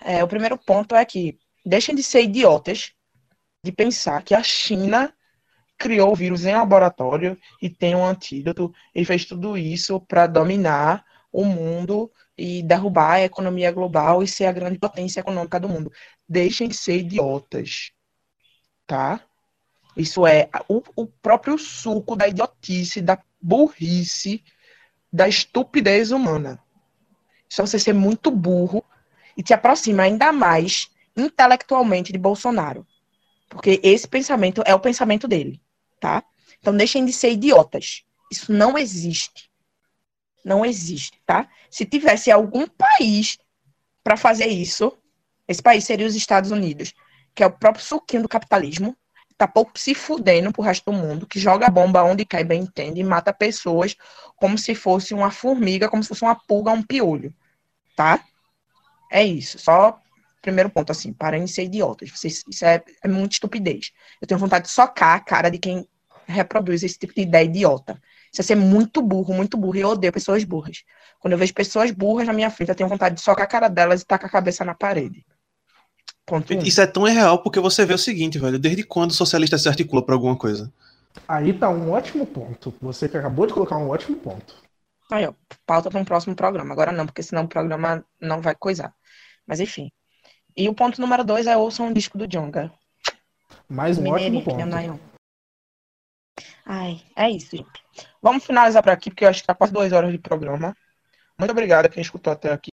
É, 0.00 0.22
o 0.22 0.28
primeiro 0.28 0.56
ponto 0.56 0.94
é 0.94 1.04
que 1.04 1.38
deixem 1.64 1.94
de 1.94 2.02
ser 2.02 2.22
idiotas 2.22 2.94
de 3.62 3.72
pensar 3.72 4.22
que 4.22 4.34
a 4.34 4.42
China 4.42 5.12
criou 5.76 6.12
o 6.12 6.16
vírus 6.16 6.44
em 6.44 6.52
laboratório 6.52 7.38
e 7.62 7.70
tem 7.70 7.94
um 7.94 8.04
antídoto 8.04 8.72
e 8.94 9.04
fez 9.04 9.24
tudo 9.24 9.56
isso 9.56 10.00
para 10.00 10.26
dominar 10.26 11.04
o 11.32 11.44
mundo 11.44 12.10
e 12.36 12.62
derrubar 12.62 13.14
a 13.14 13.24
economia 13.24 13.70
global 13.70 14.22
e 14.22 14.28
ser 14.28 14.46
a 14.46 14.52
grande 14.52 14.78
potência 14.78 15.20
econômica 15.20 15.60
do 15.60 15.68
mundo. 15.68 15.92
Deixem 16.28 16.68
de 16.68 16.76
ser 16.76 16.98
idiotas, 16.98 17.92
tá? 18.86 19.20
Isso 19.96 20.26
é 20.26 20.48
o, 20.68 20.82
o 20.96 21.06
próprio 21.06 21.58
suco 21.58 22.16
da 22.16 22.28
idiotice, 22.28 23.00
da 23.00 23.18
burrice 23.40 24.42
da 25.12 25.28
estupidez 25.28 26.10
humana. 26.10 26.62
É 27.50 27.62
você 27.62 27.78
ser 27.78 27.94
muito 27.94 28.30
burro 28.30 28.84
e 29.36 29.42
te 29.42 29.54
aproxima 29.54 30.02
ainda 30.02 30.32
mais 30.32 30.90
intelectualmente 31.16 32.12
de 32.12 32.18
Bolsonaro. 32.18 32.86
Porque 33.48 33.80
esse 33.82 34.06
pensamento 34.06 34.62
é 34.66 34.74
o 34.74 34.80
pensamento 34.80 35.26
dele, 35.26 35.60
tá? 36.00 36.22
Então 36.60 36.76
deixem 36.76 37.04
de 37.04 37.12
ser 37.12 37.32
idiotas. 37.32 38.04
Isso 38.30 38.52
não 38.52 38.76
existe. 38.76 39.50
Não 40.44 40.64
existe, 40.64 41.20
tá? 41.26 41.48
Se 41.70 41.84
tivesse 41.84 42.30
algum 42.30 42.66
país 42.66 43.38
para 44.04 44.16
fazer 44.16 44.46
isso, 44.46 44.96
esse 45.46 45.62
país 45.62 45.84
seria 45.84 46.06
os 46.06 46.14
Estados 46.14 46.50
Unidos, 46.50 46.92
que 47.34 47.42
é 47.42 47.46
o 47.46 47.52
próprio 47.52 47.84
suquinho 47.84 48.22
do 48.22 48.28
capitalismo, 48.28 48.96
tá 49.36 49.46
pouco 49.46 49.78
se 49.78 49.94
fudendo 49.94 50.52
pro 50.52 50.62
resto 50.62 50.90
do 50.90 50.92
mundo, 50.92 51.26
que 51.26 51.38
joga 51.38 51.70
bomba 51.70 52.02
onde 52.02 52.24
cai 52.24 52.42
bem 52.42 52.62
entende 52.62 53.00
e 53.00 53.04
mata 53.04 53.32
pessoas 53.32 53.96
como 54.36 54.58
se 54.58 54.74
fosse 54.74 55.14
uma 55.14 55.30
formiga, 55.30 55.88
como 55.88 56.02
se 56.02 56.08
fosse 56.08 56.22
uma 56.22 56.34
pulga, 56.34 56.72
um 56.72 56.82
piolho, 56.82 57.32
tá? 57.94 58.24
É 59.10 59.24
isso, 59.24 59.58
só 59.58 60.00
primeiro 60.40 60.70
ponto, 60.70 60.90
assim, 60.90 61.12
parem 61.12 61.44
de 61.44 61.50
ser 61.50 61.64
idiotas, 61.64 62.10
Vocês, 62.10 62.44
isso 62.48 62.64
é, 62.64 62.82
é 63.02 63.08
muito 63.08 63.32
estupidez. 63.32 63.92
Eu 64.20 64.26
tenho 64.26 64.40
vontade 64.40 64.66
de 64.66 64.70
socar 64.70 65.16
a 65.16 65.20
cara 65.20 65.50
de 65.50 65.58
quem 65.58 65.88
reproduz 66.26 66.82
esse 66.82 66.98
tipo 66.98 67.14
de 67.14 67.22
ideia 67.22 67.44
idiota. 67.44 68.00
Isso 68.32 68.42
é 68.42 68.44
ser 68.44 68.54
muito 68.54 69.00
burro, 69.00 69.34
muito 69.34 69.56
burro, 69.56 69.76
e 69.76 69.80
eu 69.80 69.88
odeio 69.88 70.12
pessoas 70.12 70.44
burras. 70.44 70.84
Quando 71.18 71.32
eu 71.32 71.38
vejo 71.38 71.54
pessoas 71.54 71.90
burras 71.90 72.26
na 72.26 72.32
minha 72.32 72.50
frente, 72.50 72.68
eu 72.68 72.74
tenho 72.74 72.88
vontade 72.88 73.14
de 73.14 73.20
socar 73.20 73.44
a 73.44 73.48
cara 73.48 73.68
delas 73.68 74.02
e 74.02 74.06
tacar 74.06 74.28
a 74.28 74.32
cabeça 74.32 74.64
na 74.64 74.74
parede. 74.74 75.24
Ponto 76.26 76.52
Isso 76.52 76.80
um. 76.80 76.84
é 76.84 76.86
tão 76.86 77.08
irreal 77.08 77.42
porque 77.42 77.58
você 77.58 77.86
vê 77.86 77.94
o 77.94 77.98
seguinte, 77.98 78.38
velho. 78.38 78.58
Desde 78.58 78.84
quando 78.84 79.10
o 79.10 79.14
socialista 79.14 79.56
se 79.56 79.68
articula 79.68 80.04
para 80.04 80.14
alguma 80.14 80.36
coisa? 80.36 80.70
Aí 81.26 81.52
tá 81.54 81.70
um 81.70 81.90
ótimo 81.90 82.26
ponto. 82.26 82.74
Você 82.82 83.06
acabou 83.06 83.46
de 83.46 83.54
colocar 83.54 83.78
um 83.78 83.88
ótimo 83.88 84.16
ponto. 84.18 84.54
Aí, 85.10 85.26
ó, 85.26 85.32
pauta 85.66 85.90
para 85.90 86.00
um 86.00 86.04
próximo 86.04 86.36
programa. 86.36 86.72
Agora 86.72 86.92
não, 86.92 87.06
porque 87.06 87.22
senão 87.22 87.44
o 87.44 87.48
programa 87.48 88.04
não 88.20 88.40
vai 88.42 88.54
coisar. 88.54 88.94
Mas 89.46 89.58
enfim. 89.58 89.90
E 90.58 90.68
o 90.68 90.74
ponto 90.74 91.00
número 91.00 91.22
dois 91.22 91.46
é 91.46 91.56
ouçam 91.56 91.86
um 91.86 91.92
disco 91.92 92.18
do 92.18 92.26
Jonga. 92.26 92.72
Mais 93.68 93.96
um 93.96 94.08
ótimo 94.08 94.42
ponto. 94.42 94.58
Ai, 96.66 97.00
é 97.14 97.30
isso, 97.30 97.56
gente. 97.56 97.84
Vamos 98.20 98.44
finalizar 98.44 98.82
por 98.82 98.90
aqui, 98.90 99.08
porque 99.08 99.24
eu 99.24 99.28
acho 99.28 99.40
que 99.40 99.46
tá 99.46 99.54
quase 99.54 99.72
duas 99.72 99.92
horas 99.92 100.10
de 100.10 100.18
programa. 100.18 100.76
Muito 101.38 101.52
obrigado 101.52 101.86
a 101.86 101.88
quem 101.88 102.02
escutou 102.02 102.32
até 102.32 102.50
aqui. 102.52 102.72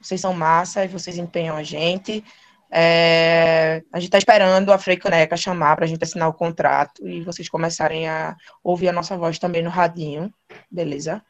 Vocês 0.00 0.20
são 0.20 0.32
massa 0.32 0.84
e 0.84 0.88
vocês 0.88 1.18
empenham 1.18 1.56
a 1.56 1.64
gente. 1.64 2.24
É, 2.70 3.82
a 3.92 3.98
gente 3.98 4.06
está 4.06 4.18
esperando 4.18 4.72
a 4.72 4.78
Frei 4.78 4.96
Caneca 4.96 5.36
chamar 5.36 5.74
para 5.74 5.84
a 5.84 5.88
gente 5.88 6.04
assinar 6.04 6.28
o 6.28 6.32
contrato 6.32 7.04
e 7.08 7.22
vocês 7.22 7.48
começarem 7.48 8.08
a 8.08 8.36
ouvir 8.62 8.88
a 8.88 8.92
nossa 8.92 9.16
voz 9.16 9.36
também 9.36 9.64
no 9.64 9.68
radinho, 9.68 10.32
beleza? 10.70 11.24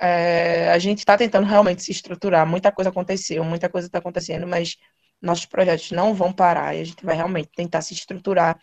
É, 0.00 0.70
a 0.70 0.78
gente 0.78 0.98
está 0.98 1.16
tentando 1.16 1.46
realmente 1.46 1.82
se 1.82 1.92
estruturar. 1.92 2.46
Muita 2.46 2.72
coisa 2.72 2.90
aconteceu, 2.90 3.44
muita 3.44 3.68
coisa 3.68 3.86
está 3.88 3.98
acontecendo, 3.98 4.46
mas 4.46 4.76
nossos 5.20 5.46
projetos 5.46 5.90
não 5.90 6.14
vão 6.14 6.32
parar 6.32 6.74
e 6.74 6.80
a 6.80 6.84
gente 6.84 7.04
vai 7.04 7.16
realmente 7.16 7.50
tentar 7.54 7.82
se 7.82 7.94
estruturar 7.94 8.58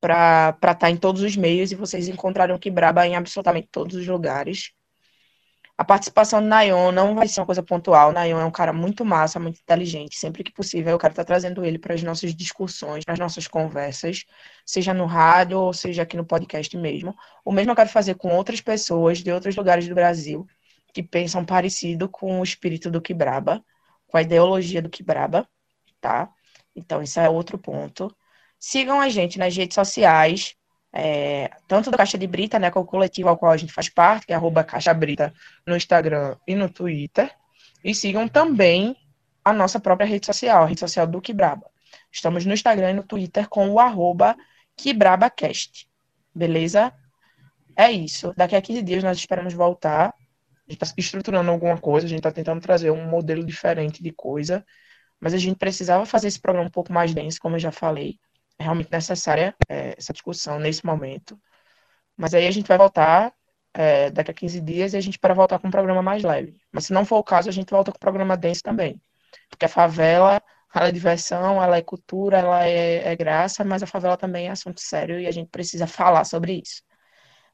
para 0.00 0.50
estar 0.50 0.74
tá 0.74 0.90
em 0.90 0.96
todos 0.96 1.22
os 1.22 1.36
meios 1.36 1.72
e 1.72 1.74
vocês 1.74 2.08
encontrarem 2.08 2.54
o 2.54 2.58
Quebraba 2.58 3.06
em 3.06 3.16
absolutamente 3.16 3.68
todos 3.70 3.96
os 3.96 4.06
lugares. 4.06 4.72
A 5.78 5.84
participação 5.84 6.40
do 6.40 6.48
Nayon 6.48 6.90
não 6.90 7.14
vai 7.14 7.28
ser 7.28 7.40
uma 7.40 7.46
coisa 7.46 7.62
pontual. 7.62 8.08
O 8.08 8.12
Nayon 8.12 8.40
é 8.40 8.44
um 8.46 8.50
cara 8.50 8.72
muito 8.72 9.04
massa, 9.04 9.38
muito 9.38 9.60
inteligente. 9.60 10.16
Sempre 10.16 10.42
que 10.42 10.50
possível, 10.50 10.92
eu 10.92 10.98
quero 10.98 11.12
estar 11.12 11.24
trazendo 11.24 11.62
ele 11.64 11.78
para 11.78 11.94
as 11.94 12.02
nossas 12.02 12.34
discussões, 12.34 13.04
para 13.04 13.12
as 13.12 13.18
nossas 13.20 13.46
conversas, 13.46 14.24
seja 14.64 14.94
no 14.94 15.04
rádio 15.04 15.58
ou 15.58 15.74
seja 15.74 16.02
aqui 16.02 16.16
no 16.16 16.24
podcast 16.24 16.74
mesmo. 16.78 17.14
O 17.44 17.52
mesmo 17.52 17.72
eu 17.72 17.76
quero 17.76 17.90
fazer 17.90 18.14
com 18.14 18.34
outras 18.34 18.60
pessoas 18.60 19.18
de 19.18 19.30
outros 19.30 19.54
lugares 19.54 19.86
do 19.86 19.94
Brasil 19.94 20.46
que 20.96 21.02
pensam 21.02 21.44
parecido 21.44 22.08
com 22.08 22.40
o 22.40 22.42
espírito 22.42 22.90
do 22.90 23.02
Kibraba, 23.02 23.62
com 24.06 24.16
a 24.16 24.22
ideologia 24.22 24.80
do 24.80 24.88
Kibraba, 24.88 25.46
tá? 26.00 26.30
Então, 26.74 27.02
isso 27.02 27.20
é 27.20 27.28
outro 27.28 27.58
ponto. 27.58 28.16
Sigam 28.58 28.98
a 28.98 29.10
gente 29.10 29.38
nas 29.38 29.54
redes 29.54 29.74
sociais, 29.74 30.56
é, 30.90 31.50
tanto 31.68 31.90
do 31.90 31.98
Caixa 31.98 32.16
de 32.16 32.26
Brita, 32.26 32.58
né, 32.58 32.72
é 32.74 32.78
o 32.78 32.84
coletivo 32.86 33.28
ao 33.28 33.36
qual 33.36 33.52
a 33.52 33.58
gente 33.58 33.74
faz 33.74 33.90
parte, 33.90 34.24
que 34.24 34.32
é 34.32 34.36
arroba 34.36 34.64
Caixa 34.64 34.94
Brita 34.94 35.34
no 35.66 35.76
Instagram 35.76 36.34
e 36.46 36.54
no 36.54 36.70
Twitter. 36.70 37.30
E 37.84 37.94
sigam 37.94 38.26
também 38.26 38.96
a 39.44 39.52
nossa 39.52 39.78
própria 39.78 40.06
rede 40.06 40.24
social, 40.24 40.62
a 40.62 40.66
rede 40.66 40.80
social 40.80 41.06
do 41.06 41.20
Kibraba. 41.20 41.70
Estamos 42.10 42.46
no 42.46 42.54
Instagram 42.54 42.92
e 42.92 42.94
no 42.94 43.02
Twitter 43.02 43.50
com 43.50 43.68
o 43.68 43.78
arroba 43.78 44.34
KibrabaCast. 44.78 45.86
Beleza? 46.34 46.90
É 47.76 47.92
isso. 47.92 48.32
Daqui 48.34 48.56
a 48.56 48.62
15 48.62 48.80
dias 48.80 49.04
nós 49.04 49.18
esperamos 49.18 49.52
voltar. 49.52 50.14
A 50.68 50.72
gente 50.72 50.82
está 50.82 50.94
estruturando 50.98 51.50
alguma 51.50 51.78
coisa, 51.78 52.06
a 52.06 52.08
gente 52.08 52.18
está 52.18 52.32
tentando 52.32 52.60
trazer 52.60 52.90
um 52.90 53.08
modelo 53.08 53.44
diferente 53.44 54.02
de 54.02 54.12
coisa. 54.12 54.64
Mas 55.20 55.34
a 55.34 55.38
gente 55.38 55.56
precisava 55.56 56.04
fazer 56.04 56.28
esse 56.28 56.40
programa 56.40 56.68
um 56.68 56.70
pouco 56.70 56.92
mais 56.92 57.14
denso, 57.14 57.40
como 57.40 57.56
eu 57.56 57.60
já 57.60 57.72
falei 57.72 58.18
realmente 58.58 58.90
necessária 58.90 59.54
é, 59.68 59.94
essa 59.96 60.12
discussão 60.12 60.58
nesse 60.58 60.84
momento. 60.84 61.38
Mas 62.16 62.34
aí 62.34 62.46
a 62.46 62.50
gente 62.50 62.66
vai 62.66 62.78
voltar 62.78 63.32
é, 63.74 64.10
daqui 64.10 64.30
a 64.30 64.34
15 64.34 64.60
dias 64.60 64.94
e 64.94 64.96
a 64.96 65.00
gente 65.00 65.14
espera 65.14 65.34
voltar 65.34 65.58
com 65.58 65.68
um 65.68 65.70
programa 65.70 66.02
mais 66.02 66.22
leve. 66.22 66.60
Mas 66.72 66.86
se 66.86 66.92
não 66.92 67.04
for 67.04 67.18
o 67.18 67.24
caso, 67.24 67.48
a 67.48 67.52
gente 67.52 67.70
volta 67.70 67.92
com 67.92 67.96
o 67.96 68.00
programa 68.00 68.36
denso 68.36 68.62
também. 68.62 69.00
Porque 69.50 69.66
a 69.66 69.68
favela, 69.68 70.42
ela 70.74 70.88
é 70.88 70.92
diversão, 70.92 71.62
ela 71.62 71.76
é 71.76 71.82
cultura, 71.82 72.38
ela 72.38 72.66
é, 72.66 73.12
é 73.12 73.16
graça, 73.16 73.64
mas 73.64 73.82
a 73.82 73.86
favela 73.86 74.16
também 74.16 74.48
é 74.48 74.50
assunto 74.50 74.80
sério 74.80 75.20
e 75.20 75.26
a 75.26 75.30
gente 75.30 75.48
precisa 75.50 75.86
falar 75.86 76.24
sobre 76.24 76.60
isso. 76.62 76.82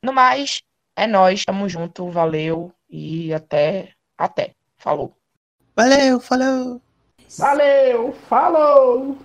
No 0.02 0.12
mais, 0.12 0.62
é 0.97 1.06
nós, 1.06 1.44
tamo 1.44 1.69
junto, 1.69 2.10
valeu 2.10 2.73
e 2.89 3.32
até, 3.32 3.93
até. 4.16 4.55
Falou. 4.77 5.16
Valeu, 5.74 6.20
falou. 6.20 6.81
Valeu, 7.39 8.12
falou! 8.28 9.16